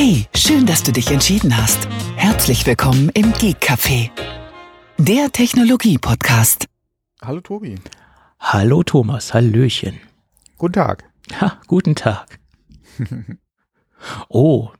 Hey, 0.00 0.28
schön, 0.32 0.64
dass 0.64 0.84
du 0.84 0.92
dich 0.92 1.10
entschieden 1.10 1.56
hast. 1.56 1.88
Herzlich 2.14 2.64
willkommen 2.64 3.08
im 3.14 3.32
Geek 3.32 3.56
Café, 3.60 4.10
der 4.96 5.32
Technologie-Podcast. 5.32 6.66
Hallo 7.20 7.40
Tobi. 7.40 7.74
Hallo 8.38 8.84
Thomas, 8.84 9.34
Hallöchen. 9.34 9.98
Guten 10.56 10.74
Tag. 10.74 11.02
Ha, 11.40 11.60
guten 11.66 11.96
Tag. 11.96 12.38
oh, 14.28 14.70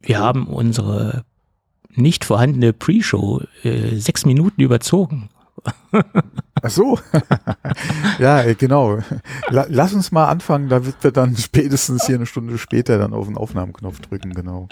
wir 0.00 0.18
haben 0.18 0.46
unsere 0.46 1.26
nicht 1.90 2.24
vorhandene 2.24 2.72
Pre-Show 2.72 3.42
äh, 3.64 3.96
sechs 3.96 4.24
Minuten 4.24 4.62
überzogen. 4.62 5.28
Ach 6.62 6.70
so. 6.70 6.98
ja, 8.18 8.42
äh, 8.42 8.54
genau. 8.54 8.98
La 9.48 9.66
lass 9.68 9.94
uns 9.94 10.12
mal 10.12 10.26
anfangen, 10.26 10.68
da 10.68 10.84
wird 10.84 11.02
wir 11.02 11.10
dann 11.10 11.36
spätestens 11.36 12.06
hier 12.06 12.16
eine 12.16 12.26
Stunde 12.26 12.58
später 12.58 12.98
dann 12.98 13.12
auf 13.12 13.26
den 13.26 13.36
Aufnahmeknopf 13.36 14.00
drücken, 14.00 14.34
genau. 14.34 14.68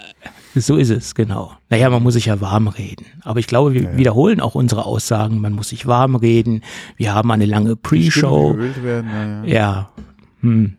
So 0.55 0.77
ist 0.77 0.91
es, 0.91 1.15
genau. 1.15 1.53
Naja, 1.71 1.91
man 1.91 2.03
muss 2.03 2.15
sich 2.15 2.27
ja 2.27 2.41
warm 2.41 2.69
reden. 2.69 3.07
Aber 3.23 3.41
ich 3.41 3.47
glaube, 3.47 3.75
wir 3.75 3.83
ja, 3.83 3.91
ja. 3.91 3.97
wiederholen 3.97 4.41
auch 4.41 4.55
unsere 4.55 4.85
Aussagen. 4.85 5.41
Man 5.41 5.53
muss 5.53 5.71
sich 5.71 5.87
warm 5.87 6.17
reden. 6.17 6.63
Wir 6.97 7.15
haben 7.15 7.31
eine 7.31 7.47
lange 7.47 7.77
Pre-Show. 7.77 8.57
Ja. 9.15 9.45
ja. 9.45 9.91
Hm. 10.41 10.77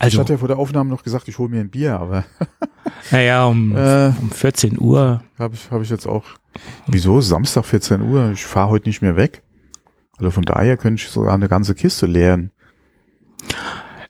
Also, 0.00 0.14
ich 0.14 0.20
hatte 0.20 0.34
ja 0.34 0.38
vor 0.38 0.48
der 0.48 0.58
Aufnahme 0.58 0.90
noch 0.90 1.02
gesagt, 1.02 1.26
ich 1.26 1.38
hole 1.38 1.48
mir 1.48 1.60
ein 1.60 1.70
Bier, 1.70 1.98
aber. 1.98 2.24
naja, 3.10 3.46
um, 3.46 3.76
äh, 3.76 4.12
um 4.20 4.30
14 4.30 4.80
Uhr. 4.80 5.22
Habe 5.38 5.54
ich, 5.54 5.70
hab 5.70 5.82
ich 5.82 5.90
jetzt 5.90 6.06
auch. 6.06 6.24
Wieso? 6.86 7.20
Samstag 7.20 7.64
14 7.64 8.02
Uhr? 8.02 8.30
Ich 8.32 8.44
fahre 8.44 8.70
heute 8.70 8.88
nicht 8.88 9.02
mehr 9.02 9.16
weg. 9.16 9.42
Also 10.18 10.30
von 10.30 10.44
daher 10.44 10.76
könnte 10.76 11.02
ich 11.02 11.08
sogar 11.08 11.34
eine 11.34 11.48
ganze 11.48 11.74
Kiste 11.74 12.06
leeren. 12.06 12.50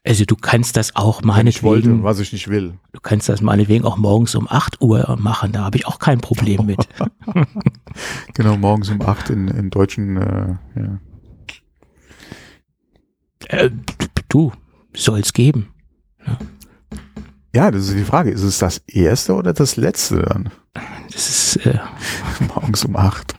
Also 0.05 0.25
du 0.25 0.37
kannst 0.37 0.77
das 0.79 0.97
auch 0.97 1.23
meinetwegen. 1.23 1.57
Ich 1.57 1.63
wollte, 1.63 2.03
was 2.03 2.19
ich 2.19 2.33
nicht 2.33 2.49
will. 2.49 2.79
Du 2.93 3.01
kannst 3.01 3.29
das 3.29 3.43
meinetwegen 3.43 3.85
auch 3.85 3.99
morgens 3.99 4.35
um 4.35 4.49
8 4.49 4.81
Uhr 4.81 5.17
machen, 5.21 5.53
da 5.53 5.65
habe 5.65 5.77
ich 5.77 5.87
auch 5.87 5.99
kein 5.99 6.19
Problem 6.21 6.65
mit. 6.65 6.89
genau, 8.35 8.57
morgens 8.57 8.89
um 8.89 9.03
8 9.03 9.31
in, 9.31 9.49
in 9.49 9.69
deutschen, 9.69 10.17
äh, 10.17 10.57
ja. 10.77 11.01
Äh, 13.49 13.71
du, 14.29 14.53
soll 14.95 15.21
es 15.21 15.33
geben. 15.33 15.69
Ja. 16.27 16.39
ja, 17.55 17.71
das 17.71 17.89
ist 17.89 17.97
die 17.97 18.05
Frage. 18.05 18.31
Ist 18.31 18.43
es 18.43 18.59
das 18.59 18.79
erste 18.87 19.35
oder 19.35 19.53
das 19.53 19.77
letzte 19.77 20.23
dann? 20.23 20.51
Das 21.13 21.29
ist 21.29 21.67
äh, 21.67 21.79
morgens 22.55 22.85
um 22.85 22.97
8. 22.97 23.35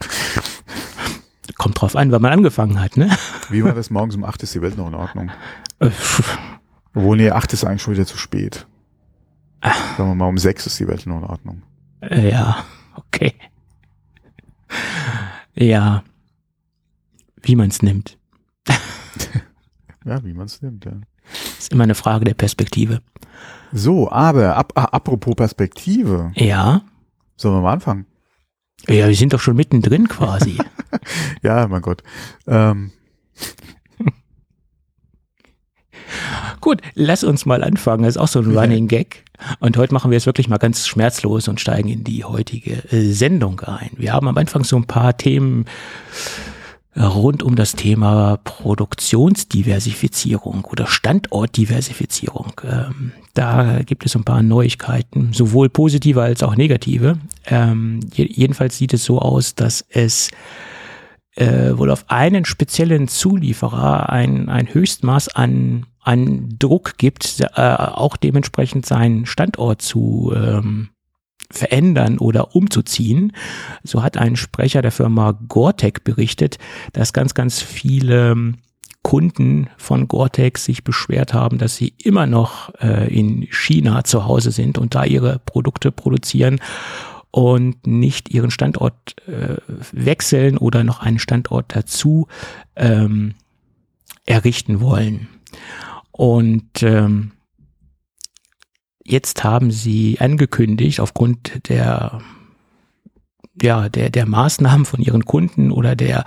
Kommt 1.56 1.80
drauf 1.80 1.96
an, 1.96 2.12
wann 2.12 2.22
man 2.22 2.32
angefangen 2.32 2.80
hat, 2.80 2.96
ne? 2.96 3.10
Wie 3.48 3.64
war 3.64 3.72
das? 3.72 3.90
Morgens 3.90 4.16
um 4.16 4.24
acht 4.24 4.42
ist 4.42 4.54
die 4.54 4.62
Welt 4.62 4.76
noch 4.76 4.88
in 4.88 4.94
Ordnung. 4.94 5.30
Äh, 5.78 5.90
Obwohl, 6.94 7.16
nee, 7.16 7.30
acht 7.30 7.52
ist 7.52 7.64
eigentlich 7.64 7.82
schon 7.82 7.94
wieder 7.94 8.06
zu 8.06 8.16
spät. 8.18 8.66
Sagen 9.62 10.10
wir 10.10 10.14
mal, 10.14 10.26
um 10.26 10.38
sechs 10.38 10.66
ist 10.66 10.78
die 10.78 10.88
Welt 10.88 11.06
noch 11.06 11.18
in 11.18 11.24
Ordnung. 11.24 11.62
Äh, 12.00 12.30
ja, 12.30 12.64
okay. 12.96 13.34
Ja. 15.54 16.02
Wie 17.42 17.56
man 17.56 17.68
es 17.68 17.82
nimmt. 17.82 18.18
ja, 20.04 20.24
wie 20.24 20.32
man 20.32 20.46
es 20.46 20.62
nimmt, 20.62 20.84
ja. 20.84 20.92
Ist 21.58 21.72
immer 21.72 21.84
eine 21.84 21.94
Frage 21.94 22.24
der 22.24 22.34
Perspektive. 22.34 23.00
So, 23.72 24.10
aber 24.10 24.56
ab, 24.56 24.72
apropos 24.74 25.34
Perspektive. 25.36 26.32
Ja. 26.34 26.82
Sollen 27.36 27.56
wir 27.56 27.60
mal 27.60 27.72
anfangen? 27.74 28.06
Ja, 28.88 29.08
wir 29.08 29.14
sind 29.14 29.32
doch 29.32 29.40
schon 29.40 29.56
mittendrin 29.56 30.08
quasi. 30.08 30.58
ja, 31.42 31.66
mein 31.68 31.82
Gott. 31.82 32.02
Ähm. 32.46 32.92
Gut, 36.60 36.80
lass 36.94 37.24
uns 37.24 37.46
mal 37.46 37.62
anfangen. 37.62 38.02
Das 38.02 38.16
ist 38.16 38.20
auch 38.20 38.28
so 38.28 38.40
ein 38.40 38.56
Running 38.56 38.88
Gag. 38.88 39.24
Und 39.58 39.76
heute 39.76 39.94
machen 39.94 40.10
wir 40.10 40.18
es 40.18 40.26
wirklich 40.26 40.48
mal 40.48 40.58
ganz 40.58 40.86
schmerzlos 40.86 41.48
und 41.48 41.60
steigen 41.60 41.88
in 41.88 42.04
die 42.04 42.24
heutige 42.24 42.72
äh, 42.92 43.12
Sendung 43.12 43.60
ein. 43.60 43.90
Wir 43.96 44.12
haben 44.12 44.28
am 44.28 44.36
Anfang 44.36 44.64
so 44.64 44.76
ein 44.76 44.84
paar 44.84 45.16
Themen 45.16 45.64
rund 47.06 47.42
um 47.42 47.56
das 47.56 47.74
Thema 47.74 48.38
Produktionsdiversifizierung 48.44 50.64
oder 50.64 50.86
Standortdiversifizierung. 50.86 52.52
Ähm, 52.64 53.12
da 53.34 53.82
gibt 53.82 54.06
es 54.06 54.16
ein 54.16 54.24
paar 54.24 54.42
Neuigkeiten, 54.42 55.32
sowohl 55.32 55.68
positive 55.68 56.22
als 56.22 56.42
auch 56.42 56.56
negative. 56.56 57.18
Ähm, 57.46 58.00
jedenfalls 58.12 58.76
sieht 58.76 58.92
es 58.92 59.04
so 59.04 59.20
aus, 59.20 59.54
dass 59.54 59.84
es 59.88 60.30
äh, 61.36 61.76
wohl 61.76 61.90
auf 61.90 62.04
einen 62.08 62.44
speziellen 62.44 63.08
Zulieferer 63.08 64.10
ein, 64.10 64.48
ein 64.48 64.72
Höchstmaß 64.72 65.28
an, 65.28 65.86
an 66.02 66.56
Druck 66.58 66.98
gibt, 66.98 67.40
äh, 67.40 67.60
auch 67.60 68.16
dementsprechend 68.16 68.84
seinen 68.84 69.26
Standort 69.26 69.80
zu 69.80 70.32
ähm, 70.34 70.88
verändern 71.50 72.18
oder 72.18 72.54
umzuziehen. 72.54 73.32
So 73.82 74.02
hat 74.02 74.16
ein 74.16 74.36
Sprecher 74.36 74.82
der 74.82 74.92
Firma 74.92 75.38
Gore-Tex 75.48 76.00
berichtet, 76.00 76.58
dass 76.92 77.12
ganz, 77.12 77.34
ganz 77.34 77.60
viele 77.60 78.30
ähm, 78.32 78.58
Kunden 79.02 79.68
von 79.76 80.08
Gore-Tex 80.08 80.64
sich 80.64 80.84
beschwert 80.84 81.32
haben, 81.32 81.58
dass 81.58 81.76
sie 81.76 81.94
immer 81.98 82.26
noch 82.26 82.72
äh, 82.80 83.12
in 83.12 83.48
China 83.50 84.04
zu 84.04 84.26
Hause 84.26 84.50
sind 84.50 84.78
und 84.78 84.94
da 84.94 85.04
ihre 85.04 85.38
Produkte 85.38 85.90
produzieren 85.90 86.60
und 87.30 87.86
nicht 87.86 88.30
ihren 88.30 88.50
Standort 88.50 89.16
äh, 89.26 89.56
wechseln 89.92 90.58
oder 90.58 90.84
noch 90.84 91.00
einen 91.00 91.18
Standort 91.18 91.74
dazu 91.74 92.26
ähm, 92.76 93.34
errichten 94.26 94.80
wollen. 94.80 95.28
Und 96.12 96.82
ähm, 96.82 97.32
Jetzt 99.04 99.44
haben 99.44 99.70
sie 99.70 100.18
angekündigt, 100.20 101.00
aufgrund 101.00 101.68
der 101.68 102.20
ja, 103.62 103.88
der, 103.88 104.10
der 104.10 104.26
Maßnahmen 104.26 104.86
von 104.86 105.00
ihren 105.00 105.24
Kunden 105.24 105.70
oder 105.70 105.96
der, 105.96 106.24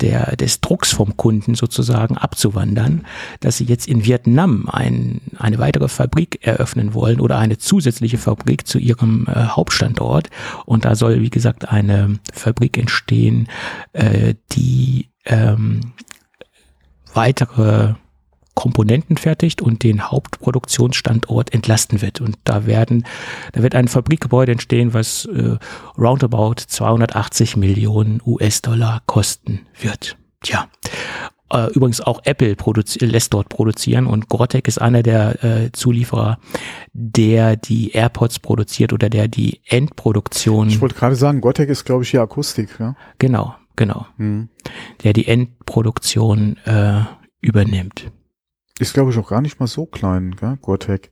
der, 0.00 0.36
des 0.36 0.60
Drucks 0.60 0.92
vom 0.92 1.16
Kunden 1.16 1.54
sozusagen 1.54 2.16
abzuwandern, 2.16 3.06
dass 3.40 3.58
sie 3.58 3.64
jetzt 3.64 3.88
in 3.88 4.04
Vietnam 4.04 4.68
ein, 4.70 5.20
eine 5.38 5.58
weitere 5.58 5.88
Fabrik 5.88 6.38
eröffnen 6.46 6.94
wollen 6.94 7.20
oder 7.20 7.38
eine 7.38 7.58
zusätzliche 7.58 8.18
Fabrik 8.18 8.66
zu 8.66 8.78
ihrem 8.78 9.26
äh, 9.26 9.48
Hauptstandort. 9.48 10.30
Und 10.64 10.84
da 10.84 10.94
soll, 10.94 11.20
wie 11.20 11.30
gesagt, 11.30 11.68
eine 11.68 12.18
Fabrik 12.32 12.78
entstehen, 12.78 13.48
äh, 13.92 14.34
die 14.52 15.10
ähm, 15.26 15.80
weitere 17.12 17.94
Komponenten 18.54 19.16
fertigt 19.16 19.62
und 19.62 19.82
den 19.82 20.10
Hauptproduktionsstandort 20.10 21.52
entlasten 21.54 22.02
wird. 22.02 22.20
Und 22.20 22.36
da 22.44 22.66
werden, 22.66 23.06
da 23.52 23.62
wird 23.62 23.74
ein 23.74 23.88
Fabrikgebäude 23.88 24.52
entstehen, 24.52 24.92
was 24.92 25.24
äh, 25.26 25.56
roundabout 25.96 26.56
280 26.66 27.56
Millionen 27.56 28.20
US-Dollar 28.24 29.02
kosten 29.06 29.66
wird. 29.80 30.16
Tja. 30.42 30.68
Äh, 31.52 31.72
übrigens 31.72 32.00
auch 32.00 32.20
Apple 32.24 32.56
lässt 33.00 33.34
dort 33.34 33.48
produzieren 33.48 34.06
und 34.06 34.28
Gortec 34.28 34.68
ist 34.68 34.80
einer 34.80 35.02
der 35.02 35.42
äh, 35.42 35.72
Zulieferer, 35.72 36.38
der 36.92 37.56
die 37.56 37.90
AirPods 37.90 38.38
produziert 38.38 38.92
oder 38.92 39.10
der 39.10 39.26
die 39.26 39.60
Endproduktion. 39.66 40.68
Ich 40.68 40.80
wollte 40.80 40.94
gerade 40.94 41.16
sagen, 41.16 41.40
Gortec 41.40 41.68
ist, 41.68 41.84
glaube 41.84 42.04
ich, 42.04 42.10
hier 42.10 42.22
Akustik, 42.22 42.76
ja? 42.78 42.94
Genau, 43.18 43.54
genau. 43.74 44.06
Mhm. 44.16 44.48
Der 45.02 45.12
die 45.12 45.26
Endproduktion 45.26 46.56
äh, 46.64 47.00
übernimmt. 47.40 48.12
Ist, 48.80 48.94
glaube 48.94 49.10
ich, 49.10 49.18
auch 49.18 49.28
gar 49.28 49.42
nicht 49.42 49.60
mal 49.60 49.66
so 49.66 49.84
klein, 49.84 50.34
gell? 50.36 50.56
Gore-Tex. 50.60 51.10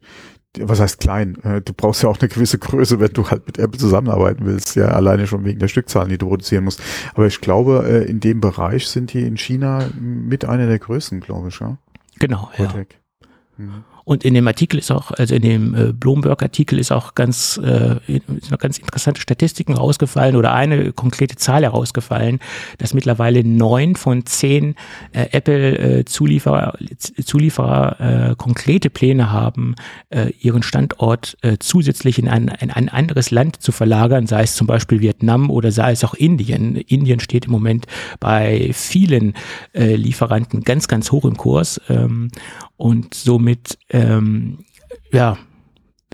Was 0.61 0.81
heißt 0.81 0.99
klein? 1.01 1.37
Äh, 1.45 1.61
du 1.61 1.75
brauchst 1.75 2.03
ja 2.03 2.09
auch 2.09 2.19
eine 2.19 2.29
gewisse 2.29 2.59
Größe, 2.59 2.99
wenn 2.99 3.13
du 3.13 3.31
halt 3.31 3.47
mit 3.47 3.59
Apple 3.59 3.79
zusammenarbeiten 3.79 4.47
willst, 4.47 4.75
ja, 4.75 4.87
alleine 4.87 5.27
schon 5.27 5.45
wegen 5.45 5.59
der 5.59 5.69
Stückzahlen, 5.69 6.09
die 6.09 6.17
du 6.17 6.27
produzieren 6.29 6.65
musst. 6.65 6.83
Aber 7.15 7.27
ich 7.27 7.41
glaube, 7.43 7.85
äh, 7.87 8.11
in 8.11 8.21
dem 8.21 8.41
Bereich 8.41 8.89
sind 8.89 9.13
die 9.13 9.23
in 9.23 9.37
China 9.37 9.91
mit 10.01 10.47
einer 10.47 10.67
der 10.67 10.79
größten, 10.79 11.21
glaube 11.21 11.49
ich, 11.49 11.61
ja. 11.61 11.77
Genau, 12.19 12.51
ja. 12.57 12.73
Mhm. 13.59 13.85
Und 14.09 14.25
in 14.25 14.33
dem 14.33 14.49
Artikel 14.49 14.79
ist 14.79 14.91
auch, 14.91 15.11
also 15.11 15.35
in 15.35 15.43
dem 15.43 15.75
äh, 15.75 15.93
Bloomberg-Artikel 15.93 16.79
ist 16.79 16.93
auch 16.93 17.15
ganz, 17.15 17.61
äh, 17.63 17.97
ganz 18.57 18.79
interessante 18.79 19.21
Statistiken 19.21 19.75
rausgefallen 19.75 20.35
oder 20.35 20.55
eine 20.55 20.95
konkrete 20.95 21.37
Zahl 21.37 21.63
herausgefallen, 21.63 22.39
dass 22.79 22.95
mittlerweile 22.95 23.45
neun 23.45 23.97
von 23.97 24.25
zehn 24.25 24.77
äh, 25.13 25.27
Apple-Zulieferer 25.33 26.79
äh, 26.81 27.23
Zulieferer, 27.23 28.31
äh, 28.31 28.35
konkrete 28.37 28.89
Pläne 28.89 29.31
haben, 29.31 29.75
äh, 30.09 30.31
ihren 30.41 30.63
Standort 30.63 31.37
äh, 31.43 31.59
zusätzlich 31.61 32.19
in 32.19 32.29
ein, 32.29 32.49
in 32.61 32.71
ein 32.71 32.89
anderes 32.89 33.31
Land 33.31 33.61
zu 33.61 33.73
verlagern, 33.73 34.27
sei 34.27 34.45
es 34.45 34.55
zum 34.55 34.67
Beispiel 34.67 35.03
Vietnam 35.03 35.51
oder 35.51 35.71
sei 35.71 35.93
es 35.93 36.03
auch 36.03 36.15
Indien. 36.15 36.77
Indien 36.77 37.21
steht 37.21 37.45
im 37.45 37.53
Moment 37.53 37.87
bei 38.21 38.71
vielen 38.73 39.35
äh, 39.75 39.97
Lieferanten 39.97 40.63
ganz, 40.63 40.89
ganz 40.89 41.13
hoch 41.13 41.27
im 41.27 41.37
Kurs. 41.37 41.79
Ähm, 41.91 42.31
und 42.79 43.13
somit 43.13 43.77
ähm, 43.91 44.65
ja, 45.13 45.37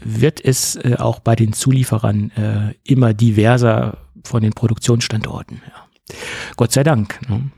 wird 0.02 0.44
es 0.44 0.75
äh, 0.76 0.96
auch 0.99 1.20
bei 1.20 1.37
den 1.37 1.52
Zulieferern 1.52 2.31
äh, 2.32 2.75
immer 2.82 3.14
diverser 3.14 3.99
von 4.25 4.43
den 4.43 4.52
Produktionsstandorten. 4.52 5.62
Ja. 5.64 6.16
Gott 6.56 6.72
sei 6.72 6.82
Dank. 6.82 7.20
Ne? 7.28 7.50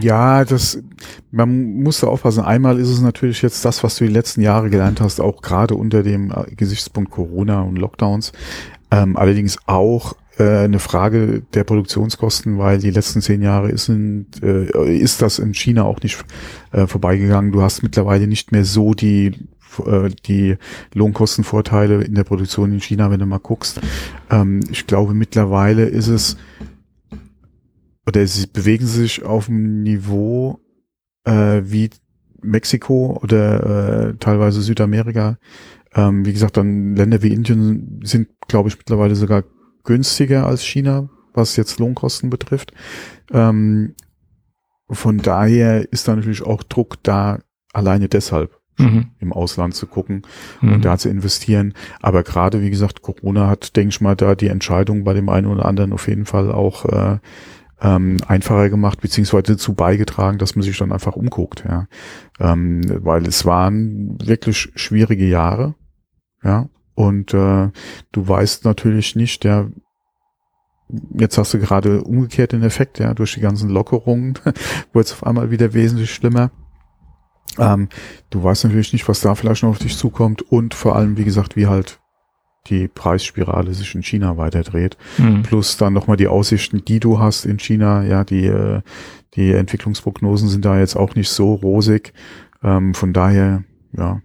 Ja, 0.00 0.44
das, 0.44 0.78
man 1.30 1.82
muss 1.82 2.00
da 2.00 2.08
aufpassen. 2.08 2.44
Einmal 2.44 2.78
ist 2.78 2.88
es 2.88 3.00
natürlich 3.00 3.42
jetzt 3.42 3.64
das, 3.64 3.82
was 3.82 3.96
du 3.96 4.04
die 4.04 4.12
letzten 4.12 4.42
Jahre 4.42 4.70
gelernt 4.70 5.00
hast, 5.00 5.20
auch 5.20 5.42
gerade 5.42 5.74
unter 5.74 6.02
dem 6.02 6.30
äh, 6.30 6.54
Gesichtspunkt 6.54 7.10
Corona 7.10 7.62
und 7.62 7.76
Lockdowns. 7.76 8.32
Ähm, 8.90 9.16
allerdings 9.16 9.58
auch 9.66 10.14
eine 10.44 10.78
Frage 10.78 11.42
der 11.54 11.64
Produktionskosten, 11.64 12.58
weil 12.58 12.78
die 12.78 12.90
letzten 12.90 13.20
zehn 13.20 13.42
Jahre 13.42 13.70
ist, 13.70 13.88
in, 13.88 14.26
äh, 14.42 14.96
ist 14.96 15.20
das 15.20 15.38
in 15.38 15.54
China 15.54 15.84
auch 15.84 16.00
nicht 16.00 16.24
äh, 16.72 16.86
vorbeigegangen. 16.86 17.52
Du 17.52 17.62
hast 17.62 17.82
mittlerweile 17.82 18.26
nicht 18.26 18.52
mehr 18.52 18.64
so 18.64 18.94
die 18.94 19.34
äh, 19.84 20.10
die 20.26 20.56
Lohnkostenvorteile 20.94 22.02
in 22.02 22.14
der 22.14 22.24
Produktion 22.24 22.72
in 22.72 22.80
China, 22.80 23.10
wenn 23.10 23.20
du 23.20 23.26
mal 23.26 23.38
guckst. 23.38 23.80
Ähm, 24.30 24.60
ich 24.70 24.86
glaube, 24.86 25.14
mittlerweile 25.14 25.84
ist 25.84 26.08
es 26.08 26.36
oder 28.06 28.26
sie 28.26 28.46
bewegen 28.46 28.86
sich 28.86 29.22
auf 29.22 29.46
dem 29.46 29.82
Niveau 29.82 30.60
äh, 31.24 31.60
wie 31.64 31.90
Mexiko 32.40 33.18
oder 33.22 34.08
äh, 34.08 34.14
teilweise 34.18 34.62
Südamerika. 34.62 35.38
Ähm, 35.94 36.24
wie 36.24 36.32
gesagt, 36.32 36.56
dann 36.56 36.96
Länder 36.96 37.22
wie 37.22 37.32
Indien 37.32 38.00
sind, 38.04 38.28
glaube 38.48 38.68
ich, 38.68 38.78
mittlerweile 38.78 39.14
sogar 39.14 39.44
günstiger 39.88 40.46
als 40.46 40.62
China, 40.62 41.08
was 41.32 41.56
jetzt 41.56 41.78
Lohnkosten 41.78 42.28
betrifft. 42.28 42.72
Ähm, 43.32 43.94
von 44.90 45.18
daher 45.18 45.90
ist 45.90 46.06
da 46.06 46.14
natürlich 46.14 46.42
auch 46.42 46.62
Druck 46.62 47.02
da, 47.02 47.38
alleine 47.72 48.08
deshalb 48.08 48.58
mhm. 48.78 49.06
im 49.18 49.32
Ausland 49.32 49.74
zu 49.74 49.86
gucken 49.86 50.22
mhm. 50.60 50.74
und 50.74 50.84
da 50.84 50.98
zu 50.98 51.08
investieren. 51.08 51.72
Aber 52.02 52.22
gerade, 52.22 52.60
wie 52.60 52.70
gesagt, 52.70 53.00
Corona 53.00 53.48
hat, 53.48 53.76
denke 53.76 53.88
ich 53.88 54.00
mal, 54.02 54.14
da 54.14 54.34
die 54.34 54.48
Entscheidung 54.48 55.04
bei 55.04 55.14
dem 55.14 55.30
einen 55.30 55.46
oder 55.46 55.64
anderen 55.64 55.94
auf 55.94 56.06
jeden 56.06 56.26
Fall 56.26 56.52
auch 56.52 56.84
äh, 56.84 57.18
ähm, 57.80 58.18
einfacher 58.26 58.68
gemacht, 58.68 59.00
beziehungsweise 59.00 59.54
dazu 59.54 59.72
beigetragen, 59.72 60.36
dass 60.36 60.54
man 60.54 60.64
sich 60.64 60.76
dann 60.76 60.92
einfach 60.92 61.16
umguckt, 61.16 61.64
ja. 61.66 61.86
Ähm, 62.40 62.82
weil 63.04 63.26
es 63.26 63.46
waren 63.46 64.18
wirklich 64.20 64.70
schwierige 64.74 65.26
Jahre, 65.26 65.74
ja. 66.42 66.68
Und 66.98 67.32
äh, 67.32 67.70
du 68.10 68.28
weißt 68.28 68.64
natürlich 68.64 69.14
nicht, 69.14 69.44
ja, 69.44 69.68
jetzt 71.14 71.38
hast 71.38 71.54
du 71.54 71.60
gerade 71.60 72.02
umgekehrt 72.02 72.50
den 72.50 72.64
Effekt, 72.64 72.98
ja, 72.98 73.14
durch 73.14 73.34
die 73.34 73.40
ganzen 73.40 73.68
Lockerungen 73.68 74.34
wurde 74.92 75.04
es 75.04 75.12
auf 75.12 75.24
einmal 75.24 75.52
wieder 75.52 75.74
wesentlich 75.74 76.12
schlimmer. 76.12 76.50
Ähm, 77.56 77.88
du 78.30 78.42
weißt 78.42 78.64
natürlich 78.64 78.92
nicht, 78.92 79.06
was 79.06 79.20
da 79.20 79.36
vielleicht 79.36 79.62
noch 79.62 79.70
auf 79.70 79.78
dich 79.78 79.96
zukommt 79.96 80.42
und 80.42 80.74
vor 80.74 80.96
allem, 80.96 81.16
wie 81.16 81.22
gesagt, 81.22 81.54
wie 81.54 81.68
halt 81.68 82.00
die 82.66 82.88
Preisspirale 82.88 83.74
sich 83.74 83.94
in 83.94 84.02
China 84.02 84.36
weiterdreht. 84.36 84.96
Mhm. 85.18 85.44
Plus 85.44 85.76
dann 85.76 85.92
nochmal 85.92 86.16
die 86.16 86.26
Aussichten, 86.26 86.84
die 86.84 86.98
du 86.98 87.20
hast 87.20 87.46
in 87.46 87.60
China. 87.60 88.02
Ja, 88.02 88.24
die, 88.24 88.46
äh, 88.46 88.82
die 89.34 89.52
Entwicklungsprognosen 89.52 90.48
sind 90.48 90.64
da 90.64 90.80
jetzt 90.80 90.96
auch 90.96 91.14
nicht 91.14 91.28
so 91.28 91.54
rosig. 91.54 92.12
Ähm, 92.60 92.92
von 92.92 93.12
daher, 93.12 93.62
ja, 93.96 94.20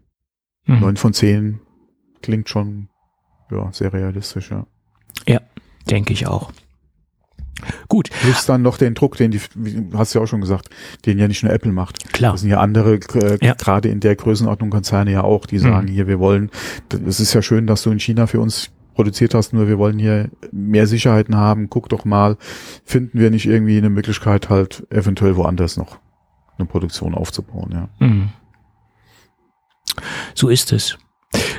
neun 0.66 0.94
mhm. 0.94 0.98
von 0.98 1.14
zehn 1.14 1.60
klingt 2.24 2.50
schon 2.50 2.90
ja, 3.52 3.72
sehr 3.72 3.94
realistisch, 3.94 4.50
ja. 4.50 4.66
Ja, 5.28 5.42
denke 5.90 6.14
ich 6.14 6.26
auch. 6.28 6.52
Gut. 7.88 8.10
Plus 8.10 8.46
dann 8.46 8.62
noch 8.62 8.78
den 8.78 8.94
Druck, 8.94 9.16
den 9.18 9.32
die, 9.32 9.40
hast 9.94 10.14
du 10.14 10.20
ja 10.20 10.24
auch 10.24 10.28
schon 10.28 10.42
gesagt, 10.42 10.70
den 11.06 11.20
ja 11.20 11.28
nicht 11.28 11.44
nur 11.44 11.54
Apple 11.54 11.72
macht. 11.72 12.12
Klar. 12.12 12.32
Das 12.34 12.42
sind 12.42 12.50
ja 12.50 12.60
andere, 12.60 12.96
äh, 12.96 13.38
ja. 13.42 13.54
gerade 13.54 13.90
in 13.90 14.00
der 14.00 14.16
Größenordnung 14.16 14.70
Konzerne 14.70 15.12
ja 15.12 15.24
auch, 15.24 15.46
die 15.46 15.60
sagen, 15.60 15.88
mhm. 15.88 15.92
hier, 15.92 16.08
wir 16.08 16.20
wollen, 16.20 16.50
es 17.08 17.20
ist 17.20 17.34
ja 17.34 17.42
schön, 17.42 17.68
dass 17.68 17.84
du 17.84 17.92
in 17.92 18.00
China 18.00 18.28
für 18.28 18.40
uns 18.40 18.72
produziert 18.96 19.34
hast, 19.34 19.54
nur 19.54 19.68
wir 19.68 19.78
wollen 19.78 19.98
hier 19.98 20.30
mehr 20.52 20.88
Sicherheiten 20.88 21.36
haben, 21.36 21.70
guck 21.70 21.90
doch 21.90 22.06
mal, 22.06 22.38
finden 22.86 23.20
wir 23.20 23.30
nicht 23.30 23.46
irgendwie 23.46 23.78
eine 23.78 23.90
Möglichkeit, 23.90 24.50
halt 24.50 24.86
eventuell 24.92 25.36
woanders 25.36 25.78
noch 25.78 26.00
eine 26.58 26.68
Produktion 26.68 27.16
aufzubauen, 27.16 27.72
ja. 27.72 27.90
Mhm. 28.06 28.30
So 30.36 30.50
ist 30.50 30.72
es. 30.72 30.98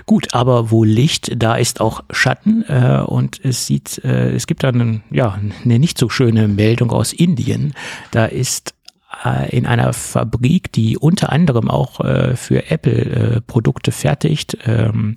Gut, 0.07 0.35
aber 0.35 0.71
wo 0.71 0.85
Licht, 0.85 1.33
da 1.37 1.57
ist 1.57 1.81
auch 1.81 2.05
Schatten 2.11 2.65
äh, 2.69 3.03
und 3.05 3.45
es 3.45 3.67
sieht, 3.67 4.05
äh, 4.05 4.33
es 4.33 4.47
gibt 4.47 4.63
dann 4.63 5.03
ja 5.11 5.39
eine 5.65 5.79
nicht 5.79 5.99
so 5.99 6.09
schöne 6.09 6.49
Meldung 6.49 6.91
aus 6.91 7.13
Indien. 7.13 7.75
Da 8.11 8.25
ist 8.27 8.75
äh, 9.25 9.57
in 9.57 9.67
einer 9.67 9.93
Fabrik, 9.93 10.73
die 10.73 10.99
unter 10.99 11.31
anderem 11.33 11.71
auch 11.71 12.01
äh, 12.01 12.37
für 12.37 12.71
Apple 12.71 13.37
äh, 13.37 13.41
Produkte 13.41 13.93
fertigt, 13.93 14.59
ähm, 14.67 15.15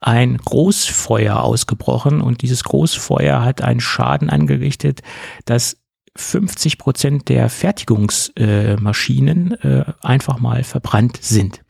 ein 0.00 0.36
Großfeuer 0.36 1.42
ausgebrochen 1.42 2.20
und 2.20 2.42
dieses 2.42 2.62
Großfeuer 2.64 3.44
hat 3.44 3.62
einen 3.62 3.80
Schaden 3.80 4.30
angerichtet, 4.30 5.00
dass 5.46 5.78
50 6.14 6.78
Prozent 6.78 7.28
der 7.28 7.48
Fertigungsmaschinen 7.50 9.52
äh, 9.52 9.84
einfach 10.00 10.38
mal 10.38 10.62
verbrannt 10.64 11.18
sind 11.20 11.60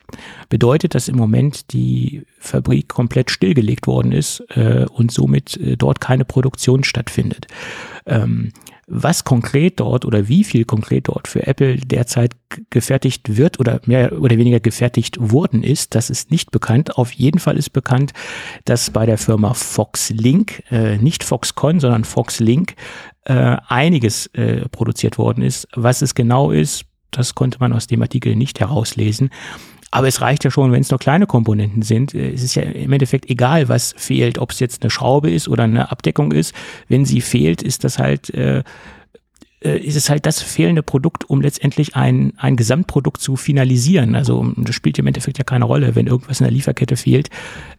bedeutet, 0.49 0.95
dass 0.95 1.09
im 1.09 1.17
Moment 1.17 1.73
die 1.73 2.23
Fabrik 2.39 2.89
komplett 2.89 3.31
stillgelegt 3.31 3.87
worden 3.87 4.13
ist 4.13 4.45
äh, 4.51 4.87
und 4.91 5.11
somit 5.11 5.57
äh, 5.57 5.77
dort 5.77 6.01
keine 6.01 6.25
Produktion 6.25 6.85
stattfindet. 6.85 7.47
Ähm, 8.07 8.53
was 8.89 9.25
konkret 9.25 9.81
dort 9.81 10.05
oder 10.05 10.29
wie 10.29 10.45
viel 10.45 10.65
konkret 10.65 11.09
dort 11.09 11.27
für 11.27 11.45
Apple 11.45 11.77
derzeit 11.77 12.37
gefertigt 12.71 13.37
wird 13.37 13.59
oder 13.59 13.81
mehr 13.85 14.21
oder 14.21 14.39
weniger 14.39 14.61
gefertigt 14.61 15.17
worden 15.19 15.65
ist, 15.65 15.97
das 15.97 16.09
ist 16.09 16.31
nicht 16.31 16.53
bekannt. 16.53 16.97
Auf 16.97 17.11
jeden 17.11 17.41
Fall 17.41 17.57
ist 17.57 17.71
bekannt, 17.71 18.13
dass 18.65 18.91
bei 18.91 19.05
der 19.05 19.19
Firma 19.19 19.55
Foxlink, 19.55 20.63
äh, 20.71 20.99
nicht 20.99 21.25
Foxconn, 21.25 21.81
sondern 21.81 22.05
Foxlink, 22.05 22.77
äh, 23.25 23.57
einiges 23.67 24.27
äh, 24.35 24.69
produziert 24.69 25.19
worden 25.19 25.43
ist. 25.43 25.67
Was 25.75 26.01
es 26.01 26.15
genau 26.15 26.53
ist, 26.53 26.85
das 27.11 27.35
konnte 27.35 27.59
man 27.59 27.73
aus 27.73 27.89
dem 27.89 28.03
Artikel 28.03 28.37
nicht 28.37 28.61
herauslesen. 28.61 29.31
Aber 29.97 30.09
es 30.09 30.21
reicht 30.21 30.45
ja 30.45 30.51
schon, 30.51 30.73
wenn 30.73 30.83
es 30.83 30.91
nur 30.91 30.99
kleine 30.99 31.27
Komponenten 31.27 31.81
sind. 31.81 32.15
Äh, 32.15 32.31
es 32.31 32.43
ist 32.43 32.55
ja 32.55 32.63
im 32.63 32.93
Endeffekt 32.93 33.31
egal, 33.31 33.71
was 33.71 33.95
fehlt, 33.97 34.37
ob 34.37 34.51
es 34.51 34.61
jetzt 34.61 34.83
eine 34.83 34.91
Schraube 34.91 35.31
ist 35.31 35.49
oder 35.49 35.65
eine 35.65 35.91
Abdeckung 35.91 36.33
ist. 36.33 36.55
Wenn 36.87 37.07
sie 37.07 37.23
fehlt, 37.23 37.63
ist 37.63 37.83
das 37.83 37.99
halt 37.99 38.29
äh, 38.35 38.63
äh, 39.63 39.79
ist 39.79 39.97
es 39.97 40.11
halt 40.11 40.27
das 40.27 40.43
fehlende 40.43 40.83
Produkt, 40.83 41.31
um 41.31 41.41
letztendlich 41.41 41.97
ein, 41.97 42.35
ein 42.37 42.57
Gesamtprodukt 42.57 43.23
zu 43.23 43.37
finalisieren. 43.37 44.15
Also 44.15 44.53
das 44.59 44.75
spielt 44.75 44.99
im 44.99 45.07
Endeffekt 45.07 45.39
ja 45.39 45.45
keine 45.45 45.65
Rolle. 45.65 45.95
Wenn 45.95 46.09
irgendwas 46.09 46.41
in 46.41 46.45
der 46.45 46.53
Lieferkette 46.53 46.99
fehlt, 46.99 47.31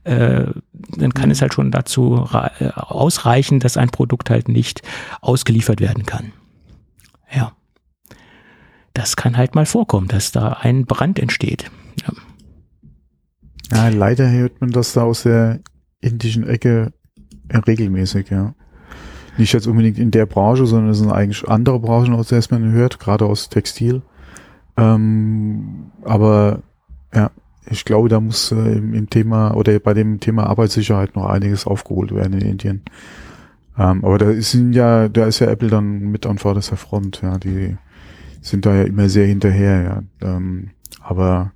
äh, 0.04 0.46
dann 0.74 1.14
kann 1.14 1.30
es 1.30 1.44
halt 1.44 1.54
schon 1.54 1.70
dazu 1.70 2.28
äh, 2.34 2.70
ausreichen, 2.74 3.60
dass 3.60 3.78
ein 3.78 3.90
Produkt 3.90 4.32
halt 4.32 4.50
nicht 4.50 4.82
ausgeliefert 5.22 5.82
werden 5.82 6.08
kann. 6.08 6.32
Ja. 7.32 7.52
Das 8.96 9.16
kann 9.16 9.38
halt 9.38 9.54
mal 9.54 9.68
vorkommen, 9.68 10.08
dass 10.08 10.32
da 10.32 10.54
ein 10.54 10.88
Brand 10.88 11.20
entsteht. 11.20 11.70
Ja. 12.02 12.14
ja, 13.72 13.90
leider 13.90 14.30
hört 14.30 14.62
man 14.62 14.72
das 14.72 14.94
da 14.94 15.04
aus 15.04 15.24
der 15.24 15.60
indischen 16.02 16.48
Ecke 16.48 16.94
regelmäßig, 17.68 18.30
ja. 18.30 18.54
Nicht 19.38 19.54
jetzt 19.54 19.68
unbedingt 19.68 20.00
in 20.00 20.12
der 20.12 20.26
Branche, 20.26 20.66
sondern 20.66 20.90
es 20.90 20.98
sind 20.98 21.12
eigentlich 21.12 21.48
andere 21.48 21.80
Branchen, 21.80 22.14
aus 22.14 22.30
der 22.30 22.44
man 22.50 22.72
hört, 22.72 23.00
gerade 23.00 23.26
aus 23.26 23.50
Textil. 23.50 24.02
Ähm, 24.78 25.92
aber 26.04 26.64
ja, 27.14 27.32
ich 27.70 27.86
glaube, 27.86 28.10
da 28.10 28.20
muss 28.20 28.52
äh, 28.52 28.56
im, 28.56 28.94
im, 28.94 29.10
Thema 29.10 29.56
oder 29.56 29.80
bei 29.80 29.94
dem 29.94 30.20
Thema 30.20 30.48
Arbeitssicherheit 30.48 31.16
noch 31.16 31.26
einiges 31.26 31.68
aufgeholt 31.68 32.14
werden 32.14 32.34
in 32.34 32.48
Indien. 32.48 32.82
Ähm, 33.78 34.04
aber 34.04 34.18
da 34.18 34.30
ist 34.32 34.54
ja, 34.54 35.08
da 35.08 35.26
ist 35.26 35.40
ja 35.40 35.48
Apple 35.48 35.70
dann 35.70 36.00
mit 36.12 36.26
an 36.26 36.38
vorderster 36.38 36.78
Front, 36.78 37.22
ja, 37.22 37.38
die 37.38 37.78
sind 38.42 38.66
da 38.66 38.74
ja 38.74 38.84
immer 38.84 39.10
sehr 39.10 39.28
hinterher, 39.28 39.82
ja. 39.84 40.04
Ähm, 40.28 40.72
aber 41.02 41.52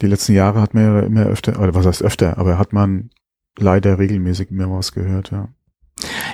die 0.00 0.06
letzten 0.06 0.32
Jahre 0.32 0.60
hat 0.60 0.74
man 0.74 0.84
ja 0.84 1.00
immer 1.00 1.26
öfter, 1.26 1.60
oder 1.60 1.74
was 1.74 1.86
heißt 1.86 2.02
öfter, 2.02 2.38
aber 2.38 2.58
hat 2.58 2.72
man 2.72 3.10
leider 3.58 3.98
regelmäßig 3.98 4.50
mehr 4.50 4.70
was 4.70 4.92
gehört, 4.92 5.30
ja. 5.30 5.48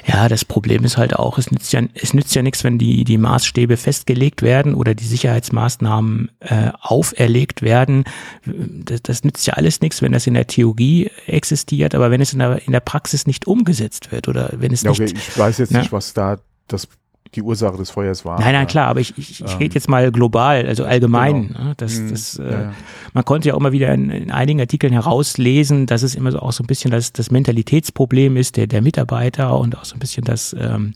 Ja, 0.06 0.28
das 0.28 0.44
Problem 0.44 0.84
ist 0.84 0.98
halt 0.98 1.16
auch, 1.16 1.38
es 1.38 1.50
nützt 1.50 1.72
ja, 1.72 1.80
es 1.94 2.12
nützt 2.12 2.34
ja 2.34 2.42
nichts, 2.42 2.64
wenn 2.64 2.78
die, 2.78 3.04
die 3.04 3.16
Maßstäbe 3.16 3.78
festgelegt 3.78 4.42
werden 4.42 4.74
oder 4.74 4.94
die 4.94 5.06
Sicherheitsmaßnahmen 5.06 6.30
äh, 6.40 6.70
auferlegt 6.80 7.62
werden. 7.62 8.04
Das, 8.44 9.02
das 9.02 9.24
nützt 9.24 9.46
ja 9.46 9.54
alles 9.54 9.80
nichts, 9.80 10.02
wenn 10.02 10.12
das 10.12 10.26
in 10.26 10.34
der 10.34 10.46
Theorie 10.46 11.10
existiert, 11.26 11.94
aber 11.94 12.10
wenn 12.10 12.20
es 12.20 12.34
in 12.34 12.40
der, 12.40 12.66
in 12.66 12.72
der 12.72 12.80
Praxis 12.80 13.26
nicht 13.26 13.46
umgesetzt 13.46 14.12
wird 14.12 14.28
oder 14.28 14.50
wenn 14.56 14.72
es 14.72 14.82
ja, 14.82 14.90
okay, 14.90 15.04
nicht. 15.04 15.16
Ich 15.16 15.38
weiß 15.38 15.56
jetzt 15.58 15.72
ne? 15.72 15.78
nicht, 15.78 15.92
was 15.92 16.12
da 16.12 16.38
das 16.68 16.86
die 17.34 17.42
Ursache 17.42 17.76
des 17.76 17.90
Feuers 17.90 18.24
war. 18.24 18.38
Nein, 18.38 18.52
nein, 18.52 18.66
klar, 18.66 18.88
aber 18.88 19.00
ich, 19.00 19.16
ich, 19.18 19.44
ich 19.44 19.52
ähm, 19.52 19.58
rede 19.58 19.74
jetzt 19.74 19.88
mal 19.88 20.10
global, 20.10 20.66
also 20.66 20.84
allgemein. 20.84 21.48
Genau. 21.48 21.64
Ne? 21.64 21.74
Das, 21.76 21.98
mhm. 21.98 22.10
das, 22.10 22.38
äh, 22.38 22.50
ja. 22.50 22.72
Man 23.12 23.24
konnte 23.24 23.48
ja 23.48 23.54
auch 23.54 23.60
mal 23.60 23.72
wieder 23.72 23.92
in, 23.92 24.10
in, 24.10 24.30
einigen 24.30 24.60
Artikeln 24.60 24.92
herauslesen, 24.92 25.86
dass 25.86 26.02
es 26.02 26.14
immer 26.14 26.32
so 26.32 26.38
auch 26.38 26.52
so 26.52 26.64
ein 26.64 26.66
bisschen 26.66 26.90
das, 26.90 27.12
das 27.12 27.30
Mentalitätsproblem 27.30 28.36
ist 28.36 28.56
der, 28.56 28.66
der 28.66 28.82
Mitarbeiter 28.82 29.58
und 29.58 29.76
auch 29.76 29.84
so 29.84 29.96
ein 29.96 30.00
bisschen 30.00 30.24
das, 30.24 30.54
ähm, 30.58 30.94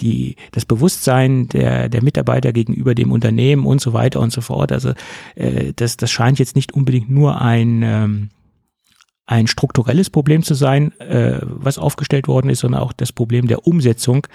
die, 0.00 0.36
das 0.52 0.64
Bewusstsein 0.64 1.48
der, 1.48 1.88
der 1.88 2.02
Mitarbeiter 2.02 2.52
gegenüber 2.52 2.94
dem 2.94 3.12
Unternehmen 3.12 3.66
und 3.66 3.80
so 3.80 3.92
weiter 3.92 4.20
und 4.20 4.32
so 4.32 4.40
fort. 4.40 4.72
Also 4.72 4.92
äh, 5.34 5.72
das, 5.74 5.96
das 5.96 6.10
scheint 6.10 6.38
jetzt 6.38 6.56
nicht 6.56 6.72
unbedingt 6.72 7.10
nur 7.10 7.40
ein 7.40 7.82
ähm, 7.82 8.30
ein 9.28 9.46
strukturelles 9.46 10.08
Problem 10.08 10.42
zu 10.42 10.54
sein, 10.54 10.98
äh, 11.00 11.38
was 11.42 11.76
aufgestellt 11.76 12.28
worden 12.28 12.48
ist, 12.48 12.60
sondern 12.60 12.80
auch 12.80 12.94
das 12.94 13.12
Problem 13.12 13.46
der 13.46 13.66
Umsetzung, 13.66 14.26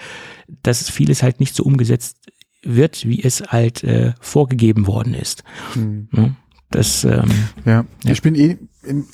dass 0.62 0.88
vieles 0.88 1.22
halt 1.24 1.40
nicht 1.40 1.56
so 1.56 1.64
umgesetzt 1.64 2.18
wird, 2.62 3.06
wie 3.06 3.22
es 3.22 3.42
halt 3.48 3.82
äh, 3.82 4.12
vorgegeben 4.20 4.86
worden 4.86 5.14
ist. 5.14 5.42
Mhm. 5.74 6.36
Das, 6.70 7.04
ähm, 7.04 7.24
ja. 7.64 7.84
ja, 8.04 8.12
ich 8.12 8.22
bin 8.22 8.36
eh, 8.36 8.56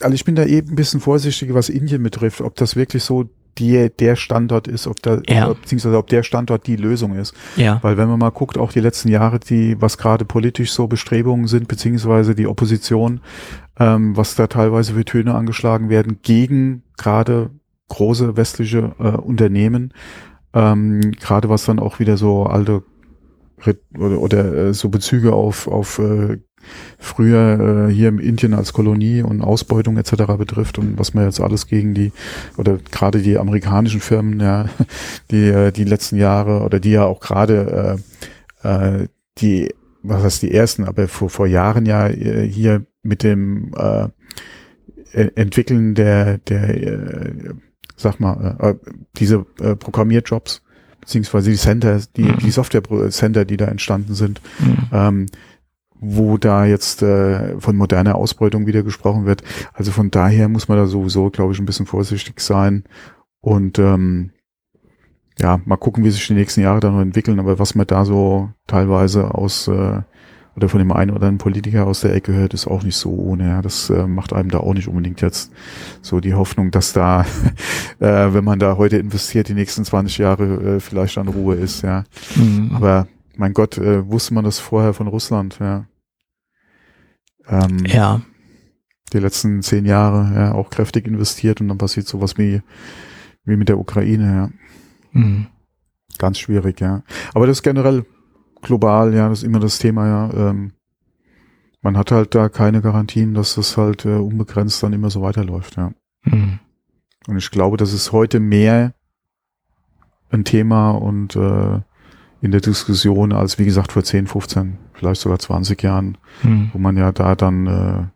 also 0.00 0.14
ich 0.14 0.25
bin 0.25 0.34
da 0.34 0.44
eh 0.44 0.58
ein 0.58 0.76
bisschen 0.76 1.00
vorsichtig, 1.00 1.54
was 1.54 1.70
Indien 1.70 2.02
betrifft, 2.02 2.42
ob 2.42 2.56
das 2.56 2.76
wirklich 2.76 3.02
so 3.02 3.30
die, 3.58 3.90
der 3.99 4.16
Standort 4.16 4.68
ist, 4.68 4.87
ob 4.87 5.00
da, 5.02 5.20
ja. 5.28 5.52
beziehungsweise 5.52 5.96
ob 5.96 6.08
der 6.08 6.22
Standort 6.22 6.66
die 6.66 6.76
Lösung 6.76 7.16
ist. 7.16 7.34
Ja. 7.56 7.78
Weil 7.82 7.96
wenn 7.96 8.08
man 8.08 8.18
mal 8.18 8.30
guckt, 8.30 8.58
auch 8.58 8.72
die 8.72 8.80
letzten 8.80 9.08
Jahre, 9.08 9.40
die, 9.40 9.80
was 9.80 9.99
gerade 9.99 10.25
politisch 10.25 10.72
so 10.72 10.87
Bestrebungen 10.87 11.46
sind, 11.49 11.68
beziehungsweise 11.68 12.34
die 12.34 12.46
Opposition, 12.46 13.20
ähm, 13.80 14.16
was 14.16 14.37
da 14.37 14.46
teilweise 14.46 14.94
für 14.94 15.04
Töne 15.04 15.34
angeschlagen 15.34 15.88
werden, 15.88 16.18
gegen 16.22 16.84
gerade 16.96 17.50
große 17.88 18.37
westliche 18.37 18.92
äh, 19.00 19.08
Unternehmen, 19.16 19.92
ähm, 20.52 21.12
gerade 21.12 21.49
was 21.49 21.64
dann 21.64 21.80
auch 21.80 21.99
wieder 21.99 22.16
so 22.16 22.44
alte 22.44 22.84
oder, 23.99 24.20
oder 24.20 24.54
äh, 24.54 24.75
so 24.75 24.90
Bezüge 24.90 25.32
auf, 25.32 25.66
auf 25.66 25.99
äh, 25.99 26.38
früher 26.99 27.88
äh, 27.88 27.92
hier 27.92 28.08
im 28.08 28.18
Indien 28.18 28.52
als 28.54 28.72
Kolonie 28.72 29.22
und 29.22 29.42
Ausbeutung 29.42 29.96
etc. 29.96 30.34
betrifft 30.38 30.78
und 30.78 30.99
was 30.99 31.14
man 31.14 31.25
jetzt 31.25 31.40
alles 31.40 31.66
gegen 31.66 31.94
die 31.94 32.12
oder 32.58 32.78
gerade 32.90 33.22
die 33.22 33.38
amerikanischen 33.38 34.00
Firmen, 34.00 34.40
ja, 34.40 34.66
die 35.30 35.49
äh, 35.49 35.72
die 35.72 35.84
letzten 35.84 36.16
Jahre 36.16 36.62
oder 36.62 36.80
die 36.80 36.92
ja 36.92 37.04
auch 37.04 37.20
gerade 37.20 37.99
äh, 38.62 38.68
äh, 38.68 39.08
die 39.38 39.72
was 40.02 40.23
heißt 40.23 40.42
die 40.42 40.52
ersten, 40.52 40.85
aber 40.85 41.09
vor 41.09 41.30
vor 41.30 41.47
Jahren 41.47 41.87
ja 41.87 42.09
äh, 42.09 42.47
hier 42.49 42.87
mit 43.02 43.23
dem 43.23 43.73
äh, 43.76 44.09
Entwickeln 45.12 45.95
der 45.95 46.38
der 46.38 46.83
äh, 46.83 47.54
sag 47.97 48.21
mal 48.21 48.57
äh, 48.61 48.75
diese 49.16 49.47
äh, 49.61 49.76
Programmierjobs 49.76 50.62
beziehungsweise 51.00 51.50
die 51.50 51.57
Center, 51.57 52.00
die, 52.16 52.25
mhm. 52.25 52.38
die 52.38 52.50
Software-Center, 52.50 53.45
die 53.45 53.57
da 53.57 53.66
entstanden 53.66 54.14
sind, 54.14 54.40
mhm. 54.61 54.76
ähm, 54.92 55.26
wo 55.99 56.38
da 56.38 56.64
jetzt 56.64 57.02
äh, 57.02 57.59
von 57.59 57.76
moderner 57.76 58.14
Ausbeutung 58.14 58.66
wieder 58.66 58.83
gesprochen 58.83 59.26
wird. 59.26 59.42
Also 59.73 59.92
von 59.92 60.11
daher 60.11 60.49
muss 60.49 60.69
man 60.69 60.78
da 60.78 60.87
sowieso, 60.87 61.30
glaube 61.30 61.52
ich, 61.52 61.59
ein 61.59 61.66
bisschen 61.66 61.87
vorsichtig 61.87 62.40
sein 62.40 62.85
und 63.40 63.78
ähm, 63.78 64.30
ja, 65.38 65.60
mal 65.64 65.76
gucken, 65.76 66.04
wie 66.04 66.10
sich 66.10 66.26
die 66.26 66.34
nächsten 66.34 66.60
Jahre 66.60 66.80
dann 66.80 66.94
noch 66.94 67.02
entwickeln. 67.02 67.40
Aber 67.40 67.58
was 67.58 67.75
man 67.75 67.87
da 67.87 68.04
so 68.04 68.50
teilweise 68.66 69.34
aus 69.34 69.68
äh, 69.68 70.02
oder 70.56 70.68
von 70.68 70.78
dem 70.78 70.92
einen 70.92 71.10
oder 71.10 71.22
anderen 71.22 71.38
Politiker 71.38 71.87
aus 71.87 72.00
der 72.00 72.14
Ecke 72.14 72.32
hört, 72.32 72.54
ist 72.54 72.66
auch 72.66 72.82
nicht 72.82 72.96
so 72.96 73.10
ohne. 73.10 73.49
Ja. 73.49 73.62
Das 73.62 73.88
äh, 73.90 74.06
macht 74.06 74.32
einem 74.32 74.50
da 74.50 74.58
auch 74.58 74.75
nicht 74.75 74.88
unbedingt 74.88 75.20
jetzt 75.20 75.52
so 76.02 76.20
die 76.20 76.34
Hoffnung, 76.34 76.70
dass 76.70 76.92
da, 76.92 77.25
äh, 78.00 78.34
wenn 78.34 78.44
man 78.44 78.58
da 78.58 78.76
heute 78.76 78.99
investiert, 78.99 79.49
die 79.49 79.54
nächsten 79.54 79.84
20 79.84 80.18
Jahre 80.18 80.76
äh, 80.76 80.80
vielleicht 80.80 81.16
an 81.18 81.28
Ruhe 81.28 81.54
ist. 81.54 81.82
Ja. 81.82 82.04
Mhm. 82.37 82.72
Aber 82.75 83.06
mein 83.37 83.54
Gott, 83.54 83.78
äh, 83.78 84.06
wusste 84.06 84.34
man 84.34 84.44
das 84.44 84.58
vorher 84.58 84.92
von 84.92 85.06
Russland, 85.06 85.58
ja. 85.60 85.87
Ähm, 87.49 87.84
ja. 87.87 88.20
Die 89.12 89.18
letzten 89.18 89.62
zehn 89.62 89.87
Jahre 89.87 90.32
ja, 90.34 90.52
auch 90.52 90.70
kräftig 90.70 91.06
investiert 91.06 91.60
und 91.60 91.68
dann 91.68 91.78
passiert 91.78 92.06
sowas 92.06 92.38
wie, 92.38 92.60
wie 93.44 93.56
mit 93.56 93.68
der 93.68 93.78
Ukraine, 93.78 94.34
ja. 94.34 94.50
Mhm. 95.12 95.46
Ganz 96.18 96.38
schwierig, 96.38 96.80
ja. 96.80 97.02
Aber 97.34 97.46
das 97.46 97.58
ist 97.58 97.62
generell 97.62 98.04
global, 98.62 99.14
ja, 99.14 99.28
das 99.28 99.38
ist 99.38 99.44
immer 99.44 99.60
das 99.60 99.78
Thema, 99.78 100.06
ja. 100.06 100.50
Ähm, 100.50 100.72
man 101.82 101.96
hat 101.96 102.12
halt 102.12 102.34
da 102.34 102.48
keine 102.48 102.82
Garantien, 102.82 103.34
dass 103.34 103.54
das 103.54 103.76
halt 103.76 104.04
äh, 104.04 104.16
unbegrenzt 104.16 104.82
dann 104.82 104.92
immer 104.92 105.10
so 105.10 105.22
weiterläuft, 105.22 105.76
ja. 105.76 105.92
Mhm. 106.24 106.58
Und 107.26 107.36
ich 107.36 107.50
glaube, 107.50 107.76
das 107.76 107.92
ist 107.92 108.12
heute 108.12 108.40
mehr 108.40 108.94
ein 110.30 110.44
Thema 110.44 110.90
und 110.90 111.36
äh, 111.36 111.80
in 112.40 112.50
der 112.50 112.60
Diskussion 112.60 113.32
als, 113.32 113.58
wie 113.58 113.64
gesagt, 113.64 113.92
vor 113.92 114.02
10, 114.02 114.26
15, 114.26 114.78
vielleicht 114.94 115.20
sogar 115.20 115.38
20 115.38 115.82
Jahren, 115.82 116.16
mhm. 116.42 116.70
wo 116.72 116.78
man 116.78 116.96
ja 116.96 117.12
da 117.12 117.34
dann 117.34 117.66
äh, 117.66 118.06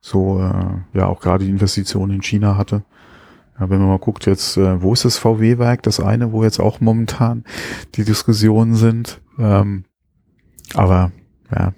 so 0.00 0.40
äh, 0.40 0.98
ja 0.98 1.06
auch 1.06 1.20
gerade 1.20 1.44
die 1.44 1.50
Investitionen 1.50 2.16
in 2.16 2.22
China 2.22 2.56
hatte. 2.56 2.84
Ja, 3.58 3.70
wenn 3.70 3.78
man 3.78 3.88
mal 3.88 3.98
guckt 3.98 4.26
jetzt, 4.26 4.56
äh, 4.56 4.82
wo 4.82 4.92
ist 4.92 5.04
das 5.04 5.18
VW-Werk, 5.18 5.82
das 5.82 6.00
eine, 6.00 6.32
wo 6.32 6.44
jetzt 6.44 6.60
auch 6.60 6.80
momentan 6.80 7.44
die 7.94 8.04
Diskussionen 8.04 8.74
sind. 8.74 9.20
Ähm, 9.38 9.84
aber 10.74 11.12
ja, 11.50 11.72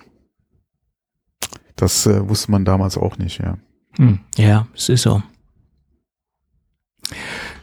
das 1.77 2.07
äh, 2.07 2.29
wusste 2.29 2.51
man 2.51 2.65
damals 2.65 2.99
auch 2.99 3.17
nicht, 3.19 3.39
ja. 3.39 3.57
Hm, 3.97 4.21
ja, 4.37 4.67
es 4.75 4.89
ist 4.89 5.03
so. 5.03 5.23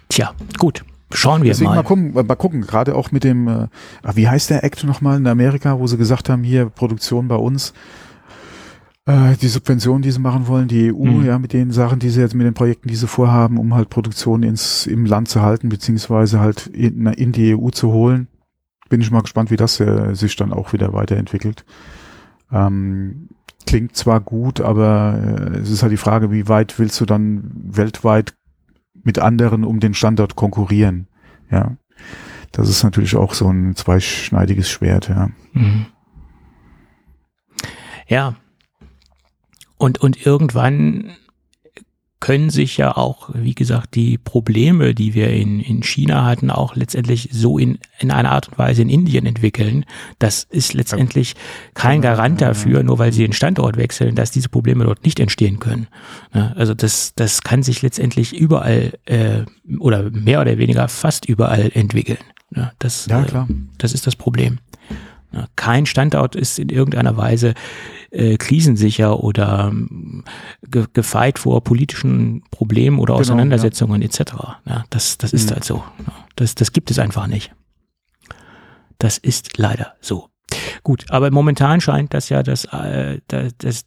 Tja, 0.09 0.33
gut. 0.57 0.83
Schauen 1.11 1.41
wir 1.41 1.51
Deswegen 1.51 1.69
mal. 1.69 1.77
mal 1.77 1.83
gucken, 1.83 2.13
mal 2.13 2.35
gucken, 2.35 2.61
gerade 2.61 2.93
auch 2.95 3.11
mit 3.11 3.23
dem, 3.23 3.47
äh, 3.47 3.67
ah, 4.03 4.15
wie 4.15 4.27
heißt 4.27 4.49
der 4.49 4.63
Act 4.63 4.83
nochmal 4.83 5.17
in 5.17 5.27
Amerika, 5.27 5.79
wo 5.79 5.87
sie 5.87 5.97
gesagt 5.97 6.27
haben, 6.27 6.43
hier 6.43 6.65
Produktion 6.69 7.29
bei 7.29 7.35
uns, 7.35 7.73
äh, 9.07 9.37
die 9.37 9.47
Subventionen, 9.47 10.01
die 10.01 10.11
sie 10.11 10.19
machen 10.19 10.47
wollen, 10.47 10.67
die 10.67 10.93
EU, 10.93 11.05
mhm. 11.05 11.25
ja, 11.25 11.39
mit 11.39 11.53
den 11.53 11.71
Sachen, 11.71 11.99
die 11.99 12.09
sie 12.09 12.19
jetzt 12.19 12.35
mit 12.35 12.45
den 12.45 12.53
Projekten, 12.53 12.89
die 12.89 12.95
sie 12.95 13.07
vorhaben, 13.07 13.57
um 13.57 13.73
halt 13.73 13.89
Produktion 13.89 14.43
ins, 14.43 14.85
im 14.85 15.05
Land 15.05 15.29
zu 15.29 15.41
halten, 15.41 15.69
beziehungsweise 15.69 16.39
halt 16.39 16.67
in, 16.67 17.07
in 17.07 17.31
die 17.31 17.55
EU 17.55 17.69
zu 17.69 17.91
holen. 17.91 18.27
Bin 18.89 19.01
ich 19.01 19.09
mal 19.09 19.21
gespannt, 19.21 19.49
wie 19.49 19.55
das 19.55 19.79
äh, 19.79 20.13
sich 20.13 20.35
dann 20.35 20.53
auch 20.53 20.73
wieder 20.73 20.93
weiterentwickelt. 20.93 21.65
Ähm, 22.51 23.29
klingt 23.65 23.95
zwar 23.95 24.19
gut, 24.19 24.59
aber 24.59 25.19
äh, 25.21 25.57
es 25.59 25.69
ist 25.71 25.83
halt 25.83 25.93
die 25.93 25.97
Frage, 25.97 26.31
wie 26.31 26.49
weit 26.49 26.77
willst 26.77 26.99
du 26.99 27.05
dann 27.05 27.49
weltweit 27.53 28.33
mit 29.03 29.19
anderen 29.19 29.63
um 29.63 29.79
den 29.79 29.93
Standort 29.93 30.35
konkurrieren. 30.35 31.07
Ja. 31.49 31.77
Das 32.51 32.69
ist 32.69 32.83
natürlich 32.83 33.15
auch 33.15 33.33
so 33.33 33.49
ein 33.49 33.75
zweischneidiges 33.75 34.69
Schwert, 34.69 35.07
ja. 35.07 35.29
Mhm. 35.53 35.85
Ja. 38.07 38.35
Und, 39.77 39.99
und 39.99 40.25
irgendwann 40.25 41.15
können 42.19 42.49
sich 42.49 42.77
ja 42.77 42.97
auch, 42.97 43.29
wie 43.33 43.53
gesagt, 43.53 43.93
die 43.93 44.17
Probleme, 44.17 44.95
die 44.95 45.13
wir 45.13 45.29
in, 45.29 45.59
in 45.59 45.83
China 45.83 46.25
hatten, 46.25 46.49
auch 46.49 46.75
letztendlich 46.75 47.29
so 47.31 47.59
in, 47.59 47.77
in 47.99 48.09
einer 48.09 48.31
Art 48.31 48.49
und 48.49 48.57
Weise 48.57 48.81
in 48.81 48.89
Indien 48.89 49.27
entwickeln. 49.27 49.85
Das 50.17 50.43
ist 50.43 50.73
letztendlich 50.73 51.35
kein 51.75 52.01
Garant 52.01 52.41
dafür, 52.41 52.81
nur 52.81 52.97
weil 52.97 53.13
sie 53.13 53.21
den 53.21 53.33
Standort 53.33 53.77
wechseln, 53.77 54.15
dass 54.15 54.31
diese 54.31 54.49
Probleme 54.49 54.83
dort 54.83 55.03
nicht 55.03 55.19
entstehen 55.19 55.59
können. 55.59 55.87
Also 56.31 56.73
das, 56.73 57.13
das 57.15 57.43
kann 57.43 57.61
sich 57.61 57.83
letztendlich 57.83 58.35
überall 58.35 58.93
äh, 59.05 59.43
oder 59.77 60.09
mehr 60.09 60.41
oder 60.41 60.57
weniger 60.57 60.87
fast 60.87 61.25
überall 61.25 61.71
entwickeln. 61.73 62.17
Das, 62.79 63.05
ja, 63.05 63.23
klar. 63.23 63.47
Äh, 63.49 63.53
das 63.77 63.93
ist 63.93 64.07
das 64.07 64.15
Problem. 64.15 64.57
Kein 65.55 65.85
Standort 65.85 66.35
ist 66.35 66.57
in 66.57 66.69
irgendeiner 66.69 67.17
Weise 67.17 67.53
äh, 68.11 68.37
krisensicher 68.37 69.23
oder 69.23 69.69
ähm, 69.71 70.23
ge 70.69 70.85
gefeit 70.93 71.39
vor 71.39 71.63
politischen 71.63 72.43
Problemen 72.51 72.99
oder 72.99 73.13
genau, 73.13 73.21
Auseinandersetzungen 73.21 74.01
ja. 74.01 74.07
etc. 74.07 74.33
Ja, 74.65 74.85
das, 74.89 75.17
das 75.17 75.33
ist 75.33 75.49
mhm. 75.49 75.53
halt 75.55 75.63
so. 75.63 75.83
Das, 76.35 76.55
das 76.55 76.71
gibt 76.71 76.91
es 76.91 76.99
einfach 76.99 77.27
nicht. 77.27 77.53
Das 78.99 79.17
ist 79.17 79.57
leider 79.57 79.93
so. 80.01 80.29
Gut, 80.83 81.05
aber 81.09 81.29
momentan 81.31 81.81
scheint 81.81 82.13
das 82.13 82.29
ja 82.29 82.41
das, 82.41 82.65
äh, 82.65 83.19
das, 83.27 83.53
das 83.57 83.85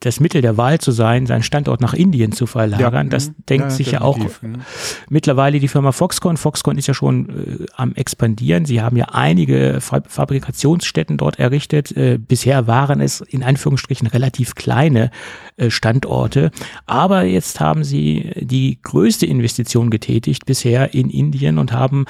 das 0.00 0.20
Mittel 0.20 0.42
der 0.42 0.56
Wahl 0.56 0.78
zu 0.78 0.92
sein, 0.92 1.26
seinen 1.26 1.42
Standort 1.42 1.80
nach 1.80 1.94
Indien 1.94 2.32
zu 2.32 2.46
verlagern. 2.46 3.06
Ja, 3.06 3.10
das 3.10 3.28
mhm. 3.28 3.34
denkt 3.48 3.64
ja, 3.64 3.70
sich 3.70 3.90
ja 3.92 4.00
auch 4.00 4.18
mhm. 4.18 4.62
mittlerweile 5.08 5.60
die 5.60 5.68
Firma 5.68 5.92
Foxconn. 5.92 6.36
Foxconn 6.36 6.78
ist 6.78 6.88
ja 6.88 6.94
schon 6.94 7.28
äh, 7.28 7.66
am 7.74 7.94
expandieren. 7.94 8.64
Sie 8.64 8.80
haben 8.80 8.96
ja 8.96 9.06
einige 9.12 9.80
Fabrikationsstätten 9.80 11.16
dort 11.16 11.38
errichtet. 11.38 11.96
Äh, 11.96 12.18
bisher 12.18 12.66
waren 12.66 13.00
es 13.00 13.20
in 13.20 13.42
Anführungsstrichen 13.42 14.06
relativ 14.06 14.54
kleine 14.54 15.10
äh, 15.56 15.70
Standorte. 15.70 16.50
Aber 16.86 17.24
jetzt 17.24 17.60
haben 17.60 17.84
sie 17.84 18.32
die 18.36 18.78
größte 18.82 19.26
Investition 19.26 19.90
getätigt 19.90 20.46
bisher 20.46 20.94
in 20.94 21.10
Indien 21.10 21.58
und 21.58 21.72
haben 21.72 22.06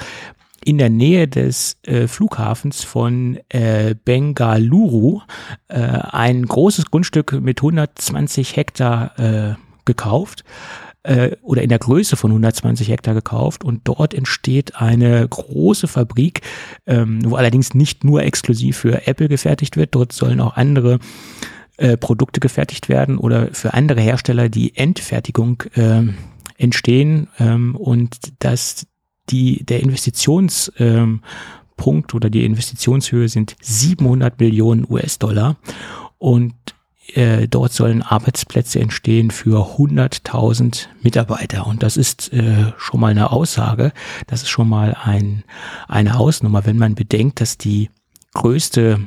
in 0.65 0.77
der 0.77 0.89
Nähe 0.89 1.27
des 1.27 1.77
äh, 1.83 2.07
Flughafens 2.07 2.83
von 2.83 3.39
äh, 3.49 3.95
Bengaluru 4.03 5.21
äh, 5.67 5.79
ein 5.79 6.45
großes 6.45 6.85
Grundstück 6.91 7.33
mit 7.33 7.59
120 7.59 8.55
Hektar 8.55 9.19
äh, 9.19 9.55
gekauft 9.85 10.43
äh, 11.03 11.35
oder 11.41 11.61
in 11.61 11.69
der 11.69 11.79
Größe 11.79 12.15
von 12.15 12.31
120 12.31 12.89
Hektar 12.89 13.13
gekauft. 13.13 13.63
Und 13.63 13.81
dort 13.83 14.13
entsteht 14.13 14.75
eine 14.75 15.27
große 15.27 15.87
Fabrik, 15.87 16.41
ähm, 16.85 17.19
wo 17.23 17.35
allerdings 17.35 17.73
nicht 17.73 18.03
nur 18.03 18.23
exklusiv 18.23 18.77
für 18.77 19.07
Apple 19.07 19.27
gefertigt 19.27 19.77
wird, 19.77 19.95
dort 19.95 20.13
sollen 20.13 20.39
auch 20.39 20.55
andere 20.55 20.99
äh, 21.77 21.97
Produkte 21.97 22.39
gefertigt 22.39 22.89
werden 22.89 23.17
oder 23.17 23.49
für 23.51 23.73
andere 23.73 24.01
Hersteller 24.01 24.49
die 24.49 24.75
Endfertigung 24.75 25.63
äh, 25.75 26.03
entstehen 26.57 27.27
ähm, 27.39 27.75
und 27.75 28.17
dass 28.39 28.87
die, 29.29 29.63
der 29.65 29.81
Investitionspunkt 29.81 30.73
ähm, 30.79 31.21
oder 32.13 32.29
die 32.29 32.45
Investitionshöhe 32.45 33.29
sind 33.29 33.55
700 33.61 34.39
Millionen 34.39 34.85
US-Dollar 34.89 35.57
und 36.17 36.53
äh, 37.07 37.47
dort 37.47 37.73
sollen 37.73 38.01
Arbeitsplätze 38.01 38.79
entstehen 38.79 39.29
für 39.29 39.77
100.000 39.77 40.87
Mitarbeiter. 41.01 41.67
Und 41.67 41.83
das 41.83 41.97
ist 41.97 42.31
äh, 42.31 42.71
schon 42.77 43.01
mal 43.01 43.11
eine 43.11 43.31
Aussage. 43.31 43.91
Das 44.27 44.43
ist 44.43 44.49
schon 44.49 44.69
mal 44.69 44.95
ein, 45.03 45.43
eine 45.87 46.13
Hausnummer, 46.17 46.65
wenn 46.65 46.77
man 46.77 46.95
bedenkt, 46.95 47.41
dass 47.41 47.57
die 47.57 47.89
größte 48.33 49.01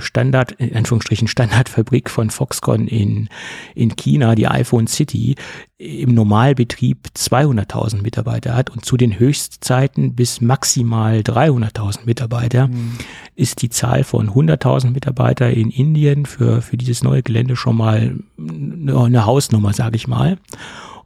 Standard, 0.00 0.52
in 0.52 0.76
Anführungsstrichen 0.76 1.28
Standardfabrik 1.28 2.10
von 2.10 2.30
Foxconn 2.30 2.86
in, 2.86 3.28
in 3.74 3.96
China, 3.96 4.34
die 4.34 4.46
iPhone 4.46 4.86
City, 4.86 5.36
im 5.76 6.14
Normalbetrieb 6.14 7.08
200.000 7.16 8.02
Mitarbeiter 8.02 8.54
hat 8.54 8.70
und 8.70 8.84
zu 8.84 8.96
den 8.96 9.18
Höchstzeiten 9.18 10.14
bis 10.14 10.40
maximal 10.40 11.18
300.000 11.18 12.06
Mitarbeiter 12.06 12.68
mhm. 12.68 12.92
ist 13.34 13.60
die 13.60 13.70
Zahl 13.70 14.04
von 14.04 14.30
100.000 14.30 14.90
Mitarbeiter 14.92 15.50
in 15.50 15.70
Indien 15.70 16.26
für, 16.26 16.62
für 16.62 16.76
dieses 16.76 17.02
neue 17.02 17.22
Gelände 17.22 17.56
schon 17.56 17.76
mal 17.76 18.16
eine 18.38 19.26
Hausnummer, 19.26 19.72
sage 19.72 19.96
ich 19.96 20.06
mal 20.06 20.38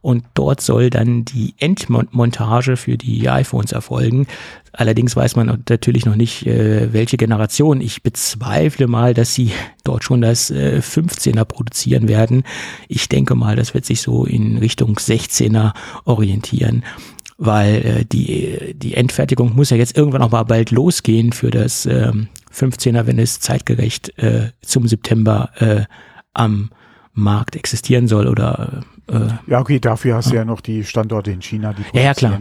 und 0.01 0.23
dort 0.33 0.61
soll 0.61 0.89
dann 0.89 1.25
die 1.25 1.55
Endmontage 1.57 2.77
für 2.77 2.97
die 2.97 3.29
iPhones 3.29 3.71
erfolgen. 3.71 4.27
Allerdings 4.71 5.15
weiß 5.15 5.35
man 5.35 5.61
natürlich 5.67 6.05
noch 6.05 6.15
nicht, 6.15 6.45
äh, 6.45 6.93
welche 6.93 7.17
Generation. 7.17 7.81
Ich 7.81 8.03
bezweifle 8.03 8.87
mal, 8.87 9.13
dass 9.13 9.33
sie 9.33 9.51
dort 9.83 10.03
schon 10.03 10.21
das 10.21 10.51
äh, 10.51 10.81
15er 10.81 11.45
produzieren 11.45 12.07
werden. 12.07 12.43
Ich 12.87 13.09
denke 13.09 13.35
mal, 13.35 13.55
das 13.55 13.73
wird 13.73 13.85
sich 13.85 14.01
so 14.01 14.25
in 14.25 14.57
Richtung 14.57 14.95
16er 14.95 15.73
orientieren 16.05 16.83
weil 17.41 17.75
äh, 17.85 18.05
die, 18.05 18.75
die 18.75 18.95
Endfertigung 18.95 19.55
muss 19.55 19.69
ja 19.69 19.77
jetzt 19.77 19.97
irgendwann 19.97 20.21
auch 20.21 20.31
mal 20.31 20.43
bald 20.43 20.71
losgehen 20.71 21.31
für 21.31 21.49
das 21.49 21.85
ähm, 21.85 22.27
15er, 22.53 23.07
wenn 23.07 23.17
es 23.17 23.39
zeitgerecht 23.39 24.17
äh, 24.19 24.51
zum 24.61 24.87
September 24.87 25.49
äh, 25.59 25.85
am 26.33 26.69
Markt 27.13 27.55
existieren 27.55 28.07
soll 28.07 28.27
oder 28.27 28.83
äh, 29.11 29.27
ja, 29.47 29.59
okay, 29.59 29.79
dafür 29.79 30.15
hast 30.15 30.31
du 30.31 30.35
ja 30.35 30.45
noch 30.45 30.61
die 30.61 30.83
Standorte 30.83 31.31
in 31.31 31.41
China, 31.41 31.73
die 31.73 31.81
produzieren. 31.81 32.05
Ja, 32.05 32.13
klar. 32.13 32.39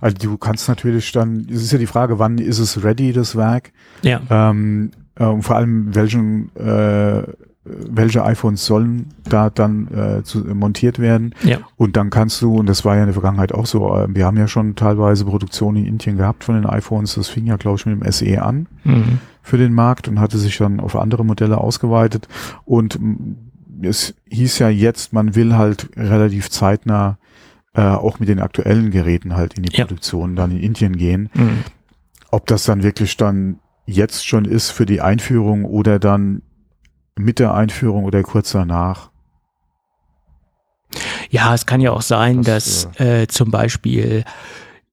Also 0.00 0.16
du 0.18 0.36
kannst 0.36 0.68
natürlich 0.68 1.10
dann, 1.12 1.46
es 1.50 1.62
ist 1.62 1.72
ja 1.72 1.78
die 1.78 1.86
Frage, 1.86 2.18
wann 2.18 2.38
ist 2.38 2.58
es 2.58 2.84
ready, 2.84 3.12
das 3.12 3.36
Werk? 3.36 3.72
Ja. 4.02 4.20
Ähm, 4.30 4.90
äh, 5.18 5.24
und 5.24 5.42
vor 5.42 5.56
allem, 5.56 5.94
welchen, 5.94 6.54
äh, 6.56 7.22
welche 7.64 8.24
iPhones 8.24 8.66
sollen 8.66 9.14
da 9.24 9.48
dann 9.48 9.88
äh, 9.88 10.22
zu, 10.22 10.40
montiert 10.40 10.98
werden. 10.98 11.34
Ja. 11.44 11.58
Und 11.76 11.96
dann 11.96 12.10
kannst 12.10 12.42
du, 12.42 12.56
und 12.56 12.66
das 12.66 12.84
war 12.84 12.96
ja 12.96 13.02
in 13.02 13.06
der 13.06 13.14
Vergangenheit 13.14 13.54
auch 13.54 13.66
so, 13.66 13.96
äh, 13.96 14.06
wir 14.14 14.26
haben 14.26 14.36
ja 14.36 14.48
schon 14.48 14.74
teilweise 14.74 15.24
Produktion 15.24 15.76
in 15.76 15.86
Indien 15.86 16.16
gehabt 16.16 16.44
von 16.44 16.56
den 16.56 16.66
iPhones, 16.66 17.14
das 17.14 17.28
fing 17.28 17.46
ja, 17.46 17.56
glaube 17.56 17.78
ich, 17.78 17.86
mit 17.86 18.02
dem 18.02 18.12
SE 18.12 18.42
an 18.42 18.66
mhm. 18.84 19.20
für 19.42 19.58
den 19.58 19.72
Markt 19.72 20.08
und 20.08 20.20
hatte 20.20 20.38
sich 20.38 20.58
dann 20.58 20.80
auf 20.80 20.96
andere 20.96 21.24
Modelle 21.24 21.58
ausgeweitet. 21.58 22.28
Und 22.64 22.98
es 23.84 24.14
hieß 24.30 24.58
ja 24.58 24.68
jetzt, 24.68 25.12
man 25.12 25.34
will 25.34 25.54
halt 25.54 25.90
relativ 25.96 26.50
zeitnah 26.50 27.18
äh, 27.74 27.82
auch 27.82 28.18
mit 28.18 28.28
den 28.28 28.40
aktuellen 28.40 28.90
Geräten 28.90 29.34
halt 29.34 29.54
in 29.54 29.64
die 29.64 29.76
ja. 29.76 29.84
Produktion 29.84 30.36
dann 30.36 30.50
in 30.50 30.60
Indien 30.60 30.96
gehen. 30.96 31.30
Mhm. 31.34 31.64
Ob 32.30 32.46
das 32.46 32.64
dann 32.64 32.82
wirklich 32.82 33.16
dann 33.16 33.60
jetzt 33.86 34.26
schon 34.26 34.44
ist 34.44 34.70
für 34.70 34.86
die 34.86 35.00
Einführung 35.00 35.64
oder 35.64 35.98
dann 35.98 36.42
mit 37.16 37.38
der 37.38 37.54
Einführung 37.54 38.04
oder 38.04 38.22
kurz 38.22 38.52
danach. 38.52 39.10
Ja, 41.30 41.54
es 41.54 41.66
kann 41.66 41.80
ja 41.80 41.92
auch 41.92 42.02
sein, 42.02 42.42
das, 42.42 42.88
dass 42.96 43.00
äh, 43.00 43.26
zum 43.26 43.50
Beispiel 43.50 44.24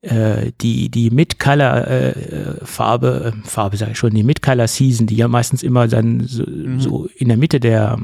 äh, 0.01 0.51
die 0.61 0.89
die 0.89 1.11
Mid-Color 1.11 1.87
äh, 1.87 2.65
Farbe 2.65 3.33
äh, 3.35 3.47
Farbe 3.47 3.75
sage 3.75 3.91
ich 3.91 3.97
schon 3.97 4.13
die 4.13 4.23
Mid-Color 4.23 4.67
Season, 4.67 5.07
die 5.07 5.17
ja 5.17 5.27
meistens 5.27 5.61
immer 5.63 5.87
dann 5.87 6.21
so, 6.25 6.43
mhm. 6.43 6.79
so 6.79 7.09
in 7.17 7.27
der 7.27 7.37
Mitte 7.37 7.59
der 7.59 7.97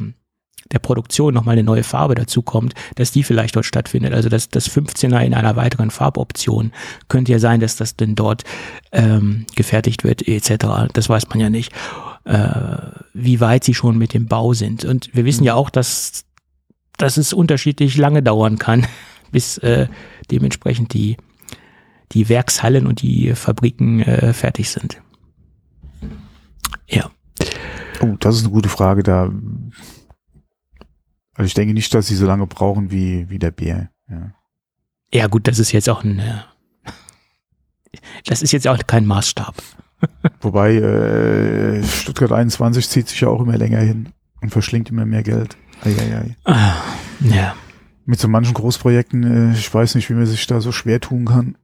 der 0.71 0.79
Produktion 0.79 1.33
nochmal 1.33 1.53
eine 1.53 1.63
neue 1.63 1.83
Farbe 1.83 2.15
dazu 2.15 2.41
kommt, 2.41 2.73
dass 2.95 3.11
die 3.11 3.23
vielleicht 3.23 3.55
dort 3.55 3.65
stattfindet. 3.65 4.13
Also 4.13 4.29
das, 4.29 4.49
das 4.49 4.69
15er 4.69 5.19
in 5.19 5.33
einer 5.33 5.55
weiteren 5.55 5.91
Farboption 5.91 6.71
könnte 7.07 7.31
ja 7.31 7.39
sein, 7.39 7.59
dass 7.59 7.75
das 7.75 7.95
denn 7.95 8.15
dort 8.15 8.43
ähm, 8.91 9.45
gefertigt 9.55 10.03
wird 10.03 10.27
etc. 10.27 10.89
Das 10.93 11.07
weiß 11.07 11.29
man 11.29 11.39
ja 11.39 11.49
nicht, 11.49 11.71
äh, 12.23 12.49
wie 13.13 13.39
weit 13.39 13.63
sie 13.63 13.75
schon 13.75 13.97
mit 13.97 14.13
dem 14.13 14.27
Bau 14.27 14.53
sind. 14.53 14.85
Und 14.85 15.09
wir 15.13 15.25
wissen 15.25 15.41
mhm. 15.41 15.47
ja 15.47 15.53
auch, 15.53 15.69
dass, 15.69 16.25
dass 16.97 17.17
es 17.17 17.33
unterschiedlich 17.33 17.97
lange 17.97 18.23
dauern 18.23 18.57
kann, 18.57 18.87
bis 19.31 19.57
äh, 19.59 19.87
dementsprechend 20.31 20.93
die, 20.93 21.17
die 22.11 22.27
Werkshallen 22.27 22.87
und 22.87 23.01
die 23.01 23.33
Fabriken 23.35 24.01
äh, 24.01 24.33
fertig 24.33 24.69
sind. 24.69 25.01
Ja. 26.87 27.11
Oh, 28.01 28.15
das 28.19 28.35
ist 28.37 28.43
eine 28.43 28.51
gute 28.51 28.69
Frage. 28.69 29.03
Da 29.03 29.31
also 31.35 31.45
ich 31.45 31.53
denke 31.53 31.73
nicht, 31.73 31.93
dass 31.93 32.07
sie 32.07 32.15
so 32.15 32.25
lange 32.25 32.47
brauchen 32.47 32.91
wie, 32.91 33.29
wie 33.29 33.39
der 33.39 33.51
Bär. 33.51 33.89
Ja. 34.09 34.31
ja, 35.13 35.27
gut, 35.27 35.47
das 35.47 35.59
ist 35.59 35.71
jetzt 35.71 35.89
auch 35.89 36.03
ein, 36.03 36.19
äh, 36.19 36.41
das 38.25 38.41
ist 38.41 38.51
jetzt 38.51 38.67
auch 38.67 38.77
kein 38.87 39.05
Maßstab. 39.05 39.55
Wobei 40.41 40.75
äh, 40.75 41.83
Stuttgart 41.83 42.31
21 42.31 42.89
zieht 42.89 43.09
sich 43.09 43.21
ja 43.21 43.27
auch 43.27 43.41
immer 43.41 43.57
länger 43.57 43.79
hin 43.79 44.09
und 44.41 44.49
verschlingt 44.49 44.89
immer 44.89 45.05
mehr 45.05 45.23
Geld. 45.23 45.57
Eieiei. 45.83 46.35
Ah, 46.45 46.75
ja. 47.21 47.55
Mit 48.05 48.19
so 48.19 48.27
manchen 48.27 48.53
Großprojekten, 48.53 49.51
äh, 49.51 49.57
ich 49.57 49.73
weiß 49.73 49.95
nicht, 49.95 50.09
wie 50.09 50.13
man 50.13 50.25
sich 50.25 50.47
da 50.47 50.61
so 50.61 50.71
schwer 50.71 51.01
tun 51.01 51.25
kann. 51.25 51.57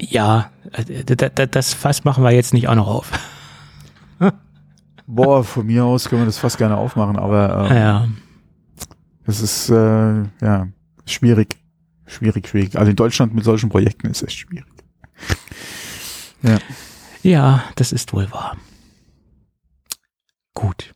Ja, 0.00 0.52
äh, 0.72 1.04
das 1.48 1.74
Fass 1.74 2.04
machen 2.04 2.22
wir 2.22 2.30
jetzt 2.30 2.54
nicht 2.54 2.68
auch 2.68 2.76
noch 2.76 2.86
auf. 2.86 3.10
Boah, 5.10 5.42
von 5.42 5.66
mir 5.66 5.86
aus 5.86 6.06
können 6.06 6.20
wir 6.20 6.26
das 6.26 6.36
fast 6.36 6.58
gerne 6.58 6.76
aufmachen, 6.76 7.16
aber 7.16 7.70
ähm, 7.70 7.76
ja. 7.76 8.08
es 9.24 9.40
ist 9.40 9.70
äh, 9.70 10.22
ja 10.42 10.68
schwierig. 11.06 11.56
Schwierig, 12.04 12.46
schwierig. 12.46 12.76
Also 12.78 12.90
in 12.90 12.96
Deutschland 12.96 13.34
mit 13.34 13.42
solchen 13.42 13.70
Projekten 13.70 14.08
ist 14.08 14.22
es 14.22 14.34
schwierig. 14.34 14.66
Ja. 16.42 16.58
Ja, 17.22 17.64
das 17.76 17.92
ist 17.92 18.12
wohl 18.12 18.30
wahr. 18.30 18.58
Gut. 20.52 20.92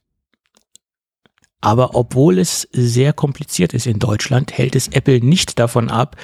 Aber 1.63 1.95
obwohl 1.95 2.39
es 2.39 2.69
sehr 2.71 3.15
kompliziert 3.15 3.73
ist 3.73 3.87
in 3.87 3.99
Deutschland, 3.99 4.53
hält 4.53 4.77
es 4.77 4.89
Apple 4.89 5.21
nicht 5.21 5.59
davon 5.59 5.89
ab, 5.89 6.17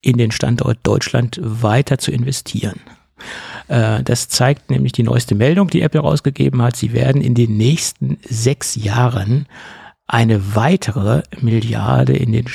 in 0.00 0.16
den 0.16 0.30
Standort 0.30 0.78
Deutschland 0.82 1.38
weiter 1.42 1.98
zu 1.98 2.10
investieren. 2.10 2.80
Äh, 3.68 4.02
das 4.02 4.28
zeigt 4.28 4.70
nämlich 4.70 4.92
die 4.92 5.02
neueste 5.02 5.34
Meldung, 5.34 5.68
die 5.68 5.82
Apple 5.82 6.00
rausgegeben 6.00 6.62
hat. 6.62 6.76
Sie 6.76 6.92
werden 6.92 7.22
in 7.22 7.34
den 7.34 7.56
nächsten 7.56 8.18
sechs 8.22 8.74
Jahren 8.74 9.46
eine 10.06 10.54
weitere 10.54 11.22
Milliarde 11.40 12.14
in 12.14 12.32
den 12.32 12.46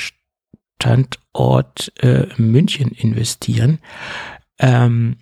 Standort 0.80 1.92
äh, 2.00 2.26
München 2.36 2.92
investieren. 2.92 3.80
Ähm, 4.58 5.16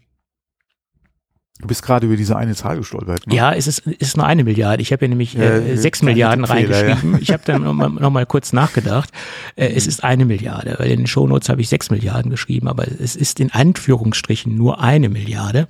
Du 1.61 1.67
bist 1.67 1.83
gerade 1.83 2.07
über 2.07 2.17
diese 2.17 2.37
eine 2.37 2.55
Zahl 2.55 2.77
gestolpert. 2.77 3.27
Ne? 3.27 3.35
Ja, 3.35 3.53
es 3.53 3.67
ist, 3.67 3.83
es 3.85 4.09
ist 4.09 4.17
nur 4.17 4.25
eine 4.25 4.45
Milliarde. 4.45 4.81
Ich 4.81 4.93
habe 4.93 5.05
ja 5.05 5.09
nämlich 5.09 5.37
äh, 5.37 5.77
sechs 5.77 6.03
Milliarden 6.03 6.45
reingeschrieben. 6.45 7.13
Ja. 7.15 7.19
Ich 7.29 7.33
habe 7.33 7.43
dann 7.45 7.63
nochmal 7.63 7.91
noch 7.91 8.11
mal 8.11 8.27
kurz 8.27 8.53
nachgedacht. 8.53 9.11
Äh, 9.57 9.73
es 9.75 9.89
ist 9.89 10.05
eine 10.05 10.25
Milliarde. 10.25 10.77
Weil 10.79 10.91
in 10.91 10.99
den 10.99 11.07
Shownotes 11.09 11.49
habe 11.49 11.61
ich 11.61 11.69
sechs 11.69 11.91
Milliarden 11.91 12.31
geschrieben, 12.31 12.69
aber 12.69 12.87
es 12.87 13.17
ist 13.17 13.41
in 13.41 13.51
Anführungsstrichen 13.51 14.55
nur 14.55 14.81
eine 14.81 15.09
Milliarde. 15.09 15.67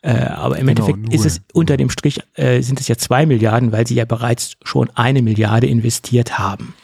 Äh, 0.00 0.14
aber 0.14 0.58
im 0.58 0.68
genau, 0.68 0.86
Endeffekt 0.86 1.12
ist 1.12 1.26
es 1.26 1.42
unter 1.52 1.76
dem 1.76 1.90
Strich 1.90 2.20
äh, 2.34 2.62
sind 2.62 2.80
es 2.80 2.88
ja 2.88 2.96
zwei 2.96 3.26
Milliarden, 3.26 3.72
weil 3.72 3.86
sie 3.86 3.94
ja 3.94 4.06
bereits 4.06 4.56
schon 4.64 4.90
eine 4.94 5.20
Milliarde 5.20 5.66
investiert 5.66 6.38
haben. 6.38 6.74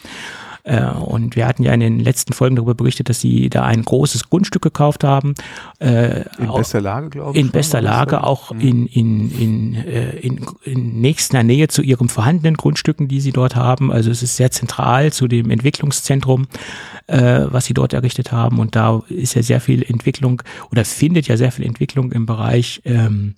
Äh, 0.65 0.87
und 0.87 1.35
wir 1.35 1.47
hatten 1.47 1.63
ja 1.63 1.73
in 1.73 1.81
den 1.81 1.99
letzten 1.99 2.33
Folgen 2.33 2.57
darüber 2.57 2.75
berichtet, 2.75 3.09
dass 3.09 3.21
sie 3.21 3.51
da 3.51 3.65
ein 3.65 3.83
großes 3.83 4.31
Grundstück 4.31 4.63
gekauft 4.63 5.03
haben. 5.03 5.35
Äh, 5.81 6.25
in 6.39 6.53
bester 6.53 6.81
Lage, 6.81 7.11
glaube 7.11 7.37
ich. 7.37 7.45
In 7.45 7.51
bester 7.51 7.81
Lage, 7.81 8.23
auch 8.23 8.53
mhm. 8.53 8.61
in, 8.61 8.87
in, 8.87 9.31
in, 9.39 9.75
äh, 9.75 10.17
in, 10.17 10.47
in 10.65 11.01
nächster 11.01 11.43
Nähe 11.43 11.69
zu 11.69 11.83
ihren 11.83 12.09
vorhandenen 12.09 12.57
Grundstücken, 12.57 13.09
die 13.09 13.21
sie 13.21 13.33
dort 13.33 13.57
haben. 13.57 13.91
Also 13.91 14.11
es 14.11 14.23
ist 14.23 14.37
sehr 14.37 14.51
zentral 14.51 15.13
zu 15.13 15.27
dem 15.27 15.51
Entwicklungszentrum, 15.51 16.47
äh, 17.09 17.47
was 17.49 17.65
sie 17.65 17.75
dort 17.75 17.93
errichtet 17.93 18.31
haben. 18.31 18.59
Und 18.61 18.77
da 18.77 19.03
ist 19.09 19.35
ja 19.35 19.43
sehr 19.43 19.61
viel 19.61 19.83
Entwicklung 19.83 20.43
oder 20.71 20.85
findet 20.85 21.27
ja 21.27 21.37
sehr 21.37 21.51
viel 21.51 21.67
Entwicklung 21.67 22.13
im 22.13 22.27
Bereich 22.27 22.81
ähm, 22.85 23.35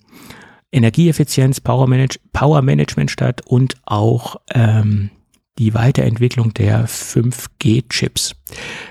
Energieeffizienz, 0.71 1.61
Power, 1.61 1.87
Manage 1.87 2.19
Power 2.33 2.61
Management 2.61 3.09
statt 3.09 3.41
und 3.45 3.75
auch 3.85 4.35
ähm, 4.53 5.09
die 5.57 5.73
Weiterentwicklung 5.73 6.53
der 6.53 6.87
5G-Chips. 6.87 8.35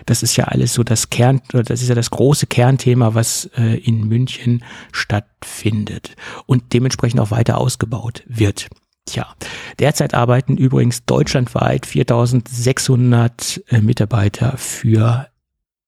Das 0.07 0.23
ist 0.23 0.37
ja 0.37 0.45
alles 0.45 0.73
so 0.73 0.83
das 0.83 1.11
Kern, 1.11 1.43
das 1.49 1.83
ist 1.83 1.89
ja 1.89 1.95
das 1.95 2.11
große 2.11 2.47
Kernthema, 2.47 3.15
was 3.15 3.51
äh, 3.57 3.77
in 3.79 4.09
München 4.09 4.65
stattfindet 4.93 6.17
und 6.47 6.73
dementsprechend 6.73 7.21
auch 7.21 7.31
weiter 7.31 7.59
ausgebaut 7.59 8.23
wird. 8.27 8.69
Tja, 9.07 9.35
derzeit 9.79 10.15
arbeiten 10.15 10.57
übrigens 10.57 11.05
deutschlandweit 11.05 11.85
4600 11.85 13.63
äh, 13.69 13.81
Mitarbeiter 13.81 14.57
für 14.57 15.29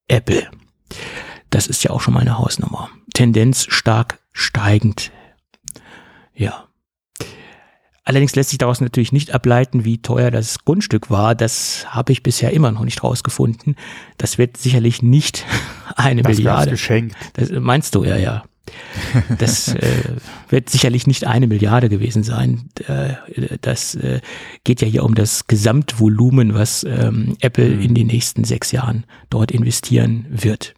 Apple. 0.08 0.46
Das 1.48 1.66
ist 1.66 1.82
ja 1.84 1.90
auch 1.92 2.02
schon 2.02 2.12
mal 2.12 2.20
eine 2.20 2.38
Hausnummer. 2.38 2.90
Tendenz 3.14 3.66
stark 3.70 4.18
steigend. 4.32 5.10
Ja. 6.34 6.65
Allerdings 8.06 8.36
lässt 8.36 8.50
sich 8.50 8.58
daraus 8.58 8.80
natürlich 8.80 9.10
nicht 9.10 9.32
ableiten, 9.32 9.84
wie 9.84 9.98
teuer 9.98 10.30
das 10.30 10.64
Grundstück 10.64 11.10
war. 11.10 11.34
Das 11.34 11.86
habe 11.88 12.12
ich 12.12 12.22
bisher 12.22 12.52
immer 12.52 12.70
noch 12.70 12.84
nicht 12.84 13.02
rausgefunden. 13.02 13.74
Das 14.16 14.38
wird 14.38 14.56
sicherlich 14.56 15.02
nicht 15.02 15.44
eine 15.96 16.22
das 16.22 16.36
Milliarde. 16.36 16.70
geschenkt. 16.70 17.16
Das 17.32 17.50
meinst 17.50 17.96
du 17.96 18.04
ja, 18.04 18.16
ja. 18.16 18.44
Das 19.38 19.68
äh, 19.74 20.02
wird 20.48 20.70
sicherlich 20.70 21.08
nicht 21.08 21.26
eine 21.26 21.48
Milliarde 21.48 21.88
gewesen 21.88 22.22
sein. 22.22 22.68
Äh, 22.86 23.14
das 23.60 23.96
äh, 23.96 24.20
geht 24.62 24.82
ja 24.82 24.86
hier 24.86 25.04
um 25.04 25.16
das 25.16 25.48
Gesamtvolumen, 25.48 26.54
was 26.54 26.84
ähm, 26.84 27.36
Apple 27.40 27.70
mhm. 27.70 27.82
in 27.82 27.94
den 27.94 28.06
nächsten 28.06 28.44
sechs 28.44 28.70
Jahren 28.70 29.02
dort 29.30 29.50
investieren 29.50 30.26
wird. 30.30 30.74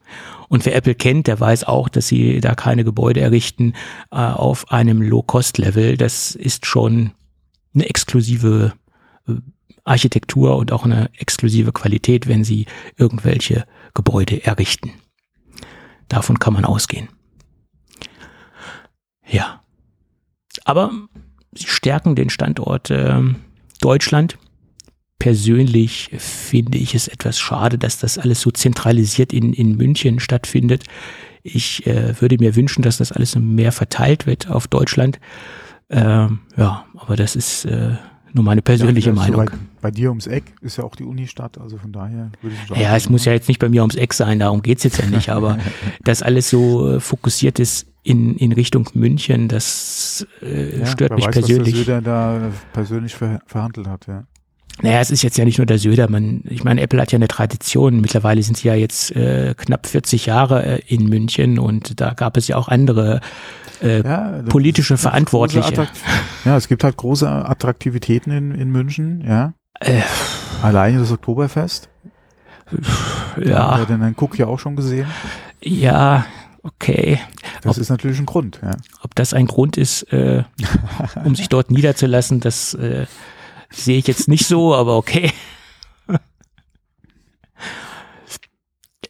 Und 0.49 0.65
wer 0.65 0.75
Apple 0.75 0.95
kennt, 0.95 1.27
der 1.27 1.39
weiß 1.39 1.65
auch, 1.65 1.91
dass 1.91 2.09
sie 2.09 2.41
da 2.41 2.55
keine 2.55 2.85
Gebäude 2.85 3.21
errichten 3.21 3.75
äh, 4.11 4.17
auf 4.17 4.73
einem 4.73 5.03
Low-Cost-Level. 5.03 5.99
Das 5.99 6.35
ist 6.35 6.65
schon 6.65 7.11
eine 7.79 7.89
exklusive 7.89 8.73
äh, 9.27 9.33
Architektur 9.85 10.57
und 10.57 10.73
auch 10.73 10.85
eine 10.85 11.11
exklusive 11.19 11.73
Qualität, 11.73 12.29
wenn 12.29 12.45
sie 12.45 12.67
irgendwelche 12.97 13.65
Gebäude 13.95 14.45
errichten. 14.45 14.93
Davon 16.09 16.39
kann 16.39 16.55
man 16.55 16.65
ausgehen. 16.65 17.09
Ja. 19.27 19.63
Aber 20.65 20.91
sie 21.55 21.67
stärken 21.67 22.15
den 22.15 22.31
Standort 22.31 22.91
äh, 22.91 23.23
Deutschland. 23.81 24.39
Persönlich 25.19 26.11
finde 26.19 26.79
ich 26.79 26.95
es 26.95 27.09
etwas 27.09 27.39
schade, 27.39 27.79
dass 27.79 27.99
das 27.99 28.19
alles 28.19 28.41
so 28.41 28.51
zentralisiert 28.51 29.33
in, 29.33 29.53
in 29.53 29.77
München 29.77 30.21
stattfindet. 30.21 30.85
Ich 31.43 31.87
äh, 31.87 32.21
würde 32.21 32.37
mir 32.39 32.57
wünschen, 32.57 32.83
dass 32.83 32.99
das 32.99 33.13
alles 33.13 33.37
mehr 33.37 33.73
verteilt 33.73 34.27
wird 34.27 34.49
auf 34.49 34.69
Deutschland. 34.69 35.19
Ähm, 35.91 36.41
ja, 36.57 36.85
aber 36.97 37.17
das 37.17 37.35
ist 37.37 37.65
äh, 37.65 37.93
nur 38.33 38.45
meine 38.45 38.63
persönliche 38.63 39.11
ja, 39.11 39.15
Meinung. 39.15 39.47
So 39.47 39.53
bei, 39.53 39.59
bei, 39.81 39.91
dir 39.91 40.11
ums 40.11 40.27
Eck 40.27 40.55
ist 40.61 40.77
ja 40.77 40.85
auch 40.85 40.95
die 40.95 41.05
Unistadt, 41.05 41.59
also 41.59 41.79
von 41.79 41.93
daher 41.93 42.31
würde 42.43 42.57
ich 42.61 42.69
sagen. 42.69 42.81
Ja, 42.81 42.97
es 42.97 43.09
muss 43.09 43.25
ja 43.25 43.33
jetzt 43.33 43.49
nicht 43.49 43.59
bei 43.59 43.69
mir 43.69 43.83
ums 43.83 43.95
Eck 43.95 44.13
sein, 44.13 44.39
darum 44.39 44.63
geht's 44.63 44.85
jetzt 44.85 44.99
ja 44.99 45.07
nicht, 45.07 45.29
aber 45.31 45.59
dass 46.05 46.23
alles 46.23 46.51
so 46.51 46.97
äh, 46.97 47.01
fokussiert 47.01 47.59
ist 47.59 47.87
in, 48.03 48.37
in 48.37 48.53
Richtung 48.53 48.89
München, 48.95 49.49
das 49.49 50.27
äh, 50.43 50.81
ja, 50.81 50.87
stört 50.87 51.15
mich 51.15 51.27
weiß, 51.27 51.33
persönlich. 51.33 51.75
Was 51.75 51.85
der 51.85 51.97
Söder 51.97 52.01
da 52.03 52.51
persönlich 52.73 53.15
ver 53.15 53.41
verhandelt 53.47 53.87
hat, 53.87 54.07
ja. 54.07 54.25
Naja, 54.83 55.01
es 55.01 55.11
ist 55.11 55.23
jetzt 55.23 55.37
ja 55.37 55.45
nicht 55.45 55.59
nur 55.59 55.67
der 55.67 55.79
Söder. 55.79 56.09
Man, 56.09 56.43
ich 56.45 56.63
meine, 56.63 56.81
Apple 56.81 57.01
hat 57.01 57.11
ja 57.11 57.17
eine 57.17 57.29
Tradition. 57.29 58.01
Mittlerweile 58.01 58.43
sind 58.43 58.57
sie 58.57 58.69
ja 58.69 58.75
jetzt 58.75 59.15
äh, 59.17 59.55
knapp 59.57 59.87
40 59.87 60.27
Jahre 60.27 60.65
äh, 60.65 60.83
in 60.87 61.09
München 61.09 61.59
und 61.59 62.01
da 62.01 62.15
gab 62.15 62.37
es 62.37 62.47
ja 62.47 62.57
auch 62.57 62.69
andere 62.69 63.21
äh, 63.83 64.03
ja, 64.03 64.43
politische 64.49 64.97
Verantwortliche. 64.97 65.89
Ja, 66.45 66.57
es 66.57 66.69
gibt 66.69 66.85
halt 66.85 66.97
große 66.97 67.29
Attraktivitäten 67.29 68.31
in, 68.31 68.55
in 68.55 68.71
München, 68.71 69.23
ja. 69.27 69.53
Äh, 69.81 70.01
Alleine 70.63 71.01
das 71.01 71.13
Oktoberfest. 71.13 71.89
Ja. 73.45 73.79
Hat 73.79 73.91
den 73.91 74.01
Herrn 74.01 74.15
Cook 74.17 74.39
ja 74.39 74.47
auch 74.47 74.59
schon 74.59 74.77
gesehen. 74.77 75.07
Ja, 75.61 76.27
okay. 76.63 77.21
Das 77.63 77.77
ob, 77.77 77.83
ist 77.83 77.89
natürlich 77.89 78.19
ein 78.19 78.27
Grund, 78.27 78.61
ja. 78.63 78.73
Ob 79.03 79.15
das 79.15 79.35
ein 79.35 79.47
Grund 79.47 79.77
ist, 79.77 80.05
äh, 80.13 80.45
um 81.25 81.35
sich 81.35 81.49
dort 81.49 81.71
niederzulassen, 81.71 82.41
das 82.41 82.75
äh, 82.75 83.07
sehe 83.71 83.99
ich 83.99 84.07
jetzt 84.07 84.29
nicht 84.29 84.47
so, 84.47 84.75
aber 84.75 84.97
okay. 84.97 85.33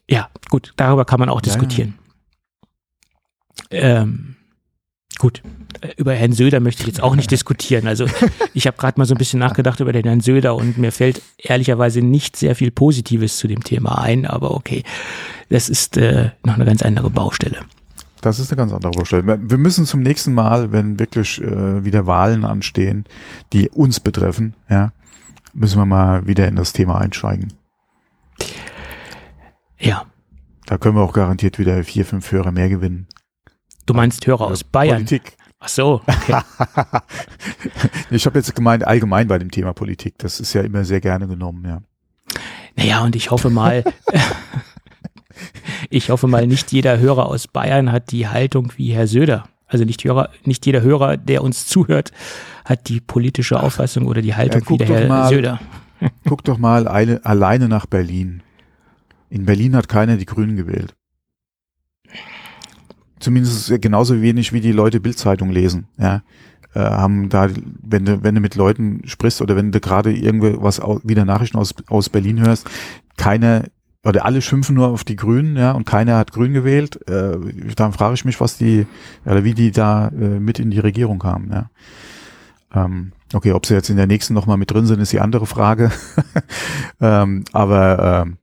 ja, 0.08 0.30
gut, 0.50 0.72
darüber 0.76 1.04
kann 1.04 1.20
man 1.20 1.28
auch 1.28 1.40
diskutieren. 1.40 1.98
Ja. 3.70 4.02
Ähm, 4.02 4.36
Gut, 5.18 5.42
über 5.96 6.14
Herrn 6.14 6.32
Söder 6.32 6.60
möchte 6.60 6.82
ich 6.82 6.86
jetzt 6.86 7.02
auch 7.02 7.16
nicht 7.16 7.30
diskutieren. 7.32 7.88
Also 7.88 8.06
ich 8.54 8.66
habe 8.68 8.76
gerade 8.76 8.98
mal 8.98 9.04
so 9.04 9.14
ein 9.14 9.18
bisschen 9.18 9.40
nachgedacht 9.40 9.80
über 9.80 9.92
den 9.92 10.04
Herrn 10.04 10.20
Söder 10.20 10.54
und 10.54 10.78
mir 10.78 10.92
fällt 10.92 11.20
ehrlicherweise 11.36 12.00
nicht 12.00 12.36
sehr 12.36 12.54
viel 12.54 12.70
Positives 12.70 13.36
zu 13.36 13.48
dem 13.48 13.64
Thema 13.64 13.98
ein, 13.98 14.26
aber 14.26 14.52
okay, 14.52 14.84
das 15.48 15.68
ist 15.68 15.96
äh, 15.96 16.30
noch 16.44 16.54
eine 16.54 16.64
ganz 16.64 16.82
andere 16.82 17.10
Baustelle. 17.10 17.58
Das 18.20 18.38
ist 18.38 18.50
eine 18.50 18.56
ganz 18.56 18.72
andere 18.72 18.92
Baustelle. 18.92 19.38
Wir 19.48 19.58
müssen 19.58 19.86
zum 19.86 20.00
nächsten 20.00 20.34
Mal, 20.34 20.72
wenn 20.72 20.98
wirklich 20.98 21.40
äh, 21.40 21.84
wieder 21.84 22.06
Wahlen 22.06 22.44
anstehen, 22.44 23.04
die 23.52 23.68
uns 23.70 24.00
betreffen, 24.00 24.54
ja, 24.68 24.92
müssen 25.54 25.78
wir 25.78 25.86
mal 25.86 26.26
wieder 26.26 26.48
in 26.48 26.56
das 26.56 26.72
Thema 26.72 27.00
einsteigen. 27.00 27.52
Ja. 29.78 30.04
Da 30.66 30.78
können 30.78 30.96
wir 30.96 31.02
auch 31.02 31.12
garantiert 31.12 31.58
wieder 31.58 31.82
vier, 31.84 32.04
fünf 32.04 32.30
Hörer 32.30 32.52
mehr 32.52 32.68
gewinnen. 32.68 33.06
Du 33.86 33.94
meinst 33.94 34.26
Hörer 34.26 34.48
aus 34.48 34.64
Bayern? 34.64 34.96
Politik. 34.96 35.36
Ach 35.60 35.68
so, 35.68 36.02
okay. 36.06 36.40
ich 38.10 38.26
habe 38.26 38.38
jetzt 38.38 38.54
gemeint 38.54 38.86
allgemein 38.86 39.26
bei 39.26 39.38
dem 39.38 39.50
Thema 39.50 39.72
Politik. 39.72 40.14
Das 40.18 40.40
ist 40.40 40.52
ja 40.52 40.62
immer 40.62 40.84
sehr 40.84 41.00
gerne 41.00 41.26
genommen, 41.26 41.64
ja. 41.64 41.80
Naja, 42.76 43.02
und 43.02 43.16
ich 43.16 43.30
hoffe 43.30 43.50
mal, 43.50 43.82
ich 45.90 46.10
hoffe 46.10 46.26
mal, 46.26 46.46
nicht 46.46 46.72
jeder 46.72 46.98
Hörer 46.98 47.26
aus 47.26 47.48
Bayern 47.48 47.92
hat 47.92 48.10
die 48.10 48.28
Haltung 48.28 48.72
wie 48.76 48.92
Herr 48.92 49.06
Söder. 49.06 49.44
Also 49.66 49.84
nicht, 49.84 50.02
Hörer, 50.04 50.30
nicht 50.44 50.64
jeder 50.64 50.82
Hörer, 50.82 51.16
der 51.16 51.42
uns 51.42 51.66
zuhört, 51.66 52.12
hat 52.64 52.88
die 52.88 53.00
politische 53.00 53.60
Auffassung 53.60 54.06
oder 54.06 54.22
die 54.22 54.34
Haltung 54.34 54.62
ja, 54.62 54.70
wie 54.70 54.76
der 54.78 54.86
Herr 54.86 55.08
mal, 55.08 55.28
Söder. 55.28 55.60
guck 56.26 56.44
doch 56.44 56.58
mal 56.58 56.88
eine, 56.88 57.24
alleine 57.24 57.68
nach 57.68 57.86
Berlin. 57.86 58.42
In 59.28 59.44
Berlin 59.44 59.76
hat 59.76 59.88
keiner 59.88 60.16
die 60.16 60.24
Grünen 60.24 60.56
gewählt 60.56 60.94
zumindest 63.20 63.80
genauso 63.80 64.20
wenig 64.20 64.52
wie 64.52 64.60
die 64.60 64.72
Leute 64.72 65.00
Bildzeitung 65.00 65.50
lesen, 65.50 65.86
ja. 65.98 66.22
Äh, 66.74 66.80
haben 66.80 67.30
da, 67.30 67.48
wenn 67.82 68.04
du, 68.04 68.22
wenn 68.22 68.34
du 68.34 68.40
mit 68.40 68.54
Leuten 68.54 69.00
sprichst 69.06 69.40
oder 69.40 69.56
wenn 69.56 69.72
du 69.72 69.80
gerade 69.80 70.12
irgendwas 70.12 70.80
wieder 71.02 71.24
Nachrichten 71.24 71.56
aus, 71.56 71.74
aus 71.88 72.10
Berlin 72.10 72.40
hörst, 72.40 72.68
keine 73.16 73.70
oder 74.04 74.24
alle 74.24 74.40
schimpfen 74.40 74.74
nur 74.74 74.88
auf 74.88 75.04
die 75.04 75.16
Grünen, 75.16 75.56
ja, 75.56 75.72
und 75.72 75.84
keiner 75.84 76.16
hat 76.16 76.32
Grün 76.32 76.52
gewählt. 76.52 77.08
Äh, 77.08 77.36
dann 77.74 77.92
frage 77.92 78.14
ich 78.14 78.24
mich, 78.24 78.40
was 78.40 78.56
die, 78.56 78.86
oder 79.24 79.44
wie 79.44 79.54
die 79.54 79.70
da 79.70 80.08
äh, 80.08 80.40
mit 80.40 80.58
in 80.58 80.70
die 80.70 80.78
Regierung 80.78 81.18
kamen, 81.18 81.50
ja. 81.52 81.70
Ähm, 82.74 83.12
okay, 83.32 83.52
ob 83.52 83.66
sie 83.66 83.74
jetzt 83.74 83.90
in 83.90 83.96
der 83.96 84.06
nächsten 84.06 84.34
nochmal 84.34 84.58
mit 84.58 84.70
drin 84.70 84.86
sind, 84.86 85.00
ist 85.00 85.12
die 85.12 85.20
andere 85.20 85.46
Frage. 85.46 85.90
ähm, 87.00 87.44
aber 87.52 88.24
ähm, 88.26 88.38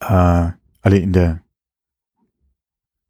äh, 0.00 0.52
alle 0.82 0.98
in 0.98 1.12
der 1.12 1.40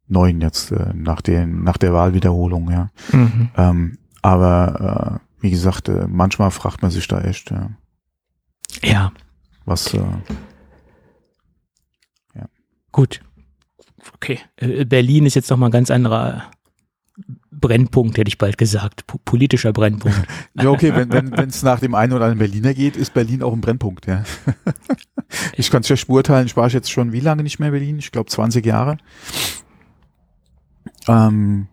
neun 0.07 0.41
jetzt 0.41 0.71
äh, 0.71 0.93
nach 0.93 1.21
den 1.21 1.63
nach 1.63 1.77
der 1.77 1.93
Wahlwiederholung, 1.93 2.69
ja. 2.71 2.89
Mhm. 3.11 3.49
Ähm, 3.55 3.97
aber 4.21 5.19
äh, 5.21 5.41
wie 5.41 5.51
gesagt, 5.51 5.89
äh, 5.89 6.07
manchmal 6.07 6.51
fragt 6.51 6.81
man 6.81 6.91
sich 6.91 7.07
da 7.07 7.21
echt, 7.21 7.51
ja. 7.51 7.71
Ja. 8.81 9.11
Was? 9.65 9.93
Äh. 9.93 10.01
Gut. 12.93 13.19
Okay. 14.15 14.39
Äh, 14.55 14.85
Berlin 14.85 15.25
ist 15.25 15.33
jetzt 15.33 15.49
noch 15.49 15.57
mal 15.57 15.65
ein 15.65 15.71
ganz 15.71 15.91
anderer 15.91 16.45
Brennpunkt, 17.51 18.17
hätte 18.17 18.27
ich 18.27 18.37
bald 18.37 18.57
gesagt. 18.57 19.07
P 19.07 19.17
politischer 19.23 19.73
Brennpunkt. 19.73 20.27
ja, 20.53 20.69
okay, 20.69 20.95
wenn 20.95 21.11
wenn 21.11 21.35
wenn, 21.35 21.49
es 21.49 21.63
nach 21.63 21.79
dem 21.79 21.95
einen 21.95 22.13
oder 22.13 22.25
anderen 22.25 22.39
Berliner 22.39 22.73
geht, 22.73 22.95
ist 22.95 23.13
Berlin 23.13 23.43
auch 23.43 23.53
ein 23.53 23.61
Brennpunkt, 23.61 24.05
ja. 24.05 24.23
ich 25.57 25.69
kann 25.71 25.81
es 25.81 25.87
schlecht 25.87 26.07
beurteilen, 26.07 26.45
ich 26.45 26.55
war 26.55 26.69
jetzt 26.69 26.91
schon 26.91 27.11
wie 27.11 27.19
lange 27.19 27.43
nicht 27.43 27.59
mehr 27.59 27.69
in 27.69 27.73
Berlin? 27.73 27.99
Ich 27.99 28.11
glaube 28.11 28.29
20 28.29 28.65
Jahre. 28.65 28.97
Ähm, 31.07 31.67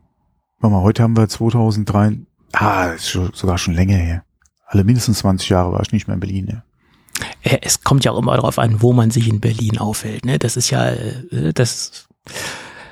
warte 0.58 0.74
mal, 0.74 0.82
heute 0.82 1.02
haben 1.02 1.16
wir 1.16 1.28
2003, 1.28 2.18
ah, 2.52 2.86
ist 2.86 3.10
schon, 3.10 3.30
sogar 3.34 3.58
schon 3.58 3.74
länger 3.74 3.96
her. 3.96 4.24
Alle 4.66 4.84
mindestens 4.84 5.18
20 5.18 5.48
Jahre 5.48 5.72
war 5.72 5.82
ich 5.82 5.92
nicht 5.92 6.06
mehr 6.06 6.14
in 6.14 6.20
Berlin, 6.20 6.46
ja. 6.46 6.64
Es 7.42 7.82
kommt 7.82 8.04
ja 8.04 8.12
auch 8.12 8.18
immer 8.18 8.36
darauf 8.36 8.58
an, 8.58 8.82
wo 8.82 8.92
man 8.92 9.10
sich 9.10 9.28
in 9.28 9.40
Berlin 9.40 9.78
aufhält. 9.78 10.24
Ne? 10.24 10.38
Das 10.38 10.56
ist 10.56 10.70
ja, 10.70 10.90
äh, 10.90 11.52
das, 11.54 12.08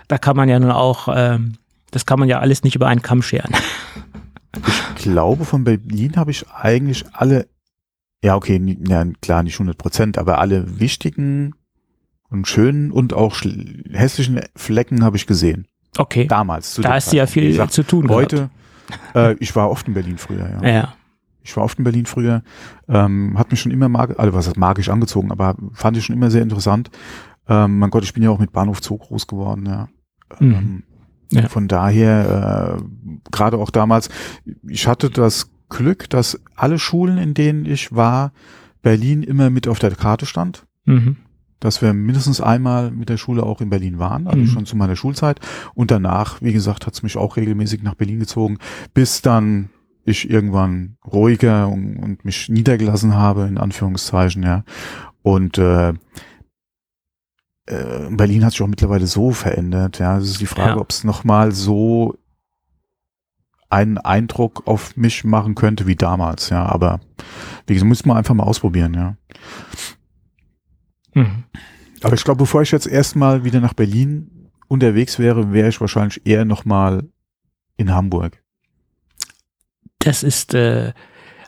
da 0.08 0.18
kann 0.18 0.36
man 0.36 0.48
ja 0.48 0.58
nun 0.58 0.70
auch, 0.70 1.08
ähm, 1.14 1.54
das 1.90 2.06
kann 2.06 2.18
man 2.18 2.28
ja 2.28 2.40
alles 2.40 2.64
nicht 2.64 2.74
über 2.74 2.86
einen 2.88 3.02
Kamm 3.02 3.22
scheren. 3.22 3.52
Ich 4.96 5.02
glaube, 5.02 5.44
von 5.44 5.64
Berlin 5.64 6.16
habe 6.16 6.30
ich 6.30 6.48
eigentlich 6.50 7.04
alle, 7.12 7.46
ja 8.22 8.34
okay, 8.34 8.60
ja, 8.86 9.04
klar 9.22 9.42
nicht 9.42 9.54
100 9.54 9.78
Prozent, 9.78 10.18
aber 10.18 10.38
alle 10.38 10.80
wichtigen 10.80 11.54
und 12.30 12.48
schönen 12.48 12.90
und 12.90 13.12
auch 13.12 13.36
hässlichen 13.90 14.40
Flecken 14.56 15.04
habe 15.04 15.16
ich 15.16 15.26
gesehen. 15.26 15.66
Okay. 15.96 16.26
Damals. 16.26 16.74
da 16.76 16.94
hast 16.94 17.12
du 17.12 17.16
ja 17.16 17.26
viel 17.26 17.48
gesagt, 17.48 17.72
zu 17.72 17.82
tun 17.82 18.08
Heute, 18.08 18.50
äh, 19.14 19.34
ich 19.40 19.54
war 19.56 19.70
oft 19.70 19.88
in 19.88 19.94
Berlin 19.94 20.18
früher, 20.18 20.60
ja. 20.62 20.68
ja. 20.68 20.94
Ich 21.48 21.56
war 21.56 21.64
oft 21.64 21.78
in 21.78 21.84
Berlin 21.84 22.04
früher, 22.04 22.42
ähm, 22.88 23.38
hat 23.38 23.50
mich 23.50 23.61
schon 23.61 23.72
immer 23.72 23.88
mag, 23.88 24.18
also 24.18 24.34
was 24.34 24.46
heißt 24.46 24.58
magisch 24.58 24.90
angezogen, 24.90 25.32
aber 25.32 25.56
fand 25.72 25.96
ich 25.96 26.04
schon 26.04 26.14
immer 26.14 26.30
sehr 26.30 26.42
interessant. 26.42 26.90
Ähm, 27.48 27.78
mein 27.78 27.88
Gott, 27.88 28.04
ich 28.04 28.12
bin 28.12 28.22
ja 28.22 28.28
auch 28.28 28.38
mit 28.38 28.52
Bahnhof 28.52 28.82
Zoo 28.82 28.98
groß 28.98 29.26
geworden, 29.26 29.64
ja. 29.64 29.88
Mhm. 30.40 30.52
Ähm, 30.52 30.82
ja. 31.32 31.48
Von 31.48 31.66
daher, 31.66 32.78
äh, 32.78 32.82
gerade 33.30 33.56
auch 33.56 33.70
damals, 33.70 34.11
ich 34.66 34.87
hatte 34.87 35.08
das 35.08 35.50
Glück, 35.70 36.11
dass 36.11 36.38
alle 36.54 36.78
Schulen, 36.78 37.16
in 37.16 37.32
denen 37.32 37.64
ich 37.64 37.94
war, 37.94 38.32
Berlin 38.82 39.22
immer 39.22 39.48
mit 39.48 39.68
auf 39.68 39.78
der 39.78 39.94
Karte 39.94 40.26
stand. 40.26 40.66
Mhm 40.84 41.16
dass 41.61 41.82
wir 41.82 41.92
mindestens 41.92 42.40
einmal 42.40 42.92
mit 42.92 43.08
der 43.08 43.16
Schule 43.16 43.42
auch 43.42 43.61
in 43.61 43.68
Berlin 43.68 43.98
waren, 43.98 44.28
also 44.28 44.38
mhm. 44.38 44.46
schon 44.46 44.66
zu 44.66 44.76
meiner 44.76 44.94
Schulzeit. 44.94 45.40
Und 45.74 45.90
danach, 45.90 46.40
wie 46.40 46.52
gesagt, 46.52 46.87
hat 46.87 46.94
es 46.94 47.02
mich 47.02 47.16
auch 47.16 47.37
regelmäßig 47.37 47.82
nach 47.82 47.94
Berlin 47.94 48.20
gezogen, 48.20 48.58
bis 48.94 49.22
dann 49.22 49.70
ich 50.08 50.28
irgendwann 50.30 50.96
ruhiger 51.06 51.68
und, 51.68 51.96
und 51.96 52.24
mich 52.24 52.48
niedergelassen 52.48 53.14
habe, 53.14 53.46
in 53.46 53.58
Anführungszeichen, 53.58 54.42
ja. 54.42 54.64
Und 55.22 55.58
äh, 55.58 55.90
äh, 57.66 58.08
Berlin 58.10 58.44
hat 58.44 58.52
sich 58.52 58.62
auch 58.62 58.66
mittlerweile 58.66 59.06
so 59.06 59.30
verändert. 59.32 59.98
Ja, 59.98 60.18
es 60.18 60.30
ist 60.30 60.40
die 60.40 60.46
Frage, 60.46 60.70
Ja. 60.70 60.78
ob 60.78 60.90
es 60.90 61.04
nochmal 61.04 61.52
so 61.52 62.16
einen 63.70 63.98
Eindruck 63.98 64.66
auf 64.66 64.96
mich 64.96 65.24
machen 65.24 65.54
könnte 65.54 65.86
wie 65.86 65.96
damals. 65.96 66.48
Ja, 66.48 66.64
aber 66.64 67.00
wie 67.66 67.74
gesagt, 67.74 67.88
muss 67.88 68.06
man 68.06 68.16
einfach 68.16 68.34
mal 68.34 68.44
ausprobieren. 68.44 68.94
Ja. 68.94 69.16
Mhm. 71.14 71.44
Aber 72.02 72.14
ich 72.14 72.24
glaube, 72.24 72.38
bevor 72.38 72.62
ich 72.62 72.70
jetzt 72.70 72.86
erstmal 72.86 73.44
wieder 73.44 73.60
nach 73.60 73.74
Berlin 73.74 74.50
unterwegs 74.68 75.18
wäre, 75.18 75.52
wäre 75.52 75.68
ich 75.68 75.80
wahrscheinlich 75.80 76.24
eher 76.26 76.44
nochmal 76.44 77.08
in 77.76 77.92
Hamburg. 77.92 78.42
Das 80.00 80.22
ist 80.22 80.54
äh, 80.54 80.92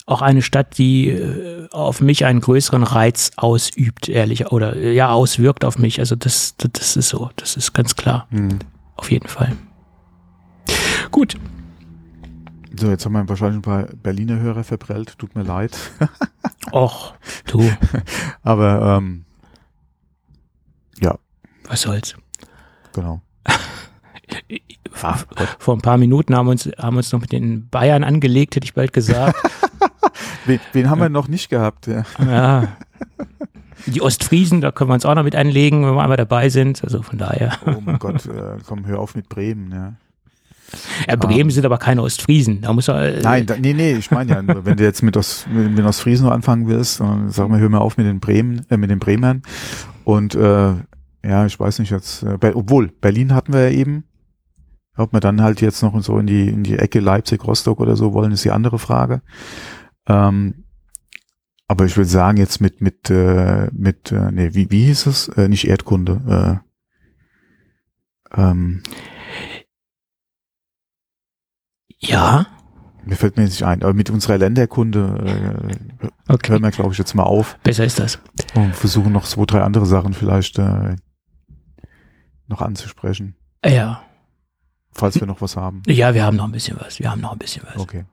auch 0.07 0.23
eine 0.23 0.43
Stadt, 0.43 0.77
die 0.79 1.09
äh, 1.09 1.69
auf 1.71 2.01
mich 2.01 2.25
einen 2.25 2.41
größeren 2.41 2.83
Reiz 2.83 3.31
ausübt, 3.37 4.09
ehrlich, 4.09 4.47
oder 4.51 4.75
äh, 4.77 4.93
ja, 4.95 5.11
auswirkt 5.13 5.65
auf 5.65 5.79
mich. 5.79 6.01
Also 6.01 6.17
das, 6.17 6.57
das, 6.57 6.71
das 6.73 6.97
ist 6.97 7.09
so, 7.11 7.31
das 7.37 7.57
ist 7.57 7.73
ganz 7.73 7.95
klar, 7.97 8.27
Hm. 8.31 8.59
auf 8.97 9.11
jeden 9.11 9.29
Fall. 9.29 9.57
Gut, 11.11 11.37
So, 12.79 12.89
jetzt 12.91 13.05
haben 13.05 13.13
wir 13.13 13.29
wahrscheinlich 13.29 13.59
ein 13.59 13.63
paar 13.63 13.85
Berliner 14.03 14.39
Hörer 14.41 14.65
verprellt. 14.65 15.19
Tut 15.19 15.35
mir 15.35 15.43
leid. 15.43 15.77
och, 16.73 17.13
du, 17.47 17.71
Aber 18.43 18.97
ähm, 18.99 19.25
was 21.65 21.83
soll's. 21.83 22.17
genau. 22.93 23.21
Vor, 24.93 25.19
vor 25.59 25.77
ein 25.77 25.81
paar 25.81 25.99
Minuten 25.99 26.35
haben 26.35 26.47
wir 26.47 26.53
uns, 26.53 26.69
haben 26.79 26.97
uns 26.97 27.13
noch 27.13 27.21
mit 27.21 27.33
den 27.33 27.69
Bayern 27.69 28.05
angelegt, 28.05 28.57
hätte 28.57 28.65
ich 28.65 28.75
bald 28.75 28.93
gesagt. 28.93 29.37
Wen, 30.47 30.61
wen 30.73 30.91
haben 30.91 31.01
wir 31.01 31.09
noch 31.09 31.29
nicht 31.29 31.51
gehabt? 31.51 31.87
Ja. 31.87 32.05
ja. 32.19 32.69
Die 33.87 34.03
Ostfriesen, 34.03 34.61
da 34.61 34.71
können 34.73 34.91
wir 34.91 34.95
uns 34.95 35.07
auch 35.07 35.15
noch 35.15 35.23
mit 35.23 35.37
anlegen, 35.37 35.87
wenn 35.87 35.95
wir 35.95 36.03
einmal 36.03 36.17
dabei 36.17 36.49
sind. 36.49 36.83
Also 36.83 37.03
von 37.03 37.19
daher. 37.19 37.53
Oh 37.67 37.81
mein 37.85 37.99
Gott, 37.99 38.27
äh, 38.27 38.59
komm, 38.67 38.87
hör 38.87 38.99
auf 38.99 39.15
mit 39.15 39.29
Bremen. 39.29 39.71
Ja. 39.71 39.95
Ja, 41.09 41.17
Bremen 41.17 41.51
sind 41.51 41.65
aber 41.65 41.79
keine 41.79 42.03
Ostfriesen. 42.03 42.63
Da 42.63 42.73
muss 42.73 42.89
er, 42.89 43.17
äh, 43.17 43.21
Nein, 43.23 43.47
da, 43.47 43.57
nee, 43.57 43.73
nee, 43.73 43.95
ich 43.95 44.11
meine 44.11 44.33
ja 44.33 44.43
nur, 44.43 44.65
wenn 44.65 44.77
du 44.77 44.85
jetzt 44.85 45.03
mit, 45.03 45.17
Ost, 45.17 45.49
mit, 45.49 45.73
mit 45.73 45.85
Ostfriesen 45.85 46.29
anfangen 46.29 46.69
willst, 46.69 47.01
dann 47.01 47.31
sag 47.31 47.49
mal, 47.49 47.59
hör 47.59 47.69
mal 47.69 47.79
auf 47.79 47.97
mit 47.97 48.07
den 48.07 48.21
Bremen, 48.21 48.65
äh, 48.71 48.77
mit 48.77 48.91
den 48.91 48.99
Bremern. 48.99 49.43
Und 50.05 50.35
äh, 50.35 50.75
ja, 51.25 51.47
ich 51.47 51.59
weiß 51.59 51.81
nicht 51.81 51.91
jetzt, 51.91 52.23
äh, 52.23 52.53
obwohl, 52.55 52.89
Berlin 52.89 53.35
hatten 53.35 53.53
wir 53.53 53.71
ja 53.71 53.71
eben. 53.71 54.05
Ob 55.01 55.13
wir 55.13 55.21
dann 55.21 55.43
halt 55.43 55.61
jetzt 55.61 55.83
noch 55.83 56.01
so 56.03 56.19
in 56.19 56.27
die, 56.27 56.49
in 56.49 56.63
die 56.63 56.79
Ecke 56.79 57.01
Leipzig, 57.01 57.45
Rostock 57.47 57.81
oder 57.81 57.97
so 57.97 58.13
wollen, 58.13 58.33
ist 58.33 58.45
die 58.45 58.51
andere 58.51 58.79
Frage. 58.79 59.23
Ähm, 60.07 60.65
aber 61.69 61.85
ich 61.85 61.97
würde 61.97 62.11
sagen, 62.11 62.39
jetzt 62.39 62.61
mit, 62.61 62.81
mit, 62.81 63.11
äh, 63.11 63.69
mit, 63.73 64.13
äh, 64.13 64.31
nee, 64.33 64.51
wie, 64.55 64.71
wie 64.71 64.85
hieß 64.87 65.07
es? 65.07 65.29
Äh, 65.29 65.49
nicht 65.49 65.67
Erdkunde. 65.69 66.63
Äh, 68.35 68.41
ähm, 68.41 68.83
Ja, 72.03 72.47
mir 73.05 73.17
fällt 73.17 73.37
mir 73.37 73.43
jetzt 73.45 73.53
nicht 73.53 73.65
ein, 73.65 73.83
aber 73.83 73.93
mit 73.95 74.11
unserer 74.11 74.39
Länderkunde 74.39 75.59
äh, 76.01 76.07
okay. 76.33 76.53
hören 76.53 76.63
wir, 76.63 76.71
glaube 76.71 76.93
ich, 76.93 76.99
jetzt 76.99 77.15
mal 77.15 77.25
auf 77.25 77.59
Besser 77.63 77.85
ist 77.85 77.99
das. 77.99 78.19
und 78.55 78.75
versuchen 78.75 79.13
noch 79.13 79.25
zwei, 79.25 79.45
drei 79.45 79.63
andere 79.63 79.87
Sachen 79.87 80.13
vielleicht 80.15 80.59
äh, 80.59 80.97
noch 82.47 82.63
anzusprechen, 82.63 83.37
Ja. 83.65 84.03
Falls 84.93 85.19
wir 85.21 85.27
noch 85.27 85.41
was 85.41 85.57
haben. 85.57 85.83
Ja, 85.87 86.15
wir 86.15 86.25
haben 86.25 86.37
noch 86.37 86.45
ein 86.45 86.53
bisschen 86.53 86.77
was. 86.81 86.99
Wir 86.99 87.11
haben 87.11 87.21
noch 87.21 87.33
ein 87.33 87.39
bisschen 87.39 87.63
was. 87.67 87.77
Okay. 87.81 88.05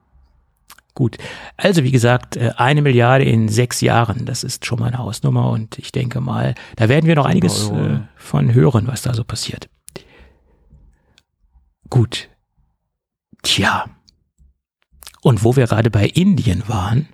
Gut. 0.93 1.17
Also 1.57 1.83
wie 1.83 1.91
gesagt, 1.91 2.37
äh, 2.37 2.53
eine 2.57 2.81
Milliarde 2.81 3.23
in 3.23 3.49
sechs 3.49 3.81
Jahren, 3.81 4.25
das 4.25 4.43
ist 4.43 4.65
schon 4.65 4.79
mal 4.79 4.87
eine 4.87 4.97
Hausnummer 4.97 5.51
und 5.51 5.77
ich 5.77 5.91
denke 5.91 6.21
mal, 6.21 6.55
da 6.75 6.89
werden 6.89 7.05
wir 7.05 7.15
noch 7.15 7.25
einiges 7.25 7.69
Euro. 7.69 7.85
äh, 7.85 7.99
von 8.15 8.53
hören, 8.53 8.87
was 8.87 9.03
da 9.03 9.13
so 9.13 9.23
passiert. 9.23 9.69
Gut. 11.89 12.29
Tja. 13.43 13.85
Und 15.21 15.43
wo 15.43 15.55
wir 15.55 15.67
gerade 15.67 15.91
bei 15.91 16.07
Indien 16.07 16.67
waren, 16.67 17.07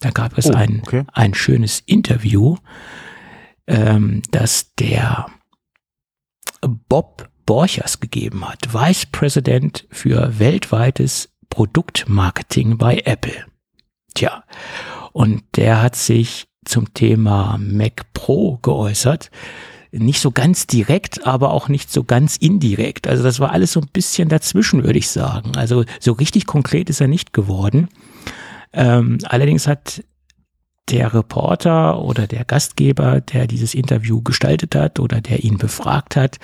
da 0.00 0.10
gab 0.10 0.36
es 0.36 0.46
Oh, 0.46 0.54
ein, 0.54 0.80
okay. 0.82 1.04
ein 1.12 1.32
schönes 1.34 1.80
Interview, 1.80 2.56
ähm, 3.66 4.20
das 4.32 4.74
der 4.74 5.26
Bob 6.60 7.29
Borchers 7.46 8.00
gegeben 8.00 8.48
hat, 8.48 8.72
Vice 8.72 9.06
President 9.06 9.86
für 9.90 10.38
weltweites 10.38 11.30
Produktmarketing 11.48 12.78
bei 12.78 13.02
Apple. 13.04 13.44
Tja, 14.14 14.44
und 15.12 15.42
der 15.56 15.82
hat 15.82 15.96
sich 15.96 16.46
zum 16.64 16.94
Thema 16.94 17.58
Mac 17.58 18.12
Pro 18.12 18.58
geäußert. 18.62 19.30
Nicht 19.92 20.20
so 20.20 20.30
ganz 20.30 20.68
direkt, 20.68 21.26
aber 21.26 21.52
auch 21.52 21.68
nicht 21.68 21.90
so 21.90 22.04
ganz 22.04 22.36
indirekt. 22.36 23.08
Also 23.08 23.24
das 23.24 23.40
war 23.40 23.50
alles 23.50 23.72
so 23.72 23.80
ein 23.80 23.88
bisschen 23.92 24.28
dazwischen, 24.28 24.84
würde 24.84 24.98
ich 24.98 25.08
sagen. 25.08 25.56
Also 25.56 25.84
so 25.98 26.12
richtig 26.12 26.46
konkret 26.46 26.88
ist 26.90 27.00
er 27.00 27.08
nicht 27.08 27.32
geworden. 27.32 27.88
Ähm, 28.72 29.18
allerdings 29.24 29.66
hat 29.66 30.04
der 30.88 31.14
Reporter 31.14 32.02
oder 32.02 32.26
der 32.26 32.44
Gastgeber, 32.44 33.20
der 33.20 33.46
dieses 33.46 33.74
Interview 33.74 34.22
gestaltet 34.22 34.74
hat 34.74 34.98
oder 34.98 35.20
der 35.20 35.44
ihn 35.44 35.58
befragt 35.58 36.16
hat, 36.16 36.38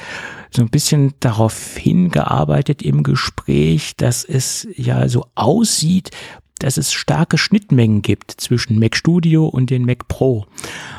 so 0.50 0.62
ein 0.62 0.70
bisschen 0.70 1.14
darauf 1.20 1.76
hingearbeitet 1.76 2.82
im 2.82 3.02
Gespräch, 3.02 3.96
dass 3.96 4.24
es 4.24 4.68
ja 4.76 5.08
so 5.08 5.26
aussieht, 5.34 6.10
dass 6.58 6.78
es 6.78 6.92
starke 6.92 7.36
Schnittmengen 7.36 8.02
gibt 8.02 8.30
zwischen 8.30 8.78
Mac 8.78 8.96
Studio 8.96 9.46
und 9.46 9.68
den 9.68 9.84
Mac 9.84 10.08
Pro. 10.08 10.46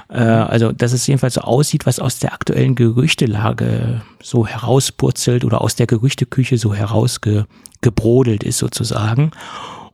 Äh, 0.10 0.19
also, 0.19 0.71
dass 0.71 0.93
es 0.93 1.08
jedenfalls 1.08 1.34
so 1.36 1.41
aussieht, 1.41 1.86
was 1.86 2.00
aus 2.00 2.19
der 2.19 2.34
aktuellen 2.34 2.76
Gerüchtelage 2.76 4.02
so 4.21 4.45
herauspurzelt 4.45 5.45
oder 5.45 5.62
aus 5.62 5.76
der 5.76 5.88
Gerüchteküche 5.88 6.58
so 6.58 6.76
herausgebrodelt 6.76 8.43
ist 8.43 8.60
sozusagen. 8.60 9.32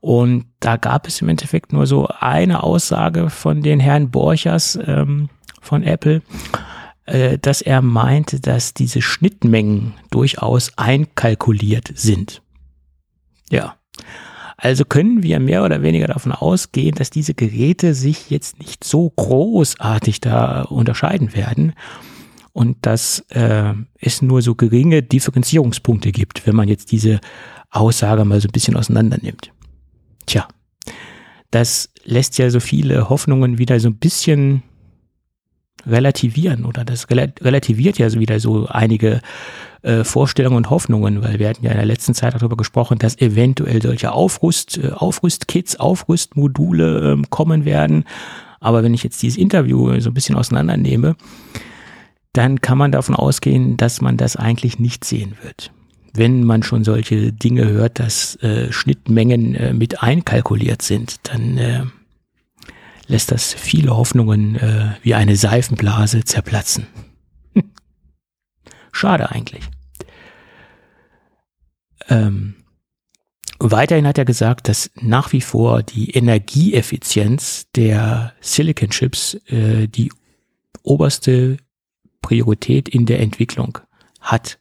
Und 0.03 0.47
da 0.59 0.75
gab 0.75 1.07
es 1.07 1.21
im 1.21 1.29
Endeffekt 1.29 1.71
nur 1.71 1.87
so 1.87 2.09
eine 2.19 2.61
Aussage 2.61 3.29
von 3.29 3.61
den 3.61 3.79
Herrn 3.79 4.11
Borchers 4.11 4.77
ähm, 4.85 5.29
von 5.61 5.81
Apple, 5.81 6.21
äh, 7.05 7.37
dass 7.37 7.61
er 7.61 7.81
meinte, 7.81 8.41
dass 8.41 8.73
diese 8.73 9.01
Schnittmengen 9.01 9.93
durchaus 10.11 10.77
einkalkuliert 10.77 11.89
sind. 11.95 12.41
Ja. 13.49 13.77
Also 14.57 14.83
können 14.83 15.23
wir 15.23 15.39
mehr 15.39 15.63
oder 15.63 15.81
weniger 15.83 16.07
davon 16.07 16.33
ausgehen, 16.33 16.95
dass 16.95 17.09
diese 17.09 17.33
Geräte 17.33 17.93
sich 17.93 18.29
jetzt 18.29 18.59
nicht 18.59 18.83
so 18.83 19.09
großartig 19.09 20.19
da 20.19 20.63
unterscheiden 20.63 21.33
werden 21.33 21.75
und 22.51 22.75
dass 22.81 23.19
äh, 23.29 23.73
es 24.01 24.21
nur 24.21 24.41
so 24.41 24.55
geringe 24.55 25.01
Differenzierungspunkte 25.01 26.11
gibt, 26.11 26.45
wenn 26.45 26.57
man 26.57 26.67
jetzt 26.67 26.91
diese 26.91 27.21
Aussage 27.69 28.25
mal 28.25 28.41
so 28.41 28.49
ein 28.49 28.51
bisschen 28.51 28.75
auseinander 28.75 29.17
nimmt. 29.21 29.53
Tja, 30.25 30.47
das 31.51 31.89
lässt 32.03 32.37
ja 32.37 32.49
so 32.49 32.59
viele 32.59 33.09
Hoffnungen 33.09 33.57
wieder 33.57 33.79
so 33.79 33.89
ein 33.89 33.97
bisschen 33.97 34.63
relativieren 35.85 36.65
oder 36.65 36.85
das 36.85 37.09
rela- 37.09 37.33
relativiert 37.43 37.97
ja 37.97 38.09
so 38.09 38.19
wieder 38.19 38.39
so 38.39 38.67
einige 38.67 39.21
äh, 39.81 40.03
Vorstellungen 40.03 40.57
und 40.57 40.69
Hoffnungen, 40.69 41.21
weil 41.23 41.39
wir 41.39 41.49
hatten 41.49 41.65
ja 41.65 41.71
in 41.71 41.77
der 41.77 41.85
letzten 41.85 42.13
Zeit 42.13 42.33
darüber 42.33 42.55
gesprochen, 42.55 42.99
dass 42.99 43.19
eventuell 43.19 43.81
solche 43.81 44.13
Aufrüst, 44.13 44.77
äh, 44.77 44.91
Aufrüstkits, 44.91 45.79
Aufrüstmodule 45.79 47.11
ähm, 47.11 47.29
kommen 47.29 47.65
werden. 47.65 48.05
Aber 48.59 48.81
wenn 48.81 48.93
ich 48.93 49.03
jetzt 49.03 49.21
dieses 49.21 49.37
Interview 49.37 49.99
so 49.99 50.09
ein 50.09 50.13
bisschen 50.13 50.35
auseinandernehme, 50.35 51.17
dann 52.31 52.61
kann 52.61 52.77
man 52.77 52.91
davon 52.91 53.15
ausgehen, 53.15 53.75
dass 53.75 53.99
man 53.99 54.15
das 54.15 54.37
eigentlich 54.37 54.79
nicht 54.79 55.03
sehen 55.03 55.35
wird. 55.43 55.71
Wenn 56.13 56.43
man 56.43 56.61
schon 56.61 56.83
solche 56.83 57.33
Dinge 57.33 57.67
hört, 57.67 57.99
dass 57.99 58.35
äh, 58.43 58.71
Schnittmengen 58.71 59.55
äh, 59.55 59.73
mit 59.73 60.03
einkalkuliert 60.03 60.83
sind, 60.83 61.15
dann 61.23 61.57
äh, 61.57 61.83
lässt 63.07 63.31
das 63.31 63.53
viele 63.53 63.95
Hoffnungen 63.95 64.55
äh, 64.55 64.91
wie 65.01 65.15
eine 65.15 65.35
Seifenblase 65.35 66.23
zerplatzen. 66.23 66.87
Schade 68.91 69.31
eigentlich. 69.31 69.63
Ähm, 72.09 72.55
weiterhin 73.59 74.07
hat 74.07 74.17
er 74.17 74.25
gesagt, 74.25 74.67
dass 74.67 74.91
nach 74.95 75.31
wie 75.31 75.41
vor 75.41 75.83
die 75.83 76.11
Energieeffizienz 76.11 77.67
der 77.75 78.33
Silicon 78.39 78.89
Chips 78.89 79.35
äh, 79.47 79.87
die 79.87 80.11
oberste 80.83 81.57
Priorität 82.21 82.89
in 82.89 83.05
der 83.05 83.19
Entwicklung 83.19 83.79
hat. 84.21 84.59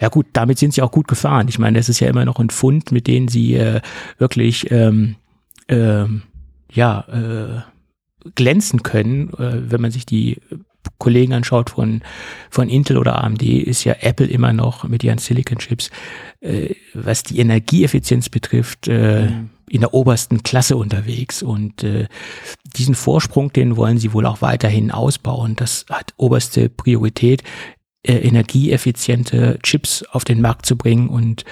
Ja 0.00 0.08
gut, 0.08 0.26
damit 0.32 0.58
sind 0.58 0.74
sie 0.74 0.82
auch 0.82 0.92
gut 0.92 1.08
gefahren. 1.08 1.48
Ich 1.48 1.58
meine, 1.58 1.78
das 1.78 1.88
ist 1.88 2.00
ja 2.00 2.08
immer 2.08 2.24
noch 2.24 2.38
ein 2.38 2.50
Fund, 2.50 2.92
mit 2.92 3.06
denen 3.06 3.28
sie 3.28 3.54
äh, 3.54 3.80
wirklich 4.18 4.70
ähm, 4.70 5.16
ähm, 5.68 6.22
ja 6.72 7.00
äh, 7.08 8.28
glänzen 8.34 8.82
können. 8.82 9.32
Äh, 9.34 9.70
wenn 9.70 9.80
man 9.80 9.90
sich 9.90 10.06
die 10.06 10.38
Kollegen 10.98 11.32
anschaut 11.32 11.70
von 11.70 12.02
von 12.50 12.68
Intel 12.68 12.96
oder 12.96 13.22
AMD, 13.22 13.42
ist 13.42 13.84
ja 13.84 13.96
Apple 14.00 14.26
immer 14.26 14.52
noch 14.52 14.84
mit 14.84 15.04
ihren 15.04 15.18
Silicon 15.18 15.58
Chips, 15.58 15.90
äh, 16.40 16.74
was 16.94 17.22
die 17.22 17.38
Energieeffizienz 17.38 18.28
betrifft, 18.28 18.88
äh, 18.88 19.28
in 19.70 19.80
der 19.80 19.94
obersten 19.94 20.42
Klasse 20.42 20.76
unterwegs 20.76 21.42
und 21.42 21.84
äh, 21.84 22.06
diesen 22.76 22.94
Vorsprung, 22.94 23.52
den 23.52 23.76
wollen 23.76 23.98
sie 23.98 24.12
wohl 24.12 24.26
auch 24.26 24.40
weiterhin 24.40 24.90
ausbauen. 24.90 25.56
Das 25.56 25.84
hat 25.90 26.14
oberste 26.16 26.68
Priorität 26.68 27.42
äh, 28.02 28.14
energieeffiziente 28.14 29.58
Chips 29.62 30.04
auf 30.04 30.24
den 30.24 30.40
Markt 30.40 30.66
zu 30.66 30.76
bringen 30.76 31.08
und 31.08 31.44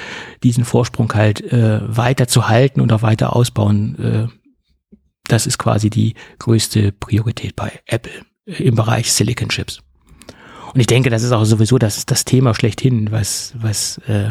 diesen 0.42 0.64
Vorsprung 0.64 1.12
halt 1.14 1.40
äh, 1.52 1.80
weiter 1.84 2.28
zu 2.28 2.48
halten 2.48 2.80
und 2.80 2.92
auch 2.92 3.02
weiter 3.02 3.34
ausbauen. 3.34 3.98
Äh, 3.98 4.28
das 5.24 5.46
ist 5.46 5.58
quasi 5.58 5.90
die 5.90 6.14
größte 6.38 6.92
Priorität 6.92 7.56
bei 7.56 7.72
Apple 7.86 8.12
äh, 8.46 8.62
im 8.62 8.76
Bereich 8.76 9.12
Silicon 9.12 9.48
Chips. 9.48 9.82
Und 10.72 10.80
ich 10.80 10.86
denke, 10.86 11.10
das 11.10 11.22
ist 11.22 11.32
auch 11.32 11.44
sowieso 11.44 11.78
das, 11.78 12.06
das 12.06 12.24
Thema 12.24 12.54
schlechthin, 12.54 13.10
was, 13.10 13.54
was 13.56 13.98
äh, 14.06 14.30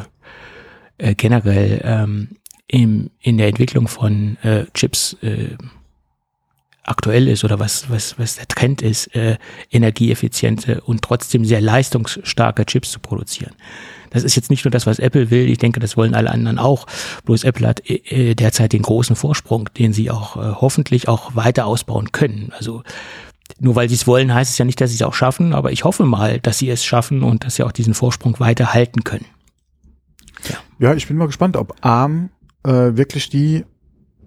äh, 0.98 1.16
generell 1.16 1.82
ähm, 1.84 2.38
im, 2.68 3.12
in 3.20 3.38
der 3.38 3.48
Entwicklung 3.48 3.88
von 3.88 4.38
äh, 4.44 4.66
Chips 4.74 5.18
äh, 5.22 5.58
aktuell 6.86 7.28
ist 7.28 7.44
oder 7.44 7.60
was, 7.60 7.90
was, 7.90 8.18
was 8.20 8.36
der 8.36 8.48
Trend 8.48 8.82
ist, 8.82 9.14
äh, 9.16 9.38
energieeffiziente 9.72 10.82
und 10.82 11.02
trotzdem 11.02 11.44
sehr 11.44 11.62
leistungsstarke 11.62 12.66
Chips 12.66 12.92
zu 12.92 13.00
produzieren. 13.00 13.54
Das 14.12 14.24
ist 14.24 14.36
jetzt 14.36 14.50
nicht 14.50 14.64
nur 14.64 14.72
das, 14.72 14.86
was 14.86 15.00
Apple 15.00 15.30
will, 15.32 15.50
ich 15.50 15.58
denke, 15.58 15.80
das 15.80 15.98
wollen 15.98 16.16
alle 16.16 16.32
anderen 16.32 16.60
auch. 16.60 16.86
Bloß 17.26 17.44
Apple 17.44 17.68
hat 17.68 17.90
äh, 17.90 18.30
äh 18.30 18.36
derzeit 18.36 18.74
den 18.74 18.84
großen 18.84 19.16
Vorsprung, 19.16 19.70
den 19.78 19.94
sie 19.94 20.12
auch 20.12 20.38
äh, 20.38 20.56
hoffentlich 20.56 21.08
auch 21.08 21.36
weiter 21.36 21.66
ausbauen 21.66 22.12
können. 22.12 22.52
Also 22.56 22.84
nur 23.60 23.76
weil 23.76 23.90
sie 23.90 23.96
es 23.96 24.08
wollen, 24.08 24.34
heißt 24.34 24.52
es 24.52 24.58
ja 24.58 24.66
nicht, 24.66 24.80
dass 24.80 24.92
sie 24.92 24.96
es 24.96 25.02
auch 25.02 25.14
schaffen, 25.14 25.54
aber 25.54 25.72
ich 25.72 25.84
hoffe 25.84 26.04
mal, 26.06 26.40
dass 26.40 26.60
sie 26.60 26.70
es 26.70 26.86
schaffen 26.86 27.24
und 27.24 27.46
dass 27.46 27.56
sie 27.56 27.64
auch 27.64 27.72
diesen 27.72 27.94
Vorsprung 27.94 28.40
weiter 28.40 28.74
halten 28.74 29.04
können. 29.04 29.26
Ja, 30.50 30.58
ja 30.80 30.94
ich 30.94 31.08
bin 31.08 31.18
mal 31.18 31.28
gespannt, 31.28 31.58
ob 31.58 31.76
ARM 31.82 32.30
äh, 32.64 32.70
wirklich 32.70 33.30
die 33.30 33.66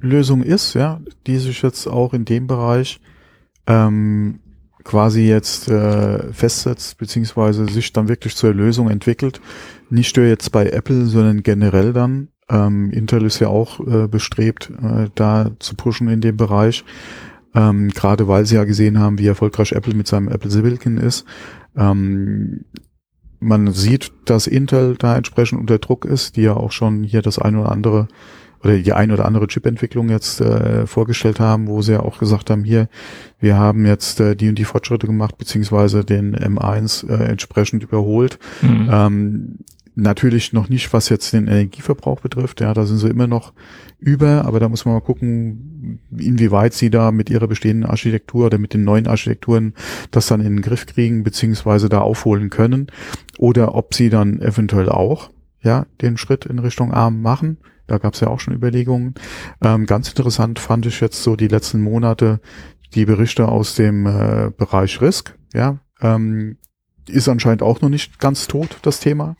Lösung 0.01 0.43
ist, 0.43 0.75
ja, 0.75 1.01
die 1.27 1.39
sich 1.39 1.63
jetzt 1.63 1.87
auch 1.87 2.15
in 2.15 2.25
dem 2.25 2.47
Bereich 2.47 3.01
ähm, 3.67 4.41
quasi 4.85 5.29
jetzt 5.29 5.69
äh, 5.69 6.33
festsetzt, 6.33 6.99
beziehungsweise 6.99 7.67
sich 7.67 7.93
dann 7.93 8.09
wirklich 8.09 8.35
zur 8.37 8.55
Lösung 8.55 8.89
entwickelt. 8.89 9.41
Nicht 9.91 10.17
nur 10.17 10.27
jetzt 10.27 10.51
bei 10.51 10.67
Apple, 10.67 11.07
sondern 11.07 11.43
generell 11.43 11.93
dann. 11.93 12.29
Ähm, 12.49 12.91
Intel 12.91 13.25
ist 13.25 13.41
ja 13.41 13.49
auch 13.49 13.81
äh, 13.87 14.09
bestrebt, 14.09 14.71
äh, 14.83 15.11
da 15.15 15.51
zu 15.59 15.77
pushen 15.77 16.09
in 16.09 16.21
dem 16.21 16.37
Bereich. 16.37 16.85
Ähm, 17.55 17.91
Gerade 17.91 18.29
weil 18.29 18.47
sie 18.47 18.55
ja 18.55 18.65
gesehen 18.65 18.99
haben, 18.99 19.19
wie 19.19 19.27
erfolgreich 19.27 19.73
Apple 19.73 19.95
mit 19.95 20.07
seinem 20.07 20.29
Apple 20.29 20.51
Silicon 20.51 20.97
ist. 20.97 21.27
Ähm, 21.77 22.65
man 23.41 23.73
sieht, 23.73 24.13
dass 24.25 24.47
Intel 24.47 24.97
da 24.97 25.17
entsprechend 25.17 25.61
unter 25.61 25.79
Druck 25.79 26.05
ist, 26.05 26.37
die 26.37 26.43
ja 26.43 26.55
auch 26.55 26.73
schon 26.73 27.05
hier 27.05 27.23
das 27.23 27.39
eine 27.39 27.61
oder 27.61 27.73
andere 27.73 28.09
oder 28.63 28.79
die 28.79 28.93
ein 28.93 29.11
oder 29.11 29.25
andere 29.25 29.47
Chip-Entwicklung 29.47 30.09
jetzt 30.09 30.41
äh, 30.41 30.87
vorgestellt 30.87 31.41
haben, 31.41 31.69
wo 31.69 31.83
sie 31.83 31.93
ja 31.93 32.01
auch 32.01 32.19
gesagt 32.19 32.51
haben, 32.51 32.65
hier, 32.65 32.89
wir 33.41 33.57
haben 33.57 33.87
jetzt 33.87 34.21
äh, 34.21 34.35
die 34.35 34.49
und 34.49 34.59
die 34.59 34.65
Fortschritte 34.65 35.07
gemacht, 35.07 35.39
beziehungsweise 35.39 36.05
den 36.05 36.37
M1 36.37 37.09
äh, 37.09 37.25
entsprechend 37.25 37.83
überholt. 37.83 38.39
Mhm. 38.63 38.89
Ähm, 38.91 39.59
natürlich 39.99 40.53
noch 40.53 40.69
nicht, 40.69 40.93
was 40.93 41.09
jetzt 41.09 41.33
den 41.33 41.49
Energieverbrauch 41.49 42.21
betrifft. 42.21 42.61
Ja, 42.61 42.73
da 42.73 42.87
sind 42.87 42.99
sie 42.99 43.09
immer 43.09 43.27
noch 43.27 43.53
über, 43.99 44.45
aber 44.45 44.61
da 44.61 44.69
muss 44.69 44.85
man 44.85 44.95
mal 44.95 45.01
gucken, 45.01 45.99
inwieweit 46.17 46.73
sie 46.73 46.89
da 46.89 47.11
mit 47.11 47.31
ihrer 47.31 47.49
bestehenden 47.49 47.91
Architektur 47.91 48.47
oder 48.47 48.59
mit 48.59 48.75
den 48.75 48.85
neuen 48.85 49.09
Architekturen 49.09 49.75
das 50.13 50.29
dann 50.29 50.41
in 50.41 50.57
den 50.57 50.63
Griff 50.63 50.87
kriegen, 50.87 51.25
beziehungsweise 51.25 51.89
da 51.89 52.01
aufholen 52.01 52.49
können. 52.49 52.87
Oder 53.39 53.75
ob 53.75 53.93
sie 53.93 54.09
dann 54.09 54.41
eventuell 54.41 54.89
auch 54.89 55.31
ja 55.63 55.87
den 56.01 56.17
Schritt 56.17 56.47
in 56.47 56.61
Richtung 56.61 56.93
ARM 56.93 57.21
machen. 57.21 57.59
Da 57.89 57.99
gab 57.99 58.15
es 58.15 58.21
ja 58.21 58.29
auch 58.29 58.39
schon 58.39 58.55
Überlegungen. 58.55 59.15
Ähm, 59.61 59.87
ganz 59.87 60.09
interessant 60.09 60.61
fand 60.61 60.87
ich 60.87 61.01
jetzt 61.01 61.23
so 61.23 61.35
die 61.35 61.49
letzten 61.49 61.81
Monate 61.81 62.41
die 62.95 63.05
Berichte 63.05 63.49
aus 63.49 63.75
dem 63.75 64.07
äh, 64.07 64.51
Bereich 64.57 65.01
Risk. 65.01 65.37
Ja, 65.53 65.79
ähm, 66.01 66.57
ist 67.09 67.29
anscheinend 67.29 67.63
auch 67.63 67.81
noch 67.81 67.89
nicht 67.89 68.19
ganz 68.19 68.47
tot, 68.47 68.79
das 68.83 69.01
Thema. 69.01 69.37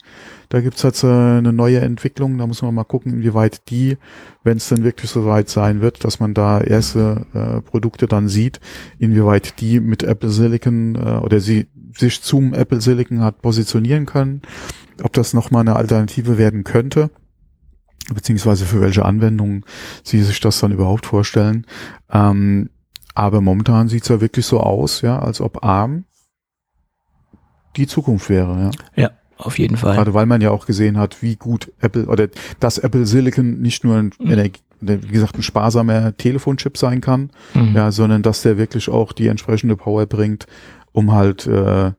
Da 0.49 0.61
gibt's 0.61 0.81
jetzt 0.81 1.03
äh, 1.03 1.07
eine 1.07 1.53
neue 1.53 1.79
Entwicklung. 1.79 2.37
Da 2.37 2.47
muss 2.47 2.63
man 2.63 2.73
mal 2.73 2.83
gucken, 2.83 3.13
inwieweit 3.13 3.69
die, 3.69 3.97
wenn 4.43 4.57
es 4.57 4.69
dann 4.69 4.83
wirklich 4.83 5.11
so 5.11 5.25
weit 5.25 5.49
sein 5.49 5.81
wird, 5.81 6.03
dass 6.03 6.19
man 6.19 6.33
da 6.33 6.61
erste 6.61 7.27
äh, 7.33 7.61
Produkte 7.61 8.07
dann 8.07 8.27
sieht, 8.27 8.59
inwieweit 8.97 9.61
die 9.61 9.79
mit 9.79 10.01
Apple 10.01 10.29
Silicon 10.29 10.95
äh, 10.95 11.19
oder 11.19 11.39
sie 11.39 11.67
sich 11.95 12.21
zum 12.21 12.53
Apple 12.53 12.81
Silicon 12.81 13.21
hat 13.21 13.41
positionieren 13.41 14.07
können, 14.07 14.41
ob 15.03 15.13
das 15.13 15.33
nochmal 15.33 15.61
eine 15.61 15.75
Alternative 15.75 16.37
werden 16.37 16.63
könnte 16.63 17.11
beziehungsweise 18.13 18.65
für 18.65 18.81
welche 18.81 19.05
Anwendungen 19.05 19.63
sie 20.03 20.23
sich 20.23 20.39
das 20.39 20.59
dann 20.59 20.71
überhaupt 20.71 21.05
vorstellen. 21.05 21.65
Ähm, 22.11 22.69
aber 23.15 23.41
momentan 23.41 23.87
sieht's 23.87 24.07
ja 24.07 24.21
wirklich 24.21 24.45
so 24.45 24.59
aus, 24.59 25.01
ja, 25.01 25.19
als 25.19 25.41
ob 25.41 25.63
ARM 25.63 26.05
die 27.75 27.87
Zukunft 27.87 28.29
wäre. 28.29 28.71
Ja. 28.95 29.03
ja, 29.03 29.11
auf 29.37 29.59
jeden 29.59 29.77
Fall. 29.77 29.95
Gerade 29.95 30.13
weil 30.13 30.25
man 30.25 30.41
ja 30.41 30.51
auch 30.51 30.65
gesehen 30.65 30.97
hat, 30.97 31.21
wie 31.21 31.35
gut 31.35 31.71
Apple 31.79 32.05
oder 32.05 32.27
das 32.59 32.77
Apple 32.77 33.05
Silicon 33.05 33.59
nicht 33.59 33.83
nur 33.83 33.97
ein, 33.97 34.11
mhm. 34.19 34.51
wie 34.81 35.07
gesagt, 35.07 35.37
ein 35.37 35.43
sparsamer 35.43 36.15
Telefonchip 36.17 36.77
sein 36.77 37.01
kann, 37.01 37.31
mhm. 37.53 37.75
ja, 37.75 37.91
sondern 37.91 38.21
dass 38.21 38.41
der 38.41 38.57
wirklich 38.57 38.89
auch 38.89 39.11
die 39.11 39.27
entsprechende 39.27 39.75
Power 39.75 40.05
bringt, 40.05 40.47
um 40.91 41.11
halt 41.13 41.45
äh, 41.45 41.91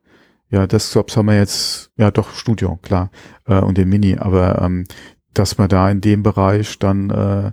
ja, 0.51 0.67
Desktops 0.67 1.15
haben 1.15 1.27
wir 1.27 1.37
jetzt, 1.37 1.91
ja 1.97 2.11
doch, 2.11 2.33
Studio, 2.33 2.77
klar, 2.81 3.09
äh, 3.47 3.59
und 3.59 3.77
den 3.77 3.87
Mini, 3.87 4.17
aber 4.17 4.61
ähm, 4.61 4.83
dass 5.33 5.57
man 5.57 5.69
da 5.69 5.89
in 5.89 6.01
dem 6.01 6.23
Bereich 6.23 6.79
dann 6.79 7.09
äh, 7.09 7.51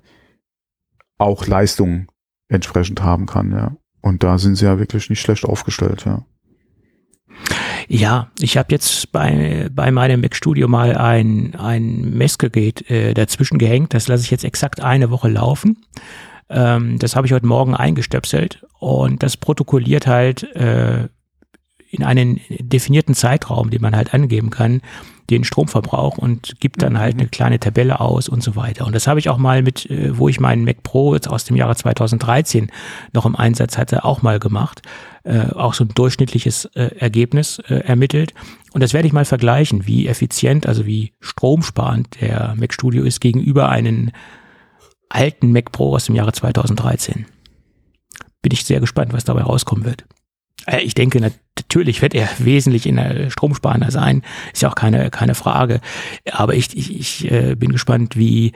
auch 1.19 1.47
Leistung 1.47 2.11
entsprechend 2.49 3.03
haben 3.03 3.27
kann, 3.27 3.53
ja. 3.53 3.77
Und 4.01 4.23
da 4.23 4.39
sind 4.39 4.55
sie 4.55 4.65
ja 4.65 4.79
wirklich 4.79 5.11
nicht 5.11 5.21
schlecht 5.21 5.45
aufgestellt, 5.45 6.05
ja. 6.07 6.25
Ja, 7.89 8.31
ich 8.39 8.57
habe 8.59 8.69
jetzt 8.71 9.13
bei, 9.13 9.69
bei 9.73 9.91
meinem 9.91 10.21
Mac 10.21 10.35
Studio 10.35 10.69
mal 10.69 10.97
ein, 10.97 11.55
ein 11.55 12.11
Messgerät 12.17 12.89
äh, 12.91 13.15
dazwischen 13.15 13.59
gehängt. 13.59 13.95
Das 13.95 14.09
lasse 14.09 14.25
ich 14.25 14.31
jetzt 14.31 14.45
exakt 14.45 14.81
eine 14.83 15.11
Woche 15.11 15.29
laufen. 15.29 15.79
Ähm, 16.51 16.99
das 16.99 17.17
habe 17.17 17.27
ich 17.27 17.33
heute 17.33 17.47
Morgen 17.47 17.75
eingestöpselt 17.75 18.65
und 18.79 19.23
das 19.23 19.37
protokolliert 19.37 20.07
halt 20.07 20.43
äh, 20.55 21.09
in 21.91 22.05
einen 22.05 22.41
definierten 22.59 23.15
Zeitraum, 23.15 23.71
den 23.71 23.83
man 23.83 23.97
halt 23.97 24.15
angeben 24.15 24.51
kann, 24.51 24.83
den 25.31 25.45
Stromverbrauch 25.45 26.17
und 26.17 26.59
gibt 26.59 26.83
dann 26.83 26.99
halt 26.99 27.15
mhm. 27.15 27.21
eine 27.21 27.29
kleine 27.29 27.61
Tabelle 27.61 28.01
aus 28.01 28.29
und 28.29 28.43
so 28.43 28.57
weiter. 28.57 28.87
Und 28.87 28.95
das 28.95 29.07
habe 29.07 29.21
ich 29.21 29.29
auch 29.29 29.37
mal 29.37 29.63
mit, 29.63 29.91
äh, 29.91 30.17
wo 30.17 30.29
ich 30.29 30.41
meinen 30.41 30.65
Mac 30.65 30.83
Pro 30.83 31.15
jetzt 31.15 31.29
aus 31.29 31.45
dem 31.45 31.57
Jahre 31.57 31.77
2013 31.77 32.71
noch 33.13 33.27
im 33.27 33.37
Einsatz 33.37 33.77
hatte, 33.77 34.05
auch 34.05 34.23
mal 34.23 34.39
gemacht. 34.39 34.83
Äh, 35.25 35.51
auch 35.53 35.75
so 35.75 35.85
ein 35.85 35.91
durchschnittliches 35.95 36.67
äh, 36.75 36.97
Ergebnis 36.99 37.59
äh, 37.69 37.75
ermittelt. 37.75 38.33
Und 38.73 38.83
das 38.83 38.95
werde 38.95 39.07
ich 39.07 39.13
mal 39.13 39.27
vergleichen, 39.27 39.87
wie 39.87 40.09
effizient, 40.09 40.67
also 40.67 40.87
wie 40.87 41.13
stromsparend 41.21 42.21
der 42.21 42.55
Mac 42.57 42.73
Studio 42.73 43.05
ist 43.05 43.21
gegenüber 43.21 43.69
einem 43.69 44.11
alten 45.11 45.53
Mac 45.53 45.73
Pro 45.73 45.95
aus 45.95 46.07
dem 46.07 46.15
Jahre 46.15 46.33
2013. 46.33 47.27
Bin 48.41 48.53
ich 48.53 48.65
sehr 48.65 48.81
gespannt, 48.81 49.13
was 49.13 49.25
dabei 49.25 49.43
rauskommen 49.43 49.85
wird. 49.85 50.05
Äh, 50.69 50.83
ich 50.83 50.95
denke, 50.95 51.21
natürlich 51.21 52.03
wird 52.03 52.15
er 52.15 52.29
wesentlich 52.39 52.87
in 52.87 52.97
der 52.97 53.31
stromsparender 53.31 53.91
sein, 53.91 54.23
ist 54.53 54.63
ja 54.63 54.69
auch 54.69 54.75
keine, 54.75 55.11
keine 55.11 55.35
Frage. 55.35 55.81
Aber 56.31 56.55
ich, 56.55 56.77
ich, 56.77 56.95
ich 56.95 57.31
äh, 57.31 57.55
bin 57.57 57.73
gespannt, 57.73 58.17
wie, 58.17 58.53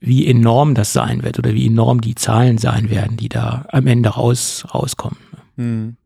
wie 0.00 0.26
enorm 0.26 0.74
das 0.74 0.92
sein 0.92 1.22
wird 1.22 1.38
oder 1.38 1.54
wie 1.54 1.66
enorm 1.66 2.00
die 2.00 2.14
Zahlen 2.14 2.58
sein 2.58 2.90
werden, 2.90 3.16
die 3.16 3.28
da 3.28 3.66
am 3.70 3.86
Ende 3.86 4.10
raus, 4.10 4.66
rauskommen. 4.74 5.18
Mhm. 5.56 5.96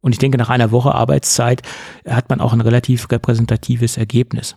Und 0.00 0.12
ich 0.12 0.18
denke, 0.18 0.36
nach 0.38 0.50
einer 0.50 0.70
Woche 0.70 0.94
Arbeitszeit 0.94 1.62
hat 2.06 2.28
man 2.28 2.40
auch 2.40 2.52
ein 2.52 2.60
relativ 2.60 3.10
repräsentatives 3.10 3.96
Ergebnis. 3.96 4.56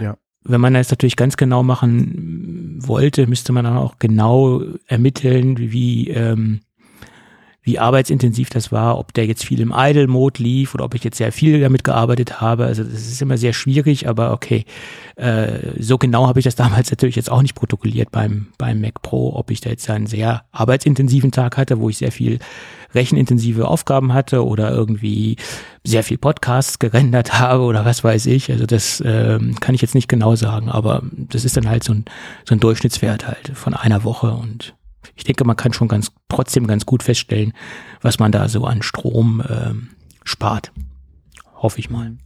Ja. 0.00 0.16
Wenn 0.42 0.60
man 0.60 0.74
das 0.74 0.90
natürlich 0.90 1.16
ganz 1.16 1.36
genau 1.36 1.62
machen 1.62 2.78
wollte, 2.80 3.26
müsste 3.26 3.52
man 3.52 3.64
dann 3.64 3.76
auch 3.76 3.98
genau 3.98 4.62
ermitteln, 4.86 5.58
wie, 5.58 5.72
wie 5.72 6.10
ähm, 6.10 6.60
wie 7.66 7.80
arbeitsintensiv 7.80 8.48
das 8.48 8.70
war, 8.70 8.96
ob 8.96 9.12
der 9.12 9.26
jetzt 9.26 9.44
viel 9.44 9.60
im 9.60 9.74
Idle-Mode 9.76 10.40
lief 10.40 10.72
oder 10.72 10.84
ob 10.84 10.94
ich 10.94 11.02
jetzt 11.02 11.18
sehr 11.18 11.32
viel 11.32 11.60
damit 11.60 11.82
gearbeitet 11.82 12.40
habe. 12.40 12.64
Also 12.64 12.84
das 12.84 13.08
ist 13.08 13.20
immer 13.20 13.36
sehr 13.38 13.52
schwierig, 13.52 14.08
aber 14.08 14.32
okay. 14.32 14.64
Äh, 15.16 15.72
so 15.80 15.98
genau 15.98 16.28
habe 16.28 16.38
ich 16.38 16.44
das 16.44 16.54
damals 16.54 16.92
natürlich 16.92 17.16
jetzt 17.16 17.28
auch 17.30 17.42
nicht 17.42 17.56
protokolliert 17.56 18.12
beim, 18.12 18.46
beim 18.56 18.80
Mac 18.80 19.02
Pro, 19.02 19.34
ob 19.34 19.50
ich 19.50 19.60
da 19.60 19.70
jetzt 19.70 19.90
einen 19.90 20.06
sehr 20.06 20.44
arbeitsintensiven 20.52 21.32
Tag 21.32 21.56
hatte, 21.56 21.80
wo 21.80 21.88
ich 21.88 21.98
sehr 21.98 22.12
viel 22.12 22.38
rechenintensive 22.94 23.66
Aufgaben 23.66 24.14
hatte 24.14 24.46
oder 24.46 24.70
irgendwie 24.70 25.34
sehr 25.82 26.04
viel 26.04 26.18
Podcasts 26.18 26.78
gerendert 26.78 27.32
habe 27.40 27.64
oder 27.64 27.84
was 27.84 28.04
weiß 28.04 28.26
ich. 28.26 28.48
Also 28.48 28.66
das 28.66 29.02
ähm, 29.04 29.58
kann 29.58 29.74
ich 29.74 29.82
jetzt 29.82 29.96
nicht 29.96 30.08
genau 30.08 30.36
sagen, 30.36 30.68
aber 30.68 31.02
das 31.12 31.44
ist 31.44 31.56
dann 31.56 31.68
halt 31.68 31.82
so 31.82 31.94
ein, 31.94 32.04
so 32.44 32.54
ein 32.54 32.60
Durchschnittswert 32.60 33.26
halt 33.26 33.50
von 33.54 33.74
einer 33.74 34.04
Woche 34.04 34.30
und 34.30 34.76
ich 35.14 35.24
denke, 35.24 35.44
man 35.44 35.56
kann 35.56 35.72
schon 35.72 35.88
ganz 35.88 36.12
trotzdem 36.28 36.66
ganz 36.66 36.86
gut 36.86 37.02
feststellen, 37.02 37.52
was 38.00 38.18
man 38.18 38.32
da 38.32 38.48
so 38.48 38.64
an 38.64 38.82
Strom 38.82 39.40
äh, 39.40 39.74
spart. 40.24 40.72
Hoffe 41.54 41.78
ich 41.78 41.90
mal. 41.90 42.16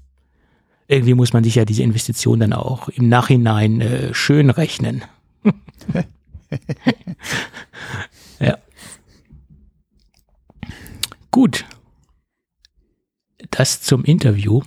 Irgendwie 0.88 1.14
muss 1.14 1.32
man 1.32 1.44
sich 1.44 1.54
ja 1.54 1.64
diese 1.64 1.82
Investition 1.82 2.40
dann 2.40 2.52
auch 2.52 2.88
im 2.88 3.08
Nachhinein 3.08 3.80
äh, 3.80 4.12
schön 4.12 4.50
rechnen. 4.50 5.04
ja. 8.40 8.58
Gut. 11.30 11.64
Das 13.50 13.82
zum 13.82 14.04
Interview 14.04 14.62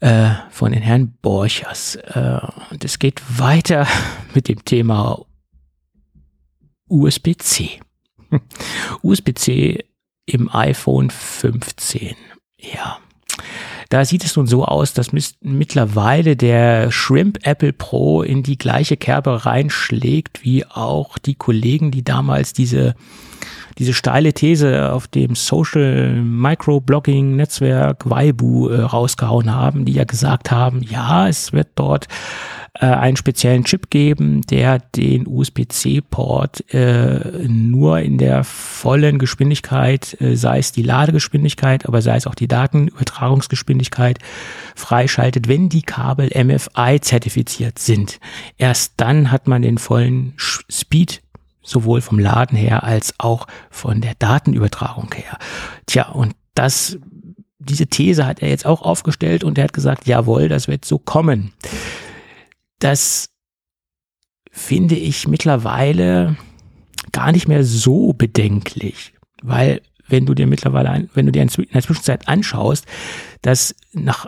äh, 0.00 0.30
von 0.50 0.72
den 0.72 0.82
Herrn 0.82 1.14
Borchers. 1.22 1.96
Äh, 1.96 2.40
und 2.70 2.84
es 2.84 2.98
geht 2.98 3.22
weiter 3.38 3.86
mit 4.34 4.48
dem 4.48 4.64
Thema 4.64 5.24
USB-C. 6.92 7.80
USB-C 9.02 9.84
im 10.26 10.54
iPhone 10.54 11.10
15. 11.10 12.14
Ja. 12.58 12.98
Da 13.88 14.04
sieht 14.04 14.24
es 14.24 14.36
nun 14.36 14.46
so 14.46 14.64
aus, 14.64 14.94
dass 14.94 15.10
mittlerweile 15.40 16.36
der 16.36 16.90
Shrimp 16.90 17.46
Apple 17.46 17.72
Pro 17.72 18.22
in 18.22 18.42
die 18.42 18.56
gleiche 18.56 18.96
Kerbe 18.96 19.44
reinschlägt, 19.44 20.44
wie 20.44 20.64
auch 20.64 21.18
die 21.18 21.34
Kollegen, 21.34 21.90
die 21.90 22.04
damals 22.04 22.52
diese, 22.52 22.94
diese 23.78 23.94
steile 23.94 24.32
These 24.32 24.92
auf 24.92 25.08
dem 25.08 25.34
Social 25.34 26.20
Microblogging 26.22 27.36
Netzwerk 27.36 28.08
Weibu 28.08 28.68
äh, 28.68 28.80
rausgehauen 28.80 29.54
haben, 29.54 29.84
die 29.84 29.92
ja 29.92 30.04
gesagt 30.04 30.50
haben, 30.50 30.82
ja, 30.82 31.28
es 31.28 31.52
wird 31.52 31.68
dort 31.74 32.08
äh, 32.74 32.86
einen 32.86 33.16
speziellen 33.16 33.64
Chip 33.64 33.90
geben, 33.90 34.42
der 34.42 34.78
den 34.78 35.26
USB-C-Port 35.26 36.72
äh, 36.72 37.46
nur 37.46 38.00
in 38.00 38.18
der 38.18 38.44
vollen 38.44 39.18
Geschwindigkeit, 39.18 40.18
äh, 40.20 40.36
sei 40.36 40.58
es 40.58 40.72
die 40.72 40.82
Ladegeschwindigkeit, 40.82 41.86
aber 41.86 42.00
sei 42.00 42.16
es 42.16 42.26
auch 42.26 42.34
die 42.34 42.48
Datenübertragungsgeschwindigkeit, 42.48 44.18
freischaltet, 44.74 45.48
wenn 45.48 45.68
die 45.68 45.82
Kabel 45.82 46.30
MFI 46.34 47.00
zertifiziert 47.00 47.78
sind. 47.78 48.18
Erst 48.56 48.94
dann 48.96 49.30
hat 49.30 49.48
man 49.48 49.62
den 49.62 49.76
vollen 49.78 50.34
Speed 50.36 51.22
sowohl 51.62 52.00
vom 52.00 52.18
Laden 52.18 52.56
her 52.56 52.84
als 52.84 53.14
auch 53.18 53.46
von 53.70 54.00
der 54.00 54.14
Datenübertragung 54.18 55.12
her. 55.14 55.38
Tja, 55.86 56.08
und 56.08 56.34
das 56.54 56.98
diese 57.58 57.86
These 57.86 58.26
hat 58.26 58.42
er 58.42 58.48
jetzt 58.48 58.66
auch 58.66 58.82
aufgestellt 58.82 59.44
und 59.44 59.56
er 59.56 59.64
hat 59.64 59.72
gesagt, 59.72 60.08
jawohl, 60.08 60.48
das 60.48 60.66
wird 60.66 60.84
so 60.84 60.98
kommen 60.98 61.52
das 62.82 63.30
finde 64.50 64.96
ich 64.96 65.28
mittlerweile 65.28 66.36
gar 67.12 67.32
nicht 67.32 67.48
mehr 67.48 67.64
so 67.64 68.12
bedenklich, 68.12 69.14
weil 69.42 69.82
wenn 70.08 70.26
du 70.26 70.34
dir 70.34 70.46
mittlerweile, 70.46 71.08
wenn 71.14 71.26
du 71.26 71.32
dir 71.32 71.42
in 71.42 71.48
der 71.72 71.82
Zwischenzeit 71.82 72.28
anschaust, 72.28 72.86
dass 73.40 73.74
nach 73.92 74.26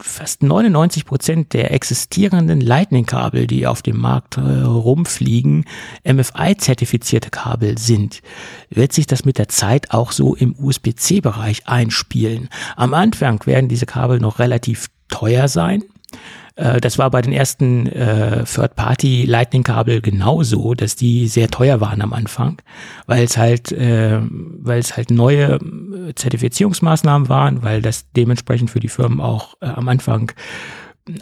fast 0.00 0.42
99 0.42 1.04
Prozent 1.04 1.52
der 1.52 1.72
existierenden 1.72 2.60
Lightning-Kabel, 2.60 3.46
die 3.46 3.66
auf 3.66 3.82
dem 3.82 3.98
Markt 3.98 4.36
äh, 4.36 4.40
rumfliegen, 4.40 5.64
MFI-zertifizierte 6.04 7.30
Kabel 7.30 7.78
sind, 7.78 8.22
wird 8.70 8.92
sich 8.92 9.06
das 9.06 9.24
mit 9.24 9.38
der 9.38 9.48
Zeit 9.48 9.92
auch 9.92 10.12
so 10.12 10.34
im 10.34 10.54
USB-C-Bereich 10.58 11.66
einspielen. 11.68 12.48
Am 12.76 12.94
Anfang 12.94 13.44
werden 13.46 13.68
diese 13.68 13.86
Kabel 13.86 14.20
noch 14.20 14.38
relativ 14.38 14.88
teuer 15.08 15.48
sein. 15.48 15.82
Äh, 16.56 16.80
das 16.80 16.98
war 16.98 17.10
bei 17.10 17.22
den 17.22 17.32
ersten 17.32 17.86
äh, 17.86 18.44
Third-Party-Lightning-Kabel 18.44 20.00
genauso, 20.00 20.74
dass 20.74 20.96
die 20.96 21.28
sehr 21.28 21.48
teuer 21.48 21.80
waren 21.80 22.02
am 22.02 22.12
Anfang, 22.12 22.60
weil 23.06 23.24
es 23.24 23.36
halt, 23.36 23.72
äh, 23.72 24.20
weil 24.20 24.78
es 24.78 24.96
halt 24.96 25.10
neue 25.10 25.54
äh, 25.54 26.14
Zertifizierungsmaßnahmen 26.14 27.28
waren, 27.28 27.62
weil 27.62 27.82
das 27.82 28.10
dementsprechend 28.12 28.70
für 28.70 28.80
die 28.80 28.88
Firmen 28.88 29.20
auch 29.20 29.54
äh, 29.60 29.66
am 29.66 29.88
Anfang 29.88 30.32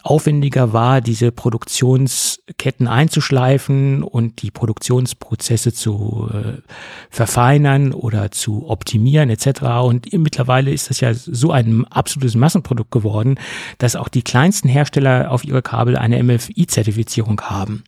aufwendiger 0.02 0.72
war, 0.72 1.00
diese 1.00 1.30
Produktionsketten 1.30 2.88
einzuschleifen 2.88 4.02
und 4.02 4.42
die 4.42 4.50
Produktionsprozesse 4.50 5.72
zu 5.72 6.30
äh, 6.32 6.62
verfeinern 7.10 7.92
oder 7.92 8.30
zu 8.30 8.68
optimieren 8.68 9.28
etc. 9.28 9.62
Und 9.82 10.12
mittlerweile 10.12 10.72
ist 10.72 10.88
das 10.88 11.00
ja 11.00 11.12
so 11.12 11.50
ein 11.50 11.84
absolutes 11.90 12.34
Massenprodukt 12.34 12.90
geworden, 12.90 13.38
dass 13.78 13.96
auch 13.96 14.08
die 14.08 14.22
kleinsten 14.22 14.68
Hersteller 14.68 15.30
auf 15.30 15.44
ihre 15.44 15.62
Kabel 15.62 15.96
eine 15.96 16.22
MFI-Zertifizierung 16.22 17.40
haben. 17.42 17.84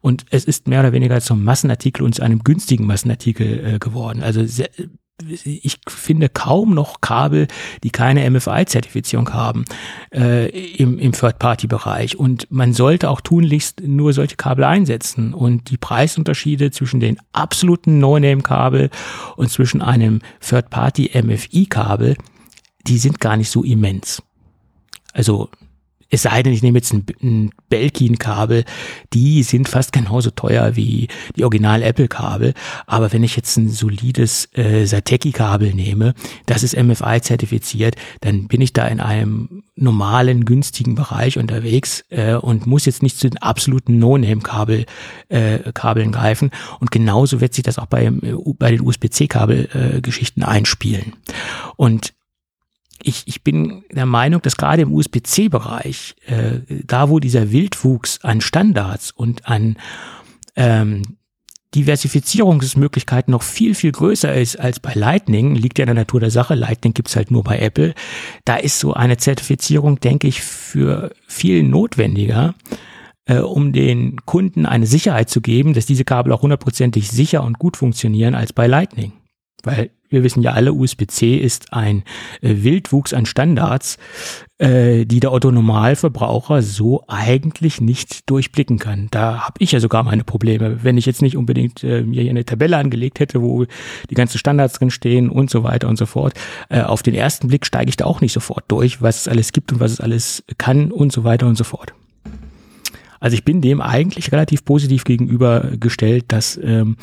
Und 0.00 0.24
es 0.30 0.44
ist 0.44 0.66
mehr 0.66 0.80
oder 0.80 0.92
weniger 0.92 1.20
zum 1.20 1.44
Massenartikel 1.44 2.04
und 2.04 2.14
zu 2.14 2.22
einem 2.22 2.42
günstigen 2.42 2.86
Massenartikel 2.86 3.74
äh, 3.74 3.78
geworden. 3.78 4.22
Also 4.22 4.44
sehr, 4.46 4.70
ich 5.22 5.78
finde 5.88 6.28
kaum 6.28 6.74
noch 6.74 7.00
Kabel, 7.00 7.46
die 7.84 7.90
keine 7.90 8.28
MFI-Zertifizierung 8.28 9.32
haben 9.32 9.64
äh, 10.12 10.48
im, 10.74 10.98
im 10.98 11.12
Third-Party-Bereich. 11.12 12.18
Und 12.18 12.50
man 12.50 12.72
sollte 12.72 13.08
auch 13.10 13.20
tunlichst 13.20 13.80
nur 13.80 14.12
solche 14.12 14.34
Kabel 14.34 14.64
einsetzen. 14.64 15.32
Und 15.32 15.70
die 15.70 15.76
Preisunterschiede 15.76 16.72
zwischen 16.72 16.98
den 16.98 17.18
absoluten 17.32 18.00
No-Name-Kabel 18.00 18.90
und 19.36 19.50
zwischen 19.50 19.82
einem 19.82 20.20
Third-Party-MFI-Kabel, 20.40 22.16
die 22.88 22.98
sind 22.98 23.20
gar 23.20 23.36
nicht 23.36 23.50
so 23.50 23.62
immens. 23.62 24.20
Also 25.12 25.48
es 26.10 26.22
sei 26.22 26.42
denn, 26.42 26.52
ich 26.52 26.62
nehme 26.62 26.78
jetzt 26.78 26.92
ein, 26.92 27.04
ein 27.22 27.50
Belkin-Kabel, 27.68 28.64
die 29.12 29.42
sind 29.42 29.68
fast 29.68 29.92
genauso 29.92 30.30
teuer 30.30 30.76
wie 30.76 31.08
die 31.36 31.44
Original 31.44 31.82
Apple-Kabel. 31.82 32.54
Aber 32.86 33.12
wenn 33.12 33.24
ich 33.24 33.36
jetzt 33.36 33.56
ein 33.56 33.68
solides 33.68 34.48
äh, 34.54 34.86
Sateki-Kabel 34.86 35.74
nehme, 35.74 36.14
das 36.46 36.62
ist 36.62 36.76
MFI 36.76 37.20
zertifiziert, 37.20 37.96
dann 38.20 38.48
bin 38.48 38.60
ich 38.60 38.72
da 38.72 38.86
in 38.86 39.00
einem 39.00 39.64
normalen, 39.76 40.44
günstigen 40.44 40.94
Bereich 40.94 41.38
unterwegs 41.38 42.04
äh, 42.10 42.34
und 42.34 42.66
muss 42.66 42.86
jetzt 42.86 43.02
nicht 43.02 43.18
zu 43.18 43.28
den 43.28 43.38
absoluten 43.38 43.98
No-Name-Kabel 43.98 44.86
äh, 45.28 45.58
Kabeln 45.72 46.12
greifen. 46.12 46.50
Und 46.80 46.90
genauso 46.90 47.40
wird 47.40 47.54
sich 47.54 47.64
das 47.64 47.78
auch 47.78 47.86
bei, 47.86 48.10
bei 48.10 48.70
den 48.70 48.80
USB-C-Kabel-Geschichten 48.80 50.42
äh, 50.42 50.46
einspielen. 50.46 51.14
Und 51.76 52.13
ich, 53.04 53.24
ich 53.26 53.42
bin 53.42 53.84
der 53.90 54.06
Meinung, 54.06 54.42
dass 54.42 54.56
gerade 54.56 54.82
im 54.82 54.92
USB-C-Bereich, 54.92 56.16
äh, 56.26 56.60
da 56.86 57.08
wo 57.08 57.20
dieser 57.20 57.52
Wildwuchs 57.52 58.20
an 58.22 58.40
Standards 58.40 59.10
und 59.10 59.46
an 59.46 59.76
ähm, 60.56 61.02
Diversifizierungsmöglichkeiten 61.74 63.32
noch 63.32 63.42
viel, 63.42 63.74
viel 63.74 63.92
größer 63.92 64.32
ist 64.32 64.58
als 64.58 64.80
bei 64.80 64.94
Lightning, 64.94 65.54
liegt 65.54 65.78
ja 65.78 65.82
in 65.84 65.88
der 65.88 65.94
Natur 65.94 66.20
der 66.20 66.30
Sache, 66.30 66.54
Lightning 66.54 66.94
gibt's 66.94 67.16
halt 67.16 67.30
nur 67.30 67.42
bei 67.42 67.58
Apple, 67.58 67.94
da 68.44 68.56
ist 68.56 68.78
so 68.78 68.94
eine 68.94 69.16
Zertifizierung, 69.16 70.00
denke 70.00 70.28
ich, 70.28 70.40
für 70.40 71.12
viel 71.26 71.62
notwendiger, 71.64 72.54
äh, 73.26 73.38
um 73.38 73.72
den 73.72 74.24
Kunden 74.24 74.66
eine 74.66 74.86
Sicherheit 74.86 75.30
zu 75.30 75.40
geben, 75.40 75.74
dass 75.74 75.86
diese 75.86 76.04
Kabel 76.04 76.32
auch 76.32 76.42
hundertprozentig 76.42 77.10
sicher 77.10 77.42
und 77.42 77.58
gut 77.58 77.76
funktionieren 77.76 78.34
als 78.34 78.52
bei 78.52 78.66
Lightning. 78.66 79.12
Weil 79.64 79.90
wir 80.08 80.22
wissen 80.22 80.42
ja 80.42 80.52
alle, 80.52 80.72
USB-C 80.72 81.36
ist 81.36 81.72
ein 81.72 82.04
äh, 82.40 82.54
Wildwuchs 82.62 83.12
an 83.12 83.26
Standards, 83.26 83.98
äh, 84.58 85.04
die 85.04 85.20
der 85.20 85.32
Otto-Normalverbraucher 85.32 86.62
so 86.62 87.04
eigentlich 87.08 87.80
nicht 87.80 88.30
durchblicken 88.30 88.78
kann. 88.78 89.08
Da 89.10 89.40
habe 89.40 89.56
ich 89.58 89.72
ja 89.72 89.80
sogar 89.80 90.04
meine 90.04 90.24
Probleme, 90.24 90.84
wenn 90.84 90.96
ich 90.96 91.06
jetzt 91.06 91.22
nicht 91.22 91.36
unbedingt 91.36 91.82
äh, 91.82 92.02
mir 92.02 92.22
hier 92.22 92.30
eine 92.30 92.44
Tabelle 92.44 92.76
angelegt 92.76 93.18
hätte, 93.18 93.42
wo 93.42 93.64
die 94.08 94.14
ganzen 94.14 94.38
Standards 94.38 94.74
drin 94.74 94.90
stehen 94.90 95.28
und 95.28 95.50
so 95.50 95.64
weiter 95.64 95.88
und 95.88 95.96
so 95.96 96.06
fort. 96.06 96.34
Äh, 96.68 96.82
auf 96.82 97.02
den 97.02 97.14
ersten 97.14 97.48
Blick 97.48 97.66
steige 97.66 97.88
ich 97.88 97.96
da 97.96 98.04
auch 98.04 98.20
nicht 98.20 98.32
sofort 98.32 98.64
durch, 98.68 99.02
was 99.02 99.22
es 99.22 99.28
alles 99.28 99.52
gibt 99.52 99.72
und 99.72 99.80
was 99.80 99.92
es 99.92 100.00
alles 100.00 100.44
kann 100.58 100.92
und 100.92 101.12
so 101.12 101.24
weiter 101.24 101.46
und 101.46 101.56
so 101.56 101.64
fort. 101.64 101.92
Also 103.18 103.34
ich 103.36 103.44
bin 103.44 103.62
dem 103.62 103.80
eigentlich 103.80 104.32
relativ 104.32 104.66
positiv 104.66 105.04
gegenübergestellt, 105.04 106.26
dass 106.28 106.60
ähm, 106.62 106.98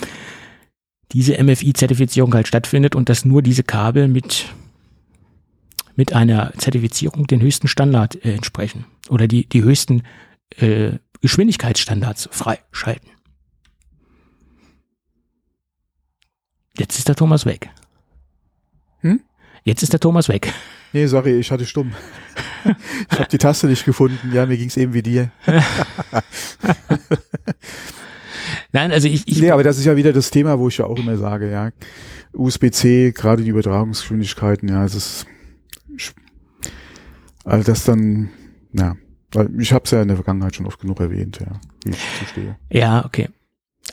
diese 1.14 1.42
MFI-Zertifizierung 1.42 2.34
halt 2.34 2.48
stattfindet 2.48 2.96
und 2.96 3.10
dass 3.10 3.26
nur 3.26 3.42
diese 3.42 3.64
Kabel 3.64 4.08
mit, 4.08 4.46
mit 5.96 6.14
einer 6.14 6.54
Zertifizierung 6.58 7.28
den 7.28 7.42
höchsten 7.42 7.68
Standard 7.68 8.24
äh, 8.26 8.34
entsprechen 8.34 8.86
oder 9.10 9.28
die, 9.28 9.48
die 9.48 9.64
höchsten 9.64 10.04
äh, 10.58 10.94
Geschwindigkeitsstandards 11.22 12.30
freischalten. 12.32 13.10
Jetzt 16.78 16.98
ist 16.98 17.08
der 17.08 17.16
Thomas 17.16 17.46
weg. 17.46 17.70
Hm? 19.02 19.22
Jetzt 19.64 19.84
ist 19.84 19.94
der 19.94 20.00
Thomas 20.00 20.30
weg. 20.30 20.54
Nee, 20.94 21.06
sorry, 21.06 21.40
ich 21.40 21.52
hatte 21.52 21.66
stumm. 21.66 21.94
ich 23.12 23.20
habe 23.20 23.30
die 23.30 23.38
Taste 23.38 23.68
nicht 23.68 23.86
gefunden. 23.86 24.32
Ja, 24.34 24.46
mir 24.46 24.58
ging 24.58 24.68
es 24.68 24.78
eben 24.78 24.94
wie 24.94 25.04
dir. 25.04 25.32
Nein, 28.74 28.92
also 28.92 29.08
ich, 29.08 29.28
ich. 29.28 29.42
Nee, 29.42 29.52
aber 29.52 29.64
das 29.64 29.78
ist 29.78 29.86
ja 29.86 29.96
wieder 29.96 30.14
das 30.14 30.32
Thema, 30.32 30.60
wo 30.60 30.68
ich 30.68 30.78
ja 30.78 30.86
auch 30.86 30.98
immer 30.98 31.18
sage, 31.18 31.52
ja. 31.52 31.72
USB-C, 32.34 33.12
gerade 33.12 33.44
die 33.44 33.50
Übertragungsgeschwindigkeiten, 33.50 34.70
ja, 34.70 34.86
es 34.86 34.96
ist, 34.96 35.26
also 37.44 37.70
das 37.70 37.84
dann, 37.84 38.30
ja, 38.72 38.96
ich 39.58 39.74
habe 39.74 39.84
es 39.86 39.92
ja 39.92 40.02
in 40.02 40.08
der 40.08 40.18
Vergangenheit 40.18 40.56
schon 40.56 40.66
oft 40.66 40.80
genug 40.80 41.00
erwähnt, 41.00 41.40
ja, 41.40 41.60
wie 41.84 41.92
ich 41.92 41.98
dazu 42.14 42.32
stehe. 42.32 42.58
Ja, 42.70 43.06
okay. 43.06 43.30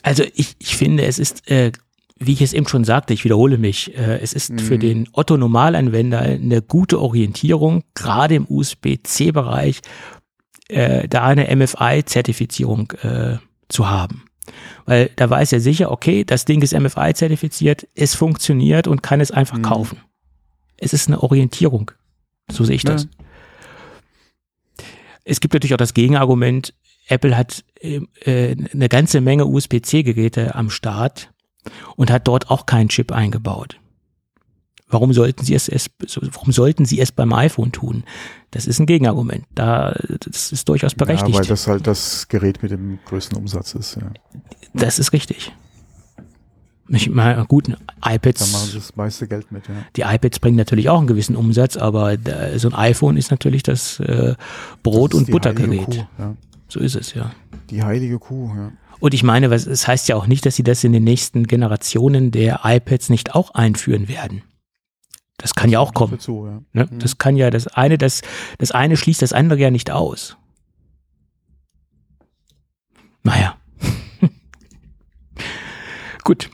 Also 0.03 0.23
ich, 0.35 0.55
ich 0.59 0.77
finde, 0.77 1.03
es 1.03 1.19
ist, 1.19 1.49
äh, 1.51 1.71
wie 2.17 2.33
ich 2.33 2.41
es 2.41 2.53
eben 2.53 2.67
schon 2.67 2.83
sagte, 2.83 3.13
ich 3.13 3.23
wiederhole 3.23 3.57
mich, 3.57 3.97
äh, 3.97 4.19
es 4.19 4.33
ist 4.33 4.51
mhm. 4.51 4.59
für 4.59 4.77
den 4.77 5.09
Otto-Normalanwender 5.11 6.19
eine 6.19 6.61
gute 6.61 6.99
Orientierung, 6.99 7.83
gerade 7.95 8.35
im 8.35 8.45
USB-C-Bereich, 8.47 9.81
äh, 10.67 11.07
da 11.07 11.25
eine 11.25 11.53
MFI-Zertifizierung 11.53 12.91
äh, 13.01 13.37
zu 13.67 13.89
haben. 13.89 14.28
Weil 14.85 15.09
da 15.15 15.29
weiß 15.29 15.51
er 15.53 15.59
sicher, 15.59 15.91
okay, 15.91 16.23
das 16.23 16.45
Ding 16.45 16.61
ist 16.61 16.73
MFI 16.73 17.13
zertifiziert, 17.13 17.87
es 17.95 18.15
funktioniert 18.15 18.87
und 18.87 19.03
kann 19.03 19.21
es 19.21 19.31
einfach 19.31 19.57
Mhm. 19.57 19.63
kaufen. 19.63 19.97
Es 20.77 20.93
ist 20.93 21.07
eine 21.07 21.21
Orientierung. 21.21 21.91
So 22.51 22.63
sehe 22.63 22.75
ich 22.75 22.83
Ja. 22.83 22.93
das. 22.93 23.07
Es 25.23 25.39
gibt 25.39 25.53
natürlich 25.53 25.73
auch 25.73 25.77
das 25.77 25.93
Gegenargument, 25.93 26.73
Apple 27.07 27.35
hat 27.37 27.63
äh, 27.81 28.01
äh, 28.25 28.55
eine 28.73 28.89
ganze 28.89 29.21
Menge 29.21 29.45
USB-C-Geräte 29.45 30.55
am 30.55 30.69
Start 30.69 31.31
und 31.95 32.11
hat 32.11 32.27
dort 32.27 32.49
auch 32.49 32.65
keinen 32.65 32.89
Chip 32.89 33.11
eingebaut. 33.11 33.79
Warum 34.89 35.13
sollten 35.13 35.45
sie 35.45 35.53
es, 35.53 35.69
es 35.69 35.89
warum 36.33 36.51
sollten 36.51 36.85
sie 36.85 36.99
es 36.99 37.11
beim 37.11 37.31
iPhone 37.33 37.71
tun? 37.71 38.03
Das 38.51 38.65
ist 38.65 38.79
ein 38.79 38.87
Gegenargument. 38.87 39.45
Da, 39.53 39.95
das 40.25 40.51
ist 40.51 40.67
durchaus 40.67 40.95
berechtigt. 40.95 41.29
Ja, 41.35 41.39
weil 41.41 41.45
das 41.47 41.67
halt 41.67 41.85
das 41.85 42.27
Gerät 42.27 42.63
mit 42.63 42.71
dem 42.71 42.97
größten 43.05 43.37
Umsatz 43.37 43.75
ist. 43.75 43.95
Ja. 43.97 44.11
Das 44.73 44.97
ist 44.99 45.13
richtig. 45.13 45.53
Ich 46.91 47.07
meine, 47.07 47.45
gut, 47.45 47.67
Da 47.67 47.73
machen 47.73 48.15
iPads, 48.15 48.71
sie 48.71 48.77
das 48.77 48.95
meiste 48.95 49.27
Geld 49.27 49.51
mit. 49.51 49.67
Ja. 49.67 49.75
die 49.95 50.01
iPads 50.01 50.39
bringen 50.39 50.57
natürlich 50.57 50.89
auch 50.89 50.97
einen 50.97 51.05
gewissen 51.05 51.35
Umsatz, 51.35 51.77
aber 51.77 52.17
da, 52.17 52.57
so 52.57 52.69
ein 52.69 52.73
iPhone 52.73 53.15
ist 53.15 53.29
natürlich 53.29 53.61
das 53.61 53.99
äh, 53.99 54.33
Brot- 54.81 55.13
Das 55.13 55.19
und 55.19 55.29
Buttergerät. 55.29 55.85
Kuh, 55.85 56.07
ja. 56.17 56.35
So 56.67 56.79
ist 56.79 56.95
es, 56.95 57.13
ja. 57.13 57.31
Die 57.69 57.83
heilige 57.83 58.17
Kuh, 58.17 58.51
ja. 58.55 58.71
Und 58.99 59.13
ich 59.13 59.21
meine, 59.23 59.53
es 59.53 59.87
heißt 59.87 60.07
ja 60.09 60.15
auch 60.15 60.25
nicht, 60.27 60.45
dass 60.47 60.55
sie 60.55 60.63
das 60.63 60.83
in 60.83 60.91
den 60.91 61.03
nächsten 61.03 61.45
Generationen 61.45 62.31
der 62.31 62.61
iPads 62.63 63.09
nicht 63.09 63.35
auch 63.35 63.51
einführen 63.51 64.07
werden. 64.07 64.41
Das 65.39 65.55
kann 65.55 65.69
ja 65.69 65.79
auch 65.79 65.93
kommen. 65.93 66.13
Dazu, 66.13 66.45
ja. 66.45 66.61
Ne? 66.73 66.89
Mhm. 66.91 66.99
Das 66.99 67.17
kann 67.17 67.35
ja 67.35 67.49
das 67.49 67.67
eine, 67.67 67.97
das, 67.97 68.21
das 68.57 68.71
eine 68.71 68.97
schließt 68.97 69.21
das 69.21 69.33
andere 69.33 69.59
ja 69.59 69.71
nicht 69.71 69.89
aus. 69.89 70.37
Naja. 73.23 73.55
Gut. 76.23 76.49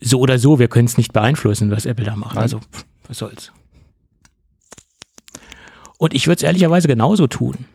So 0.00 0.20
oder 0.20 0.38
so, 0.38 0.58
wir 0.58 0.68
können 0.68 0.86
es 0.86 0.96
nicht 0.96 1.12
beeinflussen, 1.12 1.70
was 1.70 1.86
Apple 1.86 2.04
da 2.04 2.16
macht. 2.16 2.34
Nein. 2.34 2.42
Also, 2.42 2.60
was 3.06 3.18
soll's. 3.18 3.52
Und 5.98 6.14
ich 6.14 6.26
würde 6.26 6.38
es 6.38 6.42
ehrlicherweise 6.42 6.88
genauso 6.88 7.26
tun. 7.26 7.66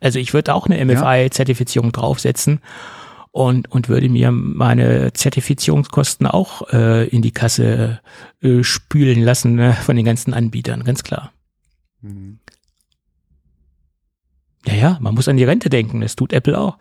Also 0.00 0.18
ich 0.18 0.34
würde 0.34 0.54
auch 0.54 0.66
eine 0.66 0.84
MFI-Zertifizierung 0.84 1.92
draufsetzen 1.92 2.60
und, 3.34 3.68
und 3.72 3.88
würde 3.88 4.08
mir 4.08 4.30
meine 4.30 5.12
Zertifizierungskosten 5.12 6.28
auch 6.28 6.72
äh, 6.72 7.08
in 7.08 7.20
die 7.20 7.32
Kasse 7.32 8.00
äh, 8.40 8.62
spülen 8.62 9.22
lassen 9.22 9.56
ne, 9.56 9.72
von 9.72 9.96
den 9.96 10.04
ganzen 10.04 10.32
Anbietern, 10.32 10.84
ganz 10.84 11.02
klar. 11.02 11.32
Mhm. 12.00 12.38
Ja, 14.66 14.74
ja, 14.74 14.98
man 15.00 15.16
muss 15.16 15.26
an 15.26 15.36
die 15.36 15.42
Rente 15.42 15.68
denken, 15.68 16.00
das 16.00 16.14
tut 16.14 16.32
Apple 16.32 16.56
auch. 16.56 16.78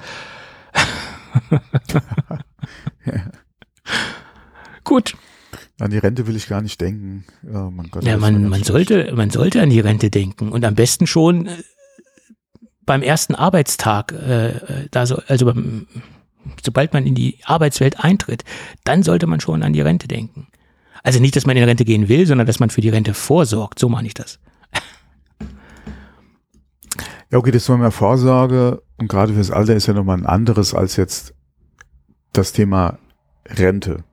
Gut, 4.83 5.15
An 5.79 5.89
die 5.89 5.97
Rente 5.97 6.27
will 6.27 6.35
ich 6.35 6.47
gar 6.47 6.61
nicht 6.61 6.79
denken. 6.79 7.25
Oh 7.51 7.71
mein 7.71 7.89
Gott, 7.89 8.03
ja, 8.03 8.15
man, 8.17 8.47
man 8.47 8.61
sollte, 8.61 9.11
man 9.15 9.31
sollte 9.31 9.59
an 9.59 9.71
die 9.71 9.79
Rente 9.79 10.11
denken 10.11 10.51
und 10.51 10.63
am 10.65 10.75
besten 10.75 11.07
schon 11.07 11.47
äh, 11.47 11.63
beim 12.85 13.01
ersten 13.01 13.33
Arbeitstag, 13.33 14.11
äh, 14.11 14.49
äh, 14.49 14.87
da 14.91 15.07
so, 15.07 15.19
also 15.27 15.47
beim, 15.47 15.87
sobald 16.63 16.93
man 16.93 17.05
in 17.05 17.15
die 17.15 17.37
Arbeitswelt 17.43 18.03
eintritt, 18.03 18.43
dann 18.83 19.03
sollte 19.03 19.27
man 19.27 19.39
schon 19.39 19.63
an 19.63 19.73
die 19.73 19.81
Rente 19.81 20.07
denken. 20.07 20.47
Also 21.03 21.19
nicht, 21.19 21.35
dass 21.35 21.45
man 21.45 21.57
in 21.57 21.63
Rente 21.63 21.85
gehen 21.85 22.07
will, 22.07 22.25
sondern 22.25 22.47
dass 22.47 22.59
man 22.59 22.69
für 22.69 22.81
die 22.81 22.89
Rente 22.89 23.13
vorsorgt. 23.13 23.79
So 23.79 23.89
meine 23.89 24.07
ich 24.07 24.13
das. 24.13 24.39
Ja, 27.31 27.39
okay, 27.39 27.51
das 27.51 27.65
Thema 27.65 27.91
Vorsorge 27.91 28.83
und 28.97 29.07
gerade 29.07 29.33
fürs 29.33 29.51
Alter 29.51 29.75
ist 29.75 29.87
ja 29.87 29.93
nochmal 29.93 30.17
ein 30.17 30.25
anderes 30.25 30.73
als 30.73 30.97
jetzt 30.97 31.33
das 32.31 32.53
Thema 32.53 32.99
Rente. 33.47 34.03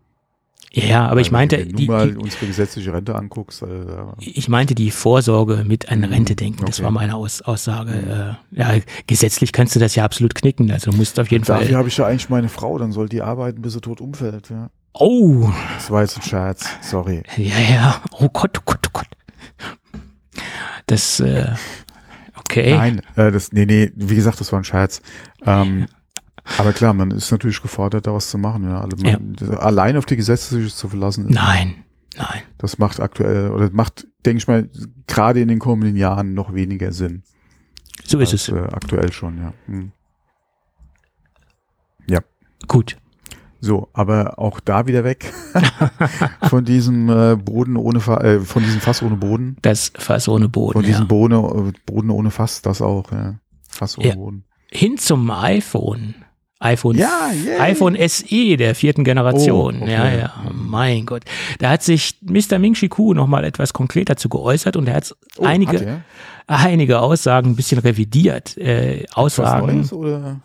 Ja, 0.72 0.84
ja, 0.84 1.08
aber 1.08 1.20
ich 1.20 1.32
Weil 1.32 1.40
meinte, 1.40 1.58
Wenn 1.58 1.68
du 1.70 1.74
die, 1.76 1.86
mal 1.88 2.10
die, 2.12 2.16
unsere 2.16 2.46
gesetzliche 2.46 2.92
Rente 2.92 3.16
anguckst, 3.16 3.62
äh, 3.62 3.66
ja, 3.66 4.12
ich 4.20 4.48
meinte 4.48 4.76
die 4.76 4.92
Vorsorge 4.92 5.64
mit 5.66 5.90
an 5.90 5.98
Mhm, 5.98 6.04
Rente 6.04 6.36
denken. 6.36 6.64
Das 6.64 6.76
okay. 6.78 6.84
war 6.84 6.90
meine 6.92 7.16
Aus, 7.16 7.42
Aussage. 7.42 8.36
Äh, 8.54 8.58
ja, 8.60 8.74
gesetzlich 9.08 9.50
kannst 9.50 9.74
du 9.74 9.80
das 9.80 9.96
ja 9.96 10.04
absolut 10.04 10.36
knicken. 10.36 10.70
Also 10.70 10.92
du 10.92 10.96
musst 10.96 11.18
auf 11.18 11.28
jeden 11.28 11.44
dafür 11.44 11.66
Fall. 11.66 11.76
habe 11.76 11.88
ich 11.88 11.96
ja 11.96 12.06
eigentlich 12.06 12.28
meine 12.28 12.48
Frau, 12.48 12.78
dann 12.78 12.92
soll 12.92 13.08
die 13.08 13.20
arbeiten, 13.20 13.62
bis 13.62 13.72
sie 13.72 13.80
tot 13.80 14.00
umfällt. 14.00 14.48
Ja. 14.50 14.70
Oh, 14.92 15.50
Das 15.74 15.90
war 15.90 16.02
jetzt 16.02 16.16
ein 16.18 16.22
Scherz, 16.22 16.68
sorry. 16.82 17.24
Ja, 17.36 17.58
ja. 17.58 18.02
Oh 18.12 18.28
Gott, 18.28 18.56
oh 18.58 18.62
Gott, 18.64 18.86
oh 18.86 18.90
Gott. 18.92 19.06
Das, 20.86 21.20
äh, 21.20 21.46
okay. 22.38 22.74
Nein, 22.76 23.02
äh, 23.16 23.30
das, 23.32 23.52
nee, 23.52 23.66
nee, 23.66 23.90
wie 23.96 24.14
gesagt, 24.14 24.40
das 24.40 24.52
war 24.52 24.60
ein 24.60 24.64
Scherz. 24.64 25.00
Ähm, 25.44 25.86
aber 26.58 26.72
klar, 26.72 26.94
man 26.94 27.10
ist 27.10 27.30
natürlich 27.30 27.62
gefordert, 27.62 28.06
da 28.06 28.14
was 28.14 28.30
zu 28.30 28.38
machen. 28.38 28.64
Ja. 28.64 28.80
Also 28.80 28.96
man, 28.98 29.36
Allein 29.58 29.96
auf 29.96 30.06
die 30.06 30.16
Gesetze 30.16 30.60
sich 30.60 30.74
zu 30.74 30.88
verlassen, 30.88 31.26
ist, 31.28 31.34
Nein, 31.34 31.84
nein. 32.16 32.42
das 32.58 32.78
macht 32.78 33.00
aktuell, 33.00 33.50
oder 33.50 33.70
macht, 33.72 34.06
denke 34.24 34.38
ich 34.38 34.48
mal, 34.48 34.68
gerade 35.06 35.40
in 35.40 35.48
den 35.48 35.58
kommenden 35.58 35.96
Jahren 35.96 36.34
noch 36.34 36.54
weniger 36.54 36.92
Sinn. 36.92 37.22
So 38.04 38.18
ist 38.18 38.32
als, 38.32 38.48
es. 38.48 38.54
Äh, 38.54 38.60
aktuell 38.72 39.12
schon, 39.12 39.38
ja. 39.38 39.52
Hm. 39.66 39.92
Gut. 42.68 42.96
So, 43.62 43.88
aber 43.92 44.38
auch 44.38 44.60
da 44.60 44.86
wieder 44.86 45.04
weg 45.04 45.32
von 46.48 46.64
diesem 46.64 47.08
äh, 47.10 47.36
Boden 47.36 47.76
ohne 47.76 48.00
Fa 48.00 48.18
äh, 48.22 48.40
von 48.40 48.62
diesem 48.62 48.80
Fass 48.80 49.02
ohne 49.02 49.16
Boden. 49.16 49.56
Das 49.60 49.92
Fass 49.96 50.28
ohne 50.28 50.48
Boden. 50.48 50.72
Von 50.74 50.84
diesem 50.84 51.02
Ja. 51.02 51.06
Boden, 51.08 51.68
äh, 51.68 51.72
Boden 51.84 52.10
ohne 52.10 52.30
Fass, 52.30 52.62
das 52.62 52.80
auch, 52.80 53.12
ja. 53.12 53.34
Fass 53.68 53.98
ohne 53.98 54.08
Ja. 54.08 54.14
Boden. 54.14 54.44
Hin 54.70 54.96
zum 54.96 55.30
iPhone. 55.30 56.14
iPhone, 56.60 56.96
Ja, 56.98 57.30
iPhone 57.58 57.96
SE 58.08 58.56
der 58.58 58.74
vierten 58.74 59.02
Generation. 59.02 59.78
Oh, 59.80 59.82
okay. 59.82 59.92
Ja, 59.92 60.10
ja, 60.12 60.32
mein 60.52 61.06
Gott. 61.06 61.22
Da 61.58 61.70
hat 61.70 61.82
sich 61.82 62.16
Mr. 62.20 62.58
Ming 62.58 62.74
Chi 62.74 62.88
Kuo 62.88 63.14
noch 63.14 63.26
mal 63.26 63.44
etwas 63.44 63.72
konkret 63.72 64.10
dazu 64.10 64.28
geäußert 64.28 64.76
und 64.76 64.86
er 64.86 64.94
hat 64.96 65.14
Oh, 65.38 65.44
einige, 65.44 65.72
hat 65.72 65.82
er? 65.82 66.00
einige 66.46 67.00
Aussagen 67.00 67.50
ein 67.50 67.56
bisschen 67.56 67.78
revidiert. 67.78 68.58
Äh, 68.58 69.06
Aussagen. 69.14 69.88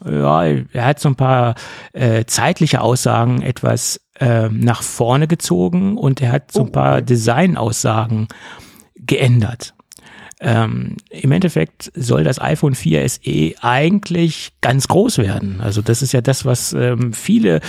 Ja, 0.09 0.43
er 0.45 0.85
hat 0.85 0.99
so 1.01 1.09
ein 1.09 1.15
paar 1.15 1.55
äh, 1.91 2.23
zeitliche 2.25 2.79
Aussagen 2.79 3.41
etwas 3.41 3.99
ähm, 4.21 4.61
nach 4.61 4.83
vorne 4.83 5.27
gezogen 5.27 5.97
und 5.97 6.21
er 6.21 6.31
hat 6.31 6.49
so 6.53 6.61
ein 6.61 6.67
Oh, 6.69 6.71
paar 6.71 6.93
okay. 6.95 7.05
Designaussagen 7.05 8.29
geändert. 8.95 9.74
Ähm, 10.41 10.97
Im 11.09 11.31
Endeffekt 11.31 11.91
soll 11.95 12.25
das 12.25 12.41
iPhone 12.41 12.75
4 12.75 13.07
SE 13.07 13.53
eigentlich 13.61 14.51
ganz 14.59 14.89
groß 14.89 15.17
werden. 15.19 15.61
Also 15.61 15.81
das 15.81 16.01
ist 16.01 16.11
ja 16.11 16.19
das, 16.19 16.43
was 16.43 16.73
ähm, 16.73 17.13
viele 17.13 17.61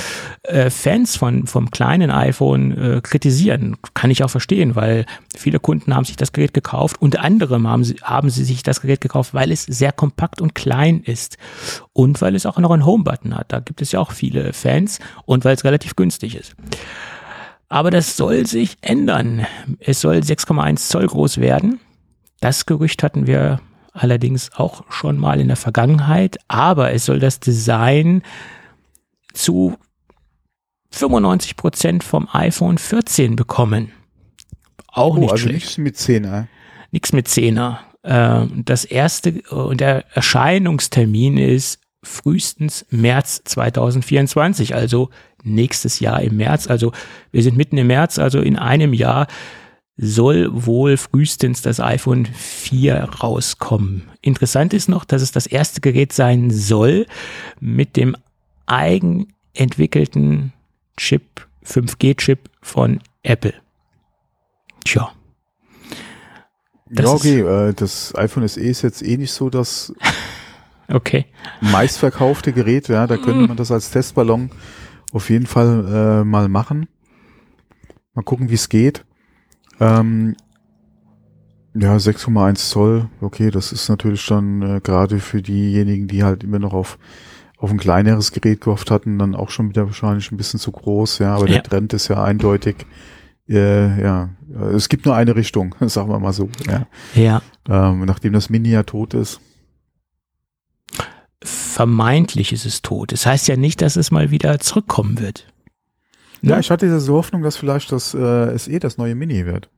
äh, 0.42 0.68
Fans 0.70 1.16
von, 1.16 1.46
vom 1.46 1.70
kleinen 1.70 2.10
iPhone 2.10 2.76
äh, 2.76 3.00
kritisieren. 3.00 3.76
Kann 3.94 4.10
ich 4.10 4.24
auch 4.24 4.30
verstehen, 4.30 4.74
weil 4.74 5.06
viele 5.36 5.60
Kunden 5.60 5.94
haben 5.94 6.04
sich 6.04 6.16
das 6.16 6.32
Gerät 6.32 6.54
gekauft. 6.54 6.96
Unter 7.00 7.22
anderem 7.22 7.68
haben 7.68 7.84
sie, 7.84 7.96
haben 8.02 8.30
sie 8.30 8.42
sich 8.42 8.64
das 8.64 8.80
Gerät 8.80 9.00
gekauft, 9.00 9.32
weil 9.32 9.52
es 9.52 9.62
sehr 9.62 9.92
kompakt 9.92 10.40
und 10.40 10.56
klein 10.56 11.00
ist 11.00 11.38
und 11.92 12.20
weil 12.20 12.34
es 12.34 12.46
auch 12.46 12.58
noch 12.58 12.72
einen 12.72 12.84
Home-Button 12.84 13.36
hat. 13.36 13.52
Da 13.52 13.60
gibt 13.60 13.80
es 13.80 13.92
ja 13.92 14.00
auch 14.00 14.10
viele 14.10 14.52
Fans 14.52 14.98
und 15.24 15.44
weil 15.44 15.54
es 15.54 15.64
relativ 15.64 15.94
günstig 15.94 16.34
ist. 16.34 16.56
Aber 17.68 17.90
das 17.90 18.16
soll 18.16 18.46
sich 18.46 18.76
ändern. 18.80 19.46
Es 19.78 20.00
soll 20.00 20.16
6,1 20.16 20.88
Zoll 20.88 21.06
groß 21.06 21.38
werden. 21.38 21.80
Das 22.40 22.66
Gerücht 22.66 23.02
hatten 23.02 23.26
wir 23.26 23.60
allerdings 23.92 24.50
auch 24.54 24.84
schon 24.90 25.16
mal 25.18 25.40
in 25.40 25.48
der 25.48 25.56
Vergangenheit, 25.56 26.36
aber 26.48 26.92
es 26.92 27.06
soll 27.06 27.18
das 27.18 27.40
Design 27.40 28.22
zu 29.32 29.76
95 30.90 31.56
Prozent 31.56 32.04
vom 32.04 32.28
iPhone 32.32 32.78
14 32.78 33.36
bekommen. 33.36 33.92
Auch 34.88 35.16
Oh, 35.16 35.20
nicht 35.20 35.30
also 35.32 35.42
schlecht. 35.48 35.54
nichts 35.64 35.78
mit 35.78 35.96
10, 35.96 36.24
äh? 36.24 36.44
Nichts 36.90 37.12
mit 37.12 37.28
Zehner. 37.28 37.80
Ähm, 38.04 38.62
Das 38.64 38.84
erste 38.84 39.42
und 39.50 39.80
der 39.80 40.04
Erscheinungstermin 40.14 41.36
ist 41.38 41.80
frühestens 42.02 42.86
März 42.90 43.42
2024, 43.44 44.74
also 44.74 45.10
nächstes 45.42 46.00
Jahr 46.00 46.20
im 46.22 46.36
März. 46.36 46.68
Also 46.68 46.92
wir 47.32 47.42
sind 47.42 47.56
mitten 47.56 47.76
im 47.78 47.88
März, 47.88 48.18
also 48.18 48.40
in 48.40 48.56
einem 48.56 48.92
Jahr 48.94 49.26
soll 49.96 50.48
wohl 50.52 50.96
frühestens 50.96 51.62
das 51.62 51.80
iPhone 51.80 52.26
4 52.26 53.02
rauskommen. 53.22 54.02
Interessant 54.20 54.74
ist 54.74 54.88
noch, 54.88 55.04
dass 55.04 55.22
es 55.22 55.32
das 55.32 55.46
erste 55.46 55.80
Gerät 55.80 56.12
sein 56.12 56.50
soll 56.50 57.06
mit 57.60 57.96
dem 57.96 58.14
eigenentwickelten 58.66 60.52
Chip, 60.96 61.46
5G-Chip 61.64 62.50
von 62.60 63.00
Apple. 63.22 63.54
Tja. 64.84 65.10
Das 66.88 67.06
ja, 67.06 67.12
okay, 67.12 67.40
äh, 67.40 67.72
das 67.74 68.14
iPhone 68.16 68.46
SE 68.46 68.60
ist 68.60 68.82
jetzt 68.82 69.02
eh 69.02 69.16
nicht 69.16 69.32
so 69.32 69.50
das 69.50 69.92
Okay. 70.88 71.26
meistverkaufte 71.60 72.52
Gerät, 72.52 72.88
ja, 72.88 73.06
da 73.06 73.16
könnte 73.16 73.48
man 73.48 73.56
das 73.56 73.72
als 73.72 73.90
Testballon 73.90 74.50
auf 75.12 75.30
jeden 75.30 75.46
Fall 75.46 76.20
äh, 76.22 76.24
mal 76.24 76.48
machen. 76.48 76.88
Mal 78.14 78.22
gucken, 78.22 78.50
wie 78.50 78.54
es 78.54 78.68
geht. 78.68 79.05
Ähm, 79.80 80.34
ja, 81.78 81.94
6,1 81.96 82.54
Zoll, 82.70 83.08
okay, 83.20 83.50
das 83.50 83.72
ist 83.72 83.88
natürlich 83.88 84.26
dann 84.26 84.62
äh, 84.62 84.80
gerade 84.82 85.18
für 85.20 85.42
diejenigen, 85.42 86.08
die 86.08 86.24
halt 86.24 86.44
immer 86.44 86.58
noch 86.58 86.72
auf 86.72 86.98
auf 87.58 87.70
ein 87.70 87.78
kleineres 87.78 88.32
Gerät 88.32 88.60
gehofft 88.60 88.90
hatten, 88.90 89.18
dann 89.18 89.34
auch 89.34 89.48
schon 89.48 89.70
wieder 89.70 89.86
wahrscheinlich 89.86 90.30
ein 90.30 90.36
bisschen 90.36 90.60
zu 90.60 90.70
groß, 90.72 91.20
ja, 91.20 91.34
aber 91.34 91.46
Ja. 91.46 91.54
der 91.54 91.62
Trend 91.62 91.94
ist 91.94 92.08
ja 92.08 92.22
eindeutig, 92.22 92.84
äh, 93.48 93.98
ja, 94.02 94.28
es 94.74 94.90
gibt 94.90 95.06
nur 95.06 95.14
eine 95.14 95.36
Richtung, 95.36 95.74
sagen 95.80 96.10
wir 96.10 96.18
mal 96.18 96.34
so, 96.34 96.50
ja. 96.66 96.86
Ja, 97.14 97.40
Ähm, 97.66 98.04
nachdem 98.04 98.34
das 98.34 98.50
Mini 98.50 98.68
ja 98.70 98.82
tot 98.82 99.14
ist. 99.14 99.40
vermeintlich 101.42 102.52
ist 102.52 102.66
es 102.66 102.82
tot. 102.82 103.12
Das 103.12 103.24
heißt 103.26 103.48
ja 103.48 103.56
nicht, 103.56 103.80
dass 103.82 103.96
es 103.96 104.10
mal 104.10 104.30
wieder 104.30 104.58
zurückkommen 104.58 105.18
wird. 105.20 105.46
Ja, 106.42 106.54
Ne? 106.54 106.60
ich 106.60 106.70
hatte 106.70 106.86
diese 106.86 107.12
Hoffnung, 107.12 107.42
dass 107.42 107.56
vielleicht 107.56 107.90
das 107.92 108.14
äh, 108.14 108.56
SE 108.58 108.78
das 108.78 108.98
neue 108.98 109.14
Mini 109.14 109.46
wird. 109.46 109.70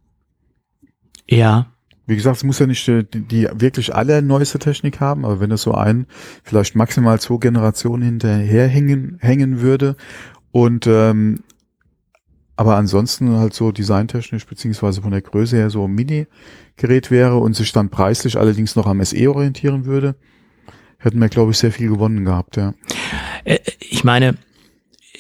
Ja, 1.29 1.67
Wie 2.07 2.17
gesagt, 2.17 2.39
es 2.39 2.45
muss 2.45 2.59
ja 2.59 2.67
nicht 2.67 2.89
äh, 2.89 3.05
die, 3.05 3.21
die 3.21 3.49
wirklich 3.55 3.95
allerneueste 3.95 4.59
Technik 4.59 4.99
haben, 5.01 5.25
aber 5.25 5.41
wenn 5.41 5.51
es 5.51 5.63
so 5.63 5.73
ein, 5.75 6.07
vielleicht 6.43 6.75
maximal 6.75 7.21
zwei 7.21 7.37
Generationen 7.39 8.03
hinterher 8.03 8.67
hängen, 8.67 9.19
hängen 9.21 9.61
würde 9.61 9.97
und 10.51 10.87
ähm, 10.87 11.41
aber 12.57 12.77
ansonsten 12.77 13.37
halt 13.37 13.55
so 13.55 13.71
designtechnisch 13.71 14.45
beziehungsweise 14.47 15.01
von 15.01 15.13
der 15.13 15.23
Größe 15.23 15.57
her 15.57 15.71
so 15.71 15.85
ein 15.85 15.93
Mini-Gerät 15.93 17.11
wäre 17.11 17.37
und 17.37 17.55
sich 17.55 17.71
dann 17.73 17.89
preislich 17.89 18.37
allerdings 18.37 18.75
noch 18.75 18.87
am 18.87 19.05
SE 19.05 19.31
orientieren 19.31 19.85
würde, 19.85 20.17
hätten 20.99 21.21
wir, 21.21 21.29
glaube 21.29 21.53
ich, 21.53 21.59
sehr 21.59 21.71
viel 21.71 21.89
gewonnen 21.89 22.25
gehabt, 22.25 22.57
ja. 22.57 22.75
Äh, 23.45 23.59
ich 23.79 24.03
meine, 24.03 24.35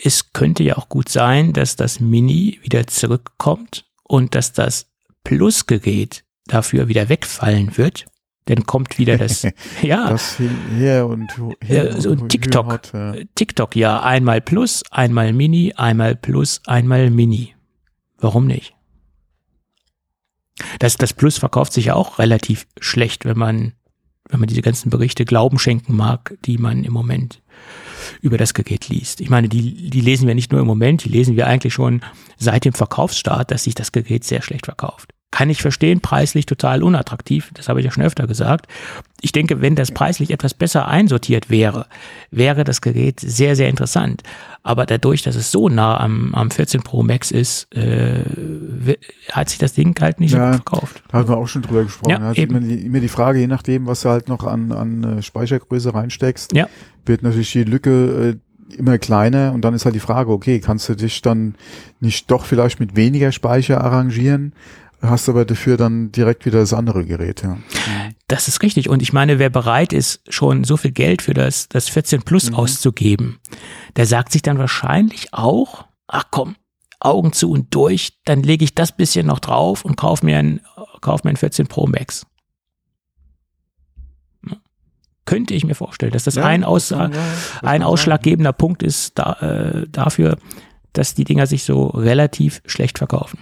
es 0.02 0.32
könnte 0.32 0.62
ja 0.62 0.76
auch 0.76 0.88
gut 0.88 1.08
sein, 1.08 1.52
dass 1.52 1.76
das 1.76 2.00
Mini 2.00 2.58
wieder 2.62 2.86
zurückkommt 2.86 3.86
und 4.04 4.34
dass 4.34 4.52
das 4.52 4.86
Plus-Gerät 5.24 6.24
dafür 6.46 6.88
wieder 6.88 7.08
wegfallen 7.08 7.76
wird. 7.76 8.06
Dann 8.46 8.64
kommt 8.64 8.98
wieder 8.98 9.18
das, 9.18 9.46
ja, 9.82 10.08
Das 10.08 10.36
hin, 10.36 10.56
her 10.76 11.06
und 11.06 11.28
her 11.62 12.00
so 12.00 12.10
ein 12.10 12.20
und 12.20 12.28
TikTok. 12.30 12.66
hat, 12.72 12.92
ja. 12.94 13.14
TikTok 13.34 13.76
ja 13.76 14.02
einmal 14.02 14.40
Plus, 14.40 14.82
einmal 14.90 15.32
Mini, 15.32 15.74
einmal 15.76 16.16
Plus, 16.16 16.62
einmal 16.66 17.10
Mini. 17.10 17.54
Warum 18.16 18.46
nicht? 18.46 18.74
Das, 20.78 20.96
das 20.96 21.12
Plus 21.12 21.38
verkauft 21.38 21.72
sich 21.72 21.86
ja 21.86 21.94
auch 21.94 22.18
relativ 22.18 22.66
schlecht, 22.80 23.26
wenn 23.26 23.38
man, 23.38 23.74
wenn 24.28 24.40
man 24.40 24.48
diese 24.48 24.62
ganzen 24.62 24.90
Berichte 24.90 25.24
Glauben 25.24 25.58
schenken 25.58 25.94
mag, 25.94 26.36
die 26.44 26.56
man 26.58 26.84
im 26.84 26.92
Moment 26.92 27.42
über 28.20 28.38
das 28.38 28.54
Gerät 28.54 28.88
liest. 28.88 29.20
Ich 29.20 29.30
meine, 29.30 29.48
die, 29.48 29.90
die 29.90 30.00
lesen 30.00 30.26
wir 30.26 30.34
nicht 30.34 30.52
nur 30.52 30.60
im 30.60 30.66
Moment, 30.66 31.04
die 31.04 31.08
lesen 31.08 31.36
wir 31.36 31.46
eigentlich 31.46 31.74
schon 31.74 32.02
seit 32.36 32.64
dem 32.64 32.72
Verkaufsstart, 32.72 33.50
dass 33.50 33.64
sich 33.64 33.74
das 33.74 33.92
Gerät 33.92 34.24
sehr 34.24 34.42
schlecht 34.42 34.66
verkauft. 34.66 35.12
Kann 35.30 35.50
ich 35.50 35.60
verstehen, 35.60 36.00
preislich 36.00 36.46
total 36.46 36.82
unattraktiv, 36.82 37.50
das 37.52 37.68
habe 37.68 37.80
ich 37.80 37.84
ja 37.84 37.92
schon 37.92 38.02
öfter 38.02 38.26
gesagt. 38.26 38.66
Ich 39.20 39.30
denke, 39.32 39.60
wenn 39.60 39.74
das 39.74 39.90
preislich 39.92 40.30
etwas 40.30 40.54
besser 40.54 40.88
einsortiert 40.88 41.50
wäre, 41.50 41.86
wäre 42.30 42.64
das 42.64 42.80
Gerät 42.80 43.20
sehr, 43.20 43.54
sehr 43.54 43.68
interessant. 43.68 44.22
Aber 44.62 44.86
dadurch, 44.86 45.22
dass 45.22 45.36
es 45.36 45.50
so 45.52 45.68
nah 45.68 46.00
am, 46.00 46.34
am 46.34 46.50
14 46.50 46.82
Pro 46.82 47.02
Max 47.02 47.30
ist, 47.30 47.70
äh, 47.76 48.24
hat 49.30 49.50
sich 49.50 49.58
das 49.58 49.74
Ding 49.74 49.94
halt 50.00 50.18
nicht 50.20 50.30
so 50.30 50.38
Ja. 50.38 50.46
gut 50.52 50.62
verkauft. 50.64 51.02
Da 51.08 51.18
hatten 51.18 51.28
wir 51.28 51.36
auch 51.36 51.48
schon 51.48 51.62
drüber 51.62 51.84
gesprochen. 51.84 52.10
Ja, 52.10 52.32
eben. 52.32 52.56
immer, 52.56 52.66
die, 52.66 52.86
immer 52.86 53.00
die 53.00 53.08
Frage, 53.08 53.38
je 53.40 53.46
nachdem, 53.48 53.86
was 53.86 54.00
du 54.02 54.08
halt 54.08 54.28
noch 54.28 54.44
an, 54.44 54.72
an 54.72 55.18
äh, 55.18 55.22
Speichergröße 55.22 55.92
reinsteckst, 55.92 56.54
Ja. 56.54 56.68
wird 57.04 57.22
natürlich 57.22 57.52
die 57.52 57.64
Lücke 57.64 58.38
äh, 58.70 58.76
immer 58.78 58.96
kleiner 58.98 59.52
und 59.52 59.62
dann 59.62 59.74
ist 59.74 59.84
halt 59.84 59.94
die 59.94 60.00
Frage, 60.00 60.30
okay, 60.30 60.60
kannst 60.60 60.88
du 60.88 60.94
dich 60.94 61.20
dann 61.22 61.54
nicht 62.00 62.30
doch 62.30 62.44
vielleicht 62.46 62.80
mit 62.80 62.96
weniger 62.96 63.32
Speicher 63.32 63.82
arrangieren, 63.82 64.52
hast 65.00 65.28
aber 65.28 65.44
dafür 65.44 65.76
dann 65.76 66.10
direkt 66.12 66.46
wieder 66.46 66.58
das 66.60 66.72
andere 66.72 67.04
Gerät, 67.04 67.42
ja. 67.42 67.58
Das 68.26 68.48
ist 68.48 68.62
richtig. 68.62 68.88
Und 68.88 69.00
ich 69.00 69.12
meine, 69.12 69.38
wer 69.38 69.50
bereit 69.50 69.92
ist, 69.92 70.20
schon 70.28 70.64
so 70.64 70.76
viel 70.76 70.90
Geld 70.90 71.22
für 71.22 71.34
das, 71.34 71.68
das 71.68 71.88
14 71.88 72.22
Plus 72.22 72.52
auszugeben, 72.52 73.38
der 73.96 74.06
sagt 74.06 74.32
sich 74.32 74.42
dann 74.42 74.58
wahrscheinlich 74.58 75.32
auch, 75.32 75.86
ach 76.06 76.24
komm, 76.30 76.56
Augen 77.00 77.32
zu 77.32 77.50
und 77.50 77.74
durch, 77.74 78.18
dann 78.24 78.42
lege 78.42 78.64
ich 78.64 78.74
das 78.74 78.96
bisschen 78.96 79.26
noch 79.26 79.38
drauf 79.38 79.84
und 79.84 79.96
kauf 79.96 80.22
mir 80.22 80.38
ein, 80.38 80.60
kauf 81.00 81.24
mir 81.24 81.30
ein 81.30 81.36
14 81.36 81.68
Pro 81.68 81.86
Max. 81.86 82.26
Könnte 85.24 85.54
ich 85.54 85.64
mir 85.64 85.74
vorstellen, 85.74 86.12
dass 86.12 86.24
das 86.24 86.36
Ja, 86.36 86.44
ein, 86.44 86.64
Aus, 86.64 86.88
ja, 86.88 87.10
ein 87.62 87.82
ausschlaggebender 87.82 88.54
Punkt 88.54 88.82
ist 88.82 89.18
da, 89.18 89.34
äh, 89.34 89.86
dafür, 89.88 90.38
dass 90.94 91.14
die 91.14 91.24
Dinger 91.24 91.46
sich 91.46 91.64
so 91.64 91.86
relativ 91.88 92.62
schlecht 92.64 92.98
verkaufen. 92.98 93.38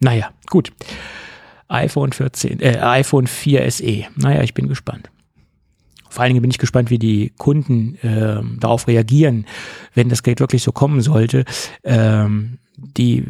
Naja, 0.00 0.30
gut. 0.46 0.72
iPhone 1.68 2.12
14, 2.12 2.60
äh, 2.60 2.78
iPhone 2.78 3.26
4 3.26 3.70
SE. 3.70 4.04
Naja, 4.16 4.42
ich 4.42 4.54
bin 4.54 4.68
gespannt. 4.68 5.10
Vor 6.08 6.22
allen 6.22 6.30
Dingen 6.32 6.42
bin 6.42 6.50
ich 6.50 6.58
gespannt, 6.58 6.90
wie 6.90 6.98
die 6.98 7.32
Kunden 7.36 7.98
ähm, 8.02 8.56
darauf 8.60 8.88
reagieren, 8.88 9.46
wenn 9.94 10.08
das 10.08 10.22
Gerät 10.22 10.40
wirklich 10.40 10.62
so 10.62 10.72
kommen 10.72 11.02
sollte, 11.02 11.44
ähm, 11.84 12.58
die 12.76 13.24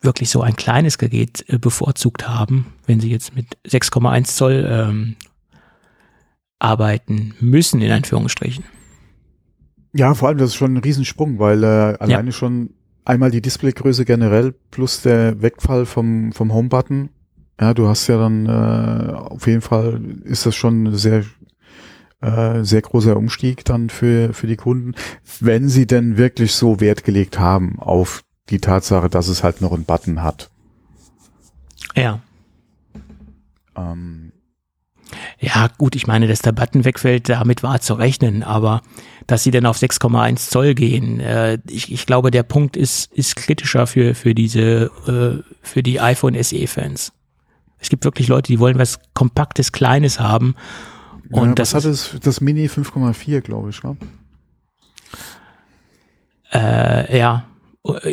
wirklich 0.00 0.30
so 0.30 0.42
ein 0.42 0.54
kleines 0.54 0.98
Gerät 0.98 1.44
äh, 1.48 1.58
bevorzugt 1.58 2.28
haben, 2.28 2.74
wenn 2.86 3.00
sie 3.00 3.10
jetzt 3.10 3.34
mit 3.34 3.58
6,1 3.66 4.24
Zoll 4.24 4.66
ähm, 4.68 5.16
arbeiten 6.58 7.34
müssen, 7.40 7.80
in 7.80 7.90
Anführungsstrichen. 7.90 8.64
Ja, 9.94 10.14
vor 10.14 10.28
allem, 10.28 10.38
das 10.38 10.50
ist 10.50 10.56
schon 10.56 10.74
ein 10.74 10.82
Riesensprung, 10.82 11.38
weil 11.38 11.64
äh, 11.64 11.96
alleine 11.98 12.32
schon 12.32 12.70
einmal 13.04 13.30
die 13.30 13.42
Displaygröße 13.42 14.04
generell 14.04 14.54
plus 14.70 15.02
der 15.02 15.40
Wegfall 15.42 15.86
vom, 15.86 16.32
vom 16.32 16.52
Home-Button. 16.52 17.10
Ja, 17.60 17.74
du 17.74 17.88
hast 17.88 18.06
ja 18.06 18.18
dann 18.18 18.46
äh, 18.46 19.12
auf 19.12 19.46
jeden 19.46 19.60
Fall 19.60 20.00
ist 20.24 20.46
das 20.46 20.54
schon 20.56 20.84
ein 20.84 20.96
sehr 20.96 21.24
äh, 22.20 22.64
sehr 22.64 22.82
großer 22.82 23.16
Umstieg 23.16 23.64
dann 23.64 23.90
für 23.90 24.32
für 24.32 24.46
die 24.46 24.56
Kunden, 24.56 24.94
wenn 25.40 25.68
sie 25.68 25.86
denn 25.86 26.16
wirklich 26.16 26.54
so 26.54 26.80
Wert 26.80 27.04
gelegt 27.04 27.38
haben 27.38 27.78
auf 27.78 28.22
die 28.48 28.58
Tatsache, 28.60 29.08
dass 29.08 29.28
es 29.28 29.42
halt 29.42 29.60
noch 29.60 29.72
einen 29.72 29.84
Button 29.84 30.22
hat. 30.22 30.50
Ja. 31.94 32.20
Ähm, 33.76 34.31
Ja, 35.40 35.68
gut, 35.78 35.96
ich 35.96 36.06
meine, 36.06 36.26
dass 36.26 36.40
der 36.40 36.52
Button 36.52 36.84
wegfällt, 36.84 37.28
damit 37.28 37.62
war 37.62 37.80
zu 37.80 37.94
rechnen, 37.94 38.42
aber 38.42 38.82
dass 39.26 39.42
sie 39.42 39.50
dann 39.50 39.66
auf 39.66 39.78
6,1 39.78 40.50
Zoll 40.50 40.74
gehen, 40.74 41.20
äh, 41.20 41.58
ich, 41.68 41.92
ich 41.92 42.06
glaube, 42.06 42.30
der 42.30 42.42
Punkt 42.42 42.76
ist, 42.76 43.12
ist 43.12 43.36
kritischer 43.36 43.86
für, 43.86 44.14
für 44.14 44.34
diese, 44.34 44.90
äh, 45.06 45.42
für 45.62 45.82
die 45.82 46.00
iPhone 46.00 46.40
SE-Fans. 46.42 47.12
Es 47.78 47.88
gibt 47.88 48.04
wirklich 48.04 48.28
Leute, 48.28 48.52
die 48.52 48.60
wollen 48.60 48.78
was 48.78 49.00
Kompaktes, 49.14 49.72
Kleines 49.72 50.20
haben. 50.20 50.54
Und 51.30 51.48
ja, 51.48 51.54
das 51.54 51.74
hat 51.74 51.84
ist, 51.84 52.14
es, 52.14 52.20
das 52.20 52.40
Mini 52.40 52.66
5,4, 52.66 53.40
glaube 53.40 53.70
ich, 53.70 53.80
ja? 53.82 53.96
äh, 56.52 57.18
ja, 57.18 57.44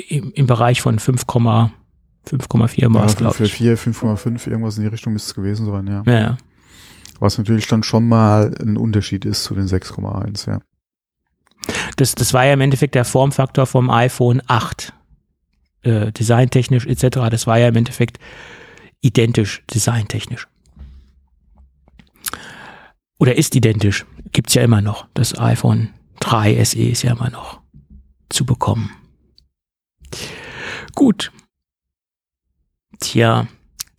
im, 0.07 0.31
im 0.31 0.47
Bereich 0.47 0.81
von 0.81 0.97
5, 0.97 1.23
5,4 1.23 2.93
war 2.93 3.05
es, 3.05 3.15
glaube 3.15 3.35
für 3.35 3.43
ich. 3.45 3.53
4, 3.53 3.77
5,5, 3.77 4.49
irgendwas 4.49 4.77
in 4.77 4.83
die 4.83 4.89
Richtung 4.89 5.13
müsste 5.13 5.29
es 5.29 5.35
gewesen 5.35 5.65
sein. 5.65 5.87
Ja, 5.87 6.03
ja. 6.05 6.37
Was 7.19 7.37
natürlich 7.37 7.67
dann 7.67 7.83
schon 7.83 8.07
mal 8.07 8.55
ein 8.59 8.77
Unterschied 8.77 9.25
ist 9.25 9.43
zu 9.43 9.55
den 9.55 9.67
6,1, 9.67 10.49
ja. 10.49 10.61
Das, 11.97 12.15
das 12.15 12.33
war 12.33 12.45
ja 12.45 12.53
im 12.53 12.61
Endeffekt 12.61 12.95
der 12.95 13.05
Formfaktor 13.05 13.65
vom 13.65 13.89
iPhone 13.89 14.41
8. 14.47 14.93
Äh, 15.81 16.11
designtechnisch 16.11 16.85
etc. 16.85 17.29
Das 17.29 17.47
war 17.47 17.57
ja 17.57 17.67
im 17.67 17.75
Endeffekt 17.75 18.19
identisch 19.01 19.63
designtechnisch. 19.73 20.47
Oder 23.17 23.35
ist 23.37 23.55
identisch. 23.55 24.05
Gibt's 24.31 24.53
ja 24.53 24.61
immer 24.61 24.81
noch. 24.81 25.07
Das 25.13 25.37
iPhone 25.37 25.89
3 26.21 26.63
SE 26.63 26.79
ist 26.79 27.03
ja 27.03 27.11
immer 27.11 27.29
noch 27.29 27.61
zu 28.29 28.45
bekommen. 28.45 28.91
Gut. 30.95 31.31
Tja, 32.99 33.47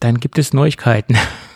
dann 0.00 0.20
gibt 0.20 0.38
es 0.38 0.52
Neuigkeiten 0.52 1.16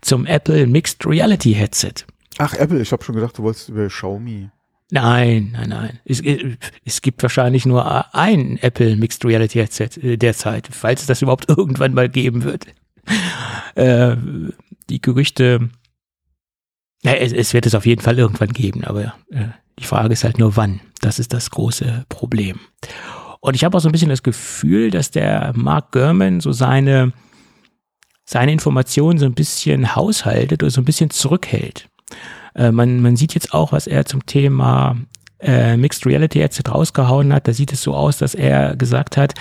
zum 0.00 0.26
Apple 0.26 0.66
Mixed 0.66 1.06
Reality 1.06 1.54
Headset. 1.54 2.06
Ach, 2.38 2.54
Apple, 2.54 2.80
ich 2.80 2.92
habe 2.92 3.02
schon 3.02 3.14
gedacht, 3.14 3.38
du 3.38 3.42
wolltest 3.42 3.68
über 3.68 3.86
Xiaomi. 3.88 4.50
Nein, 4.90 5.50
nein, 5.52 5.68
nein. 5.68 5.98
Es, 6.04 6.20
äh, 6.20 6.56
es 6.84 7.02
gibt 7.02 7.22
wahrscheinlich 7.22 7.66
nur 7.66 8.14
ein 8.14 8.58
Apple 8.58 8.96
Mixed 8.96 9.24
Reality 9.24 9.58
Headset 9.58 10.00
äh, 10.02 10.16
derzeit, 10.16 10.68
falls 10.70 11.00
es 11.02 11.06
das 11.06 11.22
überhaupt 11.22 11.48
irgendwann 11.48 11.94
mal 11.94 12.08
geben 12.08 12.44
wird. 12.44 12.66
Äh, 13.74 14.16
die 14.88 15.00
Gerüchte, 15.00 15.70
ja, 17.02 17.12
es, 17.14 17.32
es 17.32 17.52
wird 17.52 17.66
es 17.66 17.74
auf 17.74 17.86
jeden 17.86 18.02
Fall 18.02 18.18
irgendwann 18.18 18.52
geben, 18.52 18.84
aber 18.84 19.14
äh, 19.30 19.48
die 19.78 19.84
Frage 19.84 20.12
ist 20.12 20.24
halt 20.24 20.38
nur 20.38 20.56
wann. 20.56 20.80
Das 21.00 21.18
ist 21.18 21.32
das 21.32 21.50
große 21.50 22.06
Problem. 22.08 22.60
Und 23.40 23.54
ich 23.54 23.64
habe 23.64 23.76
auch 23.76 23.80
so 23.80 23.88
ein 23.88 23.92
bisschen 23.92 24.08
das 24.08 24.22
Gefühl, 24.22 24.90
dass 24.90 25.10
der 25.10 25.52
Mark 25.54 25.92
Gurman 25.92 26.40
so 26.40 26.52
seine, 26.52 27.12
seine 28.26 28.52
Informationen 28.52 29.18
so 29.18 29.24
ein 29.24 29.34
bisschen 29.34 29.94
haushaltet 29.94 30.62
oder 30.62 30.70
so 30.70 30.80
ein 30.80 30.84
bisschen 30.84 31.10
zurückhält. 31.10 31.88
Äh, 32.54 32.72
man, 32.72 33.00
man 33.00 33.16
sieht 33.16 33.34
jetzt 33.34 33.54
auch, 33.54 33.72
was 33.72 33.86
er 33.86 34.04
zum 34.04 34.26
Thema 34.26 34.96
äh, 35.38 35.76
Mixed 35.76 36.04
Reality 36.06 36.40
Headset 36.40 36.64
rausgehauen 36.68 37.32
hat. 37.32 37.46
Da 37.48 37.52
sieht 37.52 37.72
es 37.72 37.82
so 37.82 37.94
aus, 37.94 38.18
dass 38.18 38.34
er 38.34 38.76
gesagt 38.76 39.16
hat, 39.16 39.34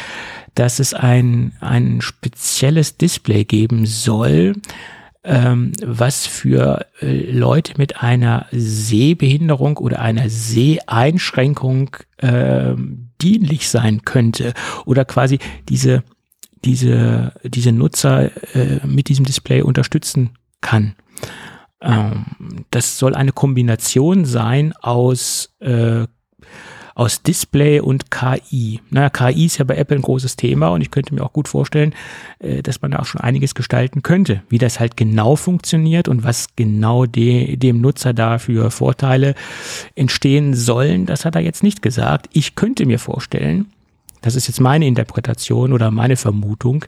dass 0.53 0.79
es 0.79 0.93
ein, 0.93 1.53
ein 1.59 2.01
spezielles 2.01 2.97
Display 2.97 3.43
geben 3.43 3.85
soll, 3.85 4.53
ähm, 5.23 5.71
was 5.83 6.27
für 6.27 6.85
äh, 7.01 7.31
Leute 7.31 7.73
mit 7.77 8.03
einer 8.03 8.45
Sehbehinderung 8.51 9.77
oder 9.77 9.99
einer 9.99 10.29
Seheinschränkung 10.29 11.95
äh, 12.17 12.75
dienlich 13.21 13.67
sein 13.67 14.05
könnte 14.05 14.53
oder 14.85 15.03
quasi 15.05 15.39
diese 15.67 16.03
diese 16.65 17.33
diese 17.43 17.71
Nutzer 17.71 18.31
äh, 18.55 18.85
mit 18.85 19.07
diesem 19.09 19.25
Display 19.25 19.61
unterstützen 19.61 20.31
kann. 20.61 20.95
Ähm, 21.81 22.65
das 22.71 22.97
soll 22.97 23.15
eine 23.15 23.31
Kombination 23.31 24.25
sein 24.25 24.73
aus 24.81 25.53
äh, 25.59 26.05
aus 26.95 27.21
Display 27.21 27.81
und 27.81 28.09
KI. 28.09 28.79
Naja, 28.89 29.09
KI 29.09 29.45
ist 29.45 29.57
ja 29.57 29.65
bei 29.65 29.75
Apple 29.75 29.97
ein 29.97 30.01
großes 30.01 30.37
Thema 30.37 30.69
und 30.69 30.79
ich 30.79 30.91
könnte 30.91 31.13
mir 31.13 31.23
auch 31.23 31.33
gut 31.33 31.49
vorstellen, 31.49 31.93
äh, 32.39 32.63
dass 32.63 32.81
man 32.81 32.91
da 32.91 32.99
auch 32.99 33.05
schon 33.05 33.19
einiges 33.19 33.53
gestalten 33.53 34.01
könnte. 34.01 34.41
Wie 34.47 34.57
das 34.57 34.79
halt 34.79 34.95
genau 34.95 35.35
funktioniert 35.35 36.07
und 36.07 36.23
was 36.23 36.47
genau 36.55 37.05
de, 37.05 37.57
dem 37.57 37.81
Nutzer 37.81 38.13
da 38.13 38.39
für 38.39 38.71
Vorteile 38.71 39.35
entstehen 39.95 40.53
sollen, 40.53 41.05
das 41.05 41.25
hat 41.25 41.35
er 41.35 41.41
jetzt 41.41 41.63
nicht 41.63 41.81
gesagt. 41.81 42.29
Ich 42.31 42.55
könnte 42.55 42.85
mir 42.85 42.97
vorstellen, 42.97 43.67
das 44.25 44.35
ist 44.35 44.47
jetzt 44.47 44.59
meine 44.59 44.87
Interpretation 44.87 45.71
oder 45.71 45.91
meine 45.91 46.17
Vermutung, 46.17 46.83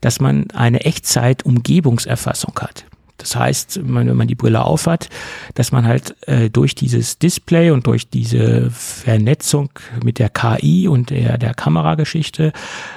dass 0.00 0.20
man 0.20 0.50
eine 0.52 0.80
Echtzeit-Umgebungserfassung 0.86 2.58
hat. 2.58 2.86
Das 3.18 3.36
heißt, 3.36 3.80
wenn 3.84 4.16
man 4.16 4.26
die 4.26 4.34
Brille 4.34 4.64
aufhat, 4.64 5.10
dass 5.54 5.70
man 5.70 5.84
halt 5.86 6.16
äh, 6.26 6.48
durch 6.48 6.74
dieses 6.74 7.18
Display 7.18 7.72
und 7.72 7.86
durch 7.86 8.08
diese 8.08 8.70
Vernetzung 8.70 9.68
mit 10.02 10.18
der 10.18 10.30
KI 10.30 10.88
und 10.88 11.10
der, 11.10 11.36
der 11.36 11.52
Kamerageschichte 11.52 12.52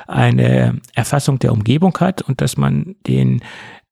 eine 0.08 0.80
Erfassung 0.94 1.40
der 1.40 1.52
Umgebung 1.52 1.98
hat 2.00 2.22
und 2.22 2.40
dass 2.40 2.56
man 2.56 2.96
den 3.08 3.42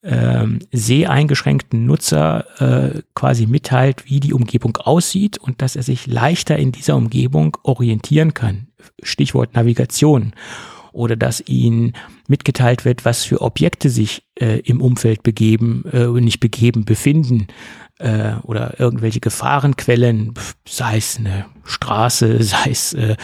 ähm, 0.02 0.60
seheingeschränkten 0.72 1.86
Nutzer 1.86 2.46
äh, 2.62 3.02
quasi 3.16 3.48
mitteilt, 3.48 4.06
wie 4.06 4.22
die 4.22 4.34
Umgebung 4.34 4.78
aussieht 4.78 5.40
und 5.40 5.62
dass 5.62 5.76
er 5.76 5.84
sich 5.84 6.08
leichter 6.08 6.56
in 6.56 6.72
dieser 6.72 6.96
Umgebung 6.96 7.58
orientieren 7.64 8.34
kann. 8.34 8.69
Stichwort 9.04 9.56
Navigation 9.56 10.34
oder 10.92 11.16
dass 11.16 11.42
ihnen 11.48 11.94
mitgeteilt 12.28 12.86
wird, 12.86 13.06
was 13.06 13.24
für 13.24 13.42
Objekte 13.42 13.90
sich 13.90 14.24
äh, 14.40 14.60
im 14.60 14.82
Umfeld 14.82 15.24
begeben, 15.24 15.84
äh, 15.92 16.08
nicht 16.08 16.40
begeben, 16.40 16.86
befinden 16.86 17.48
äh, 18.00 18.34
oder 18.44 18.80
irgendwelche 18.80 19.20
Gefahrenquellen, 19.20 20.34
sei 20.68 20.98
es 20.98 21.18
eine 21.18 21.46
Straße, 21.64 22.44
sei 22.44 22.72
es 22.72 22.94
äh, 22.94 23.16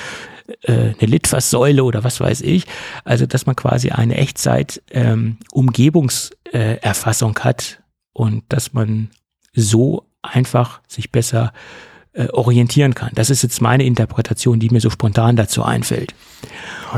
äh, 0.61 0.71
eine 0.71 0.95
Litfaßsäule 0.99 1.83
oder 1.83 2.03
was 2.03 2.19
weiß 2.19 2.41
ich. 2.41 2.65
Also, 3.03 3.25
dass 3.25 3.45
man 3.45 3.55
quasi 3.55 3.89
eine 3.89 4.17
Echtzeit 4.17 4.81
ähm, 4.91 5.37
Umgebungserfassung 5.51 7.39
hat 7.39 7.81
und 8.13 8.43
dass 8.49 8.73
man 8.73 9.09
so 9.53 10.05
einfach 10.21 10.81
sich 10.87 11.11
besser 11.11 11.51
äh, 11.53 11.94
orientieren 12.31 12.95
kann. 12.95 13.11
Das 13.15 13.29
ist 13.29 13.43
jetzt 13.43 13.61
meine 13.61 13.83
Interpretation, 13.83 14.59
die 14.59 14.69
mir 14.69 14.79
so 14.79 14.89
spontan 14.89 15.35
dazu 15.35 15.63
einfällt. 15.63 16.15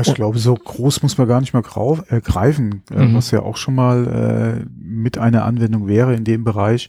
Ich 0.00 0.14
glaube, 0.14 0.38
so 0.38 0.54
groß 0.54 1.02
muss 1.02 1.18
man 1.18 1.26
gar 1.26 1.40
nicht 1.40 1.52
mehr 1.52 1.62
grauf, 1.62 2.04
äh, 2.10 2.20
greifen. 2.20 2.82
Äh, 2.90 3.06
mhm. 3.06 3.14
Was 3.14 3.30
ja 3.30 3.40
auch 3.40 3.56
schon 3.56 3.74
mal 3.74 4.62
äh, 4.62 4.66
mit 4.80 5.18
einer 5.18 5.44
Anwendung 5.44 5.88
wäre 5.88 6.14
in 6.14 6.24
dem 6.24 6.44
Bereich, 6.44 6.88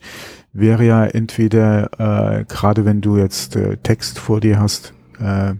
wäre 0.54 0.86
ja 0.86 1.06
entweder, 1.06 2.40
äh, 2.40 2.46
gerade 2.46 2.86
wenn 2.86 3.02
du 3.02 3.18
jetzt 3.18 3.56
äh, 3.56 3.78
Text 3.78 4.20
vor 4.20 4.40
dir 4.40 4.60
hast, 4.60 4.94
äh, 5.20 5.54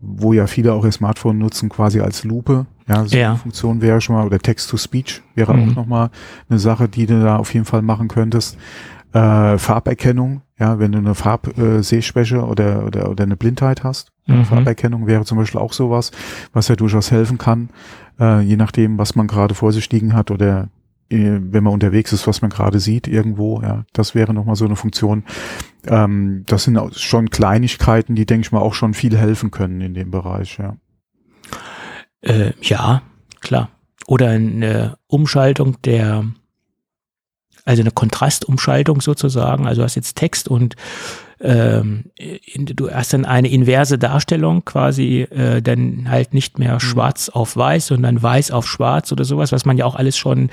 wo 0.00 0.32
ja 0.32 0.46
viele 0.46 0.72
auch 0.72 0.84
ihr 0.84 0.92
Smartphone 0.92 1.38
nutzen, 1.38 1.68
quasi 1.68 2.00
als 2.00 2.24
Lupe. 2.24 2.66
Ja, 2.88 3.06
so 3.06 3.16
ja. 3.16 3.36
Funktion 3.36 3.82
wäre 3.82 4.00
schon 4.00 4.16
mal, 4.16 4.26
oder 4.26 4.38
Text-to-Speech 4.38 5.22
wäre 5.34 5.54
mhm. 5.54 5.70
auch 5.70 5.74
nochmal 5.76 6.10
eine 6.48 6.58
Sache, 6.58 6.88
die 6.88 7.06
du 7.06 7.22
da 7.22 7.36
auf 7.36 7.52
jeden 7.54 7.66
Fall 7.66 7.82
machen 7.82 8.08
könntest. 8.08 8.56
Äh, 9.12 9.58
Farberkennung, 9.58 10.42
ja, 10.60 10.78
wenn 10.78 10.92
du 10.92 10.98
eine 10.98 11.14
Farbsehschwäche 11.14 12.36
äh, 12.36 12.40
oder, 12.40 12.86
oder, 12.86 13.10
oder 13.10 13.24
eine 13.24 13.36
Blindheit 13.36 13.82
hast. 13.82 14.12
Mhm. 14.26 14.44
Farberkennung 14.44 15.06
wäre 15.06 15.24
zum 15.24 15.38
Beispiel 15.38 15.60
auch 15.60 15.72
sowas, 15.72 16.12
was 16.52 16.68
ja 16.68 16.76
durchaus 16.76 17.10
helfen 17.10 17.38
kann, 17.38 17.70
äh, 18.20 18.42
je 18.42 18.56
nachdem, 18.56 18.98
was 18.98 19.16
man 19.16 19.26
gerade 19.26 19.54
vor 19.54 19.72
sich 19.72 19.90
liegen 19.90 20.12
hat 20.12 20.30
oder 20.30 20.68
äh, 21.08 21.40
wenn 21.40 21.64
man 21.64 21.72
unterwegs 21.72 22.12
ist, 22.12 22.26
was 22.26 22.42
man 22.42 22.50
gerade 22.50 22.78
sieht 22.78 23.08
irgendwo. 23.08 23.62
Ja, 23.62 23.84
das 23.94 24.14
wäre 24.14 24.34
nochmal 24.34 24.54
so 24.54 24.66
eine 24.66 24.76
Funktion. 24.76 25.24
Ähm, 25.86 26.44
das 26.46 26.64
sind 26.64 26.78
schon 26.94 27.30
Kleinigkeiten, 27.30 28.14
die, 28.14 28.26
denke 28.26 28.46
ich 28.46 28.52
mal, 28.52 28.60
auch 28.60 28.74
schon 28.74 28.92
viel 28.92 29.16
helfen 29.16 29.50
können 29.50 29.80
in 29.80 29.94
dem 29.94 30.10
Bereich. 30.10 30.58
Ja, 30.58 30.76
äh, 32.20 32.52
ja 32.60 33.02
klar. 33.40 33.70
Oder 34.06 34.28
eine 34.28 34.98
Umschaltung 35.06 35.80
der 35.82 36.24
also 37.64 37.82
eine 37.82 37.90
Kontrastumschaltung 37.90 39.00
sozusagen. 39.00 39.66
Also 39.66 39.80
du 39.80 39.84
hast 39.84 39.94
jetzt 39.94 40.16
Text 40.16 40.48
und 40.48 40.76
ähm, 41.40 42.04
in, 42.16 42.66
du 42.66 42.90
hast 42.90 43.14
dann 43.14 43.24
eine 43.24 43.48
inverse 43.48 43.98
Darstellung 43.98 44.64
quasi, 44.64 45.22
äh, 45.22 45.62
dann 45.62 46.10
halt 46.10 46.34
nicht 46.34 46.58
mehr 46.58 46.74
mhm. 46.74 46.80
schwarz 46.80 47.28
auf 47.30 47.56
weiß, 47.56 47.86
sondern 47.86 48.22
weiß 48.22 48.50
auf 48.50 48.66
schwarz 48.66 49.10
oder 49.10 49.24
sowas, 49.24 49.50
was 49.50 49.64
man 49.64 49.78
ja 49.78 49.86
auch 49.86 49.94
alles 49.94 50.18
schon 50.18 50.50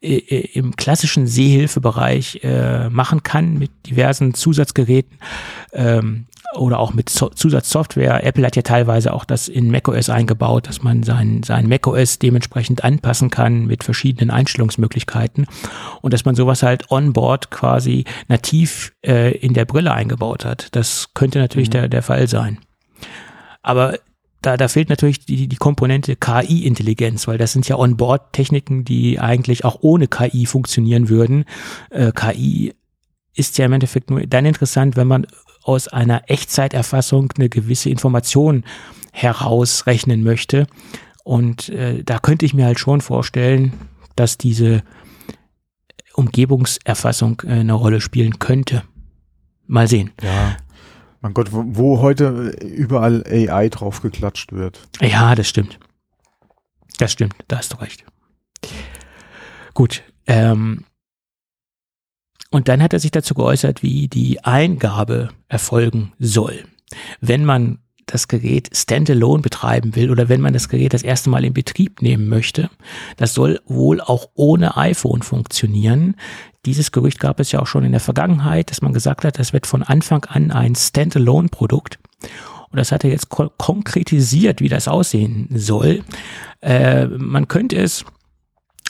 äh, 0.00 0.16
äh 0.16 0.48
im 0.54 0.74
klassischen 0.76 1.26
Sehhilfebereich 1.26 2.40
äh, 2.42 2.88
machen 2.88 3.22
kann 3.22 3.58
mit 3.58 3.70
diversen 3.86 4.32
Zusatzgeräten. 4.32 5.18
Ähm, 5.74 6.26
oder 6.56 6.78
auch 6.78 6.92
mit 6.92 7.08
Zusatzsoftware. 7.08 8.24
Apple 8.24 8.46
hat 8.46 8.56
ja 8.56 8.62
teilweise 8.62 9.12
auch 9.12 9.24
das 9.24 9.48
in 9.48 9.70
macOS 9.70 10.10
eingebaut, 10.10 10.68
dass 10.68 10.82
man 10.82 11.02
sein, 11.02 11.42
sein 11.42 11.68
macOS 11.68 12.18
dementsprechend 12.18 12.84
anpassen 12.84 13.30
kann 13.30 13.66
mit 13.66 13.84
verschiedenen 13.84 14.30
Einstellungsmöglichkeiten 14.30 15.46
und 16.00 16.12
dass 16.12 16.24
man 16.24 16.34
sowas 16.34 16.62
halt 16.62 16.90
onboard 16.90 17.50
quasi 17.50 18.04
nativ 18.28 18.92
äh, 19.04 19.36
in 19.36 19.54
der 19.54 19.64
Brille 19.64 19.92
eingebaut 19.92 20.44
hat. 20.44 20.68
Das 20.72 21.10
könnte 21.14 21.38
natürlich 21.38 21.68
mhm. 21.68 21.72
der, 21.72 21.88
der 21.88 22.02
Fall 22.02 22.28
sein. 22.28 22.58
Aber 23.62 23.98
da, 24.42 24.56
da 24.56 24.68
fehlt 24.68 24.88
natürlich 24.88 25.24
die, 25.24 25.46
die 25.46 25.56
Komponente 25.56 26.16
KI-Intelligenz, 26.16 27.28
weil 27.28 27.38
das 27.38 27.52
sind 27.52 27.68
ja 27.68 27.76
Onboard-Techniken, 27.76 28.84
die 28.84 29.20
eigentlich 29.20 29.64
auch 29.64 29.78
ohne 29.80 30.08
KI 30.08 30.46
funktionieren 30.46 31.08
würden. 31.08 31.44
Äh, 31.90 32.10
KI 32.12 32.74
ist 33.34 33.56
ja 33.56 33.64
im 33.64 33.72
Endeffekt 33.72 34.10
nur 34.10 34.26
dann 34.26 34.44
interessant, 34.44 34.96
wenn 34.96 35.06
man 35.06 35.26
aus 35.62 35.88
einer 35.88 36.28
Echtzeiterfassung 36.28 37.32
eine 37.36 37.48
gewisse 37.48 37.90
Information 37.90 38.64
herausrechnen 39.12 40.22
möchte. 40.22 40.66
Und 41.24 41.68
äh, 41.68 42.02
da 42.02 42.18
könnte 42.18 42.46
ich 42.46 42.54
mir 42.54 42.66
halt 42.66 42.78
schon 42.78 43.00
vorstellen, 43.00 43.72
dass 44.16 44.38
diese 44.38 44.82
Umgebungserfassung 46.14 47.42
äh, 47.44 47.60
eine 47.60 47.74
Rolle 47.74 48.00
spielen 48.00 48.38
könnte. 48.38 48.82
Mal 49.66 49.86
sehen. 49.86 50.10
Ja. 50.22 50.56
Mein 51.20 51.34
Gott, 51.34 51.52
wo, 51.52 51.62
wo 51.66 52.00
heute 52.00 52.56
überall 52.60 53.22
AI 53.26 53.68
drauf 53.68 54.02
geklatscht 54.02 54.52
wird. 54.52 54.80
Ja, 55.00 55.34
das 55.36 55.48
stimmt. 55.48 55.78
Das 56.98 57.12
stimmt, 57.12 57.34
da 57.48 57.58
hast 57.58 57.72
du 57.72 57.76
recht. 57.76 58.04
Gut, 59.72 60.02
ähm, 60.26 60.84
und 62.52 62.68
dann 62.68 62.82
hat 62.82 62.92
er 62.92 63.00
sich 63.00 63.10
dazu 63.10 63.34
geäußert, 63.34 63.82
wie 63.82 64.08
die 64.08 64.44
Eingabe 64.44 65.30
erfolgen 65.48 66.12
soll. 66.18 66.64
Wenn 67.20 67.44
man 67.44 67.78
das 68.06 68.28
Gerät 68.28 68.68
standalone 68.76 69.42
betreiben 69.42 69.96
will 69.96 70.10
oder 70.10 70.28
wenn 70.28 70.40
man 70.40 70.52
das 70.52 70.68
Gerät 70.68 70.92
das 70.92 71.02
erste 71.02 71.30
Mal 71.30 71.44
in 71.44 71.54
Betrieb 71.54 72.02
nehmen 72.02 72.28
möchte, 72.28 72.68
das 73.16 73.32
soll 73.32 73.60
wohl 73.66 74.00
auch 74.00 74.28
ohne 74.34 74.76
iPhone 74.76 75.22
funktionieren. 75.22 76.16
Dieses 76.66 76.92
Gerücht 76.92 77.20
gab 77.20 77.40
es 77.40 77.52
ja 77.52 77.60
auch 77.60 77.66
schon 77.66 77.84
in 77.84 77.92
der 77.92 78.00
Vergangenheit, 78.00 78.70
dass 78.70 78.82
man 78.82 78.92
gesagt 78.92 79.24
hat, 79.24 79.38
das 79.38 79.52
wird 79.52 79.66
von 79.66 79.82
Anfang 79.82 80.24
an 80.26 80.50
ein 80.50 80.74
Standalone-Produkt. 80.74 81.98
Und 82.70 82.78
das 82.78 82.92
hat 82.92 83.04
er 83.04 83.10
jetzt 83.10 83.28
konkretisiert, 83.30 84.60
wie 84.60 84.68
das 84.68 84.88
aussehen 84.88 85.48
soll. 85.54 86.02
Äh, 86.60 87.06
man 87.06 87.48
könnte 87.48 87.76
es 87.76 88.04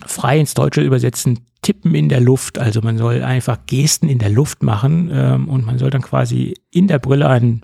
frei 0.07 0.39
ins 0.41 0.55
Deutsche 0.55 0.83
übersetzen, 0.83 1.41
Tippen 1.63 1.95
in 1.95 2.09
der 2.09 2.21
Luft. 2.21 2.59
Also 2.59 2.81
man 2.83 2.99
soll 2.99 3.23
einfach 3.23 3.59
Gesten 3.67 4.09
in 4.09 4.19
der 4.19 4.31
Luft 4.31 4.63
machen 4.63 5.11
ähm, 5.13 5.49
und 5.49 5.65
man 5.65 5.79
soll 5.79 5.91
dann 5.91 6.03
quasi 6.03 6.55
in 6.71 6.89
der 6.89 6.99
Brille 6.99 7.29
ein, 7.29 7.63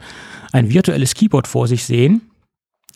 ein 0.52 0.70
virtuelles 0.70 1.14
Keyboard 1.14 1.46
vor 1.46 1.66
sich 1.66 1.84
sehen. 1.84 2.22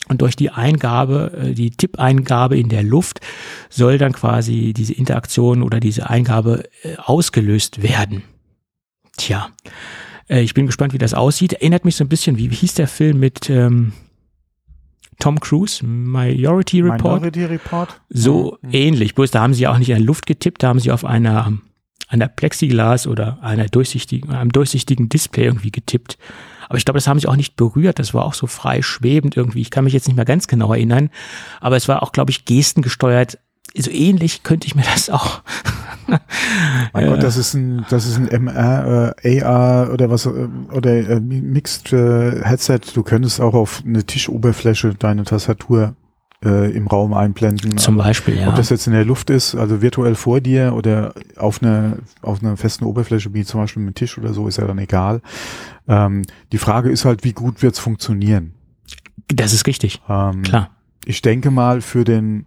Und 0.08 0.20
durch 0.20 0.36
die 0.36 0.50
Eingabe, 0.50 1.32
äh, 1.36 1.54
die 1.54 1.70
Tippeingabe 1.70 2.58
in 2.58 2.68
der 2.68 2.82
Luft 2.82 3.20
soll 3.68 3.98
dann 3.98 4.12
quasi 4.12 4.72
diese 4.72 4.94
Interaktion 4.94 5.62
oder 5.62 5.80
diese 5.80 6.08
Eingabe 6.10 6.64
äh, 6.82 6.96
ausgelöst 6.96 7.82
werden. 7.82 8.22
Tja, 9.16 9.48
äh, 10.28 10.40
ich 10.40 10.54
bin 10.54 10.66
gespannt, 10.66 10.92
wie 10.92 10.98
das 10.98 11.14
aussieht. 11.14 11.54
Erinnert 11.54 11.84
mich 11.84 11.96
so 11.96 12.04
ein 12.04 12.08
bisschen, 12.08 12.38
wie, 12.38 12.48
hieß 12.48 12.74
der 12.74 12.88
Film 12.88 13.20
mit 13.20 13.48
ähm, 13.50 13.92
Tom 15.18 15.40
Cruise, 15.40 15.84
Minority 15.84 16.80
Report. 16.80 17.22
Minority 17.22 17.44
Report. 17.44 18.00
So 18.08 18.58
mhm. 18.62 18.70
ähnlich. 18.72 19.14
Bloß 19.14 19.30
da 19.30 19.40
haben 19.40 19.54
sie 19.54 19.66
auch 19.66 19.78
nicht 19.78 19.90
in 19.90 19.96
der 19.96 20.04
Luft 20.04 20.26
getippt, 20.26 20.62
da 20.62 20.68
haben 20.68 20.80
sie 20.80 20.90
auf 20.90 21.04
einer, 21.04 21.52
einer 22.08 22.28
Plexiglas 22.28 23.06
oder 23.06 23.38
einer 23.42 23.66
durchsichtigen, 23.66 24.30
einem 24.30 24.52
durchsichtigen 24.52 25.08
Display 25.08 25.44
irgendwie 25.44 25.70
getippt. 25.70 26.18
Aber 26.68 26.78
ich 26.78 26.86
glaube, 26.86 26.96
das 26.96 27.06
haben 27.06 27.18
sie 27.18 27.28
auch 27.28 27.36
nicht 27.36 27.56
berührt. 27.56 27.98
Das 27.98 28.14
war 28.14 28.24
auch 28.24 28.32
so 28.32 28.46
frei 28.46 28.80
schwebend 28.80 29.36
irgendwie. 29.36 29.60
Ich 29.60 29.70
kann 29.70 29.84
mich 29.84 29.92
jetzt 29.92 30.06
nicht 30.06 30.16
mehr 30.16 30.24
ganz 30.24 30.46
genau 30.46 30.72
erinnern. 30.72 31.10
Aber 31.60 31.76
es 31.76 31.86
war 31.86 32.02
auch, 32.02 32.12
glaube 32.12 32.30
ich, 32.30 32.46
gestengesteuert. 32.46 33.38
So 33.76 33.90
ähnlich 33.90 34.42
könnte 34.42 34.66
ich 34.66 34.74
mir 34.74 34.82
das 34.82 35.08
auch 35.08 35.42
mein 36.92 37.06
Gott, 37.06 37.22
das 37.22 37.36
ist 37.36 37.54
ein, 37.54 37.84
das 37.90 38.06
ist 38.06 38.16
ein 38.16 38.28
MR, 38.28 39.14
äh, 39.22 39.42
AR 39.42 39.92
oder 39.92 40.10
was, 40.10 40.26
äh, 40.26 40.48
oder 40.72 40.90
äh, 40.92 41.20
Mixed 41.20 41.92
äh, 41.92 42.42
Headset. 42.42 42.80
Du 42.94 43.02
könntest 43.02 43.40
auch 43.40 43.54
auf 43.54 43.82
eine 43.86 44.04
Tischoberfläche 44.04 44.94
deine 44.94 45.24
Tastatur 45.24 45.94
äh, 46.44 46.70
im 46.72 46.86
Raum 46.86 47.14
einblenden. 47.14 47.76
Zum 47.78 47.96
Beispiel, 47.96 48.38
ja. 48.38 48.48
Ob 48.48 48.56
das 48.56 48.70
jetzt 48.70 48.86
in 48.86 48.92
der 48.92 49.04
Luft 49.04 49.30
ist, 49.30 49.54
also 49.54 49.80
virtuell 49.80 50.14
vor 50.14 50.40
dir 50.40 50.74
oder 50.74 51.14
auf 51.36 51.62
einer 51.62 51.98
auf 52.20 52.42
einer 52.42 52.56
festen 52.56 52.84
Oberfläche, 52.84 53.32
wie 53.34 53.44
zum 53.44 53.60
Beispiel 53.60 53.82
mit 53.82 53.96
Tisch 53.96 54.18
oder 54.18 54.32
so, 54.32 54.48
ist 54.48 54.58
ja 54.58 54.66
dann 54.66 54.78
egal. 54.78 55.20
Ähm, 55.88 56.22
die 56.52 56.58
Frage 56.58 56.90
ist 56.90 57.04
halt, 57.04 57.24
wie 57.24 57.32
gut 57.32 57.62
wird's 57.62 57.78
funktionieren? 57.78 58.54
Das 59.28 59.52
ist 59.52 59.66
richtig. 59.66 60.00
Ähm, 60.08 60.42
Klar. 60.42 60.70
Ich 61.04 61.22
denke 61.22 61.50
mal, 61.50 61.80
für 61.80 62.04
den 62.04 62.46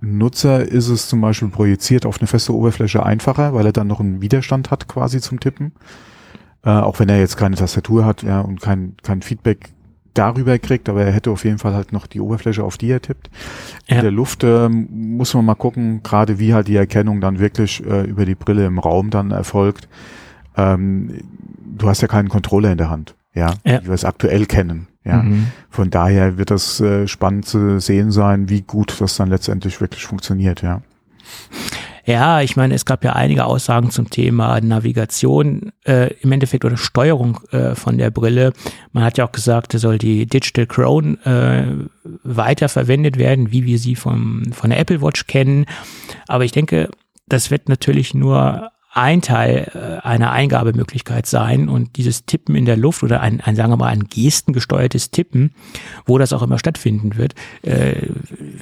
Nutzer 0.00 0.62
ist 0.66 0.88
es 0.88 1.08
zum 1.08 1.20
Beispiel 1.20 1.48
projiziert 1.48 2.06
auf 2.06 2.18
eine 2.20 2.28
feste 2.28 2.54
Oberfläche 2.54 3.04
einfacher, 3.04 3.54
weil 3.54 3.66
er 3.66 3.72
dann 3.72 3.88
noch 3.88 4.00
einen 4.00 4.20
Widerstand 4.22 4.70
hat 4.70 4.88
quasi 4.88 5.20
zum 5.20 5.40
Tippen. 5.40 5.72
Äh, 6.64 6.70
auch 6.70 6.98
wenn 7.00 7.08
er 7.08 7.18
jetzt 7.18 7.36
keine 7.36 7.56
Tastatur 7.56 8.04
hat 8.04 8.22
ja, 8.22 8.40
und 8.40 8.60
kein, 8.60 8.94
kein 9.02 9.22
Feedback 9.22 9.70
darüber 10.14 10.58
kriegt, 10.58 10.88
aber 10.88 11.04
er 11.04 11.12
hätte 11.12 11.30
auf 11.30 11.44
jeden 11.44 11.58
Fall 11.58 11.74
halt 11.74 11.92
noch 11.92 12.06
die 12.06 12.20
Oberfläche, 12.20 12.64
auf 12.64 12.76
die 12.76 12.90
er 12.90 13.00
tippt. 13.00 13.30
Ja. 13.86 13.96
In 13.96 14.02
der 14.02 14.10
Luft 14.10 14.42
ähm, 14.44 14.88
muss 14.90 15.34
man 15.34 15.44
mal 15.44 15.54
gucken, 15.54 16.02
gerade 16.02 16.38
wie 16.38 16.54
halt 16.54 16.68
die 16.68 16.76
Erkennung 16.76 17.20
dann 17.20 17.38
wirklich 17.38 17.84
äh, 17.86 18.02
über 18.02 18.24
die 18.24 18.34
Brille 18.34 18.66
im 18.66 18.78
Raum 18.78 19.10
dann 19.10 19.30
erfolgt. 19.30 19.88
Ähm, 20.56 21.20
du 21.76 21.88
hast 21.88 22.02
ja 22.02 22.08
keinen 22.08 22.28
Controller 22.28 22.72
in 22.72 22.78
der 22.78 22.90
Hand, 22.90 23.14
ja, 23.34 23.54
Ja. 23.64 23.80
wie 23.82 23.86
wir 23.86 23.94
es 23.94 24.04
aktuell 24.04 24.46
kennen. 24.46 24.88
Ja. 25.08 25.22
Mhm. 25.22 25.46
Von 25.70 25.90
daher 25.90 26.38
wird 26.38 26.50
das 26.50 26.80
äh, 26.80 27.08
spannend 27.08 27.46
zu 27.46 27.80
sehen 27.80 28.10
sein, 28.10 28.48
wie 28.48 28.62
gut 28.62 29.00
das 29.00 29.16
dann 29.16 29.30
letztendlich 29.30 29.80
wirklich 29.80 30.04
funktioniert, 30.04 30.62
ja. 30.62 30.82
Ja, 32.04 32.40
ich 32.40 32.56
meine, 32.56 32.74
es 32.74 32.86
gab 32.86 33.04
ja 33.04 33.12
einige 33.12 33.44
Aussagen 33.44 33.90
zum 33.90 34.08
Thema 34.08 34.62
Navigation 34.62 35.72
äh, 35.84 36.14
im 36.22 36.32
Endeffekt 36.32 36.64
oder 36.64 36.78
Steuerung 36.78 37.38
äh, 37.50 37.74
von 37.74 37.98
der 37.98 38.10
Brille. 38.10 38.54
Man 38.92 39.04
hat 39.04 39.18
ja 39.18 39.26
auch 39.26 39.32
gesagt, 39.32 39.74
es 39.74 39.82
soll 39.82 39.98
die 39.98 40.24
Digital 40.24 40.66
Crown 40.66 41.18
äh, 41.24 41.66
weiter 42.22 42.70
verwendet 42.70 43.18
werden, 43.18 43.52
wie 43.52 43.66
wir 43.66 43.78
sie 43.78 43.94
vom, 43.94 44.52
von 44.52 44.70
der 44.70 44.78
Apple 44.78 45.02
Watch 45.02 45.26
kennen. 45.26 45.66
Aber 46.28 46.44
ich 46.46 46.52
denke, 46.52 46.88
das 47.26 47.50
wird 47.50 47.68
natürlich 47.68 48.14
nur 48.14 48.70
ein 48.92 49.22
Teil 49.22 49.70
äh, 49.74 50.06
einer 50.06 50.32
Eingabemöglichkeit 50.32 51.26
sein 51.26 51.68
und 51.68 51.96
dieses 51.96 52.24
Tippen 52.24 52.54
in 52.54 52.64
der 52.64 52.76
Luft 52.76 53.02
oder 53.02 53.20
ein, 53.20 53.40
ein 53.40 53.54
sagen 53.54 53.70
wir 53.70 53.76
mal, 53.76 53.88
ein 53.88 54.04
gestengesteuertes 54.04 55.10
Tippen, 55.10 55.52
wo 56.06 56.18
das 56.18 56.32
auch 56.32 56.42
immer 56.42 56.58
stattfinden 56.58 57.16
wird, 57.16 57.34
äh, 57.62 58.08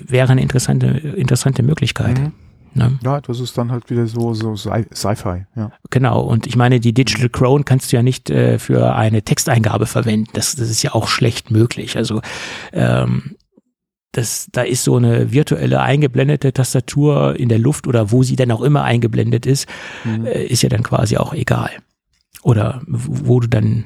wäre 0.04 0.32
eine 0.32 0.42
interessante, 0.42 0.86
interessante 0.86 1.62
Möglichkeit. 1.62 2.18
Mhm. 2.18 2.32
Ne? 2.74 2.98
Ja, 3.02 3.22
das 3.22 3.40
ist 3.40 3.56
dann 3.56 3.72
halt 3.72 3.88
wieder 3.88 4.06
so, 4.06 4.34
so 4.34 4.52
Sci- 4.52 4.94
Sci-Fi, 4.94 5.46
ja. 5.56 5.72
Genau, 5.88 6.20
und 6.20 6.46
ich 6.46 6.56
meine, 6.56 6.78
die 6.78 6.92
Digital 6.92 7.30
Crown 7.30 7.64
kannst 7.64 7.90
du 7.90 7.96
ja 7.96 8.02
nicht 8.02 8.28
äh, 8.28 8.58
für 8.58 8.94
eine 8.94 9.22
Texteingabe 9.22 9.86
verwenden. 9.86 10.28
Das, 10.34 10.56
das 10.56 10.68
ist 10.68 10.82
ja 10.82 10.94
auch 10.94 11.08
schlecht 11.08 11.50
möglich. 11.50 11.96
Also 11.96 12.20
ähm, 12.74 13.36
das, 14.16 14.48
da 14.52 14.62
ist 14.62 14.84
so 14.84 14.96
eine 14.96 15.32
virtuelle 15.32 15.80
eingeblendete 15.80 16.52
Tastatur 16.52 17.38
in 17.38 17.48
der 17.48 17.58
Luft 17.58 17.86
oder 17.86 18.10
wo 18.10 18.22
sie 18.22 18.36
denn 18.36 18.50
auch 18.52 18.62
immer 18.62 18.82
eingeblendet 18.84 19.46
ist, 19.46 19.68
Mhm. 20.04 20.26
äh, 20.26 20.44
ist 20.44 20.62
ja 20.62 20.68
dann 20.68 20.82
quasi 20.82 21.16
auch 21.16 21.34
egal. 21.34 21.70
Oder 22.42 22.82
wo 22.86 23.40
du 23.40 23.48
dann 23.48 23.84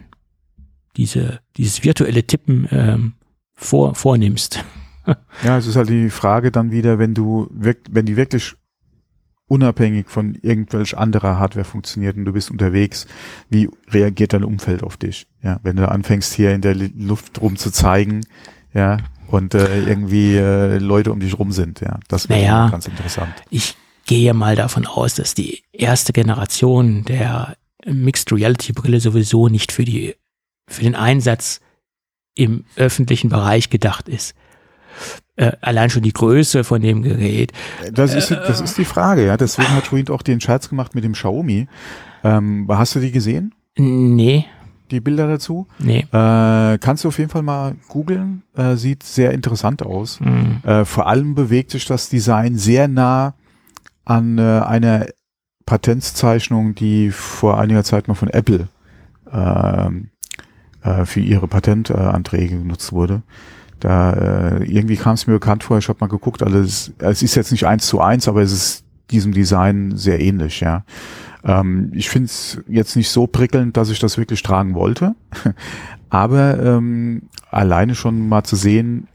diese, 0.97 1.41
dieses 1.57 1.83
virtuelle 1.85 2.25
Tippen 2.25 2.69
ähm, 2.71 3.13
vor, 3.55 3.95
vornimmst. 3.95 4.65
Ja, 5.43 5.59
es 5.59 5.67
ist 5.67 5.75
halt 5.77 5.89
die 5.89 6.11
Frage 6.11 6.53
dann 6.53 6.71
wieder, 6.71 6.99
wenn 7.01 7.15
du 7.15 7.49
wenn 7.51 8.05
die 8.07 8.17
wirklich 8.17 8.55
unabhängig 9.49 10.09
von 10.09 10.37
irgendwelch 10.37 10.97
anderer 10.97 11.39
Hardware 11.39 11.65
funktioniert 11.65 12.17
und 12.17 12.27
du 12.27 12.33
bist 12.33 12.51
unterwegs, 12.51 13.07
wie 13.49 13.69
reagiert 13.89 14.35
dein 14.35 14.45
Umfeld 14.45 14.85
auf 14.85 14.97
dich? 14.97 15.27
Ja, 15.43 15.59
wenn 15.65 15.77
du 15.77 15.89
anfängst 15.89 16.33
hier 16.35 16.55
in 16.55 16.61
der 16.61 16.75
Luft 16.77 17.41
rum 17.41 17.57
zu 17.57 17.73
zeigen, 17.73 18.21
ja, 18.73 18.99
und 19.31 19.55
äh, 19.55 19.83
irgendwie 19.85 20.37
äh, 20.37 20.79
Leute 20.79 21.13
um 21.13 21.21
dich 21.21 21.39
rum 21.39 21.53
sind, 21.53 21.81
ja, 21.81 21.99
das 22.09 22.29
wäre 22.29 22.41
Naja. 22.41 22.69
ganz 22.69 22.87
interessant. 22.87 23.33
Ich 23.51 23.77
gehe 24.07 24.35
mal 24.35 24.57
davon 24.57 24.87
aus, 24.87 25.15
dass 25.15 25.35
die 25.35 25.63
erste 25.73 26.13
Generation 26.13 27.05
der 27.05 27.57
Mixed 27.87 28.33
Reality 28.33 28.73
Brille 28.73 29.01
sowieso 29.01 29.49
nicht 29.49 29.73
für 29.73 29.85
die, 29.85 30.15
für 30.69 30.83
den 30.83 30.95
Einsatz 30.95 31.61
im 32.35 32.65
öffentlichen 32.77 33.29
Bereich 33.31 33.71
gedacht 33.71 34.09
ist. 34.09 34.35
Äh, 35.37 35.53
allein 35.61 35.91
schon 35.91 36.03
die 36.03 36.13
Größe 36.13 36.65
von 36.65 36.83
dem 36.83 37.03
Gerät. 37.03 37.53
Das 37.93 38.15
ist, 38.15 38.31
das 38.31 38.61
ist 38.61 38.77
die 38.77 38.85
Frage, 38.85 39.25
ja. 39.27 39.37
Deswegen 39.37 39.71
hat 39.71 39.91
Ruin 39.93 40.09
auch 40.11 40.23
den 40.23 40.41
Scherz 40.41 40.69
gemacht 40.69 40.95
mit 40.95 41.05
dem 41.05 41.13
Xiaomi. 41.13 41.69
Ähm, 42.25 42.67
hast 42.69 42.95
du 42.95 43.01
die 43.01 43.13
gesehen? 43.13 43.55
Nee, 43.79 44.47
Die 44.91 45.01
Bilder 45.01 45.29
dazu? 45.29 45.67
nee. 45.79 46.07
Äh, 46.13 46.79
kannst 46.79 47.05
du 47.05 47.09
auf 47.09 47.19
jeden 47.19 47.31
Fall 47.31 47.43
mal 47.43 47.75
googeln. 47.89 48.43
Äh, 48.57 48.77
sieht 48.77 49.03
sehr 49.03 49.33
interessant 49.33 49.85
aus. 49.85 50.21
Hm. 50.21 50.61
Äh, 50.65 50.85
vor 50.85 51.07
allem 51.07 51.35
bewegt 51.35 51.71
sich 51.71 51.85
das 51.85 52.09
Design 52.09 52.57
sehr 52.57 52.89
nah 52.89 53.35
an 54.05 54.39
äh, 54.39 54.43
einer 54.43 55.07
Patentszeichnung, 55.67 56.75
die 56.75 57.11
vor 57.11 57.61
einiger 57.61 57.85
Zeit 57.85 58.09
mal 58.09 58.15
von 58.15 58.29
Apple 58.29 58.69
ähm, 59.33 60.11
äh, 60.83 61.05
für 61.05 61.21
ihre 61.21 61.47
Patentanträge 61.47 62.59
genutzt 62.59 62.93
wurde. 62.93 63.23
Da 63.79 64.13
äh, 64.13 64.65
irgendwie 64.65 64.97
kam 64.97 65.15
es 65.15 65.27
mir 65.27 65.35
bekannt 65.35 65.65
vor, 65.65 65.79
ich 65.79 65.89
habe 65.89 65.99
mal 66.01 66.09
geguckt, 66.09 66.43
also 66.43 66.59
es, 66.59 66.93
es 66.99 67.23
ist 67.23 67.35
jetzt 67.35 67.51
nicht 67.51 67.67
eins 67.67 67.87
zu 67.87 68.01
eins, 68.01 68.29
aber 68.29 68.43
es 68.43 68.53
ist 68.53 68.85
diesem 69.11 69.33
Design 69.33 69.97
sehr 69.97 70.21
ähnlich, 70.21 70.61
ja. 70.61 70.85
Ähm, 71.45 71.91
ich 71.95 72.09
finde 72.09 72.27
es 72.27 72.61
jetzt 72.69 72.97
nicht 72.97 73.11
so 73.11 73.27
prickelnd, 73.27 73.77
dass 73.77 73.91
ich 73.91 73.99
das 73.99 74.19
wirklich 74.19 74.43
tragen 74.43 74.75
wollte, 74.75 75.15
aber 76.11 76.59
ähm, 76.63 77.23
alleine 77.51 77.95
schon 77.95 78.29
mal 78.29 78.45
zu 78.45 78.57
sehen, 78.57 79.09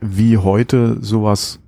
wie 0.00 0.36
heute 0.36 0.98
sowas 1.00 1.60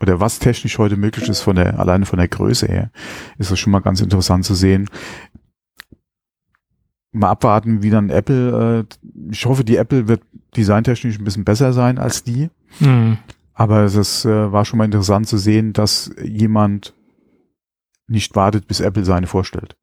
oder 0.00 0.20
was 0.20 0.38
technisch 0.38 0.78
heute 0.78 0.96
möglich 0.96 1.28
ist 1.28 1.40
von 1.40 1.56
der 1.56 1.78
alleine 1.78 2.06
von 2.06 2.18
der 2.18 2.28
Größe 2.28 2.66
her, 2.66 2.90
ist 3.38 3.50
das 3.50 3.58
schon 3.58 3.72
mal 3.72 3.80
ganz 3.80 4.00
interessant 4.00 4.44
zu 4.44 4.54
sehen. 4.54 4.88
Mal 7.12 7.30
abwarten, 7.30 7.82
wie 7.82 7.90
dann 7.90 8.08
Apple. 8.08 8.86
Äh, 8.88 9.10
ich 9.30 9.44
hoffe, 9.44 9.64
die 9.64 9.76
Apple 9.76 10.08
wird 10.08 10.22
designtechnisch 10.56 11.18
ein 11.18 11.24
bisschen 11.24 11.44
besser 11.44 11.72
sein 11.72 11.98
als 11.98 12.22
die. 12.22 12.50
Hm. 12.78 13.18
Aber 13.52 13.82
es 13.82 14.24
äh, 14.24 14.52
war 14.52 14.64
schon 14.64 14.78
mal 14.78 14.84
interessant 14.84 15.26
zu 15.26 15.36
sehen, 15.36 15.72
dass 15.72 16.10
jemand 16.22 16.94
nicht 18.10 18.36
wartet, 18.36 18.66
bis 18.66 18.80
Apple 18.80 19.04
seine 19.04 19.26
vorstellt. 19.26 19.76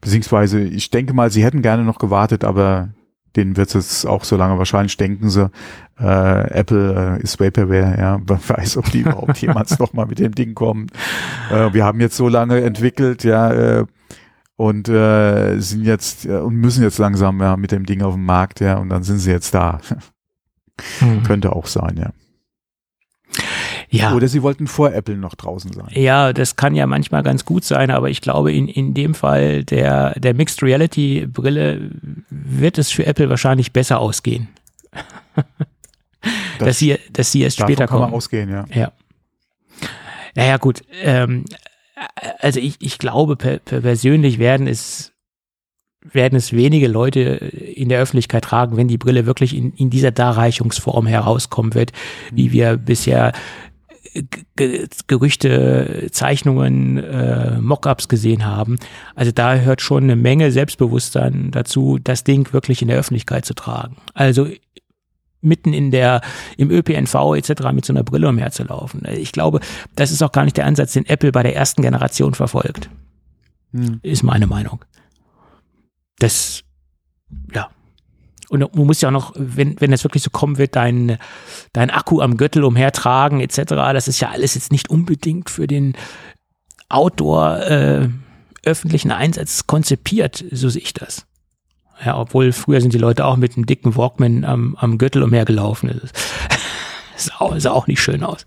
Beziehungsweise, 0.00 0.60
ich 0.60 0.90
denke 0.90 1.14
mal, 1.14 1.30
sie 1.30 1.44
hätten 1.44 1.62
gerne 1.62 1.84
noch 1.84 1.98
gewartet, 1.98 2.44
aber 2.44 2.90
denen 3.36 3.56
wird 3.56 3.68
es 3.68 3.74
jetzt 3.74 4.06
auch 4.06 4.24
so 4.24 4.36
lange 4.36 4.58
wahrscheinlich, 4.58 4.96
denken 4.96 5.28
sie, 5.28 5.50
äh, 5.98 6.50
Apple 6.50 7.18
äh, 7.18 7.22
ist 7.22 7.38
Vaporware, 7.40 7.96
ja, 7.98 8.20
wer 8.26 8.40
weiß, 8.48 8.78
ob 8.78 8.90
die 8.90 9.00
überhaupt 9.00 9.38
jemals 9.38 9.78
noch 9.78 9.92
mal 9.92 10.06
mit 10.06 10.18
dem 10.18 10.34
Ding 10.34 10.54
kommen. 10.54 10.86
Äh, 11.50 11.72
wir 11.72 11.84
haben 11.84 12.00
jetzt 12.00 12.16
so 12.16 12.28
lange 12.28 12.60
entwickelt, 12.62 13.24
ja, 13.24 13.52
äh, 13.52 13.86
und 14.56 14.88
äh, 14.88 15.58
sind 15.58 15.84
jetzt 15.84 16.24
äh, 16.24 16.38
und 16.38 16.54
müssen 16.54 16.82
jetzt 16.82 16.98
langsam 16.98 17.40
ja, 17.40 17.56
mit 17.56 17.72
dem 17.72 17.84
Ding 17.84 18.02
auf 18.02 18.14
dem 18.14 18.24
Markt, 18.24 18.60
ja, 18.60 18.78
und 18.78 18.88
dann 18.88 19.02
sind 19.02 19.18
sie 19.18 19.30
jetzt 19.30 19.54
da. 19.54 19.80
Hm. 20.98 21.22
Könnte 21.22 21.54
auch 21.54 21.66
sein, 21.66 21.96
ja. 21.98 22.10
Ja. 23.90 24.14
Oder 24.14 24.28
sie 24.28 24.42
wollten 24.42 24.66
vor 24.66 24.92
Apple 24.92 25.16
noch 25.16 25.34
draußen 25.34 25.72
sein. 25.72 25.88
Ja, 25.92 26.32
das 26.32 26.56
kann 26.56 26.74
ja 26.74 26.86
manchmal 26.86 27.22
ganz 27.22 27.44
gut 27.44 27.64
sein, 27.64 27.90
aber 27.90 28.10
ich 28.10 28.20
glaube, 28.20 28.52
in, 28.52 28.68
in 28.68 28.94
dem 28.94 29.14
Fall 29.14 29.64
der, 29.64 30.18
der 30.18 30.34
Mixed 30.34 30.62
Reality 30.62 31.26
Brille 31.26 31.90
wird 32.30 32.78
es 32.78 32.90
für 32.90 33.06
Apple 33.06 33.30
wahrscheinlich 33.30 33.72
besser 33.72 34.00
ausgehen. 34.00 34.48
dass 36.58 36.78
sie, 36.78 36.98
dass 37.12 37.32
sie 37.32 37.42
erst 37.42 37.58
später 37.58 37.86
kann 37.86 37.98
man 37.98 38.08
kommen. 38.08 38.16
ausgehen, 38.16 38.50
ja. 38.50 38.64
Ja. 38.72 38.92
Naja, 40.34 40.56
gut. 40.58 40.82
Ähm, 41.02 41.44
also 42.40 42.60
ich, 42.60 42.76
ich 42.80 42.98
glaube, 42.98 43.36
per, 43.36 43.58
per 43.58 43.80
persönlich 43.80 44.38
werden 44.38 44.66
es, 44.66 45.12
werden 46.02 46.36
es 46.36 46.52
wenige 46.52 46.88
Leute 46.88 47.20
in 47.20 47.88
der 47.88 48.00
Öffentlichkeit 48.00 48.44
tragen, 48.44 48.76
wenn 48.76 48.88
die 48.88 48.98
Brille 48.98 49.26
wirklich 49.26 49.56
in, 49.56 49.72
in 49.72 49.90
dieser 49.90 50.10
Darreichungsform 50.10 51.06
herauskommen 51.06 51.74
wird, 51.74 51.92
wie 52.32 52.52
wir 52.52 52.76
bisher 52.76 53.32
Ge- 54.56 54.88
Gerüchte, 55.06 56.08
Zeichnungen, 56.12 56.98
äh, 56.98 57.58
Mockups 57.60 58.08
gesehen 58.08 58.44
haben. 58.44 58.78
Also 59.14 59.32
da 59.32 59.56
hört 59.56 59.82
schon 59.82 60.04
eine 60.04 60.16
Menge 60.16 60.52
Selbstbewusstsein 60.52 61.50
dazu, 61.50 61.98
das 62.02 62.24
Ding 62.24 62.52
wirklich 62.52 62.82
in 62.82 62.88
der 62.88 62.98
Öffentlichkeit 62.98 63.44
zu 63.44 63.54
tragen. 63.54 63.96
Also 64.14 64.48
mitten 65.40 65.72
in 65.72 65.90
der, 65.90 66.22
im 66.56 66.70
ÖPNV 66.70 67.34
etc. 67.36 67.72
mit 67.72 67.84
so 67.84 67.92
einer 67.92 68.02
Brille 68.02 68.28
umherzulaufen. 68.28 69.02
Ich 69.10 69.32
glaube, 69.32 69.60
das 69.94 70.10
ist 70.10 70.22
auch 70.22 70.32
gar 70.32 70.44
nicht 70.44 70.56
der 70.56 70.66
Ansatz, 70.66 70.92
den 70.92 71.06
Apple 71.06 71.32
bei 71.32 71.42
der 71.42 71.54
ersten 71.54 71.82
Generation 71.82 72.34
verfolgt. 72.34 72.90
Hm. 73.72 74.00
Ist 74.02 74.22
meine 74.22 74.46
Meinung. 74.46 74.84
Das, 76.18 76.64
ja. 77.54 77.68
Und 78.48 78.60
du 78.60 78.84
musst 78.84 79.02
ja 79.02 79.08
auch 79.08 79.12
noch, 79.12 79.32
wenn, 79.36 79.80
wenn 79.80 79.92
es 79.92 80.04
wirklich 80.04 80.22
so 80.22 80.30
kommen 80.30 80.58
wird, 80.58 80.76
dein, 80.76 81.18
dein 81.72 81.90
Akku 81.90 82.20
am 82.20 82.36
Gürtel 82.36 82.64
umhertragen 82.64 83.40
etc., 83.40 83.62
das 83.66 84.08
ist 84.08 84.20
ja 84.20 84.30
alles 84.30 84.54
jetzt 84.54 84.70
nicht 84.70 84.88
unbedingt 84.88 85.50
für 85.50 85.66
den 85.66 85.96
Outdoor 86.88 87.58
äh, 87.62 88.08
öffentlichen 88.64 89.10
Einsatz 89.10 89.66
konzipiert, 89.66 90.44
so 90.52 90.68
sehe 90.68 90.82
ich 90.82 90.94
das. 90.94 91.26
Ja, 92.04 92.18
obwohl 92.18 92.52
früher 92.52 92.80
sind 92.80 92.92
die 92.92 92.98
Leute 92.98 93.24
auch 93.24 93.36
mit 93.36 93.56
einem 93.56 93.66
dicken 93.66 93.96
Walkman 93.96 94.44
am, 94.44 94.76
am 94.76 94.98
Gürtel 94.98 95.22
umhergelaufen. 95.22 96.00
Das 96.00 96.12
sah 97.26 97.36
auch, 97.38 97.58
sah 97.58 97.70
auch 97.70 97.86
nicht 97.86 98.02
schön 98.02 98.22
aus. 98.22 98.44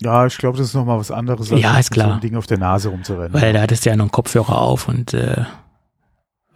Ja, 0.00 0.26
ich 0.26 0.36
glaube, 0.36 0.58
das 0.58 0.68
ist 0.68 0.74
nochmal 0.74 0.98
was 0.98 1.10
anderes, 1.10 1.50
als 1.50 1.60
ja, 1.60 1.78
ist 1.78 1.90
klar. 1.90 2.08
so 2.08 2.14
ein 2.14 2.20
Ding 2.20 2.36
auf 2.36 2.46
der 2.46 2.58
Nase 2.58 2.90
rumzurennen. 2.90 3.32
Weil 3.32 3.54
da 3.54 3.62
hattest 3.62 3.86
du 3.86 3.90
ja 3.90 3.96
noch 3.96 4.04
einen 4.04 4.10
Kopfhörer 4.10 4.58
auf 4.58 4.88
und 4.88 5.14
äh, 5.14 5.44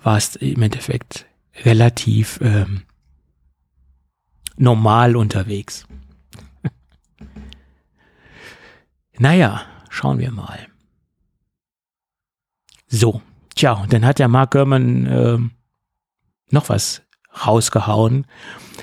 warst 0.03 0.36
im 0.36 0.61
Endeffekt 0.61 1.26
relativ 1.65 2.39
ähm, 2.43 2.83
normal 4.57 5.17
unterwegs. 5.17 5.87
naja, 9.19 9.63
schauen 9.89 10.19
wir 10.19 10.31
mal. 10.31 10.67
So, 12.87 13.23
tja, 13.55 13.73
und 13.75 13.93
dann 13.93 14.05
hat 14.05 14.19
der 14.19 14.29
Mark 14.29 14.53
Gurman 14.53 15.07
äh, 15.07 15.39
noch 16.51 16.69
was 16.69 17.03
rausgehauen, 17.47 18.27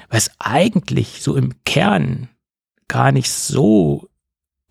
was 0.10 0.32
eigentlich 0.40 1.22
so 1.22 1.36
im 1.36 1.64
Kern 1.66 2.30
gar 2.88 3.12
nicht 3.12 3.30
so 3.30 4.10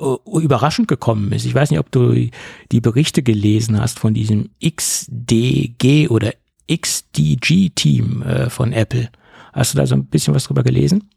uh, 0.00 0.40
überraschend 0.40 0.88
gekommen 0.88 1.32
ist. 1.32 1.44
Ich 1.44 1.54
weiß 1.54 1.70
nicht, 1.70 1.80
ob 1.80 1.90
du 1.90 2.30
die 2.72 2.80
Berichte 2.80 3.22
gelesen 3.22 3.80
hast 3.80 3.98
von 3.98 4.14
diesem 4.14 4.50
XDG 4.64 6.08
oder 6.08 6.32
XDG-Team 6.70 8.22
äh, 8.22 8.50
von 8.50 8.72
Apple. 8.72 9.10
Hast 9.52 9.74
du 9.74 9.78
da 9.78 9.86
so 9.86 9.94
ein 9.94 10.06
bisschen 10.06 10.34
was 10.34 10.44
drüber 10.44 10.62
gelesen? 10.62 11.10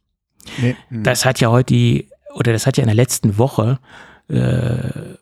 Nee. 0.62 0.76
Hm. 0.90 1.04
Das 1.04 1.26
hat 1.26 1.40
ja 1.40 1.50
heute 1.50 1.74
die, 1.74 2.10
oder 2.34 2.54
das 2.54 2.66
hat 2.66 2.78
ja 2.78 2.84
in 2.84 2.88
der 2.88 2.96
letzten 2.96 3.38
Woche 3.38 3.80
äh, 4.28 5.16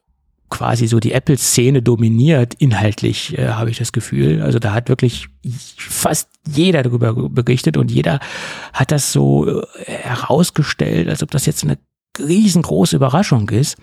quasi 0.49 0.88
so 0.88 0.99
die 0.99 1.11
Apple-Szene 1.11 1.82
dominiert, 1.82 2.53
inhaltlich, 2.55 3.38
äh, 3.38 3.49
habe 3.49 3.69
ich 3.69 3.78
das 3.78 3.91
Gefühl. 3.91 4.41
Also 4.41 4.59
da 4.59 4.73
hat 4.73 4.88
wirklich 4.88 5.28
fast 5.78 6.30
jeder 6.47 6.84
darüber 6.84 7.13
berichtet 7.30 7.75
und 7.75 7.91
jeder 7.91 8.19
hat 8.73 8.91
das 8.91 9.11
so 9.11 9.61
äh, 9.61 9.63
herausgestellt, 9.86 11.09
als 11.09 11.21
ob 11.21 11.32
das 11.32 11.45
jetzt 11.45 11.63
eine 11.63 11.78
riesengroße 12.20 12.95
Überraschung 12.95 13.49
ist. 13.49 13.78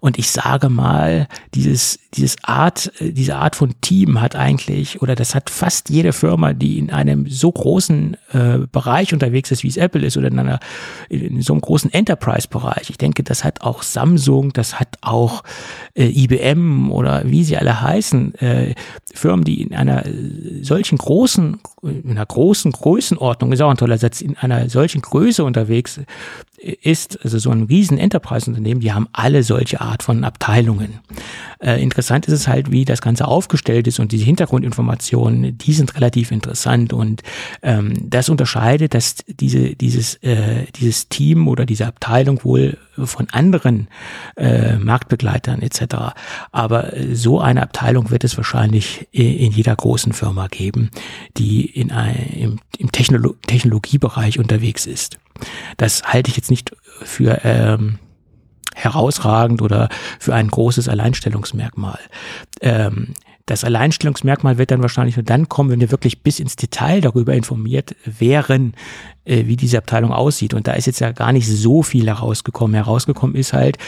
Und 0.00 0.18
ich 0.18 0.32
sage 0.32 0.68
mal, 0.68 1.28
dieses, 1.54 2.00
dieses 2.14 2.36
Art, 2.42 2.90
diese 2.98 3.36
Art 3.36 3.54
von 3.54 3.80
Team 3.82 4.20
hat 4.20 4.34
eigentlich, 4.34 5.00
oder 5.00 5.14
das 5.14 5.36
hat 5.36 5.48
fast 5.48 5.90
jede 5.90 6.12
Firma, 6.12 6.54
die 6.54 6.78
in 6.78 6.90
einem 6.90 7.28
so 7.28 7.52
großen 7.52 8.16
äh, 8.32 8.58
Bereich 8.72 9.12
unterwegs 9.12 9.52
ist, 9.52 9.62
wie 9.62 9.68
es 9.68 9.76
Apple 9.76 10.04
ist, 10.04 10.16
oder 10.16 10.26
in 10.26 10.40
einer, 10.40 10.58
in 11.08 11.40
so 11.40 11.52
einem 11.52 11.60
großen 11.60 11.92
Enterprise-Bereich. 11.92 12.90
Ich 12.90 12.98
denke, 12.98 13.22
das 13.22 13.44
hat 13.44 13.60
auch 13.60 13.84
Samsung, 13.84 14.52
das 14.52 14.80
hat 14.80 14.98
auch 15.02 15.44
äh, 15.94 16.06
IBM 16.06 16.90
oder 16.90 17.22
wie 17.24 17.44
sie 17.44 17.56
alle 17.56 17.80
heißen, 17.80 18.34
äh, 18.36 18.74
Firmen, 19.14 19.44
die 19.44 19.62
in 19.62 19.74
einer 19.74 20.04
solchen 20.62 20.98
großen, 20.98 21.60
in 21.82 22.10
einer 22.10 22.26
großen 22.26 22.72
Größenordnung, 22.72 23.52
ist 23.52 23.60
auch 23.60 23.70
ein 23.70 23.76
toller 23.76 23.98
Satz, 23.98 24.20
in 24.20 24.36
einer 24.36 24.68
solchen 24.68 25.02
Größe 25.02 25.44
unterwegs 25.44 26.00
ist, 26.62 27.18
also 27.24 27.38
so 27.38 27.50
ein 27.50 27.64
riesen 27.64 27.98
Enterprise-Unternehmen, 27.98 28.80
die 28.80 28.92
haben 28.92 29.08
alle 29.12 29.42
solche 29.42 29.80
Art 29.80 30.02
von 30.02 30.24
Abteilungen. 30.24 31.00
Äh, 31.58 31.82
interessant 31.82 32.26
ist 32.26 32.34
es 32.34 32.48
halt, 32.48 32.70
wie 32.70 32.84
das 32.84 33.02
Ganze 33.02 33.26
aufgestellt 33.26 33.86
ist 33.86 33.98
und 33.98 34.12
diese 34.12 34.24
Hintergrundinformationen, 34.24 35.58
die 35.58 35.72
sind 35.72 35.94
relativ 35.96 36.30
interessant 36.30 36.92
und 36.92 37.22
ähm, 37.62 37.94
das 38.08 38.28
unterscheidet, 38.28 38.94
dass 38.94 39.16
diese, 39.26 39.74
dieses, 39.74 40.16
äh, 40.22 40.66
dieses 40.76 41.08
Team 41.08 41.48
oder 41.48 41.66
diese 41.66 41.86
Abteilung 41.86 42.44
wohl 42.44 42.78
von 42.96 43.28
anderen 43.30 43.88
äh, 44.36 44.76
Marktbegleitern 44.76 45.62
etc. 45.62 46.14
Aber 46.52 46.92
so 47.12 47.40
eine 47.40 47.62
Abteilung 47.62 48.10
wird 48.10 48.24
es 48.24 48.36
wahrscheinlich 48.36 49.01
in 49.10 49.52
jeder 49.52 49.74
großen 49.74 50.12
Firma 50.12 50.48
geben, 50.48 50.90
die 51.36 51.64
in 51.66 51.90
ein, 51.90 52.16
im, 52.34 52.58
im 52.78 52.92
Technolo 52.92 53.34
Technologiebereich 53.46 54.38
unterwegs 54.38 54.86
ist. 54.86 55.18
Das 55.76 56.02
halte 56.04 56.30
ich 56.30 56.36
jetzt 56.36 56.50
nicht 56.50 56.72
für 57.02 57.40
ähm, 57.44 57.98
herausragend 58.74 59.62
oder 59.62 59.88
für 60.18 60.34
ein 60.34 60.48
großes 60.48 60.88
Alleinstellungsmerkmal. 60.88 61.98
Ähm, 62.60 63.14
das 63.46 63.64
Alleinstellungsmerkmal 63.64 64.56
wird 64.56 64.70
dann 64.70 64.82
wahrscheinlich 64.82 65.16
nur 65.16 65.24
dann 65.24 65.48
kommen, 65.48 65.70
wenn 65.70 65.80
wir 65.80 65.90
wirklich 65.90 66.22
bis 66.22 66.38
ins 66.38 66.56
Detail 66.56 67.00
darüber 67.00 67.34
informiert 67.34 67.96
wären, 68.04 68.74
äh, 69.24 69.46
wie 69.46 69.56
diese 69.56 69.78
Abteilung 69.78 70.12
aussieht. 70.12 70.54
Und 70.54 70.68
da 70.68 70.72
ist 70.74 70.86
jetzt 70.86 71.00
ja 71.00 71.12
gar 71.12 71.32
nicht 71.32 71.48
so 71.48 71.82
viel 71.82 72.06
herausgekommen. 72.06 72.74
Herausgekommen 72.74 73.34
ist 73.34 73.52
halt, 73.52 73.78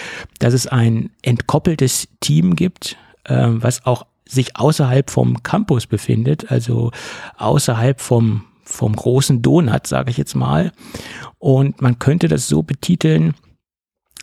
dass 0.41 0.55
es 0.55 0.67
ein 0.67 1.11
entkoppeltes 1.23 2.09
Team 2.21 2.57
gibt, 2.57 2.97
äh, 3.25 3.47
was 3.49 3.87
auch 3.87 4.07
sich 4.29 4.57
außerhalb 4.57 5.11
vom 5.11 5.43
Campus 5.43 5.87
befindet, 5.87 6.51
also 6.51 6.91
außerhalb 7.37 8.01
vom 8.01 8.45
vom 8.67 8.97
großen 8.97 9.43
Donut, 9.43 9.87
sage 9.87 10.11
ich 10.11 10.17
jetzt 10.17 10.35
mal. 10.35 10.73
Und 11.39 11.83
man 11.83 11.99
könnte 11.99 12.29
das 12.29 12.49
so 12.49 12.63
betiteln, 12.63 13.35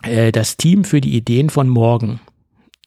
äh, 0.04 0.32
das 0.32 0.58
Team 0.58 0.84
für 0.84 1.00
die 1.00 1.16
Ideen 1.16 1.50
von 1.50 1.70
morgen. 1.70 2.20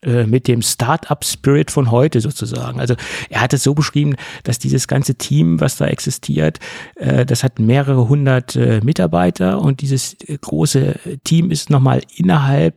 Äh, 0.05 0.27
mit 0.27 0.49
dem 0.49 0.61
Start-up-Spirit 0.61 1.71
von 1.71 1.91
heute 1.91 2.21
sozusagen. 2.21 2.79
Also 2.79 2.95
er 3.31 3.41
hat 3.41 3.55
es 3.55 3.63
so 3.63 3.75
beschrieben, 3.75 4.17
dass 4.43 4.59
dieses 4.59 4.87
ganze 4.87 5.15
Team, 5.15 5.61
was 5.61 5.77
da 5.77 5.87
existiert, 5.87 6.59
äh, 6.97 7.25
das 7.25 7.43
hat 7.43 7.59
mehrere 7.59 8.07
hundert 8.09 8.55
äh, 8.55 8.81
Mitarbeiter 8.85 9.61
und 9.61 9.81
dieses 9.81 10.17
große 10.41 10.97
Team 11.25 11.51
ist 11.51 11.71
nochmal 11.71 12.03
innerhalb 12.17 12.75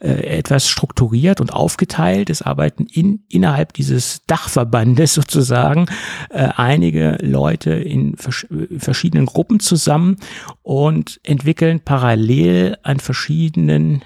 etwas 0.00 0.68
strukturiert 0.68 1.40
und 1.40 1.52
aufgeteilt. 1.52 2.30
Es 2.30 2.42
arbeiten 2.42 2.86
in, 2.90 3.22
innerhalb 3.28 3.72
dieses 3.72 4.22
Dachverbandes 4.26 5.14
sozusagen 5.14 5.86
einige 6.30 7.18
Leute 7.20 7.72
in 7.72 8.16
verschiedenen 8.16 9.26
Gruppen 9.26 9.60
zusammen 9.60 10.16
und 10.62 11.20
entwickeln 11.22 11.80
parallel 11.80 12.76
an 12.82 12.98
verschiedenen 12.98 14.02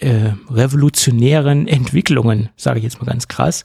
äh, 0.00 0.32
revolutionären 0.50 1.68
Entwicklungen, 1.68 2.48
sage 2.56 2.78
ich 2.78 2.84
jetzt 2.84 3.00
mal 3.00 3.06
ganz 3.06 3.28
krass. 3.28 3.64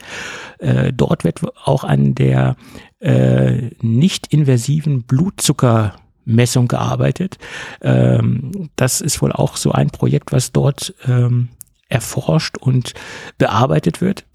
Äh, 0.59 0.93
dort 0.93 1.23
wird 1.23 1.41
auch 1.63 1.83
an 1.83 2.15
der 2.15 2.55
äh, 2.99 3.71
nicht 3.81 4.27
invasiven 4.27 5.03
Blutzuckermessung 5.03 6.67
gearbeitet. 6.67 7.37
Ähm, 7.81 8.69
das 8.75 9.01
ist 9.01 9.21
wohl 9.21 9.31
auch 9.31 9.57
so 9.57 9.71
ein 9.71 9.89
Projekt, 9.89 10.31
was 10.31 10.51
dort 10.51 10.93
ähm, 11.07 11.49
erforscht 11.89 12.57
und 12.57 12.93
bearbeitet 13.37 14.01
wird. 14.01 14.25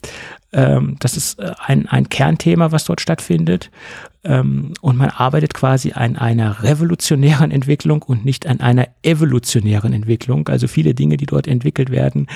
Ähm, 0.52 0.96
das 1.00 1.16
ist 1.16 1.38
äh, 1.38 1.52
ein, 1.58 1.86
ein 1.88 2.08
Kernthema, 2.08 2.72
was 2.72 2.84
dort 2.84 3.00
stattfindet. 3.00 3.70
Ähm, 4.22 4.74
und 4.80 4.96
man 4.96 5.10
arbeitet 5.10 5.54
quasi 5.54 5.92
an 5.92 6.16
einer 6.16 6.62
revolutionären 6.62 7.50
Entwicklung 7.50 8.02
und 8.02 8.24
nicht 8.24 8.46
an 8.46 8.60
einer 8.60 8.88
evolutionären 9.02 9.92
Entwicklung. 9.92 10.48
Also 10.48 10.68
viele 10.68 10.94
Dinge, 10.94 11.16
die 11.16 11.26
dort 11.26 11.46
entwickelt 11.46 11.90
werden, 11.90 12.26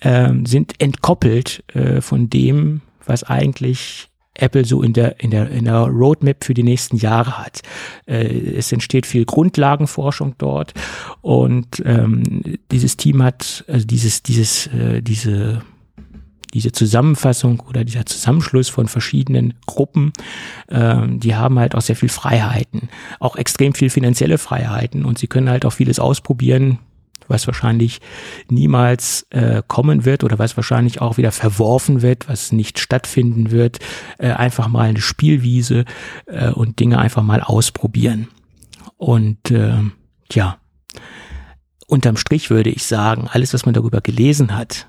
ähm, 0.00 0.46
sind 0.46 0.80
entkoppelt 0.80 1.64
äh, 1.74 2.00
von 2.00 2.30
dem, 2.30 2.82
was 3.04 3.24
eigentlich 3.24 4.08
Apple 4.38 4.64
so 4.64 4.82
in 4.82 4.92
der, 4.92 5.20
in 5.20 5.30
der, 5.30 5.50
in 5.50 5.64
der 5.64 5.80
Roadmap 5.80 6.44
für 6.44 6.54
die 6.54 6.62
nächsten 6.62 6.96
Jahre 6.96 7.38
hat. 7.38 7.62
Äh, 8.06 8.56
es 8.56 8.72
entsteht 8.72 9.06
viel 9.06 9.24
Grundlagenforschung 9.24 10.36
dort 10.38 10.74
und 11.20 11.82
ähm, 11.84 12.42
dieses 12.70 12.96
Team 12.96 13.22
hat, 13.22 13.64
also 13.66 13.86
dieses, 13.86 14.22
dieses, 14.22 14.68
äh, 14.68 15.02
diese 15.02 15.62
diese 16.54 16.72
Zusammenfassung 16.72 17.60
oder 17.60 17.84
dieser 17.84 18.06
Zusammenschluss 18.06 18.68
von 18.68 18.88
verschiedenen 18.88 19.54
Gruppen, 19.66 20.12
ähm, 20.70 21.20
die 21.20 21.36
haben 21.36 21.58
halt 21.58 21.74
auch 21.74 21.82
sehr 21.82 21.96
viel 21.96 22.08
Freiheiten, 22.08 22.88
auch 23.20 23.36
extrem 23.36 23.74
viel 23.74 23.90
finanzielle 23.90 24.38
Freiheiten 24.38 25.04
und 25.04 25.18
sie 25.18 25.26
können 25.26 25.50
halt 25.50 25.64
auch 25.64 25.72
vieles 25.72 25.98
ausprobieren, 25.98 26.78
was 27.28 27.46
wahrscheinlich 27.46 28.00
niemals 28.48 29.26
äh, 29.30 29.62
kommen 29.66 30.04
wird 30.04 30.24
oder 30.24 30.38
was 30.38 30.56
wahrscheinlich 30.56 31.00
auch 31.00 31.18
wieder 31.18 31.32
verworfen 31.32 32.02
wird, 32.02 32.28
was 32.28 32.52
nicht 32.52 32.78
stattfinden 32.78 33.50
wird, 33.50 33.78
äh, 34.18 34.30
einfach 34.30 34.68
mal 34.68 34.88
eine 34.88 35.00
Spielwiese 35.00 35.84
äh, 36.26 36.50
und 36.50 36.80
Dinge 36.80 36.98
einfach 36.98 37.22
mal 37.22 37.42
ausprobieren. 37.42 38.28
Und 38.96 39.50
äh, 39.50 39.82
ja, 40.32 40.58
unterm 41.86 42.16
Strich 42.16 42.50
würde 42.50 42.70
ich 42.70 42.84
sagen, 42.84 43.28
alles, 43.30 43.54
was 43.54 43.64
man 43.64 43.74
darüber 43.74 44.00
gelesen 44.00 44.56
hat, 44.56 44.86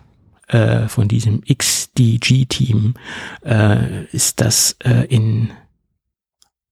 äh, 0.50 0.88
von 0.88 1.08
diesem 1.08 1.42
XDG-Team 1.42 2.96
äh, 3.46 4.06
ist 4.06 4.42
das 4.42 4.76
äh, 4.84 5.06
in, 5.06 5.52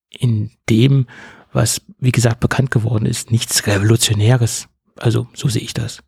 in 0.09 0.51
dem, 0.69 1.07
was, 1.53 1.82
wie 1.99 2.11
gesagt, 2.11 2.39
bekannt 2.39 2.71
geworden 2.71 3.05
ist, 3.05 3.32
nichts 3.32 3.65
Revolutionäres. 3.67 4.67
Also 4.97 5.28
so 5.34 5.47
sehe 5.47 5.61
ich 5.61 5.73
das. 5.73 6.03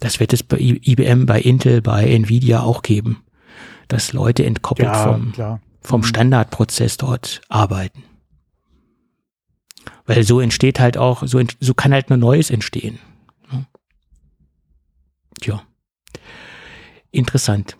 Das 0.00 0.20
wird 0.20 0.32
es 0.32 0.42
bei 0.42 0.58
IBM, 0.58 1.26
bei 1.26 1.40
Intel, 1.40 1.82
bei 1.82 2.04
Nvidia 2.06 2.60
auch 2.60 2.82
geben, 2.82 3.24
dass 3.88 4.12
Leute 4.12 4.44
entkoppelt 4.44 4.88
ja, 4.88 5.02
vom, 5.04 5.32
vom 5.80 6.00
mhm. 6.00 6.04
Standardprozess 6.04 6.96
dort 6.96 7.40
arbeiten. 7.48 8.04
Weil 10.06 10.22
so 10.22 10.40
entsteht 10.40 10.80
halt 10.80 10.96
auch, 10.96 11.26
so, 11.26 11.42
so 11.60 11.74
kann 11.74 11.92
halt 11.92 12.10
nur 12.10 12.18
Neues 12.18 12.50
entstehen. 12.50 12.98
Tja. 15.40 15.62
Interessant. 17.14 17.76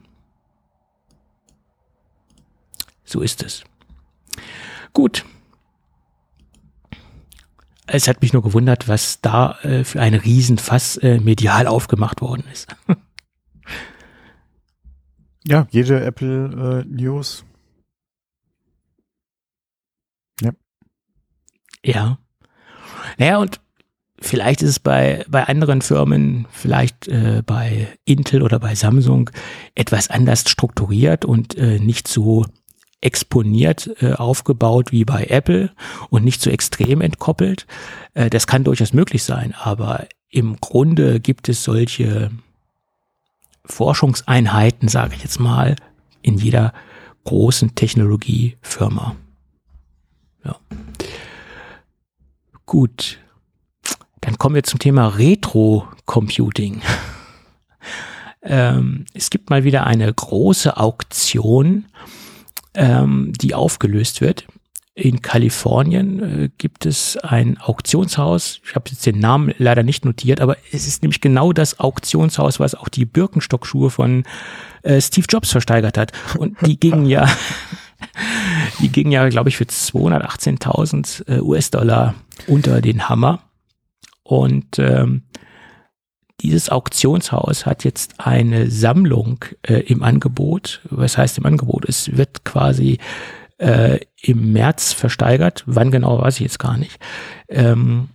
So 3.05 3.21
ist 3.21 3.43
es. 3.43 3.65
Gut. 4.93 5.25
Es 7.87 8.07
hat 8.07 8.23
mich 8.23 8.33
nur 8.33 8.43
gewundert, 8.43 8.87
was 8.87 9.21
da 9.21 9.59
äh, 9.63 9.83
für 9.83 10.01
ein 10.01 10.15
Riesenfass 10.15 10.97
äh, 10.99 11.19
medial 11.19 11.67
aufgemacht 11.67 12.21
worden 12.21 12.45
ist. 12.53 12.75
ja, 15.45 15.67
jede 15.71 16.03
Apple 16.05 16.85
äh, 16.85 16.89
News. 16.89 17.45
Ja. 20.41 20.53
Ja. 21.85 22.19
Naja, 23.19 23.39
und 23.39 23.61
vielleicht 24.25 24.63
ist 24.63 24.71
es 24.71 24.79
bei, 24.81 25.25
bei 25.29 25.45
anderen 25.45 25.83
Firmen, 25.83 26.47
vielleicht 26.51 27.09
äh, 27.09 27.43
bei 27.45 27.89
Intel 28.05 28.43
oder 28.43 28.59
bei 28.59 28.75
Samsung 28.75 29.31
etwas 29.75 30.11
anders 30.11 30.45
strukturiert 30.49 31.25
und 31.25 31.57
äh, 31.57 31.79
nicht 31.79 32.09
so 32.09 32.45
exponiert 33.01 33.91
äh, 34.01 34.15
aufgebaut 34.15 34.91
wie 34.91 35.05
bei 35.05 35.27
Apple 35.27 35.71
und 36.09 36.25
nicht 36.25 36.41
so 36.41 36.51
extrem 36.51 37.01
entkoppelt. 37.01 37.67
Äh, 38.15 38.31
das 38.31 38.47
kann 38.47 38.65
durchaus 38.65 38.93
möglich 38.93 39.23
sein, 39.23 39.55
aber 39.55 40.07
im 40.31 40.57
Grunde 40.61 41.21
gibt 41.21 41.49
es 41.49 41.63
solche 41.63 42.31
Forschungseinheiten, 43.67 44.89
sage 44.89 45.15
ich 45.15 45.23
jetzt 45.23 45.39
mal, 45.39 45.77
in 46.23 46.39
jeder 46.39 46.73
großen 47.25 47.75
Technologiefirma. 47.75 49.17
Ja. 50.45 50.57
Gut. 52.67 53.19
Dann 54.25 54.39
kommen 54.39 54.55
wir 54.55 54.63
zum 54.65 54.79
Thema 54.79 55.09
Retro-Computing. 55.09 56.83
ähm, 58.43 59.05
es 59.15 59.31
gibt 59.31 59.51
mal 59.51 59.65
wieder 59.65 59.87
eine 59.87 60.13
große 60.13 60.77
Auktion 60.77 61.87
ähm, 62.75 63.33
die 63.41 63.55
aufgelöst 63.55 64.21
wird. 64.21 64.47
In 64.97 65.23
Kalifornien 65.23 66.45
äh, 66.45 66.51
gibt 66.57 66.87
es 66.87 67.17
ein 67.17 67.59
Auktionshaus. 67.59 68.61
Ich 68.65 68.77
habe 68.77 68.91
jetzt 68.91 69.07
den 69.07 69.19
Namen 69.19 69.53
leider 69.59 69.83
nicht 69.83 70.05
notiert, 70.05 70.41
aber 70.41 70.57
es 70.71 70.87
ist 70.87 71.03
nämlich 71.03 71.21
genau 71.21 71.53
das 71.53 71.81
Auktionshaus, 71.81 72.61
was 72.61 72.77
auch 72.77 72.89
die 72.89 73.05
Birkenstock-Schuhe 73.05 73.91
von 73.91 74.23
äh, 74.83 75.01
Steve 75.01 75.27
Jobs 75.29 75.51
versteigert 75.51 75.99
hat. 75.99 76.13
Und 76.39 76.57
die 76.65 76.79
gingen 76.81 77.07
ja, 77.07 77.29
die 78.81 78.89
gingen 78.89 79.11
ja, 79.11 79.29
glaube 79.29 79.49
ich, 79.49 79.57
für 79.57 79.65
218.000 79.65 81.29
äh, 81.29 81.41
US-Dollar 81.41 82.15
unter 82.47 82.81
den 82.81 83.09
Hammer. 83.09 83.41
Und 84.25 84.79
ähm, 84.79 85.23
dieses 86.41 86.69
Auktionshaus 86.69 87.65
hat 87.65 87.85
jetzt 87.85 88.15
eine 88.19 88.71
Sammlung 88.71 89.45
äh, 89.63 89.81
im 89.81 90.03
Angebot. 90.03 90.81
Was 90.91 91.17
heißt 91.17 91.39
im 91.39 91.47
Angebot? 91.47 91.89
Es 91.89 92.17
wird 92.17 92.45
quasi 92.45 92.99
äh, 93.59 94.01
im 94.21 94.53
März 94.53 94.93
versteigert. 94.93 95.63
Wann 95.67 95.91
genau, 95.91 96.21
weiß 96.21 96.37
ich 96.37 96.43
jetzt 96.43 96.59
gar 96.59 96.77
nicht. 96.77 96.99
Ähm, 97.49 98.09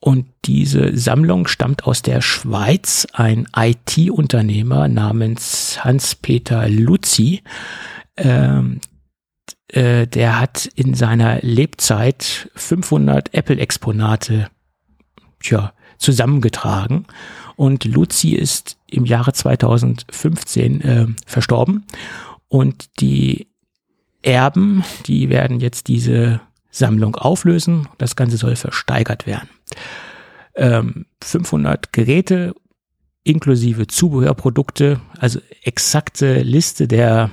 und 0.00 0.26
diese 0.44 0.96
Sammlung 0.98 1.46
stammt 1.46 1.84
aus 1.84 2.02
der 2.02 2.20
Schweiz. 2.20 3.06
Ein 3.12 3.48
IT-Unternehmer 3.56 4.88
namens 4.88 5.82
Hans-Peter 5.82 6.68
Luzi, 6.68 7.42
ähm, 8.18 8.80
äh, 9.68 10.06
der 10.06 10.40
hat 10.40 10.66
in 10.74 10.92
seiner 10.92 11.40
Lebzeit 11.40 12.50
500 12.54 13.32
Apple-Exponate 13.32 14.50
tja, 15.44 15.72
zusammengetragen 15.98 17.06
und 17.56 17.84
Luzi 17.84 18.30
ist 18.30 18.78
im 18.86 19.04
Jahre 19.04 19.32
2015 19.32 20.80
äh, 20.80 21.06
verstorben. 21.26 21.86
Und 22.48 23.00
die 23.00 23.48
Erben, 24.22 24.84
die 25.06 25.28
werden 25.28 25.60
jetzt 25.60 25.88
diese 25.88 26.40
Sammlung 26.70 27.14
auflösen. 27.14 27.88
Das 27.98 28.16
Ganze 28.16 28.36
soll 28.36 28.56
versteigert 28.56 29.26
werden. 29.26 29.48
Ähm, 30.56 31.06
500 31.22 31.92
Geräte 31.92 32.54
inklusive 33.22 33.86
Zubehörprodukte, 33.86 35.00
also 35.18 35.40
exakte 35.62 36.42
Liste 36.42 36.86
der 36.86 37.30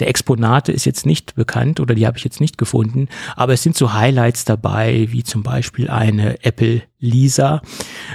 der 0.00 0.08
Exponate 0.08 0.72
ist 0.72 0.84
jetzt 0.84 1.06
nicht 1.06 1.34
bekannt 1.34 1.80
oder 1.80 1.94
die 1.94 2.06
habe 2.06 2.18
ich 2.18 2.24
jetzt 2.24 2.40
nicht 2.40 2.58
gefunden, 2.58 3.08
aber 3.36 3.52
es 3.52 3.62
sind 3.62 3.76
so 3.76 3.92
Highlights 3.92 4.44
dabei, 4.44 5.08
wie 5.10 5.22
zum 5.22 5.42
Beispiel 5.42 5.88
eine 5.88 6.42
Apple 6.44 6.82
Lisa. 6.98 7.62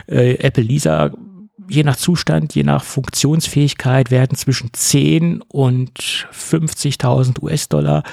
Äh, 0.08 0.36
Apple 0.36 0.64
Lisa 0.64 1.12
je 1.68 1.84
nach 1.84 1.96
Zustand, 1.96 2.54
je 2.54 2.64
nach 2.64 2.84
Funktionsfähigkeit 2.84 4.12
werden 4.12 4.38
zwischen 4.38 4.72
10 4.74 5.42
und 5.42 6.00
50.000 6.00 7.42
US-Dollar, 7.42 8.04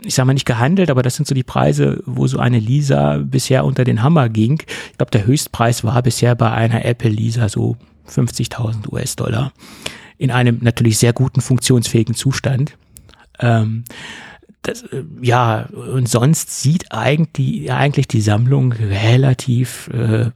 ich 0.00 0.14
sage 0.14 0.26
mal 0.26 0.34
nicht 0.34 0.46
gehandelt, 0.46 0.90
aber 0.90 1.02
das 1.02 1.16
sind 1.16 1.26
so 1.26 1.34
die 1.34 1.42
Preise, 1.42 2.02
wo 2.06 2.26
so 2.26 2.38
eine 2.38 2.58
Lisa 2.58 3.18
bisher 3.18 3.64
unter 3.64 3.84
den 3.84 4.02
Hammer 4.02 4.28
ging. 4.28 4.62
Ich 4.90 4.98
glaube, 4.98 5.10
der 5.10 5.26
Höchstpreis 5.26 5.84
war 5.84 6.02
bisher 6.02 6.34
bei 6.34 6.50
einer 6.50 6.84
Apple 6.84 7.10
Lisa 7.10 7.48
so 7.48 7.76
50.000 8.08 8.92
US-Dollar 8.92 9.52
in 10.18 10.32
einem 10.32 10.58
natürlich 10.60 10.98
sehr 10.98 11.12
guten 11.12 11.40
funktionsfähigen 11.40 12.14
Zustand. 12.14 12.76
Ähm, 13.40 13.84
das, 14.62 14.82
äh, 14.82 15.04
ja, 15.22 15.68
und 15.72 16.08
sonst 16.08 16.60
sieht 16.60 16.92
eigentlich, 16.92 17.70
eigentlich 17.72 18.08
die 18.08 18.20
Sammlung 18.20 18.72
relativ, 18.72 19.88
äh, 19.88 20.30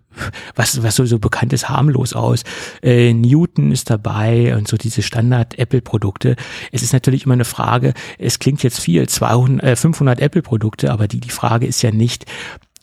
was, 0.55 0.83
was 0.83 0.97
so, 0.97 1.05
so 1.05 1.19
bekannt 1.19 1.53
ist, 1.53 1.69
harmlos 1.69 2.13
aus. 2.13 2.43
Äh, 2.83 3.13
Newton 3.13 3.73
ist 3.73 3.91
dabei 3.91 4.57
und 4.57 4.69
so 4.69 4.77
diese 4.77 5.03
Standard-Apple-Produkte. 5.03 6.37
Es 6.71 6.83
ist 6.83 6.93
natürlich 6.93 7.25
immer 7.25 7.35
eine 7.35 7.45
Frage, 7.45 7.95
es 8.19 8.39
klingt 8.39 8.63
jetzt 8.63 8.81
viel, 8.81 9.09
200, 9.09 9.65
äh, 9.65 9.77
500 9.77 10.21
Apple-Produkte, 10.21 10.93
aber 10.93 11.09
die, 11.09 11.21
die 11.21 11.31
Frage 11.31 11.67
ist 11.67 11.83
ja 11.83 11.91
nicht, 11.91 12.27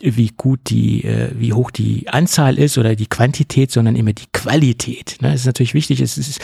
wie 0.01 0.29
gut 0.29 0.61
die, 0.69 1.03
äh, 1.03 1.31
wie 1.35 1.53
hoch 1.53 1.71
die 1.71 2.07
Anzahl 2.07 2.57
ist 2.57 2.77
oder 2.77 2.95
die 2.95 3.07
Quantität, 3.07 3.71
sondern 3.71 3.95
immer 3.95 4.13
die 4.13 4.27
Qualität. 4.31 5.17
Ne? 5.21 5.31
Das 5.31 5.41
ist 5.41 5.45
natürlich 5.45 5.73
wichtig. 5.73 5.99
Es 5.99 6.17
ist, 6.17 6.39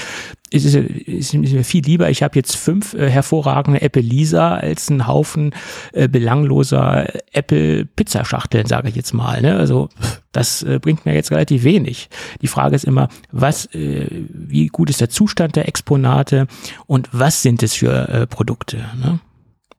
es 0.56 0.66
ist, 0.66 0.76
es 0.76 1.34
ist 1.34 1.34
mir 1.34 1.64
viel 1.64 1.84
lieber. 1.84 2.10
Ich 2.10 2.24
habe 2.24 2.36
jetzt 2.36 2.56
fünf 2.56 2.94
äh, 2.94 3.10
hervorragende 3.10 3.82
Apple 3.82 4.02
Lisa 4.02 4.56
als 4.56 4.90
einen 4.90 5.08
Haufen 5.08 5.54
äh, 5.94 6.08
belangloser 6.08 7.08
Apple 7.34 7.86
Pizzaschachteln, 7.86 8.66
sage 8.66 8.90
ich 8.90 8.96
jetzt 8.96 9.14
mal. 9.14 9.42
Ne? 9.42 9.58
Also 9.58 9.90
das 10.32 10.64
äh, 10.64 10.80
bringt 10.80 11.06
mir 11.06 11.14
jetzt 11.14 11.32
relativ 11.32 11.64
wenig. 11.64 12.10
Die 12.42 12.48
Frage 12.48 12.76
ist 12.76 12.86
immer, 12.86 13.10
was, 13.32 13.66
äh, 13.74 14.08
wie 14.30 14.68
gut 14.68 14.90
ist 14.90 15.02
der 15.02 15.10
Zustand 15.10 15.56
der 15.56 15.68
Exponate 15.68 16.48
und 16.88 17.10
was 17.12 17.42
sind 17.42 17.62
es 17.64 17.74
für 17.74 18.10
äh, 18.10 18.28
Produkte? 18.28 18.78
Ne? 18.98 19.20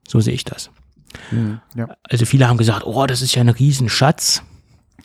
So 0.07 0.19
sehe 0.19 0.33
ich 0.33 0.45
das. 0.45 0.69
Mhm, 1.31 1.59
ja. 1.75 1.87
Also 2.03 2.25
viele 2.25 2.47
haben 2.47 2.57
gesagt, 2.57 2.85
oh, 2.85 3.05
das 3.05 3.21
ist 3.21 3.35
ja 3.35 3.41
ein 3.41 3.49
Riesenschatz. 3.49 4.43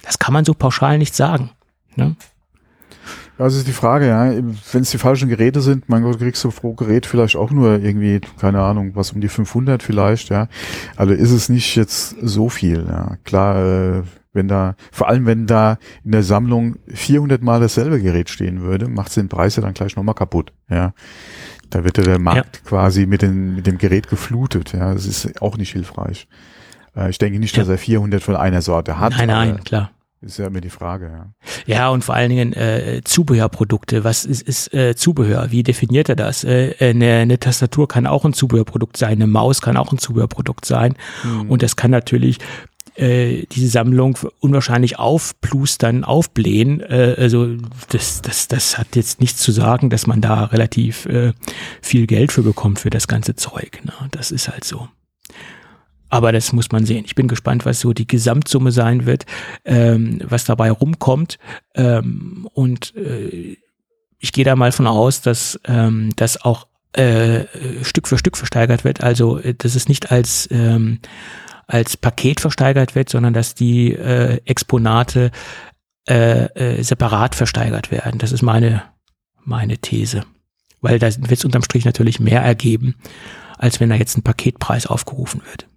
Das 0.02 0.18
kann 0.18 0.34
man 0.34 0.44
so 0.44 0.54
pauschal 0.54 0.98
nicht 0.98 1.14
sagen. 1.14 1.50
Ne? 1.96 2.16
Ja, 3.42 3.46
das 3.46 3.56
ist 3.56 3.66
die 3.66 3.72
Frage, 3.72 4.06
ja. 4.06 4.30
Wenn 4.70 4.82
es 4.82 4.92
die 4.92 4.98
falschen 4.98 5.28
Geräte 5.28 5.62
sind, 5.62 5.88
mein 5.88 6.04
Gott, 6.04 6.20
kriegst 6.20 6.44
du 6.44 6.50
pro 6.52 6.74
Gerät 6.74 7.06
vielleicht 7.06 7.34
auch 7.34 7.50
nur 7.50 7.80
irgendwie, 7.80 8.20
keine 8.38 8.62
Ahnung, 8.62 8.92
was 8.94 9.10
um 9.10 9.20
die 9.20 9.26
500 9.26 9.82
vielleicht, 9.82 10.28
ja. 10.28 10.46
Also 10.94 11.12
ist 11.12 11.32
es 11.32 11.48
nicht 11.48 11.74
jetzt 11.74 12.14
so 12.22 12.48
viel, 12.48 12.86
ja. 12.88 13.16
Klar, 13.24 13.56
äh, 13.56 14.02
wenn 14.32 14.46
da, 14.46 14.76
vor 14.92 15.08
allem 15.08 15.26
wenn 15.26 15.48
da 15.48 15.78
in 16.04 16.12
der 16.12 16.22
Sammlung 16.22 16.76
400 16.86 17.42
mal 17.42 17.58
dasselbe 17.58 18.00
Gerät 18.00 18.30
stehen 18.30 18.62
würde, 18.62 18.86
macht 18.86 19.16
den 19.16 19.28
Preis 19.28 19.56
ja 19.56 19.62
dann 19.62 19.74
gleich 19.74 19.96
nochmal 19.96 20.14
kaputt, 20.14 20.52
ja. 20.70 20.92
Da 21.68 21.82
wird 21.82 21.98
ja 21.98 22.04
der 22.04 22.20
Markt 22.20 22.60
ja. 22.62 22.68
quasi 22.68 23.06
mit, 23.06 23.22
den, 23.22 23.56
mit 23.56 23.66
dem 23.66 23.78
Gerät 23.78 24.08
geflutet. 24.08 24.72
Ja, 24.72 24.94
das 24.94 25.04
ist 25.04 25.42
auch 25.42 25.56
nicht 25.56 25.72
hilfreich. 25.72 26.28
Äh, 26.94 27.10
ich 27.10 27.18
denke 27.18 27.40
nicht, 27.40 27.58
dass 27.58 27.66
er 27.66 27.78
400 27.78 28.22
von 28.22 28.36
einer 28.36 28.62
Sorte 28.62 29.00
hat. 29.00 29.14
Nein, 29.16 29.26
nein, 29.26 29.64
klar. 29.64 29.90
Ist 30.22 30.38
ja 30.38 30.46
immer 30.46 30.60
die 30.60 30.70
Frage, 30.70 31.06
ja. 31.06 31.26
Ja, 31.66 31.88
und 31.88 32.04
vor 32.04 32.14
allen 32.14 32.30
Dingen 32.30 32.52
äh, 32.52 33.00
Zubehörprodukte. 33.04 34.04
Was 34.04 34.24
ist, 34.24 34.42
ist 34.42 34.72
äh, 34.72 34.94
Zubehör? 34.94 35.50
Wie 35.50 35.64
definiert 35.64 36.08
er 36.08 36.16
das? 36.16 36.44
Äh, 36.44 36.76
eine, 36.78 37.14
eine 37.14 37.40
Tastatur 37.40 37.88
kann 37.88 38.06
auch 38.06 38.24
ein 38.24 38.32
Zubehörprodukt 38.32 38.96
sein, 38.96 39.12
eine 39.12 39.26
Maus 39.26 39.60
kann 39.60 39.76
auch 39.76 39.92
ein 39.92 39.98
Zubehörprodukt 39.98 40.64
sein. 40.64 40.94
Mhm. 41.24 41.50
Und 41.50 41.62
das 41.62 41.74
kann 41.74 41.90
natürlich 41.90 42.38
äh, 42.94 43.46
diese 43.50 43.68
Sammlung 43.68 44.18
unwahrscheinlich 44.38 44.98
aufplustern, 44.98 46.04
aufblähen. 46.04 46.80
Äh, 46.80 47.16
also 47.18 47.56
das, 47.88 48.22
das, 48.22 48.48
das 48.48 48.78
hat 48.78 48.94
jetzt 48.94 49.20
nichts 49.20 49.40
zu 49.40 49.50
sagen, 49.50 49.90
dass 49.90 50.06
man 50.06 50.20
da 50.20 50.44
relativ 50.44 51.06
äh, 51.06 51.32
viel 51.80 52.06
Geld 52.06 52.30
für 52.30 52.42
bekommt 52.42 52.78
für 52.78 52.90
das 52.90 53.08
ganze 53.08 53.34
Zeug. 53.34 53.80
Ne? 53.84 53.92
Das 54.12 54.30
ist 54.30 54.48
halt 54.48 54.64
so. 54.64 54.88
Aber 56.12 56.30
das 56.30 56.52
muss 56.52 56.70
man 56.70 56.84
sehen. 56.84 57.06
Ich 57.06 57.14
bin 57.14 57.26
gespannt, 57.26 57.64
was 57.64 57.80
so 57.80 57.94
die 57.94 58.06
Gesamtsumme 58.06 58.70
sein 58.70 59.06
wird, 59.06 59.24
ähm, 59.64 60.20
was 60.22 60.44
dabei 60.44 60.70
rumkommt. 60.70 61.38
Ähm, 61.74 62.46
und 62.52 62.94
äh, 62.96 63.56
ich 64.18 64.32
gehe 64.32 64.44
da 64.44 64.54
mal 64.54 64.72
von 64.72 64.86
aus, 64.86 65.22
dass 65.22 65.58
ähm, 65.64 66.10
das 66.16 66.44
auch 66.44 66.66
äh, 66.92 67.44
Stück 67.82 68.08
für 68.08 68.18
Stück 68.18 68.36
versteigert 68.36 68.84
wird. 68.84 69.02
Also, 69.02 69.38
äh, 69.38 69.54
dass 69.54 69.74
es 69.74 69.88
nicht 69.88 70.12
als 70.12 70.46
ähm, 70.50 70.98
als 71.66 71.96
Paket 71.96 72.40
versteigert 72.40 72.94
wird, 72.94 73.08
sondern 73.08 73.32
dass 73.32 73.54
die 73.54 73.94
äh, 73.94 74.38
Exponate 74.44 75.30
äh, 76.06 76.44
äh, 76.44 76.82
separat 76.82 77.34
versteigert 77.34 77.90
werden. 77.90 78.18
Das 78.18 78.32
ist 78.32 78.42
meine, 78.42 78.82
meine 79.46 79.78
These. 79.78 80.26
Weil 80.82 80.98
da 80.98 81.06
wird 81.06 81.32
es 81.32 81.46
unterm 81.46 81.62
Strich 81.62 81.86
natürlich 81.86 82.20
mehr 82.20 82.42
ergeben, 82.42 82.96
als 83.56 83.80
wenn 83.80 83.88
da 83.88 83.94
jetzt 83.94 84.18
ein 84.18 84.22
Paketpreis 84.22 84.86
aufgerufen 84.86 85.40
wird. 85.46 85.71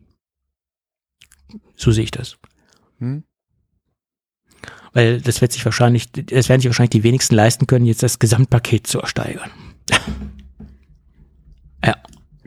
So 1.76 1.92
sehe 1.92 2.04
ich 2.04 2.12
das. 2.12 2.38
Hm? 3.00 3.24
Weil 4.94 5.20
das 5.20 5.42
wird 5.42 5.52
sich 5.52 5.66
wahrscheinlich, 5.66 6.12
das 6.12 6.48
werden 6.48 6.62
sich 6.62 6.70
wahrscheinlich 6.70 6.92
die 6.92 7.04
wenigsten 7.04 7.36
leisten 7.36 7.68
können, 7.68 7.86
jetzt 7.86 8.02
das 8.02 8.20
Gesamtpaket 8.20 8.88
zu 8.88 9.00
ersteigern. 9.02 9.52
ja. 11.84 11.96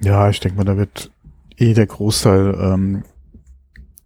Ja, 0.01 0.31
ich 0.31 0.41
denke 0.41 0.57
mal, 0.57 0.65
da 0.65 0.77
wird 0.77 1.11
eh 1.59 1.75
der 1.75 1.87
Großteil 1.87 2.57
ähm, 2.59 3.05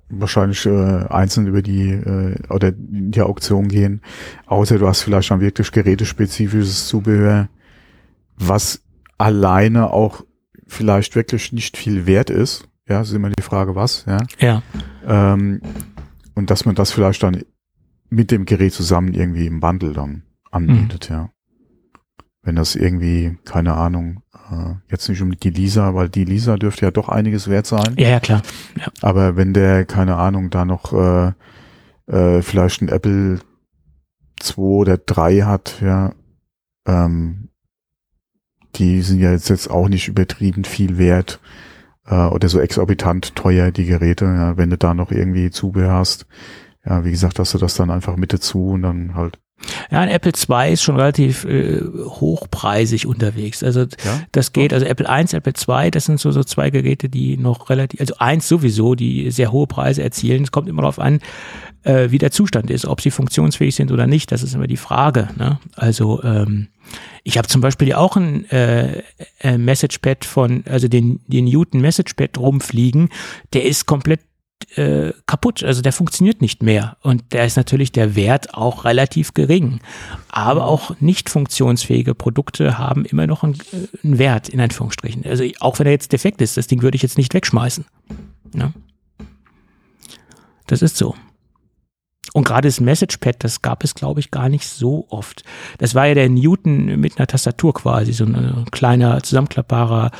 wahrscheinlich 0.09 0.67
äh, 0.67 1.07
einzeln 1.09 1.47
über 1.47 1.63
die 1.63 1.91
äh, 1.91 2.37
oder 2.49 2.69
in 2.69 3.11
die 3.11 3.23
Auktion 3.23 3.69
gehen. 3.69 4.03
Außer 4.47 4.79
du 4.79 4.87
hast 4.87 5.03
vielleicht 5.03 5.31
dann 5.31 5.41
wirklich 5.41 5.73
gerätespezifisches 5.73 6.89
Zubehör, 6.89 7.49
was 8.37 8.83
alleine 9.19 9.91
auch 9.93 10.25
vielleicht 10.67 11.15
wirklich 11.15 11.53
nicht 11.53 11.77
viel 11.77 12.07
wert 12.07 12.31
ist. 12.31 12.69
Ja, 12.89 13.01
ist 13.01 13.13
immer 13.13 13.31
die 13.31 13.43
Frage, 13.43 13.75
was, 13.75 14.05
ja. 14.07 14.19
Ja. 14.39 14.63
Ähm, 15.07 15.61
und 16.35 16.51
dass 16.51 16.65
man 16.65 16.75
das 16.75 16.93
vielleicht 16.93 17.23
dann 17.23 17.45
mit 18.09 18.31
dem 18.31 18.45
Gerät 18.45 18.73
zusammen 18.73 19.15
irgendwie 19.15 19.47
im 19.47 19.61
Bundle 19.61 19.93
dann 19.93 20.23
anbietet, 20.51 21.09
mhm. 21.11 21.17
ja. 21.17 21.31
Wenn 22.45 22.57
das 22.57 22.75
irgendwie, 22.75 23.39
keine 23.45 23.75
Ahnung, 23.75 24.23
äh, 24.51 24.75
jetzt 24.91 25.09
nicht 25.09 25.23
um 25.23 25.31
die 25.39 25.51
Lisa, 25.51 25.95
weil 25.95 26.09
die 26.09 26.25
Lisa 26.25 26.57
dürfte 26.57 26.87
ja 26.87 26.91
doch 26.91 27.09
einiges 27.09 27.49
wert 27.49 27.67
sein. 27.67 27.95
Ja, 27.97 28.09
ja, 28.09 28.21
klar. 28.21 28.43
Ja. 28.77 28.89
Aber 29.01 29.37
wenn 29.37 29.55
der, 29.55 29.85
keine 29.85 30.17
Ahnung, 30.17 30.51
da 30.51 30.65
noch 30.65 30.93
äh, 30.93 31.33
äh, 32.07 32.43
vielleicht 32.43 32.83
ein 32.83 32.89
Apple 32.89 33.39
2 34.41 34.61
oder 34.61 34.99
3 34.99 35.43
hat, 35.43 35.81
ja, 35.81 36.15
ähm, 36.85 37.49
die 38.75 39.03
sind 39.03 39.21
ja 39.21 39.31
jetzt, 39.31 39.49
jetzt 39.49 39.71
auch 39.71 39.89
nicht 39.89 40.09
übertrieben 40.09 40.65
viel 40.65 40.99
wert 40.99 41.41
äh, 42.13 42.27
oder 42.27 42.49
so 42.49 42.61
exorbitant 42.61 43.35
teuer, 43.35 43.71
die 43.71 43.87
Geräte. 43.87 44.27
Ja, 44.27 44.57
wenn 44.57 44.71
du 44.71 44.77
da 44.77 44.95
noch 44.95 45.11
irgendwie 45.11 45.51
Zubehör 45.51 45.93
hast, 45.93 46.27
ja, 46.85 47.05
wie 47.05 47.11
gesagt, 47.11 47.39
hast 47.39 47.55
du 47.55 47.59
das 47.59 47.75
dann 47.75 47.91
einfach 47.91 48.17
mit 48.17 48.33
dazu 48.33 48.71
und 48.71 48.83
dann 48.83 49.15
halt 49.15 49.39
ja, 49.91 50.01
ein 50.01 50.09
Apple 50.09 50.33
II 50.33 50.73
ist 50.73 50.83
schon 50.83 50.97
relativ 50.97 51.45
äh, 51.45 51.81
hochpreisig 51.83 53.07
unterwegs. 53.07 53.63
Also 53.63 53.81
ja? 53.81 54.21
das 54.33 54.53
geht, 54.53 54.73
also 54.73 54.87
Apple 54.87 55.07
I, 55.07 55.37
Apple 55.37 55.53
II, 55.69 55.91
das 55.91 56.07
sind 56.07 56.21
so, 56.21 56.31
so 56.31 56.45
zwei 56.45 56.71
Geräte, 56.71 57.09
die 57.09 57.37
noch 57.37 57.71
relativ, 57.71 58.01
also 58.01 58.15
eins 58.19 58.49
sowieso, 58.49 58.95
die 58.95 59.31
sehr 59.31 59.53
hohe 59.53 59.67
Preise 59.67 60.03
erzielen. 60.03 60.45
Es 60.45 60.53
kommt 60.53 60.69
immer 60.69 60.83
darauf 60.83 60.99
an, 60.99 61.21
äh, 61.85 62.11
wie 62.11 62.19
der 62.19 62.31
Zustand 62.31 62.71
ist, 62.71 62.87
ob 62.87 63.01
sie 63.01 63.11
funktionsfähig 63.11 63.75
sind 63.75 63.93
oder 63.93 64.07
nicht. 64.07 64.33
Das 64.33 64.43
ist 64.43 64.55
immer 64.55 64.67
die 64.67 64.77
Frage. 64.77 65.29
Ne? 65.37 65.59
Also 65.77 66.23
ähm, 66.23 66.69
ich 67.23 67.39
habe 67.39 67.49
zum 67.49 67.61
Beispiel 67.61 67.89
ja 67.89 67.99
auch 67.99 68.17
ein 68.17 68.51
äh, 68.51 69.03
äh, 69.41 69.59
Messagepad 69.59 70.25
von, 70.25 70.65
also 70.69 70.89
den, 70.89 71.21
den 71.27 71.45
Newton 71.45 71.81
Messagepad 71.81 72.39
rumfliegen, 72.39 73.11
der 73.53 73.65
ist 73.65 73.87
komplett 73.87 74.21
äh, 74.77 75.13
kaputt. 75.27 75.63
Also 75.63 75.83
der 75.83 75.93
funktioniert 75.93 76.41
nicht 76.41 76.63
mehr. 76.63 76.97
Und 77.03 77.25
da 77.31 77.45
ist 77.45 77.57
natürlich 77.57 77.93
der 77.93 78.15
Wert 78.15 78.55
auch 78.55 78.85
relativ 78.85 79.35
gering. 79.35 79.81
Aber 80.29 80.67
auch 80.67 80.99
nicht 81.01 81.31
funktionsfähige 81.31 82.15
Produkte 82.15 82.79
haben 82.79 83.05
immer 83.05 83.27
noch 83.27 83.43
einen, 83.43 83.55
äh, 83.73 84.05
einen 84.05 84.19
Wert, 84.19 84.49
in 84.49 84.61
Anführungsstrichen. 84.61 85.25
Also 85.27 85.45
auch 85.61 85.79
wenn 85.79 85.87
er 85.87 85.93
jetzt 85.93 86.13
defekt 86.13 86.41
ist, 86.41 86.57
das 86.57 86.67
Ding 86.67 86.83
würde 86.83 86.97
ich 86.97 87.03
jetzt 87.03 87.19
nicht 87.19 87.35
wegschmeißen. 87.35 87.85
Ja? 88.55 88.73
Das 90.67 90.83
ist 90.83 90.97
so. 90.97 91.15
Und 92.33 92.47
gerade 92.47 92.69
das 92.69 92.81
Messagepad, 92.81 93.45
das 93.45 93.63
gab 93.63 93.85
es, 93.85 93.95
glaube 93.95 94.21
ich, 94.21 94.31
gar 94.31 94.49
nicht 94.49 94.67
so 94.67 95.07
oft. 95.11 95.45
Das 95.79 95.95
war 95.95 96.07
ja 96.07 96.15
der 96.15 96.31
Newton 96.31 96.99
mit 97.01 97.19
einer 97.19 97.27
Tastatur 97.27 97.75
quasi, 97.75 98.13
so 98.13 98.25
ein 98.25 98.67
kleiner, 98.71 99.23
zusammenklappbarer, 99.23 100.11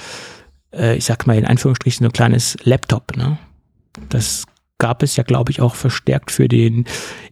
äh, 0.75 0.97
ich 0.97 1.05
sag 1.05 1.27
mal 1.27 1.39
in 1.39 1.47
Anführungsstrichen, 1.47 2.05
so 2.05 2.09
ein 2.09 2.13
kleines 2.13 2.57
Laptop, 2.65 3.17
ne? 3.17 3.39
Das 4.09 4.45
gab 4.79 5.03
es 5.03 5.17
ja, 5.17 5.23
glaube 5.23 5.53
ich, 5.53 5.61
auch 5.61 5.75
verstärkt 5.75 6.31
für 6.31 6.49
den 6.49 6.87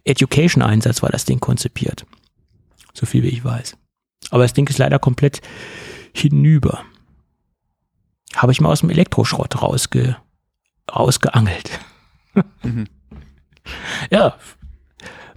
Education-Einsatz 0.05 1.01
war 1.01 1.09
das 1.09 1.25
Ding 1.25 1.39
konzipiert. 1.39 2.05
So 2.93 3.05
viel 3.05 3.23
wie 3.23 3.29
ich 3.29 3.43
weiß. 3.43 3.77
Aber 4.29 4.43
das 4.43 4.53
Ding 4.53 4.67
ist 4.67 4.77
leider 4.77 4.99
komplett 4.99 5.41
hinüber. 6.13 6.83
Habe 8.35 8.51
ich 8.51 8.61
mal 8.61 8.69
aus 8.69 8.81
dem 8.81 8.89
Elektroschrott 8.89 9.61
rausge, 9.61 10.17
rausgeangelt. 10.93 11.79
Mhm. 12.63 12.87
Ja, 14.09 14.35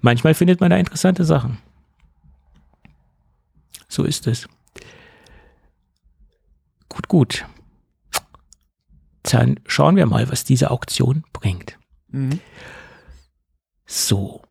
manchmal 0.00 0.32
findet 0.32 0.58
man 0.58 0.70
da 0.70 0.78
interessante 0.78 1.26
Sachen. 1.26 1.58
So 3.86 4.04
ist 4.04 4.26
es. 4.26 4.48
Gut, 6.88 7.06
gut 7.06 7.44
dann 9.24 9.60
schauen 9.66 9.96
wir 9.96 10.06
mal, 10.06 10.30
was 10.30 10.44
diese 10.44 10.70
Auktion 10.70 11.24
bringt. 11.32 11.78
Mhm. 12.08 12.40
So. 13.86 14.42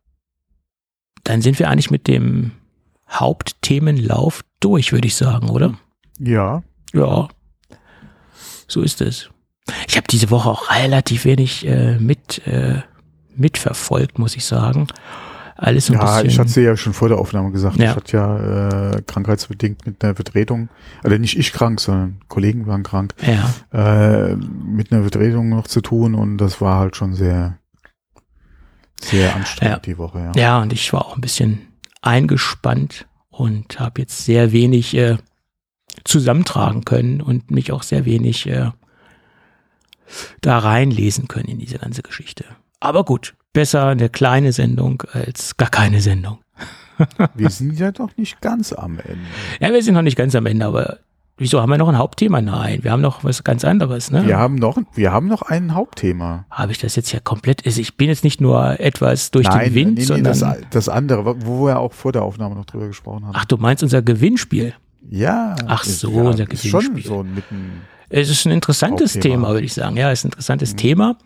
Dann 1.22 1.42
sind 1.42 1.58
wir 1.58 1.68
eigentlich 1.68 1.90
mit 1.90 2.06
dem 2.06 2.52
Hauptthemenlauf 3.08 4.44
durch, 4.60 4.92
würde 4.92 5.06
ich 5.06 5.14
sagen, 5.14 5.48
oder? 5.48 5.78
Ja. 6.18 6.62
Ja. 6.92 7.28
So 8.68 8.82
ist 8.82 9.00
es. 9.00 9.30
Ich 9.88 9.96
habe 9.96 10.06
diese 10.08 10.30
Woche 10.30 10.50
auch 10.50 10.70
relativ 10.70 11.24
wenig 11.24 11.66
äh, 11.66 11.98
mit, 11.98 12.46
äh, 12.46 12.82
mitverfolgt, 13.34 14.18
muss 14.18 14.36
ich 14.36 14.44
sagen 14.44 14.88
alles 15.56 15.88
ein 15.88 15.94
ja, 15.94 16.00
bisschen. 16.00 16.28
ich 16.28 16.38
hatte 16.38 16.50
sie 16.50 16.62
ja 16.62 16.76
schon 16.76 16.92
vor 16.92 17.08
der 17.08 17.18
Aufnahme 17.18 17.52
gesagt. 17.52 17.76
Ja. 17.76 17.90
Ich 17.90 17.96
hatte 17.96 18.16
ja 18.16 18.90
äh, 18.90 19.02
krankheitsbedingt 19.02 19.86
mit 19.86 20.02
einer 20.02 20.14
Vertretung, 20.14 20.68
also 21.02 21.16
nicht 21.16 21.38
ich 21.38 21.52
krank, 21.52 21.80
sondern 21.80 22.20
Kollegen 22.28 22.66
waren 22.66 22.82
krank, 22.82 23.14
ja. 23.22 23.54
äh, 23.72 24.36
mit 24.36 24.92
einer 24.92 25.02
Vertretung 25.02 25.48
noch 25.48 25.66
zu 25.68 25.80
tun 25.80 26.14
und 26.14 26.38
das 26.38 26.60
war 26.60 26.78
halt 26.78 26.96
schon 26.96 27.14
sehr, 27.14 27.58
sehr 29.00 29.34
anstrengend 29.34 29.76
ja. 29.76 29.80
die 29.80 29.98
Woche. 29.98 30.18
Ja. 30.18 30.32
ja, 30.34 30.62
und 30.62 30.72
ich 30.72 30.92
war 30.92 31.06
auch 31.06 31.14
ein 31.14 31.20
bisschen 31.20 31.60
eingespannt 32.02 33.06
und 33.28 33.78
habe 33.78 34.00
jetzt 34.00 34.24
sehr 34.24 34.52
wenig 34.52 34.96
äh, 34.96 35.18
zusammentragen 36.04 36.84
können 36.84 37.20
und 37.20 37.50
mich 37.50 37.70
auch 37.70 37.84
sehr 37.84 38.04
wenig 38.04 38.46
äh, 38.46 38.70
da 40.40 40.58
reinlesen 40.58 41.28
können 41.28 41.48
in 41.48 41.58
diese 41.58 41.78
ganze 41.78 42.02
Geschichte. 42.02 42.44
Aber 42.80 43.04
gut, 43.04 43.34
besser 43.54 43.86
eine 43.86 44.10
kleine 44.10 44.52
Sendung 44.52 45.02
als 45.12 45.56
gar 45.56 45.70
keine 45.70 46.02
Sendung. 46.02 46.40
wir 47.34 47.48
sind 47.48 47.78
ja 47.78 47.90
doch 47.90 48.10
nicht 48.18 48.42
ganz 48.42 48.74
am 48.74 48.98
Ende. 48.98 49.24
Ja, 49.60 49.72
wir 49.72 49.82
sind 49.82 49.94
noch 49.94 50.02
nicht 50.02 50.16
ganz 50.16 50.34
am 50.34 50.44
Ende, 50.44 50.66
aber 50.66 50.98
wieso 51.38 51.60
haben 51.60 51.70
wir 51.70 51.78
noch 51.78 51.88
ein 51.88 51.96
Hauptthema? 51.96 52.42
Nein, 52.42 52.84
wir 52.84 52.92
haben 52.92 53.00
noch 53.00 53.24
was 53.24 53.42
ganz 53.42 53.64
anderes, 53.64 54.10
ne? 54.10 54.26
Wir 54.26 54.38
haben 54.38 54.56
noch, 54.56 54.78
wir 54.94 55.10
haben 55.10 55.26
noch 55.26 55.42
ein 55.42 55.74
Hauptthema. 55.74 56.44
Habe 56.50 56.72
ich 56.72 56.78
das 56.78 56.94
jetzt 56.94 57.10
ja 57.12 57.20
komplett, 57.20 57.64
also 57.64 57.80
ich 57.80 57.96
bin 57.96 58.08
jetzt 58.08 58.22
nicht 58.22 58.40
nur 58.40 58.78
etwas 58.78 59.30
durch 59.30 59.48
Nein, 59.48 59.70
den 59.70 59.74
Wind, 59.74 59.94
nee, 59.94 60.00
nee, 60.00 60.04
sondern. 60.04 60.38
Das, 60.38 60.56
das 60.70 60.88
andere, 60.88 61.24
wo 61.46 61.66
wir 61.66 61.80
auch 61.80 61.94
vor 61.94 62.12
der 62.12 62.22
Aufnahme 62.22 62.54
noch 62.54 62.66
drüber 62.66 62.88
gesprochen 62.88 63.24
haben. 63.24 63.32
Ach, 63.34 63.46
du 63.46 63.56
meinst 63.56 63.82
unser 63.82 64.02
Gewinnspiel? 64.02 64.74
Ja. 65.08 65.56
Ach 65.66 65.84
so, 65.84 66.10
ja, 66.10 66.22
unser 66.22 66.44
Gewinnspiel. 66.44 66.70
Schon 66.70 67.02
so 67.02 67.22
mitten 67.22 67.82
es 68.10 68.30
ist 68.30 68.46
ein 68.46 68.52
interessantes 68.52 69.14
Thema, 69.14 69.48
würde 69.48 69.64
ich 69.64 69.74
sagen. 69.74 69.96
Ja, 69.96 70.12
es 70.12 70.20
ist 70.20 70.24
ein 70.24 70.28
interessantes 70.28 70.72
mhm. 70.72 70.76
Thema. 70.76 71.16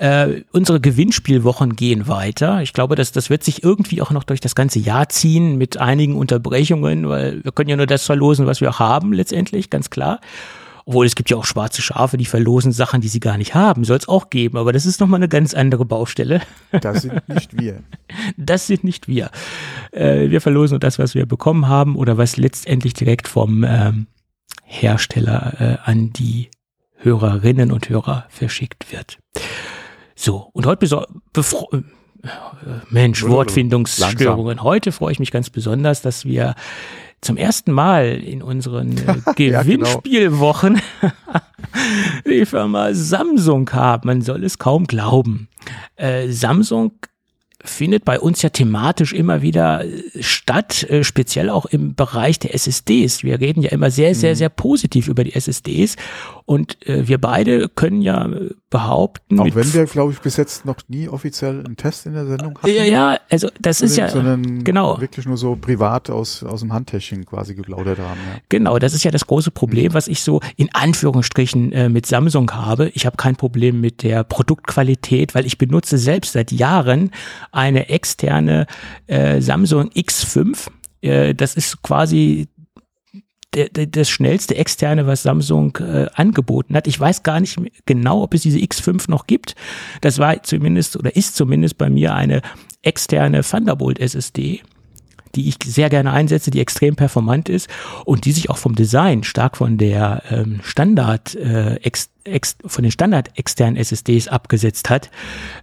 Äh, 0.00 0.44
unsere 0.50 0.80
Gewinnspielwochen 0.80 1.76
gehen 1.76 2.08
weiter. 2.08 2.62
Ich 2.62 2.72
glaube, 2.72 2.94
dass 2.94 3.12
das 3.12 3.28
wird 3.28 3.44
sich 3.44 3.62
irgendwie 3.62 4.00
auch 4.00 4.12
noch 4.12 4.24
durch 4.24 4.40
das 4.40 4.54
ganze 4.54 4.78
Jahr 4.78 5.10
ziehen 5.10 5.58
mit 5.58 5.76
einigen 5.76 6.16
Unterbrechungen, 6.16 7.06
weil 7.06 7.44
wir 7.44 7.52
können 7.52 7.68
ja 7.68 7.76
nur 7.76 7.86
das 7.86 8.06
verlosen, 8.06 8.46
was 8.46 8.62
wir 8.62 8.70
auch 8.70 8.78
haben 8.78 9.12
letztendlich, 9.12 9.68
ganz 9.68 9.90
klar. 9.90 10.20
Obwohl 10.86 11.04
es 11.04 11.16
gibt 11.16 11.28
ja 11.28 11.36
auch 11.36 11.44
schwarze 11.44 11.82
Schafe, 11.82 12.16
die 12.16 12.24
verlosen 12.24 12.72
Sachen, 12.72 13.02
die 13.02 13.08
sie 13.08 13.20
gar 13.20 13.36
nicht 13.36 13.54
haben. 13.54 13.84
Soll 13.84 13.98
es 13.98 14.08
auch 14.08 14.30
geben, 14.30 14.56
aber 14.56 14.72
das 14.72 14.86
ist 14.86 15.00
nochmal 15.00 15.18
eine 15.18 15.28
ganz 15.28 15.52
andere 15.52 15.84
Baustelle. 15.84 16.40
Das 16.80 17.02
sind 17.02 17.28
nicht 17.28 17.60
wir. 17.60 17.82
Das 18.38 18.66
sind 18.66 18.84
nicht 18.84 19.06
wir. 19.06 19.30
Äh, 19.92 20.30
wir 20.30 20.40
verlosen 20.40 20.76
nur 20.76 20.80
das, 20.80 20.98
was 20.98 21.14
wir 21.14 21.26
bekommen 21.26 21.68
haben 21.68 21.94
oder 21.94 22.16
was 22.16 22.38
letztendlich 22.38 22.94
direkt 22.94 23.28
vom 23.28 23.64
ähm, 23.64 24.06
Hersteller 24.64 25.60
äh, 25.60 25.76
an 25.84 26.10
die 26.14 26.48
Hörerinnen 26.96 27.70
und 27.70 27.90
Hörer 27.90 28.24
verschickt 28.30 28.90
wird. 28.90 29.18
So, 30.22 30.50
und 30.52 30.66
heute 30.66 30.84
äh, 30.84 31.78
Mensch, 32.90 33.24
Wortfindungsstörungen. 33.24 34.62
Heute 34.62 34.92
freue 34.92 35.12
ich 35.12 35.18
mich 35.18 35.30
ganz 35.30 35.48
besonders, 35.48 36.02
dass 36.02 36.26
wir 36.26 36.56
zum 37.22 37.38
ersten 37.38 37.72
Mal 37.72 38.22
in 38.22 38.42
unseren 38.42 38.98
äh, 38.98 39.14
Gewinnspielwochen 39.34 40.82
die 42.26 42.44
Firma 42.44 42.92
Samsung 42.92 43.70
haben. 43.72 44.08
Man 44.08 44.20
soll 44.20 44.44
es 44.44 44.58
kaum 44.58 44.86
glauben. 44.86 45.48
Äh, 45.96 46.28
Samsung 46.28 46.92
findet 47.64 48.04
bei 48.04 48.18
uns 48.18 48.42
ja 48.42 48.50
thematisch 48.50 49.12
immer 49.12 49.42
wieder 49.42 49.84
äh, 49.84 50.22
statt, 50.22 50.82
äh, 50.84 51.04
speziell 51.04 51.50
auch 51.50 51.66
im 51.66 51.94
Bereich 51.94 52.38
der 52.38 52.54
SSDs. 52.54 53.22
Wir 53.22 53.40
reden 53.40 53.62
ja 53.62 53.70
immer 53.70 53.90
sehr, 53.90 54.14
sehr, 54.14 54.32
mhm. 54.32 54.36
sehr 54.36 54.48
positiv 54.48 55.08
über 55.08 55.24
die 55.24 55.34
SSDs 55.34 55.96
und 56.50 56.84
äh, 56.88 57.06
wir 57.06 57.18
beide 57.18 57.68
können 57.68 58.02
ja 58.02 58.28
behaupten. 58.70 59.38
Auch 59.38 59.54
wenn 59.54 59.72
wir, 59.72 59.84
glaube 59.84 60.12
ich, 60.12 60.18
bis 60.18 60.36
jetzt 60.36 60.64
noch 60.64 60.78
nie 60.88 61.08
offiziell 61.08 61.64
einen 61.64 61.76
Test 61.76 62.06
in 62.06 62.14
der 62.14 62.26
Sendung 62.26 62.58
hatten. 62.58 62.74
Ja, 62.74 62.82
ja, 62.82 63.20
also 63.30 63.50
das 63.60 63.80
ist 63.80 63.96
ja 63.96 64.08
sondern 64.08 64.64
genau 64.64 65.00
wirklich 65.00 65.26
nur 65.26 65.36
so 65.36 65.54
privat 65.54 66.10
aus 66.10 66.42
aus 66.42 66.58
dem 66.58 66.72
Handtäschchen 66.72 67.24
quasi 67.24 67.54
geplaudert 67.54 68.00
haben. 68.00 68.18
Ja. 68.28 68.40
Genau, 68.48 68.80
das 68.80 68.94
ist 68.94 69.04
ja 69.04 69.12
das 69.12 69.28
große 69.28 69.52
Problem, 69.52 69.94
was 69.94 70.08
ich 70.08 70.24
so 70.24 70.40
in 70.56 70.68
Anführungsstrichen 70.72 71.70
äh, 71.70 71.88
mit 71.88 72.06
Samsung 72.06 72.50
habe. 72.50 72.88
Ich 72.94 73.06
habe 73.06 73.16
kein 73.16 73.36
Problem 73.36 73.80
mit 73.80 74.02
der 74.02 74.24
Produktqualität, 74.24 75.36
weil 75.36 75.46
ich 75.46 75.56
benutze 75.56 75.98
selbst 75.98 76.32
seit 76.32 76.50
Jahren 76.50 77.12
eine 77.52 77.90
externe 77.90 78.66
äh, 79.06 79.40
Samsung 79.40 79.90
X5. 79.90 80.66
Äh, 81.00 81.32
das 81.32 81.54
ist 81.54 81.80
quasi 81.82 82.48
der, 83.54 83.68
der, 83.68 83.86
das 83.86 84.08
schnellste 84.08 84.56
externe, 84.56 85.06
was 85.06 85.22
Samsung 85.22 85.76
äh, 85.78 86.06
angeboten 86.14 86.74
hat. 86.74 86.86
Ich 86.86 86.98
weiß 86.98 87.22
gar 87.22 87.40
nicht 87.40 87.58
genau, 87.86 88.22
ob 88.22 88.34
es 88.34 88.42
diese 88.42 88.58
X5 88.58 89.10
noch 89.10 89.26
gibt. 89.26 89.54
Das 90.00 90.18
war 90.18 90.42
zumindest 90.42 90.96
oder 90.96 91.14
ist 91.16 91.36
zumindest 91.36 91.78
bei 91.78 91.90
mir 91.90 92.14
eine 92.14 92.42
externe 92.82 93.42
Thunderbolt 93.42 93.98
SSD 93.98 94.62
die 95.34 95.48
ich 95.48 95.56
sehr 95.64 95.90
gerne 95.90 96.12
einsetze, 96.12 96.50
die 96.50 96.60
extrem 96.60 96.96
performant 96.96 97.48
ist 97.48 97.68
und 98.04 98.24
die 98.24 98.32
sich 98.32 98.50
auch 98.50 98.58
vom 98.58 98.74
Design 98.74 99.22
stark 99.22 99.56
von 99.56 99.78
der 99.78 100.22
ähm, 100.30 100.60
Standard 100.62 101.34
äh, 101.34 101.76
ex, 101.76 102.10
ex, 102.24 102.56
von 102.64 102.82
den 102.82 102.90
Standard 102.90 103.38
externen 103.38 103.76
SSDs 103.76 104.28
abgesetzt 104.28 104.90
hat. 104.90 105.10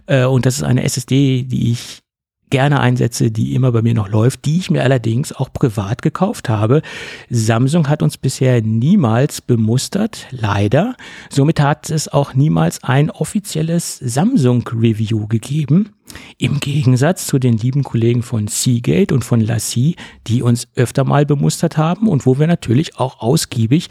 Äh, 0.06 0.24
und 0.24 0.46
das 0.46 0.56
ist 0.56 0.62
eine 0.62 0.84
SSD, 0.84 1.42
die 1.42 1.72
ich 1.72 2.02
gerne 2.50 2.80
einsetze, 2.80 3.30
die 3.30 3.54
immer 3.54 3.72
bei 3.72 3.82
mir 3.82 3.94
noch 3.94 4.08
läuft, 4.08 4.44
die 4.44 4.58
ich 4.58 4.70
mir 4.70 4.82
allerdings 4.82 5.32
auch 5.32 5.52
privat 5.52 6.02
gekauft 6.02 6.48
habe. 6.48 6.82
Samsung 7.30 7.88
hat 7.88 8.02
uns 8.02 8.16
bisher 8.16 8.62
niemals 8.62 9.40
bemustert, 9.40 10.26
leider. 10.30 10.96
Somit 11.30 11.60
hat 11.60 11.90
es 11.90 12.08
auch 12.08 12.34
niemals 12.34 12.82
ein 12.84 13.10
offizielles 13.10 13.98
Samsung 13.98 14.68
Review 14.68 15.26
gegeben. 15.26 15.90
Im 16.38 16.60
Gegensatz 16.60 17.26
zu 17.26 17.38
den 17.38 17.56
lieben 17.56 17.82
Kollegen 17.82 18.22
von 18.22 18.48
Seagate 18.48 19.14
und 19.14 19.24
von 19.24 19.40
Lassie, 19.40 19.96
die 20.26 20.42
uns 20.42 20.68
öfter 20.74 21.04
mal 21.04 21.26
bemustert 21.26 21.76
haben 21.76 22.08
und 22.08 22.26
wo 22.26 22.38
wir 22.38 22.46
natürlich 22.46 22.98
auch 22.98 23.20
ausgiebig 23.20 23.88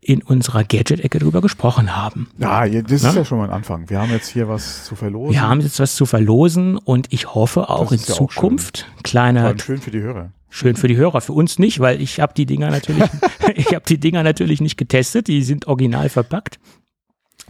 in 0.00 0.22
unserer 0.22 0.64
Gadget-Ecke 0.64 1.18
drüber 1.18 1.40
gesprochen 1.40 1.96
haben. 1.96 2.28
Ja, 2.38 2.66
das 2.66 2.92
ist 2.92 3.04
ja? 3.04 3.12
ja 3.12 3.24
schon 3.24 3.38
mal 3.38 3.44
ein 3.44 3.50
Anfang. 3.50 3.90
Wir 3.90 4.00
haben 4.00 4.10
jetzt 4.10 4.28
hier 4.28 4.48
was 4.48 4.84
zu 4.84 4.94
verlosen. 4.96 5.32
Wir 5.32 5.42
haben 5.42 5.60
jetzt 5.60 5.78
was 5.80 5.94
zu 5.94 6.06
verlosen 6.06 6.78
und 6.78 7.12
ich 7.12 7.34
hoffe 7.34 7.68
auch 7.68 7.92
in 7.92 7.98
ja 7.98 8.04
Zukunft 8.04 8.86
auch 8.96 9.02
kleiner. 9.02 9.54
Schön 9.58 9.78
für 9.78 9.90
die 9.90 10.00
Hörer. 10.00 10.32
Schön 10.52 10.74
für 10.74 10.88
die 10.88 10.96
Hörer, 10.96 11.20
für 11.20 11.32
uns 11.32 11.60
nicht, 11.60 11.78
weil 11.78 12.00
ich 12.02 12.18
habe 12.18 12.34
die 12.34 12.44
Dinger 12.44 12.70
natürlich, 12.70 13.04
ich 13.54 13.74
habe 13.74 13.84
die 13.88 13.98
Dinger 13.98 14.22
natürlich 14.22 14.60
nicht 14.60 14.76
getestet. 14.76 15.28
Die 15.28 15.42
sind 15.42 15.66
original 15.66 16.08
verpackt 16.08 16.58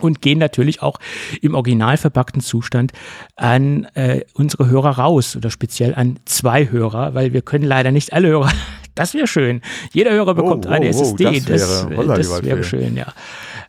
und 0.03 0.23
gehen 0.23 0.39
natürlich 0.39 0.83
auch 0.83 0.99
im 1.41 1.55
original 1.55 1.97
verpackten 1.97 2.41
Zustand 2.41 2.93
an 3.37 3.85
äh, 3.95 4.23
unsere 4.35 4.69
Hörer 4.69 4.99
raus 4.99 5.37
oder 5.37 5.51
speziell 5.51 5.95
an 5.95 6.19
zwei 6.25 6.71
Hörer, 6.71 7.15
weil 7.15 7.33
wir 7.33 7.43
können 7.43 7.65
leider 7.65 7.93
nicht 7.93 8.13
alle 8.13 8.29
Hörer. 8.29 8.53
Das 8.97 9.15
wäre 9.15 9.29
schön. 9.29 9.63
Jeder 9.93 10.11
Hörer 10.11 10.35
bekommt 10.35 10.67
oh, 10.67 10.69
oh, 10.69 10.73
eine 10.73 10.89
SSD. 10.89 11.27
Oh, 11.27 11.31
das 11.31 11.47
wäre, 11.89 11.97
Holla, 11.97 12.17
das 12.17 12.43
wäre 12.43 12.65
schön, 12.65 12.97
ja. 12.97 13.07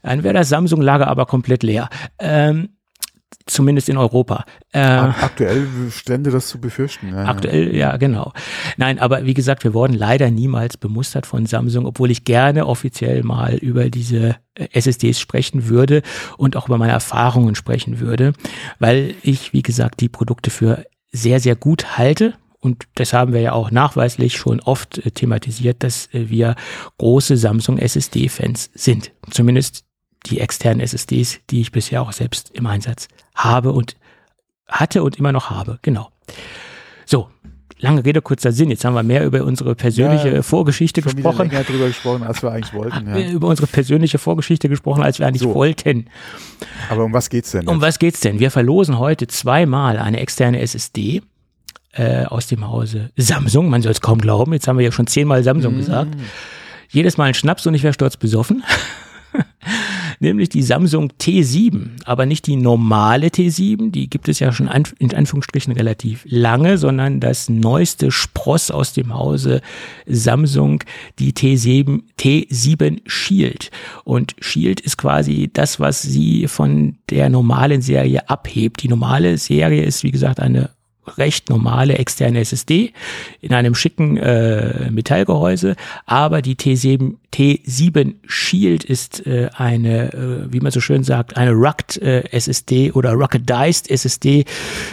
Dann 0.02 0.24
wäre 0.24 0.34
das 0.34 0.49
Samsung-Lager 0.49 1.08
aber 1.08 1.28
komplett 1.28 1.62
leer. 1.62 1.90
Ähm, 2.20 2.70
zumindest 3.52 3.90
in 3.90 3.98
Europa. 3.98 4.45
Äh, 4.72 4.80
aktuell 4.80 5.68
stände 5.91 6.32
das 6.32 6.48
zu 6.48 6.60
befürchten. 6.60 7.10
Ja, 7.10 7.26
aktuell, 7.26 7.76
ja. 7.76 7.91
ja, 7.91 7.98
genau. 7.98 8.34
Nein, 8.78 8.99
aber 8.99 9.26
wie 9.26 9.34
gesagt, 9.34 9.64
wir 9.64 9.73
wurden 9.73 9.94
leider 9.94 10.32
niemals 10.32 10.78
bemustert 10.78 11.26
von 11.26 11.45
Samsung, 11.45 11.86
obwohl 11.86 12.11
ich 12.11 12.23
gerne 12.23 12.65
offiziell 12.65 13.23
mal 13.23 13.56
über 13.56 13.90
diese 13.90 14.38
äh, 14.56 14.68
SSDs 14.73 15.19
sprechen 15.19 15.68
würde 15.68 16.02
und 16.38 16.56
auch 16.56 16.68
über 16.68 16.78
meine 16.78 16.94
Erfahrungen 16.94 17.56
sprechen 17.56 17.99
würde, 17.99 18.34
weil 18.80 19.15
ich, 19.22 19.53
wie 19.53 19.61
gesagt, 19.61 20.02
die 20.02 20.10
Produkte 20.10 20.49
für 20.49 20.86
sehr, 21.11 21.40
sehr 21.40 21.56
gut 21.56 21.98
halte. 21.98 22.34
Und 22.60 22.88
das 22.95 23.11
haben 23.11 23.34
wir 23.34 23.41
ja 23.41 23.53
auch 23.53 23.72
nachweislich 23.72 24.38
schon 24.38 24.60
oft 24.60 24.99
äh, 24.99 25.11
thematisiert, 25.11 25.84
dass 25.84 26.07
äh, 26.14 26.30
wir 26.30 26.56
große 26.98 27.38
Samsung 27.38 27.78
SSD-Fans 27.78 28.69
sind. 28.73 29.11
Zumindest 29.30 29.84
die 30.27 30.39
externen 30.39 30.81
SSDs, 30.81 31.39
die 31.49 31.61
ich 31.61 31.72
bisher 31.72 32.02
auch 32.02 32.11
selbst 32.11 32.52
im 32.52 32.65
Einsatz 32.65 33.07
habe 33.35 33.72
und 33.72 33.95
hatte 34.68 35.03
und 35.03 35.18
immer 35.18 35.31
noch 35.31 35.49
habe. 35.49 35.80
Genau. 35.81 36.11
So, 37.06 37.30
lange 37.81 38.06
Rede, 38.06 38.22
kurzer 38.22 38.52
Sinn. 38.52 38.69
Jetzt 38.69 38.85
haben 38.85 38.93
wir 38.93 39.03
mehr 39.03 39.26
über 39.26 39.43
unsere 39.43 39.76
persönliche 39.76 40.30
ja, 40.30 40.41
Vorgeschichte 40.41 41.02
gesprochen. 41.02 41.49
Länger 41.49 41.64
drüber 41.64 41.88
gesprochen, 41.88 42.23
als 42.23 42.41
wir 42.41 42.52
eigentlich 42.52 42.73
wollten. 42.73 43.07
Ja. 43.07 43.30
Über 43.31 43.48
unsere 43.48 43.68
persönliche 43.68 44.18
Vorgeschichte 44.18 44.69
gesprochen, 44.69 45.03
als 45.03 45.19
wir 45.19 45.27
eigentlich 45.27 45.41
so. 45.41 45.53
wollten. 45.53 46.06
Aber 46.89 47.03
um 47.03 47.14
was 47.14 47.30
geht's 47.30 47.52
denn? 47.52 47.61
Jetzt? 47.61 47.69
Um 47.69 47.81
was 47.81 47.99
geht's 47.99 48.19
denn? 48.22 48.39
Wir 48.39 48.52
verlosen 48.52 48.99
heute 48.99 49.27
zweimal 49.27 49.98
eine 49.98 50.19
externe 50.19 50.60
SSD 50.60 51.22
äh, 51.93 52.26
aus 52.26 52.48
dem 52.48 52.68
Hause 52.68 53.11
Samsung. 53.18 53.69
Man 53.69 53.81
soll 53.81 53.91
es 53.91 54.02
kaum 54.02 54.19
glauben. 54.19 54.53
Jetzt 54.53 54.68
haben 54.68 54.77
wir 54.77 54.85
ja 54.85 54.91
schon 54.91 55.07
zehnmal 55.07 55.43
Samsung 55.43 55.76
mm. 55.76 55.77
gesagt. 55.77 56.15
Jedes 56.89 57.18
Mal 57.18 57.26
ein 57.26 57.34
Schnaps 57.34 57.65
und 57.68 57.73
ich 57.73 57.84
wäre 57.84 57.93
stolz 57.93 58.18
besoffen. 58.18 58.64
nämlich 60.22 60.49
die 60.49 60.64
Samsung 60.64 61.11
T7, 61.19 61.89
aber 62.06 62.26
nicht 62.26 62.48
die 62.48 62.56
normale 62.56 63.27
T7, 63.27 63.91
die 63.91 64.10
gibt 64.10 64.30
es 64.30 64.39
ja 64.39 64.52
schon 64.52 64.69
in 64.99 65.14
Anführungsstrichen 65.14 65.73
relativ 65.73 66.23
lange, 66.27 66.77
sondern 66.77 67.19
das 67.19 67.49
neueste 67.49 68.11
Spross 68.11 68.72
aus 68.72 68.93
dem 68.93 69.14
Hause 69.14 69.61
Samsung, 70.06 70.84
die 71.19 71.34
T7, 71.34 72.03
T7 72.19 73.02
Shield. 73.06 73.72
Und 74.03 74.35
Shield 74.39 74.80
ist 74.80 74.98
quasi 74.98 75.49
das, 75.52 75.80
was 75.80 76.02
sie 76.02 76.48
von 76.48 76.98
der 77.10 77.30
normalen 77.30 77.81
Serie 77.81 78.30
abhebt. 78.30 78.84
Die 78.84 78.89
normale 78.89 79.38
Serie 79.38 79.84
ist, 79.84 80.03
wie 80.03 80.11
gesagt, 80.11 80.39
eine 80.39 80.69
recht 81.18 81.50
normale 81.50 81.98
externe 81.98 82.40
SSD 82.40 82.94
in 83.42 83.54
einem 83.54 83.76
schicken 83.76 84.18
äh, 84.18 84.90
Metallgehäuse, 84.92 85.76
aber 86.06 86.42
die 86.42 86.56
T7, 86.56 87.16
T7 87.34 88.16
Shield 88.26 88.84
ist 88.84 89.26
äh, 89.26 89.50
eine, 89.56 90.14
äh, 90.14 90.54
wie 90.54 90.60
man 90.60 90.72
so 90.72 90.82
schön 90.82 91.04
sagt, 91.04 91.38
eine 91.38 91.52
Rugged 91.52 92.02
äh, 92.02 92.24
SSD 92.32 92.92
oder 92.92 93.14
Ruggedized 93.14 93.90
SSD, 93.90 94.46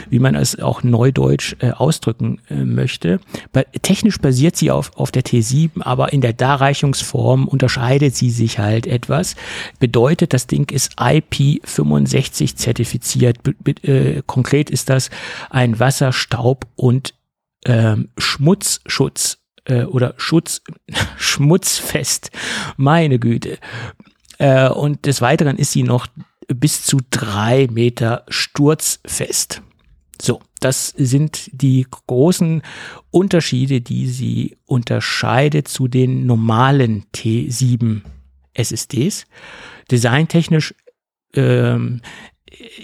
wie 0.08 0.18
man 0.18 0.34
es 0.34 0.58
auch 0.60 0.82
neudeutsch 0.82 1.56
äh, 1.58 1.70
ausdrücken 1.70 2.40
äh, 2.48 2.64
möchte. 2.64 3.20
Ba 3.52 3.64
technisch 3.82 4.18
basiert 4.18 4.56
sie 4.56 4.70
auf, 4.70 4.92
auf 4.96 5.10
der 5.10 5.24
T7, 5.24 5.82
aber 5.82 6.12
in 6.12 6.20
der 6.20 6.32
Darreichungsform 6.32 7.48
unterscheidet 7.48 8.14
sie 8.14 8.30
sich 8.30 8.58
halt 8.58 8.86
etwas. 8.86 9.34
Bedeutet, 9.80 10.32
das 10.32 10.46
Ding 10.46 10.70
ist 10.70 10.98
IP65 10.98 12.56
zertifiziert. 12.56 13.38
Be 13.42 13.72
äh, 13.82 14.22
konkret 14.26 14.70
ist 14.70 14.88
das 14.88 15.10
ein 15.50 15.78
Wasser 15.80 16.07
Wasser, 16.08 16.12
Staub 16.12 16.66
und 16.76 17.14
ähm, 17.66 18.08
Schmutzschutz 18.16 19.38
äh, 19.64 19.84
oder 19.84 20.14
Schutz, 20.16 20.62
schmutzfest. 21.18 22.30
Meine 22.76 23.18
Güte. 23.18 23.58
Äh, 24.38 24.68
und 24.68 25.06
des 25.06 25.20
Weiteren 25.20 25.56
ist 25.56 25.72
sie 25.72 25.82
noch 25.82 26.06
bis 26.48 26.84
zu 26.84 26.98
drei 27.10 27.68
Meter 27.70 28.24
sturzfest. 28.28 29.62
So, 30.20 30.40
das 30.60 30.88
sind 30.88 31.50
die 31.52 31.86
großen 31.88 32.62
Unterschiede, 33.10 33.80
die 33.80 34.08
sie 34.08 34.56
unterscheidet 34.64 35.68
zu 35.68 35.86
den 35.86 36.26
normalen 36.26 37.04
T7 37.14 38.02
SSDs. 38.54 39.26
Designtechnisch 39.90 40.74
ähm, 41.34 42.00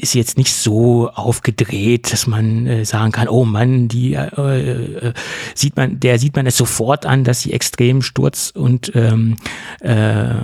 ist 0.00 0.14
jetzt 0.14 0.38
nicht 0.38 0.52
so 0.52 1.10
aufgedreht, 1.10 2.12
dass 2.12 2.26
man 2.26 2.66
äh, 2.66 2.84
sagen 2.84 3.12
kann, 3.12 3.28
oh 3.28 3.44
Mann, 3.44 3.88
die 3.88 4.14
äh, 4.14 4.28
äh, 4.28 5.12
sieht 5.54 5.76
man, 5.76 6.00
der 6.00 6.18
sieht 6.18 6.36
man 6.36 6.46
es 6.46 6.56
sofort 6.56 7.06
an, 7.06 7.24
dass 7.24 7.40
sie 7.40 7.52
extrem 7.52 8.02
sturz 8.02 8.52
und 8.54 8.92
ähm, 8.94 9.36
äh, 9.80 10.34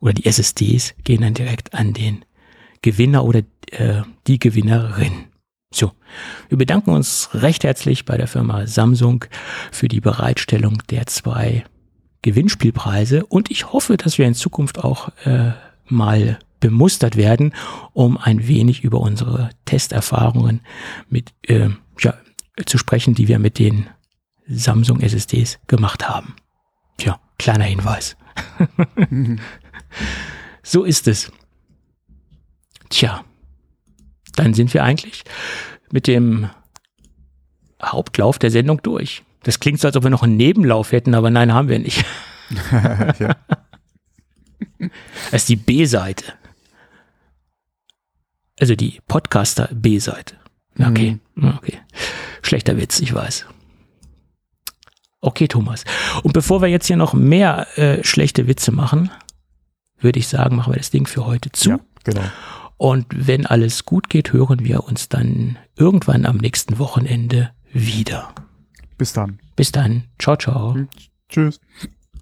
oder 0.00 0.12
die 0.12 0.26
SSDs 0.26 0.94
gehen 1.02 1.22
dann 1.22 1.34
direkt 1.34 1.74
an 1.74 1.92
den 1.92 2.24
Gewinner 2.86 3.24
oder 3.24 3.40
äh, 3.72 4.02
die 4.28 4.38
Gewinnerin. 4.38 5.24
So, 5.72 5.90
wir 6.48 6.56
bedanken 6.56 6.90
uns 6.90 7.30
recht 7.34 7.64
herzlich 7.64 8.04
bei 8.04 8.16
der 8.16 8.28
Firma 8.28 8.68
Samsung 8.68 9.24
für 9.72 9.88
die 9.88 10.00
Bereitstellung 10.00 10.80
der 10.88 11.06
zwei 11.06 11.64
Gewinnspielpreise 12.22 13.26
und 13.26 13.50
ich 13.50 13.72
hoffe, 13.72 13.96
dass 13.96 14.18
wir 14.18 14.26
in 14.28 14.34
Zukunft 14.34 14.84
auch 14.84 15.08
äh, 15.24 15.50
mal 15.88 16.38
bemustert 16.60 17.16
werden, 17.16 17.54
um 17.92 18.18
ein 18.18 18.46
wenig 18.46 18.84
über 18.84 19.00
unsere 19.00 19.50
Testerfahrungen 19.64 20.60
mit 21.10 21.34
äh, 21.42 21.70
ja, 21.98 22.14
zu 22.66 22.78
sprechen, 22.78 23.14
die 23.14 23.26
wir 23.26 23.40
mit 23.40 23.58
den 23.58 23.88
Samsung 24.46 25.00
SSDs 25.00 25.58
gemacht 25.66 26.08
haben. 26.08 26.36
Tja, 26.98 27.18
kleiner 27.36 27.64
Hinweis. 27.64 28.16
so 30.62 30.84
ist 30.84 31.08
es. 31.08 31.32
Tja, 32.88 33.24
dann 34.34 34.54
sind 34.54 34.72
wir 34.74 34.84
eigentlich 34.84 35.24
mit 35.90 36.06
dem 36.06 36.50
Hauptlauf 37.82 38.38
der 38.38 38.50
Sendung 38.50 38.82
durch. 38.82 39.22
Das 39.42 39.60
klingt 39.60 39.80
so, 39.80 39.88
als 39.88 39.96
ob 39.96 40.02
wir 40.02 40.10
noch 40.10 40.22
einen 40.22 40.36
Nebenlauf 40.36 40.92
hätten, 40.92 41.14
aber 41.14 41.30
nein, 41.30 41.52
haben 41.52 41.68
wir 41.68 41.78
nicht. 41.78 42.04
ja. 43.18 43.36
Das 45.30 45.42
ist 45.42 45.48
die 45.48 45.56
B-Seite. 45.56 46.34
Also 48.60 48.74
die 48.74 49.00
Podcaster 49.08 49.68
B-Seite. 49.72 50.36
Okay, 50.78 51.18
mhm. 51.34 51.54
okay. 51.56 51.80
Schlechter 52.42 52.76
Witz, 52.76 53.00
ich 53.00 53.12
weiß. 53.12 53.46
Okay, 55.20 55.48
Thomas. 55.48 55.84
Und 56.22 56.32
bevor 56.32 56.60
wir 56.60 56.68
jetzt 56.68 56.86
hier 56.86 56.96
noch 56.96 57.14
mehr 57.14 57.66
äh, 57.78 58.04
schlechte 58.04 58.46
Witze 58.46 58.70
machen, 58.70 59.10
würde 59.98 60.18
ich 60.18 60.28
sagen, 60.28 60.56
machen 60.56 60.72
wir 60.72 60.78
das 60.78 60.90
Ding 60.90 61.06
für 61.06 61.26
heute 61.26 61.50
zu. 61.52 61.70
Ja, 61.70 61.80
genau. 62.04 62.24
Und 62.78 63.06
wenn 63.10 63.46
alles 63.46 63.84
gut 63.84 64.08
geht, 64.08 64.32
hören 64.32 64.64
wir 64.64 64.84
uns 64.84 65.08
dann 65.08 65.58
irgendwann 65.76 66.26
am 66.26 66.36
nächsten 66.36 66.78
Wochenende 66.78 67.50
wieder. 67.72 68.34
Bis 68.98 69.12
dann. 69.12 69.38
Bis 69.56 69.72
dann. 69.72 70.04
Ciao, 70.18 70.36
ciao. 70.36 70.76
Tschüss. 71.28 71.60